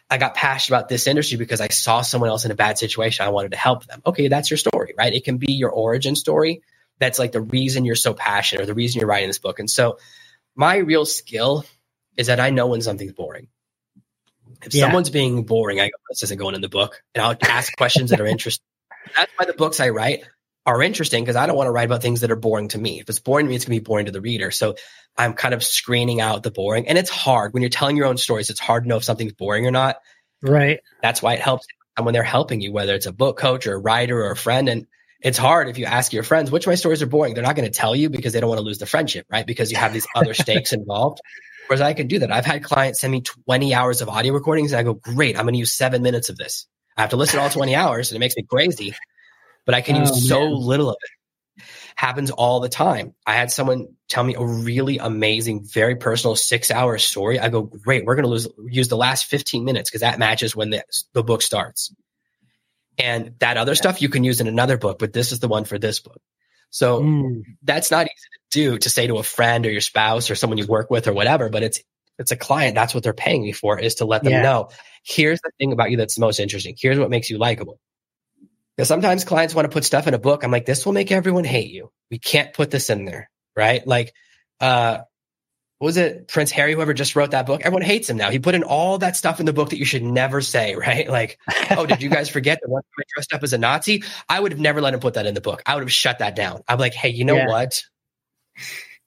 I 0.09 0.17
got 0.17 0.35
passionate 0.35 0.77
about 0.77 0.89
this 0.89 1.07
industry 1.07 1.37
because 1.37 1.61
I 1.61 1.69
saw 1.69 2.01
someone 2.01 2.29
else 2.29 2.45
in 2.45 2.51
a 2.51 2.55
bad 2.55 2.77
situation. 2.77 3.25
I 3.25 3.29
wanted 3.29 3.51
to 3.51 3.57
help 3.57 3.85
them. 3.85 4.01
Okay, 4.05 4.27
that's 4.27 4.51
your 4.51 4.57
story, 4.57 4.93
right? 4.97 5.13
It 5.13 5.23
can 5.23 5.37
be 5.37 5.53
your 5.53 5.71
origin 5.71 6.15
story. 6.15 6.61
That's 7.01 7.19
like 7.19 7.31
the 7.31 7.41
reason 7.41 7.83
you're 7.83 7.95
so 7.95 8.13
passionate 8.13 8.61
or 8.61 8.65
the 8.67 8.75
reason 8.75 8.99
you're 8.99 9.09
writing 9.09 9.27
this 9.27 9.39
book. 9.39 9.57
And 9.59 9.69
so 9.69 9.97
my 10.55 10.77
real 10.77 11.05
skill 11.05 11.65
is 12.15 12.27
that 12.27 12.39
I 12.39 12.51
know 12.51 12.67
when 12.67 12.81
something's 12.81 13.13
boring. 13.13 13.47
If 14.63 14.75
yeah. 14.75 14.85
someone's 14.85 15.09
being 15.09 15.43
boring, 15.43 15.79
I 15.79 15.87
go, 15.87 15.95
this 16.09 16.21
isn't 16.21 16.37
going 16.37 16.53
in 16.53 16.61
the 16.61 16.69
book. 16.69 17.01
And 17.15 17.23
I'll 17.23 17.35
ask 17.41 17.75
questions 17.75 18.11
that 18.11 18.21
are 18.21 18.27
interesting. 18.27 18.63
That's 19.15 19.31
why 19.35 19.45
the 19.45 19.53
books 19.53 19.79
I 19.79 19.89
write 19.89 20.25
are 20.67 20.83
interesting 20.83 21.23
because 21.23 21.35
I 21.35 21.47
don't 21.47 21.57
want 21.57 21.67
to 21.67 21.71
write 21.71 21.85
about 21.85 22.03
things 22.03 22.21
that 22.21 22.29
are 22.29 22.35
boring 22.35 22.67
to 22.67 22.77
me. 22.77 22.99
If 22.99 23.09
it's 23.09 23.19
boring 23.19 23.47
to 23.47 23.49
me, 23.49 23.55
it's 23.55 23.65
going 23.65 23.75
to 23.75 23.81
be 23.81 23.83
boring 23.83 24.05
to 24.05 24.11
the 24.11 24.21
reader. 24.21 24.51
So 24.51 24.75
I'm 25.17 25.33
kind 25.33 25.55
of 25.55 25.63
screening 25.63 26.21
out 26.21 26.43
the 26.43 26.51
boring. 26.51 26.87
And 26.87 26.99
it's 26.99 27.09
hard 27.09 27.53
when 27.53 27.63
you're 27.63 27.71
telling 27.71 27.97
your 27.97 28.05
own 28.05 28.17
stories. 28.17 28.51
It's 28.51 28.59
hard 28.59 28.83
to 28.83 28.89
know 28.89 28.97
if 28.97 29.03
something's 29.03 29.33
boring 29.33 29.65
or 29.65 29.71
not. 29.71 29.97
Right. 30.43 30.81
That's 31.01 31.23
why 31.23 31.33
it 31.33 31.41
helps 31.41 31.65
when 31.99 32.13
they're 32.13 32.21
helping 32.21 32.61
you, 32.61 32.71
whether 32.71 32.93
it's 32.93 33.07
a 33.07 33.11
book 33.11 33.37
coach 33.37 33.65
or 33.65 33.73
a 33.73 33.79
writer 33.79 34.23
or 34.23 34.31
a 34.31 34.37
friend. 34.37 34.69
And 34.69 34.85
it's 35.21 35.37
hard 35.37 35.69
if 35.69 35.77
you 35.77 35.85
ask 35.85 36.13
your 36.13 36.23
friends, 36.23 36.51
which 36.51 36.65
of 36.65 36.71
my 36.71 36.75
stories 36.75 37.01
are 37.01 37.07
boring? 37.07 37.33
They're 37.33 37.43
not 37.43 37.55
going 37.55 37.69
to 37.69 37.77
tell 37.77 37.95
you 37.95 38.09
because 38.09 38.33
they 38.33 38.39
don't 38.39 38.49
want 38.49 38.59
to 38.59 38.65
lose 38.65 38.79
the 38.79 38.85
friendship, 38.85 39.27
right? 39.29 39.45
Because 39.45 39.71
you 39.71 39.77
have 39.77 39.93
these 39.93 40.07
other 40.15 40.33
stakes 40.33 40.73
involved. 40.73 41.21
Whereas 41.67 41.81
I 41.81 41.93
can 41.93 42.07
do 42.07 42.19
that. 42.19 42.31
I've 42.31 42.45
had 42.45 42.63
clients 42.63 42.99
send 42.99 43.11
me 43.11 43.21
20 43.21 43.73
hours 43.73 44.01
of 44.01 44.09
audio 44.09 44.33
recordings 44.33 44.71
and 44.71 44.79
I 44.79 44.83
go, 44.83 44.93
great, 44.93 45.37
I'm 45.37 45.45
going 45.45 45.53
to 45.53 45.59
use 45.59 45.73
seven 45.73 46.01
minutes 46.01 46.29
of 46.29 46.37
this. 46.37 46.67
I 46.97 47.01
have 47.01 47.11
to 47.11 47.17
listen 47.17 47.37
to 47.37 47.43
all 47.43 47.49
20 47.49 47.75
hours 47.75 48.11
and 48.11 48.17
it 48.17 48.19
makes 48.19 48.35
me 48.35 48.43
crazy, 48.43 48.95
but 49.65 49.75
I 49.75 49.81
can 49.81 49.95
oh, 49.95 49.99
use 49.99 50.27
so 50.27 50.41
little 50.41 50.89
of 50.89 50.97
it. 50.99 51.63
Happens 51.95 52.31
all 52.31 52.59
the 52.59 52.69
time. 52.69 53.13
I 53.25 53.35
had 53.35 53.51
someone 53.51 53.95
tell 54.09 54.23
me 54.23 54.35
a 54.35 54.43
really 54.43 54.97
amazing, 54.97 55.65
very 55.65 55.95
personal 55.95 56.35
six 56.35 56.71
hour 56.71 56.97
story. 56.97 57.39
I 57.39 57.49
go, 57.49 57.61
great, 57.61 58.05
we're 58.05 58.15
going 58.15 58.37
to 58.37 58.53
use 58.67 58.87
the 58.87 58.97
last 58.97 59.25
15 59.25 59.63
minutes 59.63 59.89
because 59.89 60.01
that 60.01 60.17
matches 60.17 60.55
when 60.55 60.71
the, 60.71 60.83
the 61.13 61.23
book 61.23 61.41
starts. 61.41 61.93
And 62.97 63.35
that 63.39 63.57
other 63.57 63.71
yeah. 63.71 63.77
stuff 63.77 64.01
you 64.01 64.09
can 64.09 64.23
use 64.23 64.41
in 64.41 64.47
another 64.47 64.77
book, 64.77 64.99
but 64.99 65.13
this 65.13 65.31
is 65.31 65.39
the 65.39 65.47
one 65.47 65.65
for 65.65 65.79
this 65.79 65.99
book. 65.99 66.21
So 66.69 67.01
mm. 67.01 67.43
that's 67.63 67.91
not 67.91 68.05
easy 68.05 68.11
to 68.11 68.39
do 68.51 68.77
to 68.79 68.89
say 68.89 69.07
to 69.07 69.17
a 69.17 69.23
friend 69.23 69.65
or 69.65 69.71
your 69.71 69.81
spouse 69.81 70.29
or 70.29 70.35
someone 70.35 70.57
you 70.57 70.67
work 70.67 70.89
with 70.89 71.07
or 71.07 71.13
whatever, 71.13 71.49
but 71.49 71.63
it's 71.63 71.81
it's 72.17 72.31
a 72.31 72.37
client. 72.37 72.75
That's 72.75 72.93
what 72.93 73.03
they're 73.03 73.13
paying 73.13 73.41
me 73.41 73.51
for 73.51 73.79
is 73.79 73.95
to 73.95 74.05
let 74.05 74.23
them 74.23 74.33
yeah. 74.33 74.41
know. 74.41 74.69
Here's 75.03 75.39
the 75.41 75.51
thing 75.59 75.73
about 75.73 75.91
you 75.91 75.97
that's 75.97 76.15
the 76.15 76.21
most 76.21 76.39
interesting. 76.39 76.75
Here's 76.79 76.99
what 76.99 77.09
makes 77.09 77.29
you 77.29 77.37
likable. 77.37 77.79
Because 78.75 78.87
sometimes 78.87 79.25
clients 79.25 79.53
want 79.53 79.65
to 79.65 79.73
put 79.73 79.83
stuff 79.83 80.07
in 80.07 80.13
a 80.13 80.19
book. 80.19 80.43
I'm 80.43 80.51
like, 80.51 80.65
this 80.65 80.85
will 80.85 80.93
make 80.93 81.11
everyone 81.11 81.43
hate 81.43 81.71
you. 81.71 81.91
We 82.09 82.19
can't 82.19 82.53
put 82.53 82.71
this 82.71 82.89
in 82.89 83.05
there, 83.05 83.29
right? 83.55 83.85
Like, 83.85 84.13
uh, 84.59 84.99
was 85.81 85.97
it 85.97 86.27
Prince 86.27 86.51
Harry, 86.51 86.73
whoever 86.73 86.93
just 86.93 87.15
wrote 87.15 87.31
that 87.31 87.47
book? 87.47 87.61
Everyone 87.61 87.81
hates 87.81 88.07
him 88.07 88.15
now. 88.15 88.29
He 88.29 88.37
put 88.37 88.53
in 88.53 88.61
all 88.63 88.99
that 88.99 89.17
stuff 89.17 89.39
in 89.39 89.47
the 89.47 89.53
book 89.53 89.71
that 89.71 89.79
you 89.79 89.85
should 89.85 90.03
never 90.03 90.39
say, 90.39 90.75
right? 90.77 91.09
Like, 91.09 91.39
oh, 91.71 91.87
did 91.87 92.03
you 92.03 92.09
guys 92.09 92.29
forget 92.29 92.59
that 92.61 92.69
one 92.69 92.83
time 92.83 92.91
I 92.99 93.03
dressed 93.15 93.33
up 93.33 93.43
as 93.43 93.51
a 93.53 93.57
Nazi? 93.57 94.03
I 94.29 94.39
would 94.39 94.51
have 94.51 94.61
never 94.61 94.79
let 94.79 94.93
him 94.93 94.99
put 94.99 95.15
that 95.15 95.25
in 95.25 95.33
the 95.33 95.41
book. 95.41 95.63
I 95.65 95.73
would 95.73 95.81
have 95.81 95.91
shut 95.91 96.19
that 96.19 96.35
down. 96.35 96.61
I'm 96.67 96.77
like, 96.77 96.93
hey, 96.93 97.09
you 97.09 97.25
know 97.25 97.35
yeah. 97.35 97.47
what? 97.47 97.81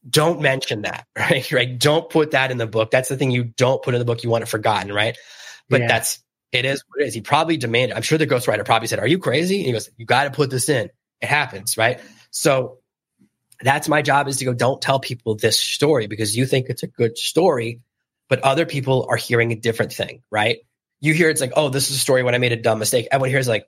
Don't 0.09 0.41
mention 0.43 0.83
that, 0.83 1.07
right? 1.16 1.51
Right? 1.53 1.79
Don't 1.79 2.11
put 2.11 2.33
that 2.33 2.51
in 2.51 2.59
the 2.59 2.66
book. 2.66 2.91
That's 2.91 3.09
the 3.09 3.16
thing 3.16 3.31
you 3.31 3.45
don't 3.45 3.81
put 3.81 3.95
in 3.95 4.01
the 4.01 4.05
book. 4.05 4.25
You 4.25 4.31
want 4.31 4.43
it 4.43 4.49
forgotten, 4.49 4.93
right? 4.93 5.16
But 5.68 5.83
yeah. 5.83 5.89
that's 5.89 6.22
it 6.51 6.64
is 6.64 6.83
what 6.89 7.03
it 7.03 7.07
is. 7.07 7.14
He 7.14 7.20
probably 7.20 7.57
demanded. 7.57 7.97
I'm 7.97 8.03
sure 8.03 8.18
the 8.18 8.27
ghostwriter 8.27 8.64
probably 8.64 8.89
said, 8.89 8.99
"Are 8.99 9.07
you 9.07 9.18
crazy?" 9.18 9.59
And 9.59 9.66
he 9.66 9.72
goes, 9.72 9.91
"You 9.97 10.07
got 10.07 10.25
to 10.25 10.31
put 10.31 10.51
this 10.51 10.68
in." 10.68 10.91
It 11.20 11.27
happens, 11.27 11.77
right? 11.77 12.01
So 12.31 12.79
that's 13.64 13.88
my 13.88 14.02
job 14.02 14.28
is 14.28 14.36
to 14.36 14.44
go, 14.44 14.52
don't 14.52 14.80
tell 14.80 15.00
people 15.00 15.34
this 15.34 15.58
story 15.58 16.06
because 16.06 16.36
you 16.36 16.46
think 16.46 16.66
it's 16.68 16.82
a 16.82 16.86
good 16.86 17.16
story, 17.16 17.80
but 18.28 18.40
other 18.40 18.66
people 18.66 19.06
are 19.08 19.16
hearing 19.16 19.52
a 19.52 19.56
different 19.56 19.92
thing, 19.92 20.22
right? 20.30 20.58
You 21.00 21.14
hear 21.14 21.30
it's 21.30 21.40
like, 21.40 21.54
oh, 21.56 21.70
this 21.70 21.90
is 21.90 21.96
a 21.96 22.00
story 22.00 22.22
when 22.22 22.34
I 22.34 22.38
made 22.38 22.52
a 22.52 22.60
dumb 22.60 22.78
mistake. 22.78 23.08
Everyone 23.10 23.30
hears 23.30 23.48
like, 23.48 23.66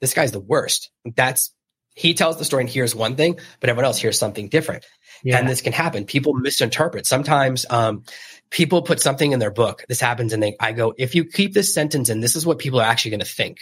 this 0.00 0.14
guy's 0.14 0.32
the 0.32 0.40
worst. 0.40 0.90
That's 1.04 1.54
he 1.94 2.14
tells 2.14 2.38
the 2.38 2.44
story 2.44 2.62
and 2.62 2.70
hears 2.70 2.94
one 2.94 3.16
thing, 3.16 3.38
but 3.60 3.68
everyone 3.68 3.84
else 3.84 3.98
hears 3.98 4.18
something 4.18 4.48
different. 4.48 4.84
Yeah. 5.22 5.38
And 5.38 5.48
this 5.48 5.60
can 5.60 5.72
happen. 5.72 6.04
People 6.04 6.34
misinterpret. 6.34 7.06
Sometimes 7.06 7.66
um, 7.68 8.04
people 8.50 8.82
put 8.82 9.00
something 9.00 9.32
in 9.32 9.38
their 9.38 9.50
book. 9.50 9.84
This 9.88 10.00
happens, 10.00 10.32
and 10.32 10.42
they 10.42 10.56
I 10.58 10.72
go, 10.72 10.94
if 10.96 11.14
you 11.14 11.24
keep 11.24 11.52
this 11.52 11.74
sentence 11.74 12.08
in, 12.08 12.20
this 12.20 12.36
is 12.36 12.46
what 12.46 12.58
people 12.58 12.80
are 12.80 12.86
actually 12.86 13.12
going 13.12 13.20
to 13.20 13.26
think. 13.26 13.58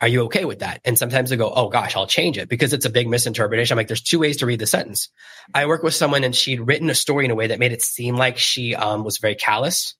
Are 0.00 0.08
you 0.08 0.22
okay 0.24 0.44
with 0.44 0.60
that? 0.60 0.80
And 0.84 0.98
sometimes 0.98 1.30
they 1.30 1.36
go, 1.36 1.52
Oh 1.54 1.68
gosh, 1.68 1.94
I'll 1.94 2.06
change 2.06 2.38
it 2.38 2.48
because 2.48 2.72
it's 2.72 2.86
a 2.86 2.90
big 2.90 3.08
misinterpretation. 3.08 3.74
I'm 3.74 3.76
like, 3.76 3.88
there's 3.88 4.02
two 4.02 4.18
ways 4.18 4.38
to 4.38 4.46
read 4.46 4.58
the 4.58 4.66
sentence. 4.66 5.10
I 5.54 5.66
work 5.66 5.82
with 5.82 5.94
someone 5.94 6.24
and 6.24 6.34
she'd 6.34 6.60
written 6.60 6.88
a 6.88 6.94
story 6.94 7.26
in 7.26 7.30
a 7.30 7.34
way 7.34 7.48
that 7.48 7.58
made 7.58 7.72
it 7.72 7.82
seem 7.82 8.16
like 8.16 8.38
she 8.38 8.74
um, 8.74 9.04
was 9.04 9.18
very 9.18 9.34
callous 9.34 9.94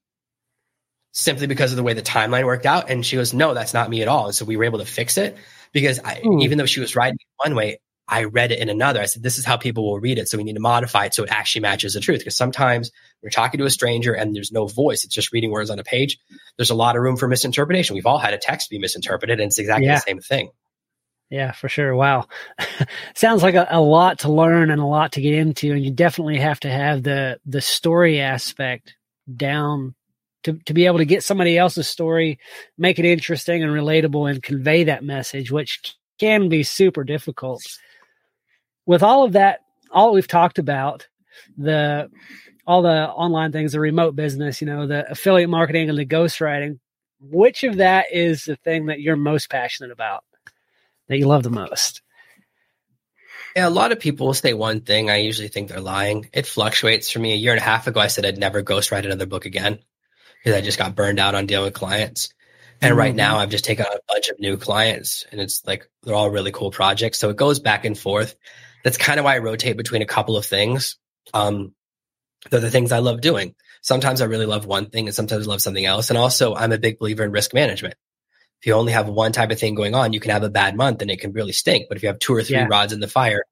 simply 1.13 1.47
because 1.47 1.73
of 1.73 1.77
the 1.77 1.83
way 1.83 1.93
the 1.93 2.03
timeline 2.03 2.47
worked 2.47 2.67
out. 2.67 2.89
And 2.89 3.05
she 3.05 3.17
goes, 3.17 3.35
no, 3.35 3.53
that's 3.53 3.75
not 3.75 3.91
me 3.91 4.01
at 4.03 4.09
all. 4.09 4.27
And 4.27 4.35
so 4.35 4.45
we 4.45 4.57
were 4.57 4.65
able 4.65 4.79
to 4.79 4.87
fix 4.87 5.19
it 5.19 5.37
because 5.73 5.99
I, 5.99 6.21
hmm. 6.23 6.41
even 6.41 6.57
though 6.57 6.67
she 6.67 6.81
was 6.81 6.97
writing 6.97 7.19
one 7.37 7.55
way, 7.55 7.81
I 8.11 8.25
read 8.25 8.51
it 8.51 8.59
in 8.59 8.69
another. 8.69 9.01
I 9.01 9.07
said, 9.07 9.23
this 9.23 9.39
is 9.39 9.45
how 9.45 9.57
people 9.57 9.85
will 9.85 10.01
read 10.01 10.19
it. 10.19 10.29
So 10.29 10.37
we 10.37 10.43
need 10.43 10.55
to 10.55 10.61
modify 10.61 11.07
it 11.07 11.15
so 11.15 11.23
it 11.23 11.31
actually 11.31 11.63
matches 11.63 11.95
the 11.95 12.01
truth. 12.01 12.19
Because 12.19 12.37
sometimes 12.37 12.91
we're 13.23 13.31
talking 13.31 13.59
to 13.59 13.65
a 13.65 13.71
stranger 13.71 14.13
and 14.13 14.35
there's 14.35 14.51
no 14.51 14.67
voice. 14.67 15.05
It's 15.05 15.15
just 15.15 15.33
reading 15.33 15.53
words 15.53 15.71
on 15.71 15.79
a 15.79 15.85
page. 15.85 16.19
There's 16.57 16.71
a 16.71 16.75
lot 16.75 16.97
of 16.97 17.03
room 17.03 17.17
for 17.17 17.29
misinterpretation. 17.29 17.95
We've 17.95 18.07
all 18.07 18.19
had 18.19 18.35
a 18.35 18.39
text 18.39 18.69
be 18.69 18.79
misinterpreted 18.79 19.39
and 19.39 19.47
it's 19.47 19.61
exactly 19.61 19.87
yeah. 19.87 19.95
the 19.95 20.01
same 20.01 20.19
thing. 20.19 20.51
Yeah, 21.31 21.53
for 21.53 21.69
sure. 21.69 21.95
Wow. 21.95 22.27
Sounds 23.15 23.45
like 23.45 23.55
a, 23.55 23.69
a, 23.71 23.81
lot 23.81 24.21
to 24.21 24.33
learn 24.33 24.73
and 24.73 24.81
a 24.81 24.87
lot 24.87 25.13
to 25.13 25.21
get 25.21 25.35
into. 25.35 25.71
And 25.71 25.85
you 25.85 25.93
definitely 25.93 26.41
have 26.41 26.59
to 26.61 26.71
have 26.71 27.05
the, 27.05 27.39
the 27.47 27.61
story 27.61 28.21
aspect 28.21 28.97
down 29.33 29.95
to, 30.43 30.59
to 30.67 30.75
be 30.75 30.87
able 30.87 30.99
to 30.99 31.05
get 31.05 31.23
somebody 31.23 31.57
else's 31.57 31.87
story, 31.87 32.41
make 32.77 32.99
it 32.99 33.05
interesting 33.05 33.63
and 33.63 33.71
relatable 33.71 34.29
and 34.29 34.43
convey 34.43 34.85
that 34.85 35.05
message, 35.05 35.53
which 35.53 35.95
can 36.19 36.49
be 36.49 36.65
super 36.65 37.05
difficult. 37.05 37.63
With 38.91 39.05
all 39.05 39.23
of 39.23 39.35
that, 39.35 39.61
all 39.93 40.13
we've 40.13 40.27
talked 40.27 40.59
about, 40.59 41.07
the 41.57 42.11
all 42.67 42.83
the 42.83 43.09
online 43.09 43.53
things, 43.53 43.71
the 43.71 43.79
remote 43.79 44.17
business, 44.17 44.61
you 44.61 44.67
know, 44.67 44.89
the 44.89 45.09
affiliate 45.09 45.49
marketing 45.49 45.89
and 45.89 45.97
the 45.97 46.05
ghostwriting, 46.05 46.81
which 47.21 47.63
of 47.63 47.77
that 47.77 48.07
is 48.13 48.47
the 48.47 48.57
thing 48.57 48.87
that 48.87 49.01
you're 49.01 49.15
most 49.15 49.49
passionate 49.49 49.93
about, 49.93 50.25
that 51.07 51.19
you 51.19 51.29
love 51.29 51.45
the 51.45 51.51
most? 51.51 52.03
Yeah, 53.55 53.69
a 53.69 53.71
lot 53.71 53.93
of 53.93 54.01
people 54.01 54.27
will 54.27 54.35
say 54.35 54.55
one 54.55 54.81
thing. 54.81 55.09
I 55.09 55.19
usually 55.19 55.47
think 55.47 55.69
they're 55.69 55.81
lying. 55.81 56.29
It 56.33 56.49
fluctuates 56.49 57.13
for 57.13 57.21
me. 57.21 57.33
A 57.33 57.37
year 57.37 57.53
and 57.53 57.61
a 57.61 57.65
half 57.65 57.87
ago, 57.87 58.01
I 58.01 58.09
said 58.09 58.27
I'd 58.27 58.39
never 58.39 58.61
ghostwrite 58.61 59.05
another 59.05 59.27
book 59.27 59.47
again 59.47 59.79
because 60.43 60.59
I 60.59 60.63
just 60.63 60.79
got 60.79 60.97
burned 60.97 61.21
out 61.21 61.37
on 61.37 61.47
dealing 61.47 61.67
with 61.67 61.75
clients. 61.75 62.35
And 62.83 62.91
mm-hmm. 62.91 62.99
right 62.99 63.15
now, 63.15 63.39
I've 63.39 63.51
just 63.51 63.65
taken 63.65 63.87
on 63.87 63.93
a 63.93 64.13
bunch 64.13 64.31
of 64.31 64.41
new 64.41 64.57
clients, 64.57 65.27
and 65.31 65.41
it's 65.41 65.65
like 65.65 65.89
they're 66.03 66.17
all 66.17 66.29
really 66.29 66.51
cool 66.51 66.73
projects. 66.73 67.21
So 67.21 67.31
it 67.31 67.37
goes 67.37 67.61
back 67.61 67.85
and 67.85 67.97
forth. 67.97 68.35
That's 68.85 68.97
kind 68.97 69.19
of 69.19 69.25
why 69.25 69.35
I 69.35 69.39
rotate 69.39 69.77
between 69.77 70.03
a 70.03 70.07
couple 70.07 70.37
of 70.37 70.47
things. 70.47 70.97
Um, 71.35 71.75
they're 72.51 72.61
the 72.61 72.71
things 72.71 72.93
I 72.93 72.99
love 72.99 73.21
doing. 73.21 73.55
Sometimes 73.83 74.21
I 74.21 74.27
really 74.27 74.47
love 74.47 74.67
one 74.67 74.91
thing, 74.91 75.07
and 75.07 75.15
sometimes 75.15 75.47
I 75.47 75.51
love 75.51 75.63
something 75.63 75.85
else. 75.85 76.11
And 76.11 76.19
also, 76.19 76.55
I'm 76.55 76.73
a 76.73 76.79
big 76.79 76.99
believer 76.99 77.25
in 77.25 77.33
risk 77.33 77.55
management. 77.55 77.95
If 78.61 78.67
you 78.67 78.75
only 78.75 78.93
have 78.93 79.09
one 79.09 79.33
type 79.33 79.51
of 79.51 79.59
thing 79.59 79.75
going 79.75 79.95
on, 79.95 80.13
you 80.13 80.21
can 80.21 80.33
have 80.33 80.43
a 80.43 80.51
bad 80.51 80.77
month 80.77 81.01
and 81.01 81.11
it 81.11 81.21
can 81.21 81.33
really 81.33 81.53
stink. 81.53 81.87
But 81.89 81.97
if 81.97 82.03
you 82.03 82.09
have 82.09 82.19
two 82.19 82.35
or 82.35 82.43
three 82.43 82.57
yeah. 82.57 82.67
rods 82.69 82.93
in 82.93 83.01
the 83.01 83.09
fire, 83.09 83.45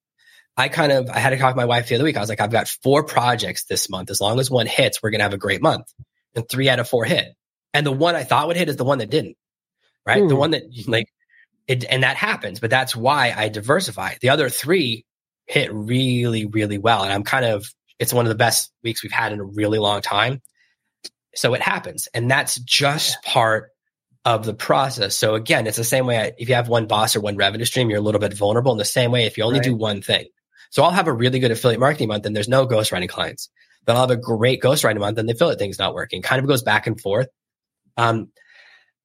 I 0.54 0.68
kind 0.68 0.92
of 0.92 1.08
I 1.08 1.18
had 1.18 1.30
to 1.30 1.38
talk 1.38 1.54
to 1.54 1.56
my 1.56 1.64
wife 1.64 1.88
the 1.88 1.94
other 1.94 2.04
week. 2.04 2.18
I 2.18 2.20
was 2.20 2.28
like, 2.28 2.40
I've 2.40 2.50
got 2.50 2.68
four 2.68 3.04
projects 3.04 3.64
this 3.64 3.88
month. 3.88 4.10
As 4.10 4.20
long 4.20 4.38
as 4.38 4.50
one 4.50 4.66
hits, 4.66 5.02
we're 5.02 5.10
gonna 5.10 5.22
have 5.22 5.32
a 5.32 5.38
great 5.38 5.62
month. 5.62 5.86
And 6.34 6.46
three 6.46 6.68
out 6.68 6.78
of 6.78 6.88
four 6.88 7.06
hit. 7.06 7.26
And 7.72 7.86
the 7.86 7.92
one 7.92 8.16
I 8.16 8.24
thought 8.24 8.48
would 8.48 8.56
hit 8.56 8.68
is 8.68 8.76
the 8.76 8.84
one 8.84 8.98
that 8.98 9.08
didn't. 9.08 9.36
Right. 10.04 10.22
Mm. 10.22 10.28
The 10.28 10.34
hmm. 10.34 10.40
one 10.40 10.50
that 10.50 10.62
like 10.86 11.06
it 11.66 11.84
and 11.88 12.02
that 12.02 12.16
happens, 12.16 12.60
but 12.60 12.70
that's 12.70 12.94
why 12.94 13.32
I 13.34 13.48
diversify. 13.48 14.14
The 14.20 14.30
other 14.30 14.50
three 14.50 15.06
hit 15.48 15.72
really, 15.72 16.46
really 16.46 16.78
well. 16.78 17.02
And 17.02 17.12
I'm 17.12 17.24
kind 17.24 17.44
of 17.44 17.66
it's 17.98 18.12
one 18.12 18.26
of 18.26 18.30
the 18.30 18.36
best 18.36 18.70
weeks 18.84 19.02
we've 19.02 19.12
had 19.12 19.32
in 19.32 19.40
a 19.40 19.44
really 19.44 19.78
long 19.78 20.00
time. 20.02 20.40
So 21.34 21.54
it 21.54 21.60
happens. 21.60 22.08
And 22.14 22.30
that's 22.30 22.56
just 22.60 23.20
part 23.22 23.70
of 24.24 24.44
the 24.44 24.54
process. 24.54 25.16
So 25.16 25.34
again, 25.34 25.66
it's 25.66 25.76
the 25.76 25.84
same 25.84 26.06
way 26.06 26.32
if 26.38 26.48
you 26.48 26.54
have 26.54 26.68
one 26.68 26.86
boss 26.86 27.16
or 27.16 27.20
one 27.20 27.36
revenue 27.36 27.64
stream, 27.64 27.90
you're 27.90 27.98
a 27.98 28.02
little 28.02 28.20
bit 28.20 28.34
vulnerable. 28.34 28.72
In 28.72 28.78
the 28.78 28.84
same 28.84 29.10
way, 29.10 29.24
if 29.24 29.36
you 29.36 29.44
only 29.44 29.58
right. 29.58 29.64
do 29.64 29.74
one 29.74 30.02
thing. 30.02 30.26
So 30.70 30.82
I'll 30.82 30.90
have 30.90 31.08
a 31.08 31.12
really 31.12 31.38
good 31.38 31.50
affiliate 31.50 31.80
marketing 31.80 32.08
month 32.08 32.26
and 32.26 32.36
there's 32.36 32.48
no 32.48 32.66
ghostwriting 32.66 33.08
clients. 33.08 33.48
Then 33.86 33.96
I'll 33.96 34.02
have 34.02 34.10
a 34.10 34.16
great 34.16 34.62
ghostwriting 34.62 35.00
month 35.00 35.18
and 35.18 35.28
the 35.28 35.32
affiliate 35.32 35.58
thing's 35.58 35.78
not 35.78 35.94
working. 35.94 36.20
Kind 36.22 36.40
of 36.40 36.46
goes 36.46 36.62
back 36.62 36.86
and 36.86 37.00
forth. 37.00 37.28
Um, 37.96 38.30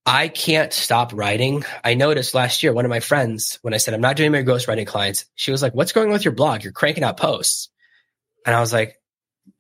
I 0.05 0.27
can't 0.27 0.73
stop 0.73 1.13
writing. 1.13 1.63
I 1.83 1.93
noticed 1.93 2.33
last 2.33 2.61
year, 2.61 2.73
one 2.73 2.85
of 2.85 2.89
my 2.89 2.99
friends, 2.99 3.59
when 3.61 3.73
I 3.73 3.77
said, 3.77 3.93
I'm 3.93 4.01
not 4.01 4.17
doing 4.17 4.33
my 4.33 4.43
ghostwriting 4.43 4.85
clients, 4.85 5.25
she 5.35 5.51
was 5.51 5.61
like, 5.61 5.73
what's 5.73 5.93
going 5.93 6.07
on 6.07 6.13
with 6.13 6.25
your 6.25 6.33
blog? 6.33 6.63
You're 6.63 6.73
cranking 6.73 7.03
out 7.03 7.17
posts. 7.17 7.69
And 8.45 8.53
I 8.53 8.59
was 8.59 8.73
like, 8.73 8.99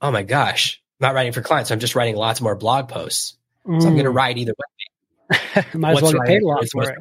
oh 0.01 0.11
my 0.11 0.23
gosh, 0.23 0.81
I'm 0.99 1.07
not 1.07 1.15
writing 1.15 1.31
for 1.31 1.41
clients. 1.41 1.71
I'm 1.71 1.79
just 1.79 1.95
writing 1.95 2.17
lots 2.17 2.41
more 2.41 2.55
blog 2.55 2.89
posts. 2.89 3.37
Mm. 3.65 3.81
So 3.81 3.87
I'm 3.87 3.93
going 3.93 4.05
to 4.05 4.11
write 4.11 4.37
either 4.37 4.51
way. 4.51 5.63
Might 5.73 5.95
as 5.95 6.01
well 6.01 6.11
get 6.11 6.25
paid 6.25 6.41
a 6.41 6.45
lot 6.45 6.67
for 6.69 6.83
it. 6.83 6.97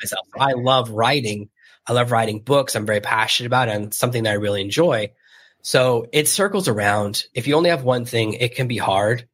Myself. 0.00 0.26
I 0.38 0.52
love 0.52 0.90
writing. 0.90 1.48
I 1.86 1.92
love 1.92 2.10
writing 2.10 2.40
books. 2.40 2.74
I'm 2.74 2.86
very 2.86 3.00
passionate 3.00 3.46
about 3.46 3.68
it 3.68 3.76
and 3.76 3.94
something 3.94 4.24
that 4.24 4.30
I 4.30 4.34
really 4.34 4.62
enjoy. 4.62 5.12
So 5.62 6.06
it 6.12 6.26
circles 6.26 6.68
around. 6.68 7.24
If 7.34 7.46
you 7.46 7.54
only 7.54 7.70
have 7.70 7.84
one 7.84 8.04
thing, 8.04 8.34
it 8.34 8.54
can 8.54 8.66
be 8.66 8.78
hard. 8.78 9.28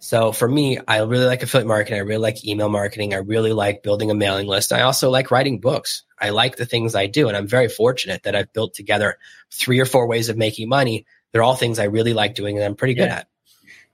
So 0.00 0.32
for 0.32 0.46
me, 0.46 0.78
I 0.86 0.98
really 0.98 1.26
like 1.26 1.42
affiliate 1.42 1.66
marketing. 1.66 1.98
I 1.98 2.02
really 2.02 2.22
like 2.22 2.46
email 2.46 2.68
marketing. 2.68 3.14
I 3.14 3.18
really 3.18 3.52
like 3.52 3.82
building 3.82 4.10
a 4.10 4.14
mailing 4.14 4.46
list. 4.46 4.72
I 4.72 4.82
also 4.82 5.10
like 5.10 5.30
writing 5.30 5.58
books. 5.58 6.04
I 6.18 6.30
like 6.30 6.56
the 6.56 6.66
things 6.66 6.94
I 6.94 7.06
do. 7.06 7.28
And 7.28 7.36
I'm 7.36 7.48
very 7.48 7.68
fortunate 7.68 8.22
that 8.22 8.36
I've 8.36 8.52
built 8.52 8.74
together 8.74 9.18
three 9.50 9.80
or 9.80 9.84
four 9.84 10.06
ways 10.06 10.28
of 10.28 10.36
making 10.36 10.68
money. 10.68 11.06
They're 11.32 11.42
all 11.42 11.56
things 11.56 11.78
I 11.78 11.84
really 11.84 12.12
like 12.12 12.34
doing 12.34 12.56
and 12.56 12.64
I'm 12.64 12.76
pretty 12.76 12.94
good 12.94 13.08
yeah. 13.08 13.16
at. 13.16 13.28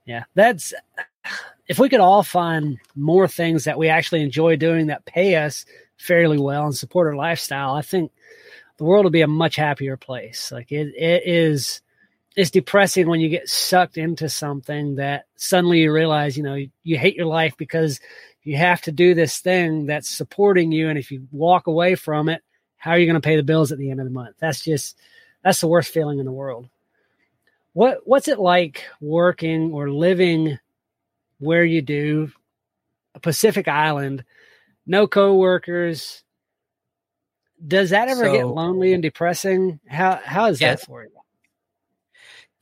Yeah. 0.05 0.23
That's 0.35 0.73
if 1.67 1.79
we 1.79 1.89
could 1.89 1.99
all 1.99 2.23
find 2.23 2.77
more 2.95 3.27
things 3.27 3.63
that 3.63 3.77
we 3.77 3.89
actually 3.89 4.21
enjoy 4.21 4.55
doing 4.55 4.87
that 4.87 5.05
pay 5.05 5.35
us 5.35 5.65
fairly 5.97 6.37
well 6.37 6.65
and 6.65 6.75
support 6.75 7.07
our 7.07 7.15
lifestyle, 7.15 7.73
I 7.73 7.81
think 7.81 8.11
the 8.77 8.83
world 8.83 9.05
would 9.05 9.13
be 9.13 9.21
a 9.21 9.27
much 9.27 9.55
happier 9.55 9.97
place. 9.97 10.51
Like 10.51 10.71
it, 10.71 10.93
it 10.95 11.23
is, 11.25 11.81
it's 12.35 12.51
depressing 12.51 13.07
when 13.07 13.19
you 13.19 13.29
get 13.29 13.47
sucked 13.47 13.97
into 13.97 14.27
something 14.29 14.95
that 14.95 15.25
suddenly 15.35 15.79
you 15.79 15.91
realize, 15.91 16.37
you 16.37 16.43
know, 16.43 16.55
you, 16.55 16.69
you 16.83 16.97
hate 16.97 17.15
your 17.15 17.27
life 17.27 17.55
because 17.57 17.99
you 18.43 18.57
have 18.57 18.81
to 18.81 18.91
do 18.91 19.13
this 19.13 19.39
thing 19.39 19.85
that's 19.85 20.09
supporting 20.09 20.71
you. 20.71 20.89
And 20.89 20.99
if 20.99 21.11
you 21.11 21.27
walk 21.31 21.67
away 21.67 21.95
from 21.95 22.29
it, 22.29 22.43
how 22.77 22.91
are 22.91 22.97
you 22.97 23.05
going 23.05 23.19
to 23.19 23.25
pay 23.25 23.37
the 23.37 23.43
bills 23.43 23.71
at 23.71 23.77
the 23.77 23.89
end 23.89 23.99
of 23.99 24.05
the 24.05 24.11
month? 24.11 24.35
That's 24.39 24.63
just, 24.63 24.97
that's 25.43 25.61
the 25.61 25.67
worst 25.67 25.91
feeling 25.91 26.19
in 26.19 26.25
the 26.25 26.31
world. 26.31 26.67
What, 27.73 28.01
what's 28.05 28.27
it 28.27 28.39
like 28.39 28.85
working 29.01 29.71
or 29.71 29.89
living 29.89 30.59
where 31.39 31.63
you 31.63 31.81
do, 31.81 32.31
a 33.13 33.19
Pacific 33.19 33.67
Island, 33.67 34.23
no 34.85 35.07
coworkers. 35.07 36.23
Does 37.65 37.91
that 37.91 38.07
ever 38.07 38.25
so, 38.25 38.31
get 38.31 38.47
lonely 38.47 38.93
and 38.93 39.01
depressing? 39.01 39.79
How 39.87 40.19
how 40.23 40.47
is 40.47 40.59
yeah, 40.59 40.75
that 40.75 40.85
for 40.85 41.03
you? 41.03 41.09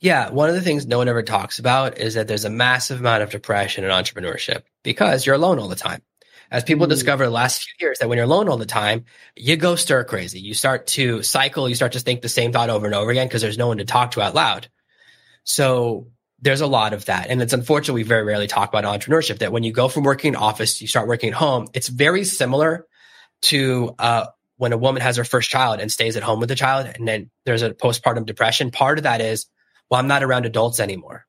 Yeah, 0.04 0.28
one 0.28 0.50
of 0.50 0.54
the 0.54 0.60
things 0.60 0.86
no 0.86 0.98
one 0.98 1.08
ever 1.08 1.22
talks 1.22 1.58
about 1.58 1.96
is 1.96 2.12
that 2.12 2.28
there's 2.28 2.44
a 2.44 2.50
massive 2.50 3.00
amount 3.00 3.22
of 3.22 3.30
depression 3.30 3.84
in 3.84 3.90
entrepreneurship 3.90 4.64
because 4.82 5.24
you're 5.24 5.34
alone 5.34 5.58
all 5.58 5.68
the 5.68 5.76
time. 5.76 6.02
As 6.50 6.62
people 6.62 6.84
mm. 6.84 6.90
discover 6.90 7.24
the 7.24 7.30
last 7.30 7.62
few 7.62 7.86
years 7.86 8.00
that 8.00 8.08
when 8.10 8.16
you're 8.16 8.26
alone 8.26 8.50
all 8.50 8.58
the 8.58 8.66
time, 8.66 9.06
you 9.34 9.56
go 9.56 9.76
stir 9.76 10.04
crazy. 10.04 10.40
You 10.40 10.52
start 10.52 10.88
to 10.88 11.22
cycle, 11.22 11.70
you 11.70 11.74
start 11.74 11.92
to 11.92 12.00
think 12.00 12.20
the 12.20 12.28
same 12.28 12.52
thought 12.52 12.68
over 12.68 12.84
and 12.84 12.94
over 12.94 13.10
again 13.10 13.26
because 13.26 13.40
there's 13.40 13.56
no 13.56 13.68
one 13.68 13.78
to 13.78 13.86
talk 13.86 14.10
to 14.10 14.20
out 14.20 14.34
loud. 14.34 14.68
So 15.44 16.08
there's 16.38 16.60
a 16.60 16.66
lot 16.66 16.92
of 16.92 17.06
that. 17.06 17.30
And 17.30 17.40
it's 17.40 17.54
unfortunate 17.54 17.94
we 17.94 18.02
very 18.02 18.24
rarely 18.24 18.46
talk 18.46 18.68
about 18.68 18.84
entrepreneurship 18.84 19.38
that 19.38 19.52
when 19.52 19.62
you 19.62 19.72
go 19.72 19.88
from 19.88 20.04
working 20.04 20.34
in 20.34 20.36
office, 20.36 20.82
you 20.82 20.86
start 20.86 21.08
working 21.08 21.30
at 21.30 21.34
home. 21.34 21.68
It's 21.72 21.88
very 21.88 22.24
similar 22.24 22.86
to 23.44 23.94
uh, 23.98 24.26
when 24.58 24.74
a 24.74 24.76
woman 24.76 25.00
has 25.00 25.16
her 25.16 25.24
first 25.24 25.48
child 25.48 25.80
and 25.80 25.90
stays 25.90 26.18
at 26.18 26.22
home 26.22 26.40
with 26.40 26.50
the 26.50 26.56
child. 26.56 26.92
And 26.94 27.08
then 27.08 27.30
there's 27.46 27.62
a 27.62 27.70
postpartum 27.70 28.26
depression. 28.26 28.70
Part 28.70 28.98
of 28.98 29.04
that 29.04 29.22
is, 29.22 29.46
well, 29.94 30.00
I'm 30.00 30.08
not 30.08 30.24
around 30.24 30.44
adults 30.44 30.80
anymore. 30.80 31.24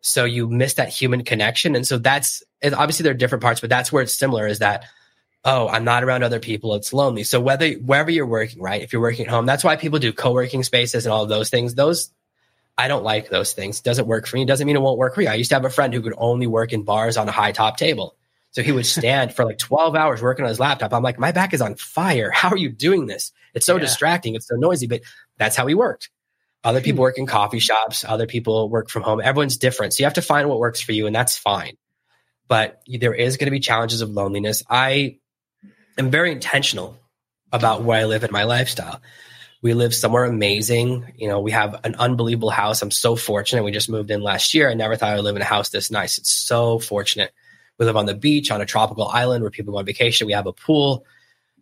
So 0.00 0.24
you 0.24 0.48
miss 0.48 0.74
that 0.74 0.88
human 0.88 1.22
connection. 1.22 1.76
And 1.76 1.86
so 1.86 1.98
that's 1.98 2.42
obviously 2.64 3.02
there 3.02 3.10
are 3.10 3.14
different 3.14 3.42
parts, 3.42 3.60
but 3.60 3.68
that's 3.68 3.92
where 3.92 4.02
it's 4.02 4.14
similar 4.14 4.46
is 4.46 4.60
that, 4.60 4.86
oh, 5.44 5.68
I'm 5.68 5.84
not 5.84 6.02
around 6.02 6.24
other 6.24 6.40
people. 6.40 6.76
It's 6.76 6.94
lonely. 6.94 7.24
So 7.24 7.42
whether, 7.42 7.72
wherever 7.72 8.10
you're 8.10 8.24
working, 8.24 8.62
right? 8.62 8.80
If 8.80 8.94
you're 8.94 9.02
working 9.02 9.26
at 9.26 9.30
home, 9.30 9.44
that's 9.44 9.62
why 9.62 9.76
people 9.76 9.98
do 9.98 10.14
co-working 10.14 10.62
spaces 10.62 11.04
and 11.04 11.12
all 11.12 11.24
of 11.24 11.28
those 11.28 11.50
things. 11.50 11.74
Those 11.74 12.10
I 12.78 12.88
don't 12.88 13.04
like 13.04 13.28
those 13.28 13.52
things. 13.52 13.80
It 13.80 13.84
doesn't 13.84 14.06
work 14.06 14.26
for 14.26 14.36
me. 14.36 14.46
Doesn't 14.46 14.66
mean 14.66 14.76
it 14.76 14.82
won't 14.82 14.96
work 14.96 15.14
for 15.14 15.20
you. 15.20 15.28
I 15.28 15.34
used 15.34 15.50
to 15.50 15.56
have 15.56 15.66
a 15.66 15.70
friend 15.70 15.92
who 15.92 16.00
could 16.00 16.14
only 16.16 16.46
work 16.46 16.72
in 16.72 16.84
bars 16.84 17.18
on 17.18 17.28
a 17.28 17.32
high 17.32 17.52
top 17.52 17.76
table. 17.76 18.16
So 18.52 18.62
he 18.62 18.72
would 18.72 18.86
stand 18.86 19.34
for 19.34 19.44
like 19.44 19.58
12 19.58 19.94
hours 19.94 20.22
working 20.22 20.46
on 20.46 20.48
his 20.48 20.58
laptop. 20.58 20.94
I'm 20.94 21.02
like, 21.02 21.18
my 21.18 21.32
back 21.32 21.52
is 21.52 21.60
on 21.60 21.74
fire. 21.74 22.30
How 22.30 22.48
are 22.48 22.56
you 22.56 22.70
doing 22.70 23.04
this? 23.04 23.30
It's 23.52 23.66
so 23.66 23.74
yeah. 23.74 23.82
distracting. 23.82 24.36
It's 24.36 24.48
so 24.48 24.56
noisy, 24.56 24.86
but 24.86 25.02
that's 25.36 25.54
how 25.54 25.66
he 25.66 25.74
worked. 25.74 26.08
Other 26.64 26.80
people 26.80 26.96
hmm. 26.96 27.02
work 27.02 27.18
in 27.18 27.26
coffee 27.26 27.58
shops. 27.60 28.04
Other 28.04 28.26
people 28.26 28.68
work 28.68 28.88
from 28.88 29.02
home. 29.02 29.20
Everyone's 29.22 29.58
different. 29.58 29.92
So 29.92 30.02
you 30.02 30.06
have 30.06 30.14
to 30.14 30.22
find 30.22 30.48
what 30.48 30.58
works 30.58 30.80
for 30.80 30.92
you 30.92 31.06
and 31.06 31.14
that's 31.14 31.36
fine. 31.36 31.76
But 32.48 32.82
there 32.86 33.14
is 33.14 33.36
going 33.36 33.46
to 33.46 33.50
be 33.50 33.60
challenges 33.60 34.00
of 34.00 34.10
loneliness. 34.10 34.62
I 34.68 35.18
am 35.96 36.10
very 36.10 36.32
intentional 36.32 36.98
about 37.52 37.82
where 37.82 38.00
I 38.00 38.04
live 38.04 38.22
and 38.22 38.32
my 38.32 38.44
lifestyle. 38.44 39.00
We 39.62 39.72
live 39.72 39.94
somewhere 39.94 40.24
amazing. 40.24 41.14
You 41.16 41.28
know, 41.28 41.40
we 41.40 41.52
have 41.52 41.80
an 41.84 41.94
unbelievable 41.94 42.50
house. 42.50 42.82
I'm 42.82 42.90
so 42.90 43.16
fortunate. 43.16 43.62
We 43.62 43.72
just 43.72 43.88
moved 43.88 44.10
in 44.10 44.22
last 44.22 44.52
year. 44.52 44.68
I 44.68 44.74
never 44.74 44.96
thought 44.96 45.12
I 45.12 45.14
would 45.16 45.24
live 45.24 45.36
in 45.36 45.42
a 45.42 45.46
house 45.46 45.70
this 45.70 45.90
nice. 45.90 46.18
It's 46.18 46.30
so 46.30 46.78
fortunate. 46.78 47.32
We 47.78 47.86
live 47.86 47.96
on 47.96 48.06
the 48.06 48.14
beach 48.14 48.50
on 48.50 48.60
a 48.60 48.66
tropical 48.66 49.08
island 49.08 49.42
where 49.42 49.50
people 49.50 49.72
go 49.72 49.78
on 49.78 49.86
vacation. 49.86 50.26
We 50.26 50.34
have 50.34 50.46
a 50.46 50.52
pool. 50.52 51.06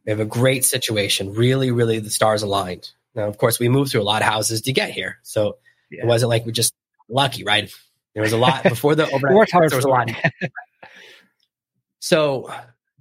We 0.04 0.10
have 0.10 0.20
a 0.20 0.24
great 0.24 0.64
situation. 0.64 1.34
Really, 1.34 1.70
really, 1.70 2.00
the 2.00 2.10
stars 2.10 2.42
aligned. 2.42 2.90
Now, 3.14 3.28
of 3.28 3.38
course, 3.38 3.58
we 3.58 3.68
moved 3.68 3.92
through 3.92 4.02
a 4.02 4.04
lot 4.04 4.22
of 4.22 4.28
houses 4.28 4.62
to 4.62 4.72
get 4.72 4.90
here. 4.90 5.18
So 5.22 5.58
yeah. 5.90 6.02
it 6.02 6.06
wasn't 6.06 6.30
like 6.30 6.46
we 6.46 6.52
just 6.52 6.74
lucky, 7.08 7.44
right? 7.44 7.72
There 8.14 8.22
was 8.22 8.32
a 8.32 8.38
lot 8.38 8.62
before 8.62 8.94
the 8.94 9.06
overnight. 9.12 9.50
hard 9.50 9.70
there 9.70 9.78
was 9.78 9.84
a 9.84 9.88
lot. 9.88 10.10
so 11.98 12.52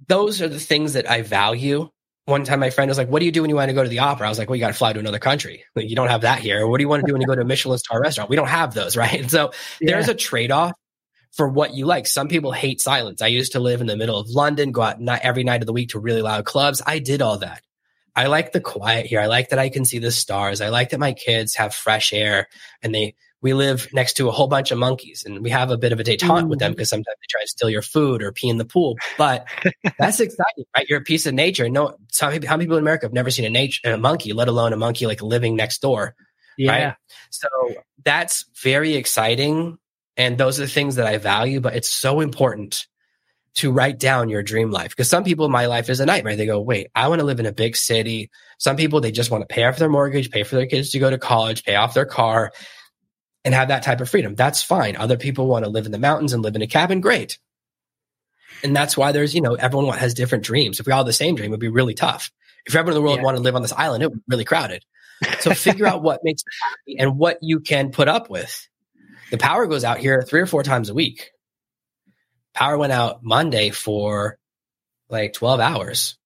those 0.08 0.42
are 0.42 0.48
the 0.48 0.60
things 0.60 0.94
that 0.94 1.10
I 1.10 1.22
value 1.22 1.90
one 2.24 2.44
time 2.44 2.60
my 2.60 2.70
friend 2.70 2.88
was 2.88 2.98
like, 2.98 3.08
What 3.08 3.18
do 3.20 3.26
you 3.26 3.32
do 3.32 3.42
when 3.42 3.50
you 3.50 3.56
want 3.56 3.68
to 3.68 3.74
go 3.74 3.82
to 3.82 3.88
the 3.88 4.00
opera? 4.00 4.26
I 4.26 4.28
was 4.28 4.38
like, 4.38 4.48
Well, 4.48 4.56
you 4.56 4.60
got 4.60 4.68
to 4.68 4.74
fly 4.74 4.92
to 4.92 5.00
another 5.00 5.18
country. 5.18 5.64
Like, 5.74 5.88
you 5.88 5.96
don't 5.96 6.08
have 6.08 6.20
that 6.22 6.40
here. 6.40 6.66
What 6.66 6.78
do 6.78 6.82
you 6.82 6.88
want 6.88 7.00
to 7.00 7.06
do 7.06 7.12
when 7.12 7.22
you 7.22 7.26
go 7.26 7.34
to 7.34 7.40
a 7.40 7.46
Michelin 7.46 7.78
star 7.78 8.00
restaurant? 8.00 8.28
We 8.30 8.36
don't 8.36 8.48
have 8.48 8.74
those, 8.74 8.96
right? 9.02 9.20
And 9.20 9.30
so 9.30 9.52
yeah. 9.80 9.92
there's 9.92 10.08
a 10.08 10.14
trade 10.14 10.50
off 10.50 10.72
for 11.32 11.48
what 11.48 11.74
you 11.74 11.86
like. 11.86 12.06
Some 12.06 12.28
people 12.28 12.52
hate 12.52 12.80
silence. 12.80 13.22
I 13.22 13.28
used 13.28 13.52
to 13.52 13.60
live 13.60 13.80
in 13.80 13.86
the 13.86 13.96
middle 13.96 14.18
of 14.18 14.28
London, 14.28 14.70
go 14.70 14.82
out 14.82 15.00
not 15.00 15.22
every 15.22 15.44
night 15.44 15.62
of 15.62 15.66
the 15.66 15.72
week 15.72 15.90
to 15.90 15.98
really 15.98 16.22
loud 16.22 16.44
clubs. 16.44 16.82
I 16.86 16.98
did 16.98 17.22
all 17.22 17.38
that. 17.38 17.62
I 18.14 18.26
like 18.26 18.52
the 18.52 18.60
quiet 18.60 19.06
here. 19.06 19.20
I 19.20 19.26
like 19.26 19.50
that 19.50 19.58
I 19.58 19.70
can 19.70 19.84
see 19.84 19.98
the 19.98 20.10
stars. 20.10 20.60
I 20.60 20.68
like 20.68 20.90
that 20.90 21.00
my 21.00 21.12
kids 21.12 21.54
have 21.54 21.74
fresh 21.74 22.12
air 22.12 22.48
and 22.82 22.94
they 22.94 23.14
we 23.40 23.54
live 23.54 23.88
next 23.92 24.14
to 24.14 24.28
a 24.28 24.30
whole 24.30 24.46
bunch 24.46 24.70
of 24.70 24.78
monkeys 24.78 25.24
and 25.26 25.42
we 25.42 25.50
have 25.50 25.70
a 25.70 25.76
bit 25.76 25.92
of 25.92 25.98
a 25.98 26.04
detente 26.04 26.42
mm. 26.42 26.48
with 26.48 26.60
them 26.60 26.72
because 26.72 26.88
mm. 26.88 26.90
sometimes 26.90 27.16
they 27.20 27.26
try 27.28 27.40
to 27.42 27.48
steal 27.48 27.68
your 27.68 27.82
food 27.82 28.22
or 28.22 28.30
pee 28.30 28.48
in 28.48 28.56
the 28.56 28.64
pool. 28.64 28.96
But 29.18 29.46
that's 29.98 30.20
exciting, 30.20 30.64
right? 30.76 30.86
You're 30.88 31.00
a 31.00 31.04
piece 31.04 31.26
of 31.26 31.34
nature. 31.34 31.68
No, 31.68 31.96
some, 32.12 32.30
how 32.42 32.56
many 32.56 32.66
people 32.66 32.76
in 32.76 32.84
America 32.84 33.06
have 33.06 33.12
never 33.12 33.30
seen 33.30 33.44
a 33.44 33.50
nature, 33.50 33.92
a 33.92 33.98
monkey, 33.98 34.32
let 34.32 34.46
alone 34.46 34.72
a 34.72 34.76
monkey 34.76 35.06
like 35.06 35.22
living 35.22 35.56
next 35.56 35.82
door? 35.82 36.14
Yeah. 36.56 36.70
Right? 36.70 36.94
So 37.30 37.48
that's 38.04 38.44
very 38.62 38.94
exciting. 38.94 39.78
And 40.16 40.38
those 40.38 40.60
are 40.60 40.62
the 40.62 40.68
things 40.68 40.96
that 40.96 41.06
I 41.06 41.18
value, 41.18 41.60
but 41.60 41.74
it's 41.74 41.90
so 41.90 42.20
important 42.20 42.86
to 43.54 43.70
write 43.70 43.98
down 43.98 44.28
your 44.28 44.42
dream 44.42 44.70
life 44.70 44.90
because 44.90 45.08
some 45.08 45.24
people 45.24 45.48
my 45.48 45.66
life 45.66 45.90
is 45.90 46.00
a 46.00 46.06
nightmare 46.06 46.36
they 46.36 46.46
go 46.46 46.60
wait 46.60 46.88
i 46.94 47.08
want 47.08 47.20
to 47.20 47.26
live 47.26 47.38
in 47.38 47.46
a 47.46 47.52
big 47.52 47.76
city 47.76 48.30
some 48.58 48.76
people 48.76 49.00
they 49.00 49.12
just 49.12 49.30
want 49.30 49.46
to 49.46 49.52
pay 49.52 49.64
off 49.64 49.76
their 49.76 49.90
mortgage 49.90 50.30
pay 50.30 50.42
for 50.42 50.56
their 50.56 50.66
kids 50.66 50.90
to 50.90 50.98
go 50.98 51.10
to 51.10 51.18
college 51.18 51.64
pay 51.64 51.74
off 51.74 51.94
their 51.94 52.06
car 52.06 52.50
and 53.44 53.54
have 53.54 53.68
that 53.68 53.82
type 53.82 54.00
of 54.00 54.08
freedom. 54.08 54.34
That's 54.34 54.62
fine. 54.62 54.96
Other 54.96 55.16
people 55.16 55.46
want 55.46 55.64
to 55.64 55.70
live 55.70 55.86
in 55.86 55.92
the 55.92 55.98
mountains 55.98 56.32
and 56.32 56.42
live 56.42 56.56
in 56.56 56.62
a 56.62 56.66
cabin. 56.66 57.00
Great. 57.00 57.38
And 58.62 58.76
that's 58.76 58.96
why 58.96 59.12
there's, 59.12 59.34
you 59.34 59.40
know, 59.40 59.54
everyone 59.54 59.96
has 59.98 60.14
different 60.14 60.44
dreams. 60.44 60.78
If 60.78 60.86
we 60.86 60.92
all 60.92 61.00
had 61.00 61.06
the 61.06 61.12
same 61.12 61.34
dream, 61.34 61.48
it 61.48 61.50
would 61.50 61.60
be 61.60 61.68
really 61.68 61.94
tough. 61.94 62.30
If 62.66 62.76
everyone 62.76 62.96
in 62.96 63.02
the 63.02 63.02
world 63.02 63.16
yeah. 63.18 63.24
wanted 63.24 63.38
to 63.38 63.42
live 63.42 63.56
on 63.56 63.62
this 63.62 63.72
island, 63.72 64.04
it 64.04 64.10
would 64.10 64.18
be 64.18 64.24
really 64.28 64.44
crowded. 64.44 64.84
So 65.40 65.54
figure 65.54 65.86
out 65.86 66.02
what 66.02 66.20
makes 66.22 66.42
you 66.44 66.52
happy 66.62 66.98
and 67.00 67.18
what 67.18 67.38
you 67.42 67.60
can 67.60 67.90
put 67.90 68.08
up 68.08 68.30
with. 68.30 68.68
The 69.30 69.38
power 69.38 69.66
goes 69.66 69.82
out 69.82 69.98
here 69.98 70.22
three 70.22 70.40
or 70.40 70.46
four 70.46 70.62
times 70.62 70.90
a 70.90 70.94
week. 70.94 71.30
Power 72.54 72.76
went 72.78 72.92
out 72.92 73.22
Monday 73.22 73.70
for 73.70 74.38
like 75.08 75.32
12 75.32 75.60
hours. 75.60 76.16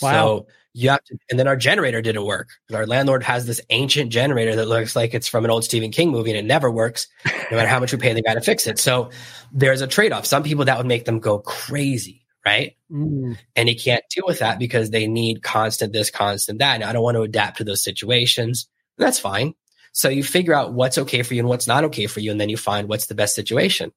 Wow. 0.00 0.12
So 0.12 0.46
you 0.74 0.90
have 0.90 1.04
to, 1.04 1.18
and 1.30 1.38
then 1.38 1.46
our 1.46 1.56
generator 1.56 2.00
didn't 2.00 2.24
work. 2.24 2.48
Our 2.72 2.86
landlord 2.86 3.22
has 3.24 3.46
this 3.46 3.60
ancient 3.70 4.10
generator 4.10 4.56
that 4.56 4.68
looks 4.68 4.96
like 4.96 5.12
it's 5.12 5.28
from 5.28 5.44
an 5.44 5.50
old 5.50 5.64
Stephen 5.64 5.90
King 5.90 6.10
movie 6.10 6.30
and 6.30 6.38
it 6.38 6.44
never 6.44 6.70
works, 6.70 7.08
no 7.26 7.56
matter 7.56 7.68
how 7.68 7.80
much 7.80 7.92
we 7.92 7.98
pay 7.98 8.14
the 8.14 8.22
guy 8.22 8.34
to 8.34 8.40
fix 8.40 8.66
it. 8.66 8.78
So 8.78 9.10
there's 9.52 9.82
a 9.82 9.86
trade 9.86 10.12
off. 10.12 10.24
Some 10.26 10.42
people 10.42 10.64
that 10.64 10.78
would 10.78 10.86
make 10.86 11.04
them 11.04 11.18
go 11.20 11.38
crazy, 11.38 12.24
right? 12.44 12.74
Mm. 12.90 13.38
And 13.54 13.68
he 13.68 13.74
can't 13.74 14.04
deal 14.14 14.24
with 14.26 14.38
that 14.38 14.58
because 14.58 14.90
they 14.90 15.06
need 15.06 15.42
constant 15.42 15.92
this, 15.92 16.10
constant 16.10 16.60
that. 16.60 16.76
And 16.76 16.84
I 16.84 16.92
don't 16.92 17.02
want 17.02 17.16
to 17.16 17.22
adapt 17.22 17.58
to 17.58 17.64
those 17.64 17.82
situations. 17.82 18.66
That's 18.96 19.18
fine. 19.18 19.54
So 19.92 20.08
you 20.08 20.24
figure 20.24 20.54
out 20.54 20.72
what's 20.72 20.96
okay 20.96 21.22
for 21.22 21.34
you 21.34 21.40
and 21.40 21.48
what's 21.48 21.66
not 21.66 21.84
okay 21.84 22.06
for 22.06 22.20
you. 22.20 22.30
And 22.30 22.40
then 22.40 22.48
you 22.48 22.56
find 22.56 22.88
what's 22.88 23.06
the 23.06 23.14
best 23.14 23.34
situation. 23.34 23.92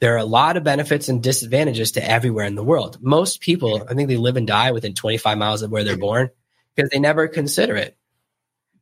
There 0.00 0.14
are 0.14 0.18
a 0.18 0.24
lot 0.24 0.56
of 0.56 0.64
benefits 0.64 1.08
and 1.08 1.22
disadvantages 1.22 1.92
to 1.92 2.10
everywhere 2.10 2.46
in 2.46 2.54
the 2.54 2.64
world. 2.64 2.98
Most 3.00 3.40
people, 3.40 3.86
I 3.88 3.94
think 3.94 4.08
they 4.08 4.16
live 4.16 4.36
and 4.36 4.46
die 4.46 4.72
within 4.72 4.94
25 4.94 5.36
miles 5.36 5.62
of 5.62 5.70
where 5.70 5.84
they're 5.84 5.98
born 5.98 6.30
because 6.74 6.90
they 6.90 6.98
never 6.98 7.28
consider 7.28 7.76
it. 7.76 7.96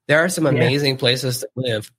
There 0.07 0.21
are 0.25 0.29
some 0.29 0.47
amazing 0.47 0.95
yeah. 0.95 1.01
places 1.01 1.41
to 1.41 1.49
live 1.57 1.91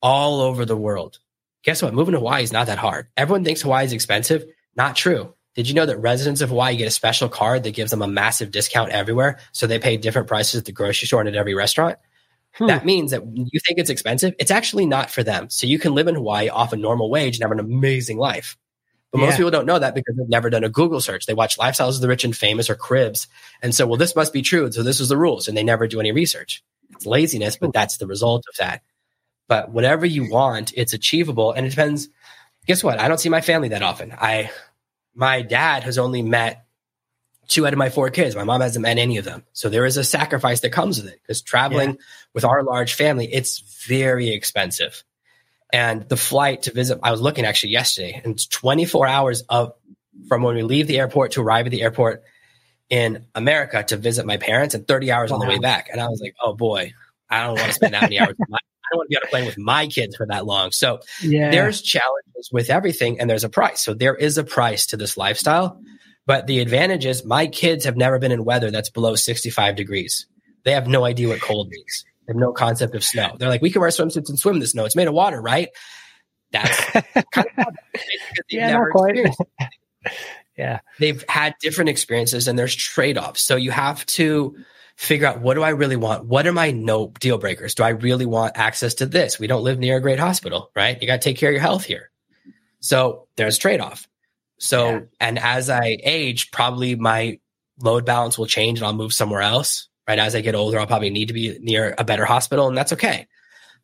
all 0.00 0.40
over 0.40 0.64
the 0.64 0.76
world. 0.76 1.18
Guess 1.62 1.82
what? 1.82 1.92
Moving 1.92 2.12
to 2.12 2.18
Hawaii 2.18 2.42
is 2.42 2.52
not 2.52 2.68
that 2.68 2.78
hard. 2.78 3.08
Everyone 3.16 3.44
thinks 3.44 3.60
Hawaii 3.60 3.84
is 3.84 3.92
expensive. 3.92 4.46
Not 4.74 4.96
true. 4.96 5.34
Did 5.54 5.68
you 5.68 5.74
know 5.74 5.84
that 5.84 5.98
residents 5.98 6.40
of 6.40 6.48
Hawaii 6.48 6.76
get 6.76 6.88
a 6.88 6.92
special 6.92 7.28
card 7.28 7.64
that 7.64 7.74
gives 7.74 7.90
them 7.90 8.02
a 8.02 8.08
massive 8.08 8.50
discount 8.50 8.90
everywhere? 8.90 9.38
So 9.52 9.66
they 9.66 9.78
pay 9.78 9.96
different 9.96 10.28
prices 10.28 10.60
at 10.60 10.64
the 10.64 10.72
grocery 10.72 11.06
store 11.06 11.20
and 11.20 11.28
at 11.28 11.34
every 11.34 11.54
restaurant? 11.54 11.98
Hmm. 12.54 12.66
That 12.66 12.84
means 12.84 13.12
that 13.12 13.22
you 13.34 13.60
think 13.66 13.78
it's 13.78 13.90
expensive. 13.90 14.34
It's 14.38 14.50
actually 14.50 14.86
not 14.86 15.10
for 15.10 15.22
them. 15.22 15.48
So 15.50 15.66
you 15.66 15.78
can 15.78 15.94
live 15.94 16.08
in 16.08 16.16
Hawaii 16.16 16.48
off 16.48 16.72
a 16.72 16.76
normal 16.76 17.10
wage 17.10 17.36
and 17.36 17.42
have 17.42 17.52
an 17.52 17.60
amazing 17.60 18.18
life. 18.18 18.56
But 19.12 19.20
yeah. 19.20 19.26
most 19.26 19.36
people 19.36 19.50
don't 19.50 19.66
know 19.66 19.78
that 19.78 19.94
because 19.94 20.16
they've 20.16 20.28
never 20.28 20.50
done 20.50 20.64
a 20.64 20.68
Google 20.68 21.00
search. 21.00 21.26
They 21.26 21.34
watch 21.34 21.58
Lifestyles 21.58 21.96
of 21.96 22.00
the 22.00 22.08
Rich 22.08 22.24
and 22.24 22.36
Famous 22.36 22.70
or 22.70 22.76
Cribs 22.76 23.28
and 23.62 23.74
so, 23.74 23.86
well, 23.86 23.96
this 23.96 24.14
must 24.14 24.32
be 24.32 24.42
true. 24.42 24.70
So 24.70 24.82
this 24.82 25.00
is 25.00 25.08
the 25.08 25.16
rules. 25.16 25.48
And 25.48 25.56
they 25.56 25.64
never 25.64 25.86
do 25.86 26.00
any 26.00 26.12
research. 26.12 26.62
It's 26.90 27.06
laziness, 27.06 27.56
but 27.56 27.72
that's 27.72 27.96
the 27.96 28.06
result 28.06 28.44
of 28.48 28.56
that. 28.58 28.82
But 29.48 29.70
whatever 29.70 30.06
you 30.06 30.30
want, 30.30 30.72
it's 30.76 30.92
achievable. 30.92 31.52
And 31.52 31.66
it 31.66 31.70
depends. 31.70 32.08
Guess 32.66 32.84
what? 32.84 33.00
I 33.00 33.08
don't 33.08 33.18
see 33.18 33.28
my 33.28 33.40
family 33.40 33.68
that 33.68 33.82
often. 33.82 34.12
I, 34.12 34.50
my 35.14 35.42
dad 35.42 35.82
has 35.82 35.98
only 35.98 36.22
met 36.22 36.66
two 37.50 37.66
out 37.66 37.72
of 37.72 37.78
my 37.78 37.90
four 37.90 38.08
kids. 38.10 38.36
My 38.36 38.44
mom 38.44 38.60
hasn't 38.60 38.82
met 38.82 38.96
any 38.96 39.18
of 39.18 39.24
them. 39.24 39.44
So 39.52 39.68
there 39.68 39.84
is 39.84 39.96
a 39.96 40.04
sacrifice 40.04 40.60
that 40.60 40.70
comes 40.70 41.02
with 41.02 41.12
it 41.12 41.20
because 41.20 41.42
traveling 41.42 41.90
yeah. 41.90 41.96
with 42.32 42.44
our 42.44 42.62
large 42.62 42.94
family, 42.94 43.30
it's 43.30 43.84
very 43.86 44.30
expensive. 44.30 45.02
And 45.72 46.08
the 46.08 46.16
flight 46.16 46.62
to 46.62 46.72
visit, 46.72 47.00
I 47.02 47.10
was 47.10 47.20
looking 47.20 47.44
actually 47.44 47.70
yesterday, 47.70 48.20
and 48.24 48.34
it's 48.34 48.46
24 48.46 49.06
hours 49.06 49.42
of 49.48 49.74
from 50.28 50.42
when 50.42 50.54
we 50.54 50.62
leave 50.62 50.86
the 50.86 50.98
airport 50.98 51.32
to 51.32 51.42
arrive 51.42 51.66
at 51.66 51.70
the 51.70 51.82
airport 51.82 52.22
in 52.88 53.26
America 53.34 53.82
to 53.82 53.96
visit 53.96 54.26
my 54.26 54.36
parents 54.36 54.74
and 54.74 54.86
30 54.86 55.12
hours 55.12 55.30
wow. 55.30 55.36
on 55.36 55.40
the 55.40 55.46
way 55.46 55.58
back. 55.58 55.88
And 55.90 56.00
I 56.00 56.08
was 56.08 56.20
like, 56.20 56.34
oh 56.42 56.54
boy, 56.54 56.92
I 57.28 57.44
don't 57.44 57.56
want 57.56 57.68
to 57.68 57.72
spend 57.72 57.94
that 57.94 58.02
many 58.02 58.18
hours. 58.18 58.34
My, 58.48 58.58
I 58.58 58.86
don't 58.92 58.98
want 58.98 59.10
to 59.10 59.14
be 59.14 59.16
on 59.16 59.22
a 59.24 59.30
plane 59.30 59.46
with 59.46 59.58
my 59.58 59.86
kids 59.86 60.16
for 60.16 60.26
that 60.26 60.46
long. 60.46 60.72
So 60.72 61.00
yeah. 61.22 61.50
there's 61.50 61.82
challenges 61.82 62.50
with 62.52 62.70
everything 62.70 63.20
and 63.20 63.30
there's 63.30 63.44
a 63.44 63.48
price. 63.48 63.80
So 63.80 63.94
there 63.94 64.14
is 64.14 64.38
a 64.38 64.44
price 64.44 64.86
to 64.86 64.96
this 64.96 65.16
lifestyle. 65.16 65.80
But 66.26 66.46
the 66.46 66.60
advantage 66.60 67.06
is 67.06 67.24
my 67.24 67.46
kids 67.46 67.84
have 67.84 67.96
never 67.96 68.18
been 68.18 68.32
in 68.32 68.44
weather 68.44 68.70
that's 68.70 68.90
below 68.90 69.14
65 69.14 69.76
degrees. 69.76 70.26
They 70.64 70.72
have 70.72 70.86
no 70.86 71.04
idea 71.04 71.28
what 71.28 71.40
cold 71.40 71.68
means. 71.68 72.04
They 72.26 72.32
have 72.32 72.40
no 72.40 72.52
concept 72.52 72.94
of 72.94 73.02
snow. 73.02 73.36
They're 73.38 73.48
like, 73.48 73.62
we 73.62 73.70
can 73.70 73.80
wear 73.80 73.90
swimsuits 73.90 74.28
and 74.28 74.38
swim 74.38 74.54
in 74.54 74.60
the 74.60 74.66
snow. 74.66 74.84
It's 74.84 74.96
made 74.96 75.08
of 75.08 75.14
water, 75.14 75.40
right? 75.40 75.68
That's 76.52 76.84
kind 77.32 77.46
of 77.58 77.74
yeah, 78.48 78.72
not 78.72 78.90
quite. 78.92 79.28
yeah. 80.56 80.80
They've 80.98 81.24
had 81.28 81.54
different 81.60 81.90
experiences 81.90 82.48
and 82.48 82.58
there's 82.58 82.74
trade-offs. 82.74 83.42
So 83.42 83.56
you 83.56 83.70
have 83.70 84.04
to 84.06 84.56
figure 84.96 85.26
out 85.26 85.40
what 85.40 85.54
do 85.54 85.62
I 85.62 85.70
really 85.70 85.96
want? 85.96 86.26
What 86.26 86.46
are 86.46 86.52
my 86.52 86.72
no 86.72 87.08
deal 87.20 87.38
breakers? 87.38 87.74
Do 87.74 87.82
I 87.82 87.90
really 87.90 88.26
want 88.26 88.58
access 88.58 88.94
to 88.94 89.06
this? 89.06 89.38
We 89.38 89.46
don't 89.46 89.64
live 89.64 89.78
near 89.78 89.96
a 89.96 90.02
great 90.02 90.18
hospital, 90.18 90.70
right? 90.76 91.00
You 91.00 91.06
got 91.06 91.22
to 91.22 91.28
take 91.28 91.38
care 91.38 91.48
of 91.48 91.54
your 91.54 91.62
health 91.62 91.84
here. 91.84 92.10
So 92.80 93.26
there's 93.36 93.58
trade-off. 93.58 94.06
So, 94.60 94.90
yeah. 94.90 95.00
and 95.20 95.38
as 95.38 95.68
I 95.68 95.98
age, 96.02 96.50
probably 96.52 96.94
my 96.94 97.40
load 97.80 98.04
balance 98.04 98.38
will 98.38 98.46
change 98.46 98.78
and 98.78 98.86
I'll 98.86 98.92
move 98.92 99.12
somewhere 99.12 99.40
else. 99.40 99.88
Right. 100.06 100.18
As 100.18 100.34
I 100.34 100.40
get 100.40 100.54
older, 100.54 100.78
I'll 100.78 100.86
probably 100.86 101.10
need 101.10 101.28
to 101.28 101.34
be 101.34 101.58
near 101.60 101.94
a 101.96 102.04
better 102.04 102.24
hospital 102.24 102.68
and 102.68 102.76
that's 102.76 102.92
okay. 102.92 103.26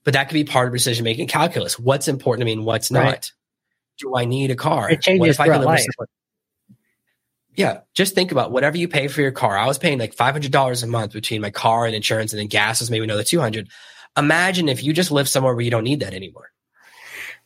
But 0.05 0.13
that 0.13 0.29
could 0.29 0.35
be 0.35 0.45
part 0.45 0.69
of 0.69 0.75
decision 0.75 1.05
making 1.05 1.29
calculus. 1.29 1.79
What's 1.79 2.09
important 2.09 2.43
to 2.43 2.45
me 2.47 2.53
and 2.53 2.65
what's 2.65 2.91
right. 2.91 3.05
not? 3.05 3.33
Do 3.99 4.15
I 4.17 4.25
need 4.25 4.51
a 4.51 4.57
car? 4.57 4.91
It 4.91 5.01
changes 5.01 5.21
what 5.21 5.31
if 5.31 5.41
I 5.41 5.57
life. 5.57 5.85
Yeah, 7.55 7.81
just 7.95 8.15
think 8.15 8.33
about 8.33 8.53
whatever 8.53 8.77
you 8.77 8.87
pay 8.87 9.09
for 9.09 9.23
your 9.23 9.33
car. 9.33 9.57
I 9.57 9.67
was 9.67 9.79
paying 9.79 9.99
like 9.99 10.13
five 10.13 10.35
hundred 10.35 10.53
dollars 10.53 10.83
a 10.83 10.87
month 10.87 11.13
between 11.13 11.41
my 11.41 11.51
car 11.51 11.87
and 11.87 11.95
insurance, 11.95 12.33
and 12.33 12.41
then 12.41 12.49
gas 12.49 12.81
was 12.81 12.91
maybe 12.91 13.05
another 13.05 13.25
two 13.25 13.41
hundred. 13.41 13.71
Imagine 14.17 14.69
if 14.69 14.85
you 14.85 14.93
just 14.93 15.11
live 15.11 15.29
somewhere 15.29 15.55
where 15.55 15.65
you 15.65 15.71
don't 15.71 15.85
need 15.85 16.01
that 16.01 16.13
anymore. 16.13 16.51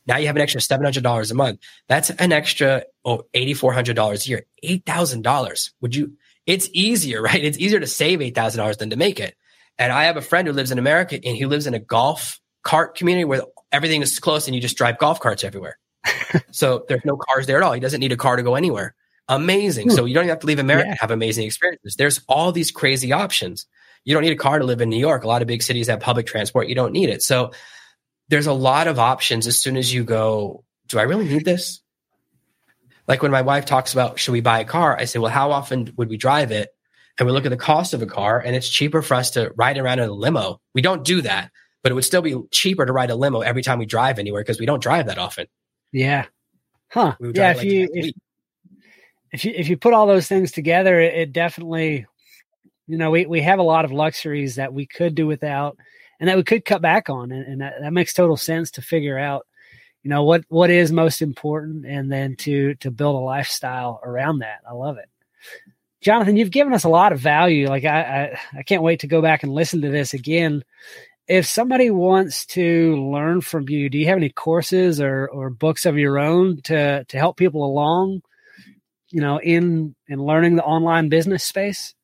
Now 0.07 0.17
you 0.17 0.27
have 0.27 0.35
an 0.35 0.41
extra 0.41 0.61
$700 0.61 1.31
a 1.31 1.33
month. 1.33 1.59
That's 1.87 2.09
an 2.09 2.31
extra 2.31 2.83
oh, 3.05 3.25
$8,400 3.33 4.25
a 4.25 4.29
year, 4.29 4.45
$8,000. 4.63 5.71
Would 5.81 5.95
you, 5.95 6.13
it's 6.45 6.69
easier, 6.73 7.21
right? 7.23 7.43
It's 7.43 7.57
easier 7.57 7.79
to 7.79 7.87
save 7.87 8.19
$8,000 8.19 8.77
than 8.77 8.89
to 8.91 8.95
make 8.95 9.19
it. 9.19 9.35
And 9.77 9.91
I 9.91 10.05
have 10.05 10.17
a 10.17 10.21
friend 10.21 10.47
who 10.47 10.53
lives 10.53 10.71
in 10.71 10.79
America 10.79 11.15
and 11.15 11.35
he 11.35 11.45
lives 11.45 11.67
in 11.67 11.73
a 11.73 11.79
golf 11.79 12.39
cart 12.63 12.95
community 12.95 13.25
where 13.25 13.41
everything 13.71 14.01
is 14.01 14.19
close 14.19 14.47
and 14.47 14.55
you 14.55 14.61
just 14.61 14.77
drive 14.77 14.99
golf 14.99 15.19
carts 15.19 15.43
everywhere. 15.43 15.77
so 16.51 16.85
there's 16.87 17.05
no 17.05 17.17
cars 17.17 17.47
there 17.47 17.57
at 17.57 17.63
all. 17.63 17.73
He 17.73 17.79
doesn't 17.79 17.99
need 17.99 18.11
a 18.11 18.17
car 18.17 18.35
to 18.35 18.43
go 18.43 18.55
anywhere. 18.55 18.95
Amazing. 19.27 19.89
Hmm. 19.89 19.95
So 19.95 20.05
you 20.05 20.13
don't 20.13 20.23
even 20.23 20.29
have 20.29 20.39
to 20.39 20.47
leave 20.47 20.59
America 20.59 20.89
yeah. 20.89 20.97
have 20.99 21.11
amazing 21.11 21.45
experiences. 21.45 21.95
There's 21.95 22.21
all 22.27 22.51
these 22.51 22.71
crazy 22.71 23.11
options. 23.11 23.65
You 24.03 24.13
don't 24.13 24.23
need 24.23 24.33
a 24.33 24.37
car 24.37 24.59
to 24.59 24.65
live 24.65 24.81
in 24.81 24.89
New 24.89 24.99
York. 24.99 25.23
A 25.23 25.27
lot 25.27 25.41
of 25.41 25.47
big 25.47 25.61
cities 25.61 25.87
have 25.87 25.99
public 25.99 26.25
transport. 26.25 26.67
You 26.67 26.75
don't 26.75 26.91
need 26.91 27.09
it. 27.09 27.21
So 27.21 27.51
there's 28.31 28.47
a 28.47 28.53
lot 28.53 28.87
of 28.87 28.97
options 28.97 29.45
as 29.45 29.59
soon 29.59 29.75
as 29.75 29.93
you 29.93 30.05
go, 30.05 30.63
do 30.87 30.97
I 30.97 31.01
really 31.01 31.27
need 31.27 31.43
this? 31.43 31.81
Like 33.05 33.21
when 33.21 33.29
my 33.29 33.41
wife 33.41 33.65
talks 33.65 33.91
about, 33.91 34.19
should 34.19 34.31
we 34.31 34.39
buy 34.39 34.61
a 34.61 34.65
car? 34.65 34.97
I 34.97 35.03
say, 35.03 35.19
well, 35.19 35.29
how 35.29 35.51
often 35.51 35.93
would 35.97 36.07
we 36.07 36.15
drive 36.15 36.51
it? 36.51 36.69
And 37.19 37.27
we 37.27 37.33
look 37.33 37.45
at 37.45 37.49
the 37.49 37.57
cost 37.57 37.93
of 37.93 38.01
a 38.01 38.05
car 38.05 38.39
and 38.39 38.55
it's 38.55 38.69
cheaper 38.69 39.01
for 39.01 39.15
us 39.15 39.31
to 39.31 39.51
ride 39.57 39.77
around 39.77 39.99
in 39.99 40.07
a 40.07 40.13
limo. 40.13 40.61
We 40.73 40.81
don't 40.81 41.03
do 41.03 41.21
that, 41.23 41.51
but 41.83 41.91
it 41.91 41.95
would 41.95 42.05
still 42.05 42.21
be 42.21 42.37
cheaper 42.51 42.85
to 42.85 42.93
ride 42.93 43.09
a 43.09 43.15
limo 43.15 43.41
every 43.41 43.63
time 43.63 43.79
we 43.79 43.85
drive 43.85 44.17
anywhere 44.17 44.41
because 44.41 44.61
we 44.61 44.65
don't 44.65 44.81
drive 44.81 45.07
that 45.07 45.17
often. 45.17 45.47
Yeah. 45.91 46.27
Huh. 46.87 47.15
Yeah. 47.19 47.51
If 47.51 47.57
like 47.57 47.67
you, 47.67 47.89
if, 47.91 48.13
if, 49.33 49.43
you, 49.45 49.53
if 49.53 49.67
you 49.67 49.75
put 49.75 49.93
all 49.93 50.07
those 50.07 50.29
things 50.29 50.53
together, 50.53 51.01
it, 51.01 51.15
it 51.15 51.33
definitely, 51.33 52.05
you 52.87 52.97
know, 52.97 53.11
we, 53.11 53.25
we 53.25 53.41
have 53.41 53.59
a 53.59 53.63
lot 53.63 53.83
of 53.83 53.91
luxuries 53.91 54.55
that 54.55 54.73
we 54.73 54.85
could 54.85 55.15
do 55.15 55.27
without 55.27 55.77
and 56.21 56.29
that 56.29 56.37
we 56.37 56.43
could 56.43 56.63
cut 56.63 56.83
back 56.83 57.09
on. 57.09 57.31
And, 57.31 57.45
and 57.45 57.61
that, 57.61 57.73
that 57.81 57.91
makes 57.91 58.13
total 58.13 58.37
sense 58.37 58.71
to 58.71 58.81
figure 58.83 59.17
out, 59.17 59.47
you 60.03 60.09
know, 60.09 60.23
what, 60.23 60.43
what 60.49 60.69
is 60.69 60.91
most 60.91 61.21
important 61.21 61.83
and 61.85 62.11
then 62.11 62.35
to, 62.37 62.75
to 62.75 62.91
build 62.91 63.15
a 63.15 63.25
lifestyle 63.25 63.99
around 64.03 64.39
that. 64.39 64.59
I 64.69 64.73
love 64.73 64.97
it. 64.97 65.09
Jonathan, 65.99 66.37
you've 66.37 66.51
given 66.51 66.73
us 66.73 66.83
a 66.83 66.89
lot 66.89 67.11
of 67.11 67.19
value. 67.19 67.67
Like 67.67 67.85
I, 67.85 68.01
I, 68.01 68.39
I 68.59 68.63
can't 68.63 68.83
wait 68.83 68.99
to 68.99 69.07
go 69.07 69.21
back 69.21 69.41
and 69.41 69.51
listen 69.51 69.81
to 69.81 69.89
this 69.89 70.13
again. 70.13 70.63
If 71.27 71.47
somebody 71.47 71.89
wants 71.89 72.45
to 72.47 72.95
learn 72.97 73.41
from 73.41 73.67
you, 73.67 73.89
do 73.89 73.97
you 73.97 74.05
have 74.05 74.17
any 74.17 74.29
courses 74.29 75.01
or, 75.01 75.27
or 75.27 75.49
books 75.49 75.87
of 75.87 75.97
your 75.97 76.19
own 76.19 76.61
to, 76.63 77.03
to 77.03 77.17
help 77.17 77.35
people 77.35 77.65
along, 77.65 78.21
you 79.09 79.21
know, 79.21 79.39
in, 79.39 79.95
in 80.07 80.19
learning 80.19 80.55
the 80.55 80.63
online 80.63 81.09
business 81.09 81.43
space? 81.43 81.95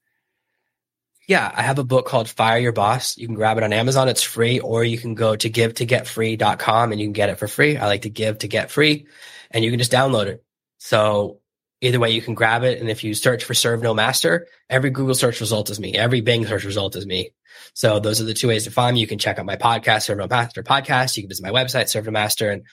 Yeah, 1.28 1.52
I 1.54 1.62
have 1.62 1.78
a 1.78 1.84
book 1.84 2.08
called 2.08 2.30
Fire 2.30 2.58
Your 2.58 2.72
Boss. 2.72 3.18
You 3.18 3.28
can 3.28 3.36
grab 3.36 3.58
it 3.58 3.64
on 3.64 3.74
Amazon. 3.74 4.08
It's 4.08 4.24
free, 4.24 4.62
or 4.62 4.86
you 4.86 4.98
can 4.98 5.14
go 5.14 5.36
to 5.36 5.50
GiveToGetFree.com 5.50 6.92
and 6.92 7.02
you 7.02 7.08
can 7.08 7.14
get 7.14 7.30
it 7.30 7.38
for 7.38 7.50
free. 7.50 7.76
I 7.76 7.88
like 7.88 8.04
to 8.04 8.10
give 8.10 8.40
to 8.40 8.48
get 8.48 8.72
free 8.72 9.08
and 9.52 9.64
you 9.64 9.70
can 9.70 9.80
just 9.80 9.92
download 9.92 10.28
it. 10.28 10.44
So 10.78 11.42
either 11.82 12.00
way, 12.00 12.12
you 12.12 12.22
can 12.22 12.34
grab 12.34 12.64
it. 12.64 12.80
And 12.80 12.90
if 12.90 13.04
you 13.04 13.14
search 13.14 13.44
for 13.44 13.54
serve 13.54 13.82
no 13.82 13.94
master, 13.94 14.48
every 14.70 14.90
Google 14.90 15.16
search 15.16 15.42
result 15.42 15.70
is 15.70 15.82
me. 15.82 15.96
Every 15.96 16.22
Bing 16.22 16.46
search 16.46 16.64
result 16.64 16.96
is 16.96 17.06
me. 17.06 17.32
So 17.74 18.00
those 18.00 18.22
are 18.22 18.26
the 18.26 18.34
two 18.34 18.48
ways 18.48 18.64
to 18.64 18.72
find 18.72 18.94
me. 18.94 19.02
You 19.02 19.08
can 19.08 19.20
check 19.20 19.38
out 19.38 19.46
my 19.46 19.58
podcast, 19.58 20.04
Serve 20.04 20.20
No 20.20 20.28
Master 20.28 20.64
podcast. 20.64 21.18
You 21.18 21.24
can 21.24 21.30
visit 21.30 21.44
my 21.44 21.52
website, 21.52 21.90
Serve 21.90 22.06
No 22.06 22.12
Master. 22.12 22.52
And, 22.52 22.64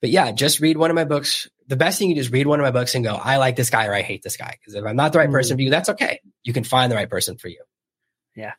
but 0.00 0.10
yeah, 0.10 0.32
just 0.32 0.60
read 0.60 0.76
one 0.76 0.90
of 0.90 0.94
my 0.94 1.04
books. 1.04 1.48
The 1.68 1.76
best 1.76 1.98
thing 1.98 2.10
you 2.10 2.16
do 2.16 2.20
is 2.20 2.30
read 2.30 2.46
one 2.46 2.60
of 2.60 2.64
my 2.64 2.72
books 2.72 2.94
and 2.94 3.04
go, 3.04 3.14
I 3.14 3.38
like 3.38 3.56
this 3.56 3.70
guy 3.70 3.86
or 3.86 3.94
I 3.94 4.02
hate 4.02 4.22
this 4.22 4.36
guy. 4.36 4.56
Because 4.60 4.74
if 4.74 4.84
I'm 4.84 4.96
not 4.96 5.12
the 5.12 5.18
right 5.18 5.28
hmm. 5.28 5.32
person 5.32 5.56
for 5.56 5.62
you, 5.62 5.70
that's 5.70 5.88
okay. 5.90 6.20
You 6.44 6.52
can 6.52 6.64
find 6.64 6.90
the 6.90 6.96
right 6.96 7.08
person 7.08 7.38
for 7.38 7.48
you. 7.48 7.62
Yeah. 8.34 8.52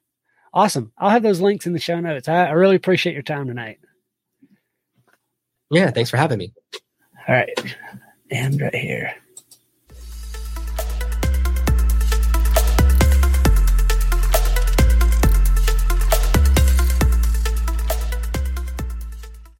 Awesome. 0.53 0.91
I'll 0.97 1.09
have 1.09 1.23
those 1.23 1.41
links 1.41 1.65
in 1.65 1.73
the 1.73 1.79
show 1.79 1.99
notes. 1.99 2.27
I, 2.27 2.45
I 2.45 2.51
really 2.51 2.75
appreciate 2.75 3.13
your 3.13 3.23
time 3.23 3.47
tonight. 3.47 3.79
Yeah. 5.71 5.89
Thanks 5.91 6.09
for 6.09 6.17
having 6.17 6.37
me. 6.37 6.53
All 7.27 7.35
right. 7.35 7.75
And 8.29 8.59
right 8.61 8.75
here. 8.75 9.13